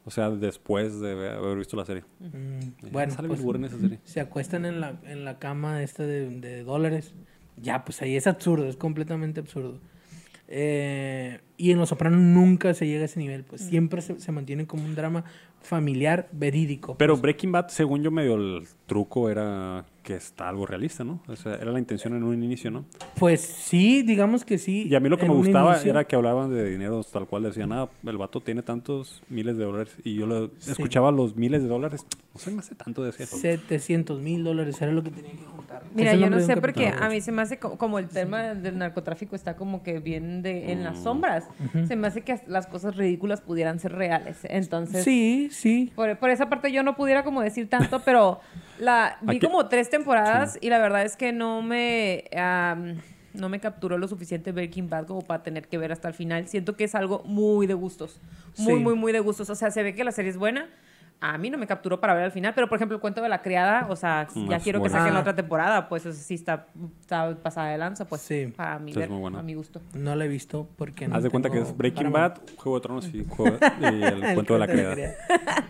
O 0.04 0.12
sea, 0.12 0.30
después 0.32 1.00
de 1.00 1.30
haber 1.30 1.58
visto 1.58 1.78
la 1.78 1.86
serie. 1.86 2.04
Mm, 2.20 2.92
bueno, 2.92 3.14
¿Sale 3.14 3.28
pues, 3.28 3.40
Bill 3.40 3.46
Burr 3.46 3.56
en 3.58 3.66
esa 3.66 3.80
serie? 3.80 4.00
se 4.04 4.20
acuestan 4.20 4.66
en 4.66 4.82
la, 4.82 5.00
en 5.06 5.26
la 5.26 5.38
cama 5.38 5.84
esta 5.84 6.04
de, 6.04 6.30
de 6.40 6.64
dólares. 6.64 7.14
Ya, 7.58 7.86
pues 7.86 8.02
ahí 8.02 8.16
es 8.16 8.26
absurdo, 8.26 8.68
es 8.68 8.78
completamente 8.78 9.40
absurdo. 9.40 9.80
Eh, 10.48 11.40
y 11.56 11.72
en 11.72 11.78
Los 11.78 11.90
Sopranos 11.90 12.20
nunca 12.20 12.74
se 12.74 12.86
llega 12.86 13.04
a 13.04 13.06
ese 13.06 13.20
nivel, 13.20 13.46
pues 13.46 13.62
siempre 13.62 14.02
se, 14.02 14.20
se 14.20 14.32
mantiene 14.34 14.68
como 14.68 14.84
un 14.84 14.96
drama 14.96 15.24
familiar 15.62 16.28
verídico. 16.34 16.98
Pero 16.98 17.14
pues. 17.14 17.22
Breaking 17.22 17.52
Bad, 17.52 17.68
según 17.70 18.04
yo, 18.04 18.12
medio 18.12 18.36
el 18.36 18.68
truco 18.86 19.30
era 19.30 19.86
que 20.04 20.16
está 20.16 20.50
algo 20.50 20.66
realista, 20.66 21.04
¿no? 21.04 21.22
O 21.28 21.36
sea, 21.36 21.56
era 21.56 21.72
la 21.72 21.78
intención 21.80 22.16
en 22.16 22.24
un 22.24 22.44
inicio, 22.44 22.72
¿no? 22.72 22.86
Pues 23.20 23.42
sí, 23.42 24.02
digamos 24.02 24.44
que 24.46 24.58
sí. 24.58 24.88
Y 24.90 24.96
a 24.96 25.00
mí 25.00 25.10
lo 25.10 25.18
que 25.18 25.28
me 25.28 25.34
gustaba 25.36 25.74
inicio. 25.74 25.92
era 25.92 26.06
que 26.06 26.16
hablaban 26.16 26.50
de 26.50 26.70
dinero 26.70 27.04
tal 27.04 27.28
cual. 27.28 27.44
Decían, 27.44 27.72
ah, 27.72 27.88
el 28.06 28.18
vato 28.18 28.42
tiene 28.42 28.64
tantos 28.64 29.22
miles 29.30 29.58
de 29.58 29.64
dólares. 29.66 29.96
Y 30.04 30.16
yo 30.16 30.26
lo 30.26 30.52
escuchaba 30.68 31.12
los 31.12 31.36
miles 31.36 31.62
de 31.62 31.68
dólares. 31.70 32.06
No 32.34 32.40
se 32.40 32.50
me 32.52 32.60
hace 32.60 32.74
tanto, 32.76 33.04
decía. 33.04 33.26
700 33.28 34.22
mil 34.22 34.44
dólares 34.44 34.82
era 34.82 34.92
lo 34.92 35.04
que 35.04 35.12
tenía 35.12 35.32
que 35.32 35.46
juntar. 35.46 35.84
Mira, 35.94 36.16
yo 36.16 36.30
no 36.30 36.40
sé 36.40 36.58
porque 36.58 36.88
a 36.88 37.08
mí 37.10 37.22
se 37.22 37.32
me 37.32 37.42
hace 37.44 37.60
co- 37.60 37.78
como 37.78 38.00
el 38.00 38.08
tema 38.08 38.54
del 38.56 38.78
narcotráfico 38.78 39.36
está 39.36 39.56
como 39.56 39.84
que 39.84 40.00
bien 40.00 40.42
de, 40.42 40.72
en 40.72 40.84
las 40.84 41.00
Mm. 41.00 41.04
sombras. 41.04 41.48
Se 41.88 41.96
me 41.96 42.08
hace 42.08 42.22
que 42.22 42.40
las 42.48 42.68
cosas 42.68 42.96
ridículas 42.96 43.42
pudieran 43.42 43.80
ser 43.80 43.92
reales. 43.94 44.40
Entonces, 44.44 45.04
Sí, 45.04 45.50
sí. 45.52 45.92
por, 45.96 46.18
por 46.18 46.30
esa 46.32 46.50
parte 46.50 46.72
yo 46.72 46.82
no 46.84 46.96
pudiera 46.96 47.24
como 47.24 47.42
decir 47.42 47.70
tanto, 47.70 48.02
pero 48.06 48.40
la 48.82 49.18
vi 49.22 49.38
Aquí- 49.38 49.46
como 49.46 49.68
tres 49.68 49.90
temporadas 49.90 50.58
y 50.62 50.70
la 50.70 50.80
verdad 50.80 51.04
es 51.04 51.16
que 51.16 51.32
no 51.32 51.62
me 51.62 52.26
am, 52.38 52.98
no 53.34 53.48
me 53.48 53.60
capturó 53.60 53.98
lo 53.98 54.08
suficiente 54.08 54.52
Breaking 54.52 54.90
Bad 54.90 55.06
como 55.06 55.22
para 55.22 55.42
tener 55.44 55.68
que 55.70 55.78
ver 55.78 55.92
hasta 55.92 56.08
el 56.10 56.14
final. 56.14 56.48
Siento 56.48 56.76
que 56.76 56.84
es 56.84 56.96
algo 56.96 57.24
muy 57.26 57.68
de 57.68 57.74
gustos, 57.76 58.20
muy 58.58 58.74
Sí. 58.76 58.80
muy 58.84 58.96
muy 58.96 59.12
de 59.14 59.20
gustos. 59.22 59.50
O 59.50 59.56
sea, 59.56 59.72
se 59.72 59.84
ve 59.84 59.94
que 59.96 60.04
la 60.04 60.12
serie 60.12 60.32
es 60.32 60.38
buena. 60.38 60.68
A 61.24 61.38
mí 61.38 61.52
no 61.52 61.60
me 61.60 61.68
capturó 61.68 62.00
para 62.00 62.16
ver 62.16 62.24
al 62.24 62.32
final, 62.32 62.54
pero 62.56 62.68
por 62.68 62.78
ejemplo 62.78 62.96
el 62.96 63.00
cuento 63.02 63.22
de 63.22 63.30
la 63.30 63.44
criada, 63.44 63.86
o 63.90 63.96
sea, 63.96 64.28
ya 64.50 64.58
quiero 64.58 64.80
que 64.80 64.90
buena. 64.90 64.98
saquen 64.98 65.14
la 65.14 65.20
otra 65.20 65.36
temporada, 65.36 65.88
pues 65.88 66.04
eso 66.08 66.20
sí 66.20 66.34
está, 66.34 66.66
está 67.00 67.36
pasada 67.36 67.70
de 67.70 67.78
lanza, 67.78 68.06
pues 68.06 68.22
Sí. 68.22 68.52
para 68.56 68.80
mi 68.80 68.92
Sí, 68.92 69.00
es 69.00 69.08
ver, 69.08 69.36
a 69.38 69.44
mi 69.44 69.54
gusto. 69.54 69.82
No 69.94 70.16
la 70.16 70.26
he 70.26 70.28
visto 70.28 70.68
porque 70.78 71.08
no 71.08 71.16
Haz 71.16 71.22
de 71.22 71.30
cuenta 71.30 71.52
que 71.52 71.60
es 71.60 71.78
Breaking. 71.78 72.12
Bad, 72.12 72.40
Juego 72.58 72.80
de 72.80 72.82
Tronos 72.82 73.08
y, 73.14 73.24
Juego- 73.30 73.56
y 73.80 74.04
el, 74.04 74.34
cuento 74.34 74.54
de 74.54 74.60
la 74.60 74.68
criada. 74.68 74.96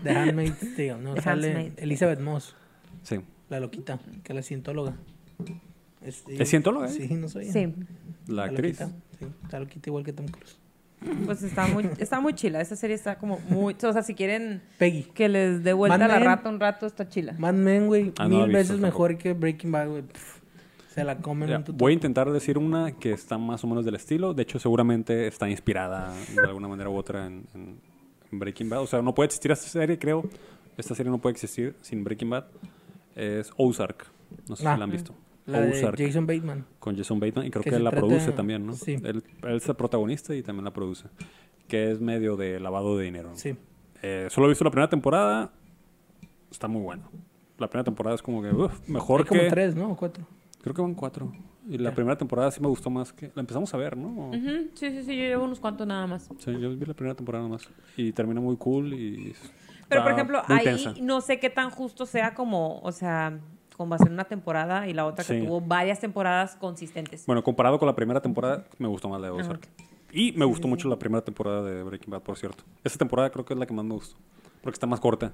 The 0.02 0.10
Handmaid's 0.10 0.74
Tale, 0.74 0.94
¿no? 1.02 1.14
The 1.16 1.20
Sale. 1.20 1.72
Elizabeth 1.76 2.20
Moss, 2.20 2.56
Sí. 3.02 3.20
la 3.48 3.60
loquita, 3.60 3.98
que 4.22 4.32
es 4.32 4.36
la 4.36 4.42
cientóloga. 4.42 4.94
Es, 6.04 6.24
¿Es 6.28 6.50
cientóloga, 6.50 6.86
eh? 6.86 6.90
Sí, 6.90 7.14
no 7.14 7.28
soy. 7.28 7.46
Sí, 7.46 7.72
La 8.26 8.44
actriz. 8.44 8.80
Loquita, 8.80 8.98
sí, 9.18 9.26
está 9.44 9.60
loquita 9.60 9.90
igual 9.90 10.04
que 10.04 10.12
Tom 10.12 10.26
Cruise. 10.26 10.58
pues 11.24 11.42
está 11.42 11.66
muy, 11.68 11.88
está 11.98 12.20
muy 12.20 12.32
chila. 12.34 12.60
Esa 12.60 12.76
serie 12.76 12.94
está 12.96 13.18
como 13.18 13.38
muy, 13.48 13.74
o 13.74 13.92
sea, 13.92 14.02
si 14.02 14.14
quieren 14.14 14.62
Peggy. 14.78 15.04
que 15.14 15.28
les 15.28 15.62
dé 15.64 15.72
vuelta 15.72 15.98
Mad 15.98 16.08
la 16.08 16.14
Men. 16.18 16.24
rata 16.24 16.48
un 16.48 16.60
rato, 16.60 16.86
está 16.86 17.08
chila. 17.08 17.34
Mad 17.38 17.54
Men, 17.54 17.86
güey, 17.86 18.12
Ah, 18.18 18.24
la 18.24 18.28
mil 18.28 18.38
visto 18.38 18.52
veces 18.52 18.68
tampoco. 18.80 18.86
mejor 18.86 19.18
que 19.18 19.32
Breaking 19.32 19.72
Bad, 19.72 19.88
güey. 19.88 20.02
Se 20.94 21.04
la 21.04 21.16
comen 21.18 21.48
Ya, 21.48 21.56
en 21.56 21.64
tu 21.64 21.72
voy 21.72 21.92
a 21.92 21.94
intentar 21.94 22.30
decir 22.30 22.58
una 22.58 22.92
que 22.92 23.12
está 23.12 23.38
más 23.38 23.64
o 23.64 23.66
menos 23.66 23.84
del 23.84 23.94
estilo. 23.94 24.34
De 24.34 24.42
hecho, 24.42 24.58
seguramente 24.58 25.26
está 25.26 25.48
inspirada 25.48 26.12
de 26.34 26.42
alguna 26.42 26.68
manera 26.68 26.90
u 26.90 26.96
otra 26.96 27.26
en, 27.26 27.46
en- 27.54 27.80
en 28.30 28.38
Breaking 28.38 28.68
Bad. 28.68 28.80
O 28.82 28.86
sea, 28.86 29.00
no 29.02 29.14
puede 29.14 29.26
existir 29.28 29.50
esta 29.52 29.66
serie, 29.68 29.98
creo. 29.98 30.22
Esta 30.76 30.94
serie 30.94 31.10
no 31.10 31.18
puede 31.18 31.32
existir 31.32 31.74
sin 31.80 32.02
Breaking 32.04 32.28
Bad. 32.30 32.44
Es 33.14 33.50
Ozark. 33.56 34.06
No 34.48 34.56
sé 34.56 34.66
Ah. 34.66 34.74
si 34.74 34.78
la 34.78 34.84
han 34.84 34.90
visto. 34.90 35.14
La 35.46 35.60
de 35.60 35.70
Ozark 35.72 35.98
Jason 35.98 36.26
Bateman. 36.26 36.64
con 36.78 36.96
Jason 36.96 37.18
Bateman. 37.20 37.46
Y 37.46 37.50
creo 37.50 37.62
que 37.62 37.70
que, 37.70 37.76
él 37.76 37.84
la 37.84 37.90
trata- 37.90 38.06
produce 38.06 38.32
también, 38.32 38.64
¿no? 38.66 38.74
sí. 38.74 38.92
Él, 39.02 39.22
él 39.42 39.56
es 39.56 39.68
el 39.68 39.74
protagonista 39.76 40.34
y 40.34 40.42
también 40.42 40.64
la 40.64 40.72
produce. 40.72 41.06
Que 41.68 41.90
es 41.90 42.00
medio 42.00 42.36
de 42.36 42.60
lavado 42.60 42.96
de 42.96 43.04
dinero. 43.04 43.30
¿no? 43.30 43.36
Sí. 43.36 43.56
Eh, 44.02 44.28
solo 44.30 44.46
he 44.46 44.50
visto 44.50 44.64
la 44.64 44.70
primera 44.70 44.88
temporada. 44.88 45.52
Está 46.50 46.68
muy 46.68 46.82
bueno. 46.82 47.10
La 47.58 47.68
primera 47.68 47.84
temporada 47.84 48.14
es 48.14 48.22
como 48.22 48.42
que 48.42 48.50
uf, 48.50 48.88
mejor 48.88 49.20
Hay 49.22 49.26
como 49.26 49.40
que... 49.40 49.48
tres, 49.50 49.74
¿no? 49.74 49.90
O 49.92 49.96
cuatro. 49.96 50.26
Creo 50.60 50.74
que 50.74 50.82
van 50.82 50.94
cuatro. 50.94 51.32
Y 51.68 51.78
la 51.78 51.94
primera 51.94 52.16
temporada 52.18 52.50
sí 52.50 52.60
me 52.60 52.66
gustó 52.68 52.90
más 52.90 53.12
que... 53.12 53.30
La 53.34 53.40
empezamos 53.40 53.72
a 53.72 53.76
ver, 53.76 53.96
¿no? 53.96 54.08
Ujú, 54.30 54.68
Sí, 54.74 54.90
sí, 54.90 55.02
sí, 55.04 55.16
yo 55.16 55.22
llevo 55.22 55.44
unos 55.44 55.60
cuantos 55.60 55.86
nada 55.86 56.06
más. 56.08 56.28
Sí, 56.38 56.50
yo 56.60 56.70
vi 56.76 56.84
la 56.84 56.94
primera 56.94 57.14
temporada 57.14 57.44
nomás. 57.44 57.68
Y 57.96 58.12
termina 58.12 58.40
muy 58.40 58.56
cool 58.56 58.92
y... 58.94 59.32
Pero, 59.92 60.02
por 60.04 60.12
ejemplo, 60.12 60.42
ahí 60.48 60.64
tensa. 60.64 60.94
no 61.00 61.20
sé 61.20 61.38
qué 61.38 61.50
tan 61.50 61.70
justo 61.70 62.06
sea 62.06 62.34
como, 62.34 62.80
o 62.80 62.92
sea, 62.92 63.38
como 63.76 63.90
va 63.90 63.96
a 63.96 63.98
ser 63.98 64.10
una 64.10 64.24
temporada 64.24 64.86
y 64.88 64.92
la 64.92 65.06
otra 65.06 65.24
que 65.24 65.38
Sí. 65.40 65.46
tuvo 65.46 65.60
varias 65.60 66.00
temporadas 66.00 66.56
consistentes. 66.56 67.26
Bueno, 67.26 67.42
comparado 67.42 67.78
con 67.78 67.86
la 67.86 67.94
primera 67.94 68.20
temporada, 68.20 68.64
me 68.78 68.88
gustó 68.88 69.08
más 69.08 69.20
la 69.20 69.28
de 69.28 69.32
Ozark. 69.32 69.68
Y 70.12 70.32
me 70.32 70.44
gustó 70.44 70.68
mucho 70.68 70.88
la 70.88 70.98
primera 70.98 71.24
temporada 71.24 71.62
de 71.62 71.82
Breaking 71.82 72.10
Bad, 72.10 72.20
por 72.22 72.36
cierto. 72.36 72.64
Esta 72.84 72.98
temporada 72.98 73.30
creo 73.30 73.44
que 73.44 73.54
es 73.54 73.58
la 73.58 73.64
que 73.66 73.72
más 73.72 73.84
me 73.84 73.94
gustó. 73.94 74.16
Porque 74.60 74.74
está 74.74 74.86
más 74.86 75.00
corta. 75.00 75.32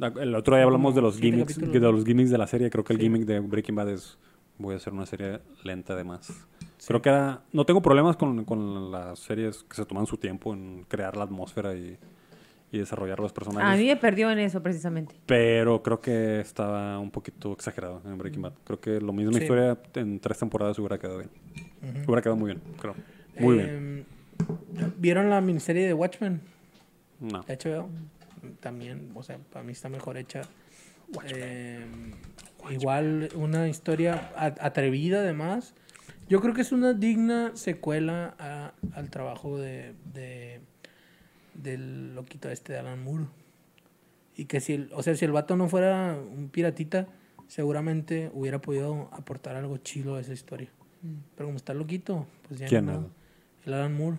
El 0.00 0.34
otro 0.34 0.56
día 0.56 0.64
hablamos 0.64 0.94
de 0.94 1.02
los 1.02 1.18
gimmicks, 1.18 1.58
de 1.58 1.78
los 1.80 2.04
gimmicks 2.06 2.30
de 2.30 2.38
la 2.38 2.46
serie. 2.46 2.70
Creo 2.70 2.82
que 2.82 2.94
el 2.94 2.98
gimmick 2.98 3.26
de 3.26 3.40
Breaking 3.40 3.74
Bad 3.74 3.90
es 3.90 4.18
voy 4.56 4.74
a 4.74 4.76
hacer 4.78 4.92
una 4.94 5.04
serie 5.06 5.40
lenta 5.64 5.92
además. 5.92 6.46
Creo 6.86 7.02
que 7.02 7.10
era... 7.10 7.42
No 7.52 7.64
tengo 7.66 7.82
problemas 7.82 8.16
con, 8.16 8.44
con 8.46 8.90
las 8.90 9.18
series 9.18 9.62
que 9.64 9.76
se 9.76 9.84
toman 9.84 10.06
su 10.06 10.16
tiempo 10.16 10.54
en 10.54 10.84
crear 10.88 11.16
la 11.16 11.24
atmósfera 11.24 11.74
y, 11.74 11.98
y 12.72 12.78
desarrollar 12.78 13.18
los 13.20 13.32
personajes. 13.32 13.68
A 13.68 13.76
mí 13.76 13.86
me 13.86 13.96
perdió 13.96 14.30
en 14.30 14.38
eso 14.38 14.62
precisamente. 14.62 15.14
Pero 15.26 15.82
creo 15.82 16.00
que 16.00 16.40
estaba 16.40 16.98
un 16.98 17.10
poquito 17.10 17.52
exagerado 17.52 18.00
en 18.04 18.16
Breaking 18.18 18.42
Bad. 18.42 18.52
Creo 18.64 18.80
que 18.80 19.00
lo 19.00 19.12
mismo 19.12 19.32
Sí. 19.32 19.42
historia 19.42 19.76
en 19.94 20.20
tres 20.20 20.38
temporadas 20.38 20.78
hubiera 20.78 20.98
quedado 20.98 21.18
bien. 21.18 21.30
Hubiera 22.06 22.22
quedado 22.22 22.36
muy 22.36 22.52
bien, 22.52 22.62
creo. 22.80 22.94
Muy 23.38 23.56
bien. 23.56 23.68
Em, 23.68 24.04
¿Vieron 24.98 25.28
la 25.30 25.40
miniserie 25.40 25.86
de 25.86 25.94
Watchmen? 25.94 26.40
No. 27.20 27.42
de 27.42 27.52
HBO. 27.56 27.88
También, 28.60 29.10
o 29.14 29.22
sea, 29.22 29.38
para 29.52 29.62
mí 29.64 29.72
está 29.72 29.88
mejor 29.90 30.16
hecha. 30.16 30.42
Eh, 31.26 31.84
igual 32.70 33.28
una 33.34 33.68
historia 33.68 34.30
atrevida 34.36 35.20
además. 35.20 35.74
Yo 36.28 36.40
creo 36.40 36.54
que 36.54 36.60
es 36.62 36.72
una 36.72 36.92
digna 36.92 37.50
secuela 37.54 38.34
a- 38.38 38.72
al 38.94 39.10
trabajo 39.10 39.58
de, 39.58 39.94
de- 40.14 40.60
del 41.62 42.14
loquito 42.14 42.48
este 42.50 42.72
de 42.74 42.78
Alan 42.78 43.02
Moore. 43.02 43.26
Y 44.36 44.46
que 44.46 44.60
si, 44.60 44.74
el, 44.74 44.90
o 44.94 45.02
sea, 45.02 45.14
si 45.16 45.24
el 45.24 45.32
vato 45.32 45.56
no 45.56 45.68
fuera 45.68 46.16
un 46.16 46.48
piratita, 46.48 47.08
seguramente 47.48 48.30
hubiera 48.32 48.60
podido 48.60 49.08
aportar 49.12 49.56
algo 49.56 49.76
chido 49.78 50.16
a 50.16 50.20
esa 50.20 50.32
historia. 50.32 50.70
Pero 51.36 51.48
como 51.48 51.56
está 51.56 51.74
loquito, 51.74 52.26
pues 52.48 52.60
ya 52.60 52.66
¿Quién? 52.66 52.86
no. 52.86 53.10
El 53.66 53.74
Alan 53.74 53.94
Moore. 53.96 54.18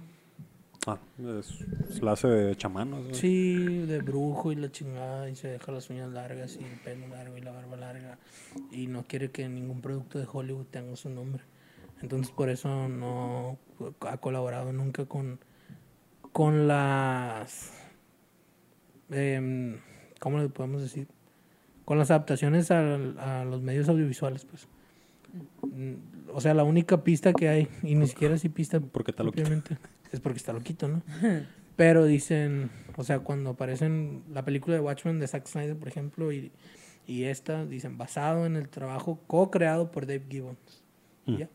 Ah, 0.87 0.97
es, 1.39 1.61
es 1.89 2.01
la 2.01 2.13
hace 2.13 2.27
de 2.27 2.55
chamán. 2.55 2.89
¿no? 2.89 3.13
Sí, 3.13 3.85
de 3.85 3.99
brujo 3.99 4.51
y 4.51 4.55
la 4.55 4.71
chingada, 4.71 5.29
y 5.29 5.35
se 5.35 5.47
deja 5.47 5.71
las 5.71 5.89
uñas 5.91 6.11
largas 6.11 6.57
y 6.59 6.63
el 6.63 6.79
pelo 6.79 7.07
largo 7.07 7.37
y 7.37 7.41
la 7.41 7.51
barba 7.51 7.77
larga, 7.77 8.17
y 8.71 8.87
no 8.87 9.03
quiere 9.03 9.29
que 9.29 9.47
ningún 9.47 9.81
producto 9.81 10.17
de 10.17 10.27
Hollywood 10.31 10.65
tenga 10.65 10.95
su 10.95 11.09
nombre. 11.09 11.43
Entonces 12.01 12.31
por 12.31 12.49
eso 12.49 12.89
no 12.89 13.59
ha 14.01 14.17
colaborado 14.17 14.73
nunca 14.73 15.05
con, 15.05 15.39
con 16.31 16.67
las... 16.67 17.73
em, 19.09 19.77
¿Cómo 20.19 20.39
le 20.39 20.49
podemos 20.49 20.81
decir? 20.81 21.07
Con 21.85 21.97
las 21.97 22.11
adaptaciones 22.11 22.71
a, 22.71 23.43
los 23.45 23.61
medios 23.61 23.89
audiovisuales, 23.89 24.45
pues. 24.45 24.67
Mm, 25.63 25.95
O 26.33 26.41
sea, 26.41 26.53
la 26.53 26.63
única 26.63 27.03
pista 27.03 27.33
que 27.33 27.49
hay, 27.49 27.67
y 27.83 27.95
ni 27.95 28.07
siquiera 28.07 28.35
así 28.35 28.49
pista 28.49 28.79
Porque 28.79 29.11
está 29.11 29.23
loquito. 29.23 29.49
es 30.11 30.19
porque 30.19 30.37
está 30.37 30.53
loquito, 30.53 30.87
¿no? 30.87 31.01
Pero 31.75 32.05
dicen, 32.05 32.69
o 32.97 33.03
sea, 33.03 33.19
cuando 33.19 33.51
aparecen 33.51 34.23
la 34.31 34.45
película 34.45 34.75
de 34.75 34.81
Watchmen 34.81 35.19
de 35.19 35.27
Zack 35.27 35.47
Snyder, 35.47 35.75
por 35.75 35.87
ejemplo, 35.87 36.31
y, 36.31 36.51
y 37.07 37.23
esta, 37.23 37.65
dicen, 37.65 37.97
basado 37.97 38.45
en 38.45 38.55
el 38.55 38.69
trabajo 38.69 39.19
co-creado 39.27 39.91
por 39.91 40.05
Dave 40.05 40.25
Gibbons. 40.29 40.83
Mm. 41.25 41.35
ya. 41.37 41.49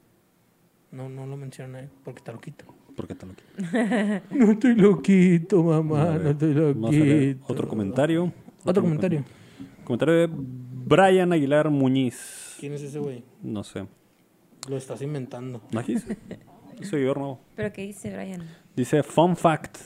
No, 0.90 1.08
no 1.08 1.26
lo 1.26 1.36
mencionan 1.36 1.76
ahí 1.76 1.88
porque 2.04 2.18
está 2.18 2.32
loquito. 2.32 2.64
Porque 2.96 3.12
está 3.12 3.26
loquito. 3.26 3.46
No 4.34 4.52
estoy 4.52 4.74
loquito, 4.74 5.62
mamá, 5.62 6.18
no 6.18 6.30
estoy 6.30 6.54
vamos 6.54 6.90
a 6.90 6.92
leer 6.92 7.36
loquito. 7.36 7.52
Otro 7.52 7.68
comentario. 7.68 8.32
Otro 8.64 8.82
comentario. 8.82 9.24
Comentario 9.84 10.14
de 10.14 10.28
Brian 10.30 11.32
Aguilar 11.32 11.70
Muñiz. 11.70 12.56
¿Quién 12.58 12.72
es 12.72 12.82
ese 12.82 12.98
güey? 12.98 13.22
No 13.42 13.62
sé. 13.62 13.86
Lo 14.68 14.76
estás 14.76 15.02
inventando. 15.02 15.62
¿No 15.70 15.80
aquí? 15.80 15.96
Soy 16.82 17.04
yo 17.04 17.14
nuevo. 17.14 17.40
¿Pero 17.54 17.72
qué 17.72 17.82
dice 17.82 18.12
Brian? 18.12 18.48
Dice, 18.74 19.02
fun 19.02 19.36
fact. 19.36 19.78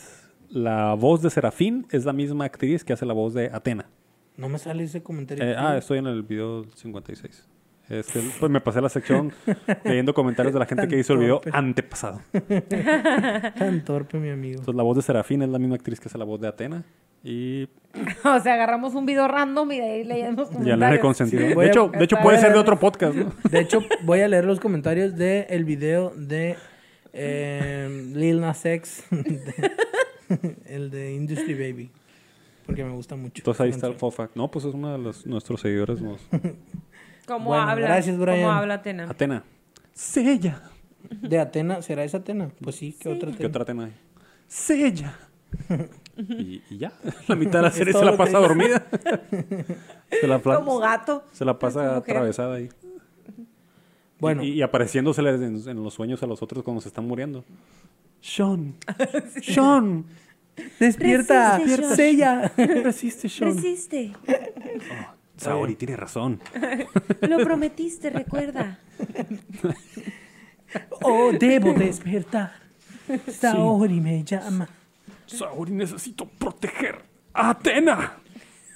La 0.48 0.94
voz 0.94 1.22
de 1.22 1.30
Serafín 1.30 1.86
es 1.90 2.04
la 2.04 2.12
misma 2.12 2.44
actriz 2.44 2.82
que 2.84 2.92
hace 2.92 3.06
la 3.06 3.12
voz 3.12 3.34
de 3.34 3.50
Atena. 3.52 3.88
No 4.36 4.48
me 4.48 4.58
sale 4.58 4.84
ese 4.84 5.02
comentario. 5.02 5.44
Eh, 5.44 5.54
ah, 5.56 5.76
estoy 5.76 5.98
en 5.98 6.06
el 6.06 6.22
video 6.22 6.64
56. 6.74 7.48
Este, 7.90 8.20
pues 8.38 8.50
me 8.52 8.60
pasé 8.60 8.80
la 8.80 8.88
sección 8.88 9.32
leyendo 9.84 10.14
comentarios 10.14 10.54
de 10.54 10.60
la 10.60 10.66
gente 10.66 10.86
que 10.88 10.98
hizo 10.98 11.12
el 11.14 11.18
video 11.18 11.40
Torpe. 11.40 11.58
antepasado. 11.58 12.20
Tan 13.58 13.84
torpe, 13.84 14.18
mi 14.18 14.30
amigo. 14.30 14.60
Entonces 14.60 14.74
la 14.76 14.82
voz 14.84 14.96
de 14.96 15.02
Serafín 15.02 15.42
es 15.42 15.48
la 15.48 15.58
misma 15.58 15.74
actriz 15.74 15.98
que 16.00 16.08
hace 16.08 16.16
la 16.16 16.24
voz 16.24 16.40
de 16.40 16.48
Atena. 16.48 16.84
Y 17.24 17.64
o 18.24 18.40
sea, 18.40 18.54
agarramos 18.54 18.94
un 18.94 19.04
video 19.06 19.26
random 19.28 19.72
y 19.72 19.78
de 19.78 19.84
ahí 19.90 20.04
leemos 20.04 20.48
ya 20.48 20.54
comentarios. 20.54 20.78
no 20.78 20.94
he 20.94 21.00
consentido. 21.00 21.48
Sí, 21.48 21.54
de 21.54 21.60
a- 21.60 21.66
hecho, 21.66 21.88
de 21.88 22.04
hecho 22.04 22.16
puede 22.22 22.38
ser 22.38 22.52
de 22.52 22.58
otro 22.58 22.78
podcast, 22.78 23.14
¿no? 23.14 23.32
De 23.50 23.60
hecho, 23.60 23.80
voy 24.04 24.20
a 24.20 24.28
leer 24.28 24.44
los 24.44 24.60
comentarios 24.60 25.16
del 25.16 25.44
el 25.50 25.64
video 25.64 26.12
de 26.16 26.56
eh, 27.12 28.10
Lil 28.14 28.40
Nas 28.40 28.64
X, 28.64 29.04
de- 29.10 29.72
el 30.66 30.90
de 30.90 31.12
Industry 31.12 31.54
Baby, 31.54 31.90
porque 32.64 32.84
me 32.84 32.92
gusta 32.92 33.16
mucho. 33.16 33.34
Entonces 33.40 33.60
ahí 33.60 33.70
está 33.70 33.88
el 33.88 33.96
fact. 33.96 34.36
No, 34.36 34.48
pues 34.50 34.64
es 34.64 34.72
uno 34.72 34.92
de 34.92 34.98
los, 34.98 35.26
nuestros 35.26 35.60
seguidores. 35.60 36.00
nos- 36.00 36.20
¿Cómo 37.31 37.51
Bueno, 37.51 37.62
habla? 37.69 37.86
gracias, 37.86 38.19
Brian. 38.19 38.40
¿Cómo 38.40 38.51
habla 38.52 38.74
Atena? 38.74 39.09
Atena. 39.09 39.44
Sella. 39.93 40.62
De 41.09 41.39
Atena, 41.39 41.81
¿será 41.81 42.02
esa 42.02 42.19
Atena? 42.19 42.51
Pues 42.61 42.74
sí, 42.74 42.97
¿qué 42.98 43.09
otra 43.09 43.28
¿Qué 43.28 43.35
Atena? 43.36 43.48
otra 43.48 43.62
Atena 43.62 43.85
hay? 43.85 43.93
Sella. 44.48 45.16
y, 46.19 46.61
y 46.70 46.78
ya. 46.78 46.93
La 47.28 47.36
mitad 47.36 47.61
de 47.61 47.62
la 47.62 47.70
serie 47.70 47.93
se 47.93 48.05
la 48.05 48.16
pasa 48.16 48.39
dormida. 48.40 48.85
se, 50.20 50.27
la 50.27 50.40
Como 50.40 50.78
gato. 50.81 51.23
se 51.32 51.44
la 51.44 51.57
pasa 51.57 51.97
atravesada 51.98 52.57
ahí. 52.57 52.69
Bueno, 54.19 54.43
Y, 54.43 54.51
y 54.55 54.62
apareciéndosele 54.62 55.31
en, 55.31 55.69
en 55.69 55.82
los 55.85 55.94
sueños 55.94 56.20
a 56.24 56.27
los 56.27 56.43
otros 56.43 56.65
cuando 56.65 56.81
se 56.81 56.89
están 56.89 57.07
muriendo. 57.07 57.44
Sean. 58.20 58.74
Sean. 59.40 60.05
despierta, 60.81 61.59
Resiste, 61.59 61.77
Sean. 61.85 61.97
Sella. 61.97 62.52
Resiste, 62.82 63.28
Sean. 63.28 63.55
Resiste. 63.55 64.12
Saori 65.44 65.74
tiene 65.76 65.96
razón. 65.96 66.40
Lo 67.22 67.38
prometiste, 67.38 68.10
recuerda. 68.10 68.78
Oh, 71.02 71.32
debo 71.32 71.72
despertar. 71.72 72.52
Saori 73.26 74.00
me 74.00 74.22
llama. 74.22 74.68
Saori, 75.26 75.72
necesito 75.72 76.26
proteger 76.26 77.02
a 77.34 77.50
Atena. 77.50 78.18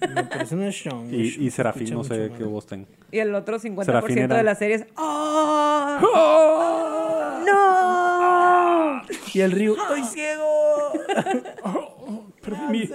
No. 0.00 1.04
Y, 1.12 1.16
y 1.46 1.50
se 1.50 1.56
Serafín, 1.56 1.94
no 1.94 2.02
sé 2.02 2.32
qué 2.36 2.42
voz 2.42 2.66
tenga. 2.66 2.88
Y 3.12 3.18
el 3.20 3.32
otro 3.34 3.60
50% 3.60 3.84
Serafín 3.84 4.18
era- 4.18 4.36
de 4.36 4.42
la 4.42 4.54
serie 4.56 4.76
es 4.76 4.86
¡Oh! 4.96 5.98
¡Oh! 6.02 7.40
¡No! 7.46 9.02
Y 9.32 9.40
el 9.40 9.52
río, 9.52 9.76
¡estoy 9.76 10.02
ciego! 10.04 10.44
Perdí, 12.44 12.60
mi- 12.70 12.88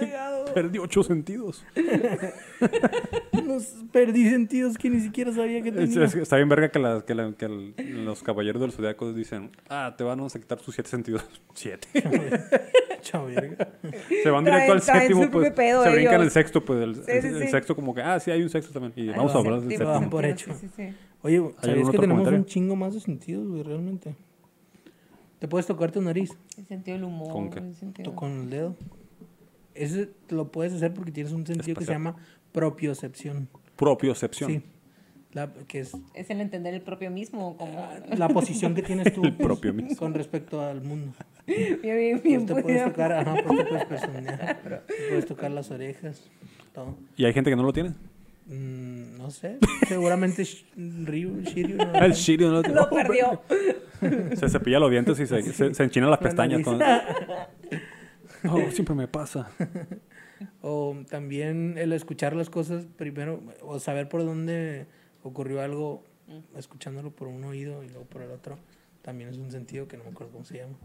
perdí 0.54 0.78
ocho 0.78 1.02
sentidos. 1.02 1.64
Nos 3.44 3.64
perdí 3.92 4.28
sentidos 4.30 4.76
que 4.78 4.90
ni 4.90 5.00
siquiera 5.00 5.32
sabía 5.32 5.62
que 5.62 5.72
tenía. 5.72 6.04
es- 6.04 6.14
está 6.14 6.36
bien 6.36 6.48
verga 6.48 6.70
que, 6.70 6.78
la- 6.78 7.02
que 7.04 7.14
la- 7.14 7.32
que 7.32 7.44
el- 7.46 8.04
los 8.04 8.22
caballeros 8.22 8.60
del 8.60 8.72
zodiaco 8.72 9.12
dicen, 9.12 9.50
ah, 9.68 9.94
te 9.96 10.04
van 10.04 10.20
a 10.20 10.26
quitar 10.28 10.58
tus 10.60 10.74
siete 10.74 10.90
sentidos. 10.90 11.24
Siete. 11.54 11.88
Se 13.02 13.16
van 14.30 14.44
Traen- 14.44 14.44
directo 14.44 14.72
al 14.72 14.82
séptimo, 14.82 15.30
pues. 15.30 15.50
pedo 15.52 15.82
se 15.84 15.90
brincan 15.90 16.14
ellos. 16.16 16.24
el 16.26 16.30
sexto, 16.30 16.62
pues. 16.64 16.80
El, 16.82 16.94
Sí, 16.96 17.00
el- 17.08 17.22
sí, 17.22 17.28
el 17.28 17.42
sí. 17.42 17.48
sexto 17.48 17.74
como 17.74 17.94
que, 17.94 18.02
ah, 18.02 18.20
sí, 18.20 18.30
hay 18.30 18.42
un 18.42 18.50
sexto 18.50 18.72
también. 18.72 18.92
Y 18.94 19.08
vamos 19.08 19.34
a 19.34 19.38
hablar 19.38 19.60
del 19.62 19.70
Séptimo, 19.78 20.10
por 20.10 20.24
hecho. 20.26 20.52
sí, 20.54 20.68
sí. 20.76 20.92
Oye, 21.22 21.38
¿sabías 21.60 21.88
que 21.90 21.96
tenemos 21.98 22.18
comentario? 22.18 22.38
un 22.38 22.44
chingo 22.44 22.76
más 22.76 22.92
de 22.94 23.00
sentidos, 23.00 23.48
güey, 23.48 23.62
realmente? 23.62 24.14
¿Te 25.38 25.48
puedes 25.48 25.66
tocar 25.66 25.90
tu 25.90 26.02
nariz 26.02 26.30
El 26.58 26.66
sentido 26.66 26.96
del 26.98 27.04
humor. 27.04 27.32
¿Con 27.32 27.50
qué? 27.50 27.58
el 27.60 27.74
sentido- 27.74 28.10
to- 28.10 28.16
con 28.16 28.30
el 28.42 28.50
dedo? 28.50 28.76
Ese 29.74 30.10
lo 30.28 30.50
puedes 30.50 30.72
hacer 30.72 30.92
porque 30.94 31.12
tienes 31.12 31.32
un 31.32 31.46
sentido 31.46 31.76
que 31.78 31.84
se 31.84 31.92
llama 31.92 32.16
propiocepción. 32.52 33.48
Propiocepción. 33.76 34.50
Sí. 34.50 34.62
La, 35.32 35.52
que 35.68 35.78
es 35.80 35.92
¿Es 36.14 36.28
el 36.30 36.40
entender 36.40 36.74
el 36.74 36.80
propio 36.82 37.08
mismo? 37.10 37.56
Como... 37.56 37.88
la 38.16 38.28
posición 38.28 38.74
que 38.74 38.82
tienes 38.82 39.14
tú 39.14 39.24
El 39.24 39.36
propio 39.36 39.72
mismo. 39.72 39.96
con 39.96 40.12
respecto 40.12 40.60
al 40.60 40.80
mundo. 40.82 41.12
Bien, 41.46 41.78
bien, 41.82 42.10
Pues 42.20 42.22
bien. 42.24 42.46
te 42.46 42.60
puedes 42.62 42.84
tocar, 42.84 43.12
ajá, 43.12 43.36
pues 43.46 43.58
te 43.60 43.64
puedes 43.66 43.84
personear, 43.86 44.60
te 44.86 44.94
puedes 45.08 45.26
tocar 45.26 45.50
las 45.52 45.70
orejas, 45.70 46.28
todo. 46.74 46.96
¿Y 47.16 47.24
hay 47.26 47.32
gente 47.32 47.48
que 47.48 47.54
no 47.56 47.62
lo 47.62 47.72
tiene? 47.72 47.90
Mm, 48.46 49.18
no 49.18 49.30
sé, 49.30 49.58
seguramente 49.86 50.44
Ryu, 50.76 51.42
Shiryu. 51.42 51.76
no- 51.76 51.94
El 51.94 52.12
Shirio 52.12 52.48
no 52.48 52.54
lo 52.54 52.62
tiene. 52.62 52.80
Lo 52.80 52.90
perdió. 52.90 53.42
Se 54.36 54.48
cepilla 54.48 54.80
los 54.80 54.90
dientes 54.90 55.20
y 55.20 55.26
se, 55.26 55.42
se, 55.42 55.74
se 55.74 55.82
enchinan 55.84 56.10
las 56.10 56.20
La 56.20 56.26
pestañas. 56.28 56.60
nariz. 56.66 57.02
Oh, 58.50 58.70
siempre 58.70 58.94
me 58.94 59.08
pasa. 59.08 59.50
O 60.62 60.96
también 61.10 61.76
el 61.76 61.92
escuchar 61.92 62.34
las 62.34 62.48
cosas 62.48 62.86
primero, 62.96 63.42
o 63.62 63.78
saber 63.78 64.08
por 64.08 64.24
dónde 64.24 64.86
ocurrió 65.22 65.60
algo, 65.60 66.02
escuchándolo 66.56 67.10
por 67.10 67.28
un 67.28 67.44
oído 67.44 67.84
y 67.84 67.88
luego 67.90 68.06
por 68.06 68.22
el 68.22 68.30
otro, 68.30 68.58
también 69.02 69.28
es 69.28 69.36
un 69.36 69.50
sentido 69.50 69.86
que 69.86 69.98
no 69.98 70.04
me 70.04 70.10
acuerdo 70.10 70.32
cómo 70.32 70.46
se 70.46 70.56
llama. 70.56 70.76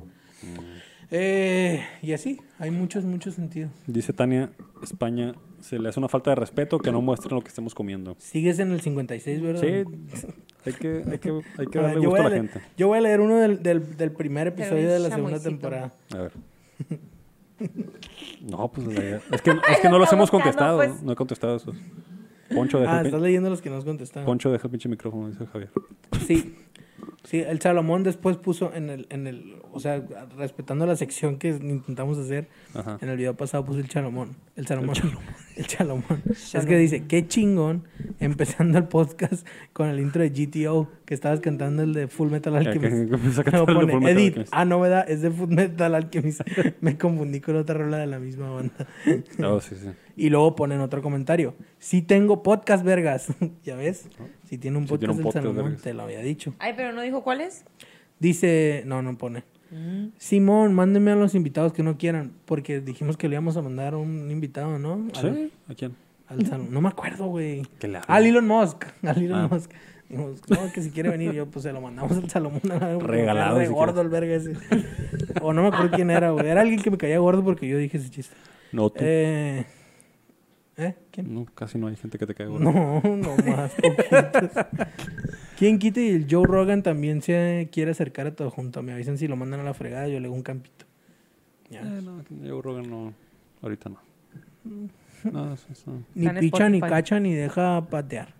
Eh, 1.10 1.82
y 2.02 2.12
así, 2.12 2.42
hay 2.60 2.70
muchos, 2.72 3.06
muchos 3.06 3.36
sentidos. 3.36 3.72
Dice 3.88 4.12
Tania, 4.12 4.50
España, 4.84 5.36
se 5.62 5.80
le 5.80 5.88
hace 5.88 6.00
una 6.02 6.10
falta 6.10 6.32
de 6.32 6.36
respeto 6.36 6.80
que 6.80 6.92
no 6.92 7.02
muestren 7.02 7.36
lo 7.36 7.42
que 7.42 7.48
estemos 7.50 7.74
comiendo. 7.74 8.18
Sigues 8.20 8.60
en 8.60 8.72
el 8.72 8.82
56, 8.82 9.42
¿verdad? 9.42 9.62
Sí, 9.62 9.68
hay 10.66 10.74
que, 10.74 11.04
hay 11.10 11.20
que, 11.20 11.42
hay 11.58 11.68
que 11.68 11.80
A 11.80 11.82
ver, 11.82 11.92
darle 11.92 12.04
yo, 12.04 12.10
gusto 12.10 12.12
voy 12.12 12.18
a 12.18 12.20
a 12.20 12.24
la 12.24 12.30
leer, 12.30 12.42
gente. 12.52 12.62
yo 12.76 12.88
voy 12.90 12.98
a 12.98 13.02
leer 13.02 13.22
uno 13.22 13.38
del, 13.38 13.64
del, 13.64 13.96
del 13.96 14.12
primer 14.12 14.48
episodio 14.48 14.92
de 14.92 15.00
la 15.00 15.10
segunda 15.10 15.40
temporada. 15.40 15.94
A 16.14 16.18
ver. 16.18 16.32
No, 18.42 18.70
pues 18.72 18.88
la 18.88 18.94
idea- 18.94 19.22
es 19.32 19.42
que, 19.42 19.52
es 19.52 19.80
que 19.82 19.90
no 19.90 19.98
los 20.00 20.12
hemos 20.14 20.30
contestado. 20.32 20.78
pues. 20.78 21.02
No 21.02 21.12
he 21.12 21.16
contestado 21.16 21.56
esos. 21.56 21.76
Poncho, 22.54 22.80
deja, 22.80 22.98
Ah, 22.98 23.00
el, 23.02 23.06
estás 23.08 23.20
pin- 23.20 23.24
leyendo 23.24 23.50
los 23.50 23.62
que 23.62 23.70
nos 23.70 23.84
contestaron. 23.86 24.26
Poncho, 24.26 24.52
deja 24.52 24.68
el 24.68 24.72
pinche 24.72 24.88
micrófono, 24.90 25.30
dice 25.30 25.46
Javier. 25.48 25.72
Sí. 26.28 26.56
Sí, 27.24 27.40
el 27.40 27.60
Salomón 27.60 28.04
después 28.04 28.38
puso 28.38 28.74
en 28.74 28.90
el, 28.90 29.08
en 29.10 29.28
el, 29.28 29.56
o 29.74 29.80
sea, 29.80 30.04
respetando 30.38 30.86
la 30.86 30.96
sección 30.96 31.38
que 31.38 31.50
intentamos 31.50 32.18
hacer, 32.18 32.48
Ajá. 32.74 32.98
en 33.02 33.10
el 33.10 33.18
video 33.18 33.36
pasado 33.36 33.66
puso 33.66 33.80
el 33.80 33.90
Salomón. 33.90 34.36
El 34.56 34.68
Salomón. 34.68 34.96
El 35.56 35.66
Salomón. 35.66 36.22
Es 36.54 36.66
que 36.66 36.78
dice, 36.78 37.06
qué 37.08 37.28
chingón, 37.28 37.84
empezando 38.20 38.78
el 38.78 38.86
podcast 38.86 39.46
con 39.74 39.90
el 39.90 40.00
intro 40.00 40.22
de 40.22 40.30
GTO, 40.30 40.88
que 41.06 41.14
estabas 41.14 41.40
cantando 41.40 41.84
el 41.84 41.94
de 41.94 42.08
Full 42.08 42.30
Metal 42.30 42.56
Alchemist. 42.56 43.10
que 43.10 43.16
empieza 43.16 43.42
a 43.42 43.52
Luego 43.52 43.66
pone, 43.66 43.92
Full 43.94 44.02
Metal 44.02 44.18
Edit, 44.18 44.28
Alchemist. 44.28 44.54
ah, 44.54 44.66
no, 44.66 44.80
¿verdad? 44.80 45.10
Es 45.10 45.22
de 45.22 45.32
Full 45.32 45.50
Metal 45.50 45.96
Alchemist. 45.96 46.42
Me 46.82 46.98
confundí 46.98 47.42
con 47.42 47.56
otra 47.56 47.76
rola 47.76 47.98
de 47.98 48.08
la 48.08 48.20
misma 48.20 48.52
banda. 48.52 48.88
Oh, 49.44 49.60
sí, 49.60 49.76
sí. 49.76 49.90
Y 50.16 50.30
luego 50.30 50.56
ponen 50.56 50.80
otro 50.80 51.02
comentario. 51.02 51.56
Sí 51.80 52.02
tengo 52.02 52.44
podcast, 52.44 52.86
vergas. 52.86 53.28
¿Ya 53.64 53.76
ves? 53.76 54.08
Si 54.56 54.60
tiene 54.60 54.78
un 54.78 54.88
Sí 54.88 54.98
tiene 54.98 55.14
podcast 55.14 55.20
un 55.20 55.20
el 55.20 55.24
podcast, 55.24 55.46
Salomón, 55.46 55.78
te 55.84 55.94
lo 55.94 56.04
había 56.04 56.20
dicho. 56.20 56.54
Ay, 56.60 56.74
pero 56.78 56.94
no 56.94 57.02
dijo 57.02 57.24
cuál 57.24 57.42
es. 57.42 57.66
Dice, 58.20 58.84
no, 58.86 59.02
no 59.02 59.18
pone. 59.18 59.44
Mm. 59.72 60.08
Simón, 60.18 60.74
mándenme 60.74 61.12
a 61.12 61.16
los 61.16 61.36
invitados 61.36 61.74
que 61.74 61.84
no 61.84 61.98
quieran, 61.98 62.32
porque 62.46 62.80
dijimos 62.80 63.18
que 63.18 63.28
le 63.28 63.36
íbamos 63.36 63.58
a 63.58 63.62
mandar 63.62 63.96
a 63.96 63.98
un 63.98 64.32
invitado, 64.32 64.80
¿no? 64.80 65.08
Al, 65.16 65.36
¿Sí? 65.36 65.52
¿A 65.70 65.74
quién? 65.76 65.94
al 66.28 66.46
salón. 66.46 66.68
No 66.72 66.80
me 66.82 66.88
acuerdo, 66.88 67.26
güey. 67.28 67.64
Al 68.08 68.26
Elon 68.26 68.48
Musk. 68.48 68.86
Al 69.04 69.22
Elon 69.22 69.40
Ah. 69.42 69.48
Musk. 69.52 69.72
Dijimos, 70.08 70.40
no, 70.50 70.72
que 70.72 70.82
si 70.84 70.92
quiere 70.92 71.10
venir 71.10 71.34
yo, 71.34 71.48
pues 71.48 71.64
se 71.64 71.74
lo 71.74 71.82
mandamos 71.82 72.16
al 72.16 72.30
Salomón. 72.30 72.62
Regalado, 73.02 73.58
Re 73.58 73.68
si 73.68 73.74
gordo 73.74 74.02
el 74.02 74.10
verga 74.10 74.36
ese. 74.36 74.54
o 75.42 75.52
no 75.52 75.64
me 75.64 75.68
acuerdo 75.70 75.92
quién 75.96 76.12
era, 76.12 76.30
güey. 76.30 76.48
Era 76.48 76.62
alguien 76.62 76.82
que 76.82 76.92
me 76.92 76.98
caía 76.98 77.18
gordo 77.20 77.44
porque 77.44 77.68
yo 77.68 77.78
dije 77.78 77.98
ese 77.98 78.10
chiste. 78.10 78.36
No, 78.72 78.90
tú. 78.90 79.00
Eh, 79.02 79.66
¿Eh? 80.78 80.94
¿Quién? 81.12 81.34
No, 81.34 81.46
casi 81.56 81.78
no 81.78 81.88
hay 81.88 81.96
gente 81.96 82.18
que 82.18 82.26
te 82.28 82.36
caiga 82.36 82.52
gordo. 82.52 82.72
No, 82.72 83.02
no 83.02 83.36
más. 83.46 83.72
¿Quién 85.58 85.80
quita 85.80 86.02
y 86.02 86.10
el 86.10 86.28
Joe 86.30 86.46
Rogan 86.46 86.84
también 86.84 87.22
se 87.22 87.70
quiere 87.72 87.92
acercar 87.92 88.28
a 88.28 88.36
todo 88.36 88.50
junto? 88.52 88.84
Me 88.84 88.92
avisan 88.92 89.18
si 89.18 89.28
lo 89.28 89.36
mandan 89.38 89.62
a 89.62 89.64
la 89.64 89.74
fregada, 89.74 90.08
yo 90.10 90.20
le 90.20 90.26
hago 90.26 90.36
un 90.36 90.44
campito. 90.44 90.86
Ya. 91.70 91.82
Eh, 91.82 92.02
no, 92.04 92.24
yo 92.44 92.62
Rogan 92.62 92.90
no. 92.90 93.14
Ahorita 93.62 93.90
no. 93.90 93.98
Mm. 94.66 94.86
No, 95.32 95.54
eso- 95.54 95.68
eso- 95.72 96.02
Ni 96.14 96.28
picha, 96.40 96.70
ni 96.70 96.82
cacha, 96.82 97.20
ni 97.20 97.34
deja 97.34 97.88
patear. 97.90 98.34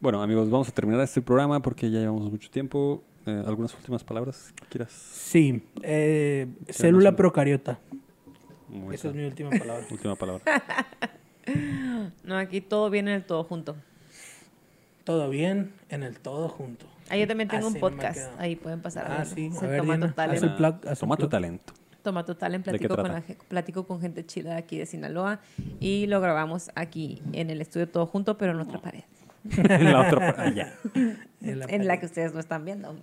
Bueno, 0.00 0.22
amigos, 0.22 0.48
vamos 0.50 0.68
a 0.68 0.72
terminar 0.72 1.02
este 1.02 1.20
programa 1.20 1.60
porque 1.60 1.90
ya 1.90 1.98
llevamos 2.00 2.30
mucho 2.30 2.50
tiempo. 2.50 3.04
Eh, 3.26 3.42
¿Algunas 3.46 3.74
últimas 3.74 4.02
palabras 4.02 4.52
que 4.56 4.64
quieras? 4.66 4.90
Sí, 4.92 5.62
eh, 5.82 6.48
célula 6.70 7.14
procariota. 7.14 7.78
Muy 8.70 8.94
Esa 8.94 9.08
es 9.08 9.14
mi 9.14 9.24
última 9.24 9.50
palabra. 9.50 9.84
Última 9.90 10.14
palabra. 10.16 10.42
No, 12.22 12.36
aquí 12.36 12.60
todo 12.60 12.90
viene 12.90 13.10
en 13.12 13.16
el 13.16 13.24
todo 13.24 13.42
junto. 13.44 13.74
todo 15.04 15.28
bien, 15.30 15.72
en 15.88 16.02
el 16.04 16.18
todo 16.20 16.48
junto. 16.48 16.86
Ah, 17.08 17.16
yo 17.16 17.26
también 17.26 17.48
tengo 17.48 17.66
Así 17.66 17.74
un 17.74 17.80
podcast. 17.80 18.30
Ahí 18.38 18.54
pueden 18.54 18.80
pasar 18.82 19.06
a 19.06 19.14
Ah, 19.14 19.18
verlo. 19.18 19.34
sí. 19.34 19.50
A 19.60 19.66
ver, 19.66 19.80
Tomato 19.80 19.98
Diana, 19.98 20.14
Talent. 20.14 20.36
haz 20.36 20.42
el 20.44 20.54
plug, 20.54 20.74
haz 20.86 20.90
el 20.92 20.98
Toma 20.98 21.16
tu 21.16 21.20
plug. 21.22 21.30
talento. 21.30 21.72
Toma 22.02 22.24
total 22.24 22.54
en 22.54 22.62
¿De 22.62 22.78
qué 22.78 22.86
platico 22.88 22.96
con, 23.02 23.12
la, 23.12 23.22
platico 23.48 23.86
con 23.86 24.00
gente 24.00 24.24
chida 24.24 24.50
de 24.50 24.56
aquí 24.58 24.78
de 24.78 24.86
Sinaloa 24.86 25.40
y 25.80 26.06
lo 26.06 26.20
grabamos 26.20 26.70
aquí 26.76 27.20
en 27.32 27.50
el 27.50 27.60
estudio 27.60 27.88
todo 27.88 28.06
junto, 28.06 28.38
pero 28.38 28.52
en 28.52 28.60
otra 28.60 28.80
pared. 28.80 29.02
En 29.50 29.92
la 29.92 30.00
otra 30.06 30.34
pa- 30.36 30.42
ah, 30.44 30.50
ya. 30.54 30.74
En 30.94 31.58
la 31.58 31.64
en 31.66 31.80
la 31.80 31.86
pared. 31.94 32.00
que 32.00 32.06
ustedes 32.06 32.32
no 32.32 32.38
están 32.40 32.64
viendo. 32.64 32.94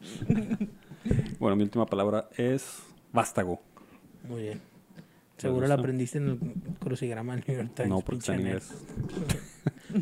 Bueno, 1.39 1.55
mi 1.57 1.63
última 1.63 1.85
palabra 1.85 2.29
es 2.37 2.81
vástago. 3.11 3.59
Muy 4.29 4.43
bien. 4.43 4.61
Seguro 5.37 5.67
la 5.67 5.75
aprendiste 5.75 6.17
en 6.17 6.27
el 6.29 6.39
crucigrama 6.79 7.35
del 7.35 7.43
New 7.47 7.57
York 7.57 7.71
Times. 7.75 7.89
No, 7.89 8.01
porque 8.01 8.19
está 8.19 8.33
en 8.35 8.41
inglés. 8.41 8.71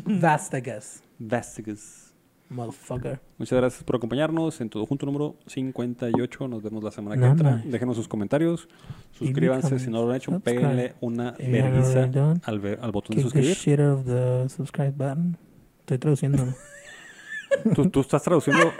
Vastagas, 0.04 1.02
Vástagas. 1.18 2.14
motherfucker. 2.48 3.20
Muchas 3.38 3.58
gracias 3.58 3.84
por 3.84 3.96
acompañarnos 3.96 4.60
en 4.60 4.68
todo 4.70 4.86
junto 4.86 5.04
número 5.06 5.36
58. 5.46 6.48
Nos 6.48 6.62
vemos 6.62 6.82
la 6.82 6.90
semana 6.90 7.16
que 7.20 7.26
entra. 7.26 7.56
no. 7.56 7.70
Déjenos 7.70 7.96
sus 7.96 8.08
comentarios. 8.08 8.68
Suscríbanse 9.12 9.78
si 9.78 9.90
no 9.90 10.02
lo 10.04 10.10
han 10.10 10.16
hecho. 10.16 10.40
Péguenle 10.40 10.94
una 11.00 11.32
vergüenza 11.32 12.04
al, 12.44 12.78
al 12.80 12.92
botón 12.92 13.16
de 13.16 13.22
suscribir. 13.22 13.56
Estoy 15.80 15.98
traduciendo. 15.98 16.44
Tú, 17.74 17.88
tú 17.90 18.00
estás 18.00 18.22
traduciendo 18.22 18.72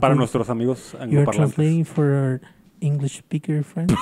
para 0.00 0.14
nuestros 0.14 0.48
amigos 0.48 0.92
You're 0.92 1.04
angloparlantes. 1.04 1.54
translating 1.54 1.84
for 1.84 2.40
English 2.80 3.18
speaker 3.18 3.64
friends? 3.64 3.94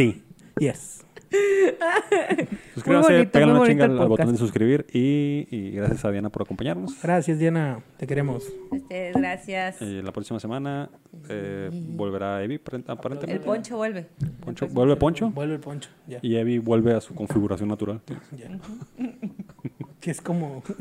Sí. 0.00 0.22
yes. 0.58 1.04
Suscríbanse, 2.74 3.28
muy 3.34 3.42
una 3.44 3.66
chinga 3.66 3.84
al, 3.84 3.92
el 3.92 3.98
al 4.00 4.08
botón 4.08 4.32
de 4.32 4.38
suscribir. 4.38 4.86
Y, 4.92 5.46
y 5.50 5.70
gracias 5.72 6.04
a 6.04 6.10
Diana 6.10 6.28
por 6.30 6.42
acompañarnos. 6.42 7.00
Gracias, 7.02 7.38
Diana. 7.38 7.78
Te 7.98 8.06
queremos. 8.06 8.50
Ustedes, 8.70 9.14
gracias. 9.14 9.80
La 9.80 10.10
próxima 10.12 10.40
semana 10.40 10.90
eh, 11.28 11.70
volverá 11.72 12.42
Evi, 12.42 12.56
aparent- 12.58 12.84
El 12.86 12.90
aparentemente. 12.92 13.44
poncho 13.44 13.76
vuelve. 13.76 14.06
Poncho- 14.44 14.66
¿Vuelve 14.68 14.96
Poncho? 14.96 15.30
Vuelve 15.30 15.54
el 15.54 15.60
poncho. 15.60 15.90
Ya. 16.08 16.18
Y 16.22 16.34
Evi 16.36 16.58
vuelve 16.58 16.94
a 16.94 17.00
su 17.00 17.14
configuración 17.14 17.68
natural. 17.68 18.00
ya. 18.36 18.48
que 20.00 20.10
es 20.10 20.20
como. 20.20 20.62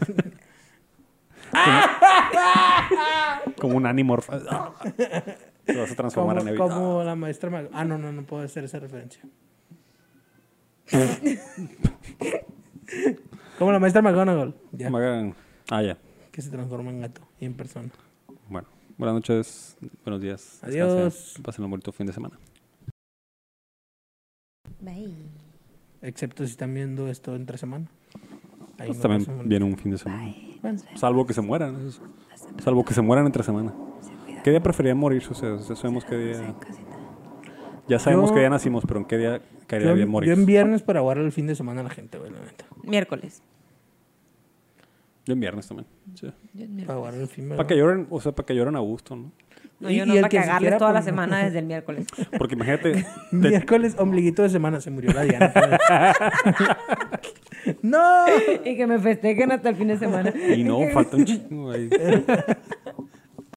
Como 3.60 3.76
un 3.78 3.86
Animorph. 3.86 4.30
Te 5.74 5.80
vas 5.80 5.92
a 5.92 5.96
transformar 5.96 6.38
como, 6.38 6.48
en 6.50 6.56
Evi. 6.56 6.58
como 6.58 7.04
la 7.04 7.16
maestra. 7.16 7.50
Mag- 7.50 7.70
Ah, 7.74 7.86
no, 7.86 7.98
no, 7.98 8.12
no 8.12 8.24
puedo 8.24 8.44
hacer 8.44 8.64
esa 8.64 8.80
referencia. 8.80 9.22
como 13.60 13.72
la 13.72 13.80
maestra 13.80 14.02
McGonagall. 14.02 14.56
Ya. 14.72 14.90
Ah, 15.70 15.84
ya. 15.84 15.98
Que 16.32 16.42
se 16.42 16.50
transforma 16.50 16.90
en 16.92 17.02
gato 17.02 17.22
y 17.40 17.46
en 17.46 17.54
persona. 17.54 17.90
Bueno, 18.50 18.68
buenas 18.98 19.16
noches, 19.16 19.78
buenos 20.04 20.22
días. 20.22 20.60
Adiós. 20.64 20.94
descansen, 20.96 21.44
Pasen 21.44 21.66
un 21.66 21.72
bonito 21.72 21.92
fin 21.92 22.08
de 22.08 22.14
semana. 22.14 22.38
Bye. 24.82 25.14
Excepto 26.02 26.46
si 26.46 26.52
están 26.52 26.74
viendo 26.74 27.08
esto 27.10 27.36
entre 27.36 27.58
semana. 27.58 27.86
Ahí 28.78 28.88
Pues 28.88 28.98
no 28.98 29.02
también 29.04 29.50
viene 29.50 29.66
un 29.66 29.78
fin 29.78 29.92
de 29.92 29.98
semana. 29.98 30.34
Bueno, 30.62 30.80
Salvo 30.96 31.26
que 31.26 31.34
se 31.34 31.42
mueran. 31.42 31.76
eso 31.86 32.02
es- 32.34 32.64
Salvo 32.64 32.86
que 32.86 32.94
se 32.94 33.02
mueran 33.02 33.26
entre 33.26 33.44
semana. 33.44 33.74
¿Qué 34.44 34.52
día 34.52 34.62
preferirían 34.62 34.98
morirse? 34.98 35.30
O 35.32 35.36
sea, 35.36 35.58
ya 35.58 35.76
sabemos 35.76 36.06
qué 36.06 36.18
día. 36.18 36.56
Ya 37.88 38.00
sabemos 38.00 38.30
Yo- 38.30 38.36
qué 38.36 38.40
día 38.42 38.50
nacimos, 38.50 38.84
pero 38.88 39.00
¿en 39.00 39.06
qué 39.06 39.18
día 39.18 39.42
caería 39.68 39.90
yo, 39.90 39.96
bien 39.96 40.08
yo 40.08 40.12
morir? 40.12 40.32
en 40.34 40.46
viernes 40.46 40.82
para 40.84 41.00
guardar 41.02 41.26
el 41.26 41.32
fin 41.32 41.48
de 41.48 41.56
semana 41.56 41.82
a 41.82 41.84
la 41.86 41.90
gente, 41.90 42.18
güey, 42.18 42.32
la 42.32 42.40
neta. 42.40 42.66
Miércoles. 42.84 43.42
Yo 45.26 45.34
en 45.34 45.40
viernes 45.40 45.68
también. 45.68 45.88
Sí. 46.16 46.28
Yo 46.54 46.66
en 46.66 46.76
miércoles. 46.76 46.86
Para 46.88 47.00
guardar 47.00 47.22
el 47.22 47.28
fin 47.28 47.50
de 47.50 47.56
Para 47.56 47.68
que 47.68 47.76
lloren, 47.78 48.08
o 48.10 48.22
sea, 48.22 48.32
para 48.32 48.46
que 48.46 48.56
lloren 48.56 48.76
a 48.76 48.80
gusto, 48.80 49.16
¿no? 49.16 49.32
No, 49.80 49.90
Y- 49.90 49.96
yo 49.98 50.04
y 50.04 50.08
no 50.08 50.14
el 50.16 50.22
para 50.22 50.30
que 50.30 50.38
se 50.38 50.42
cagarles 50.44 50.62
quiera 50.62 50.78
toda 50.78 50.92
la 50.94 51.00
poner- 51.00 51.06
semana 51.06 51.44
desde 51.44 51.60
el 51.60 51.66
miércoles. 51.74 52.08
Porque 52.38 52.56
imagínate, 52.56 52.92
te- 53.32 53.36
Miércoles, 53.36 53.96
ombliguito 53.98 54.44
de 54.44 54.50
semana, 54.50 54.82
se 54.82 54.92
murió 54.92 55.12
la 55.14 55.24
Diana. 55.24 55.54
¡No! 57.82 58.26
y 58.66 58.76
que 58.78 58.88
me 58.88 59.00
festejen 59.00 59.52
hasta 59.52 59.70
el 59.70 59.76
fin 59.76 59.88
de 59.90 59.98
semana. 59.98 60.32
y 60.56 60.64
no, 60.64 60.80
falta 60.94 61.18
un 61.18 61.26
chingo 61.26 61.72
ahí. 61.72 61.90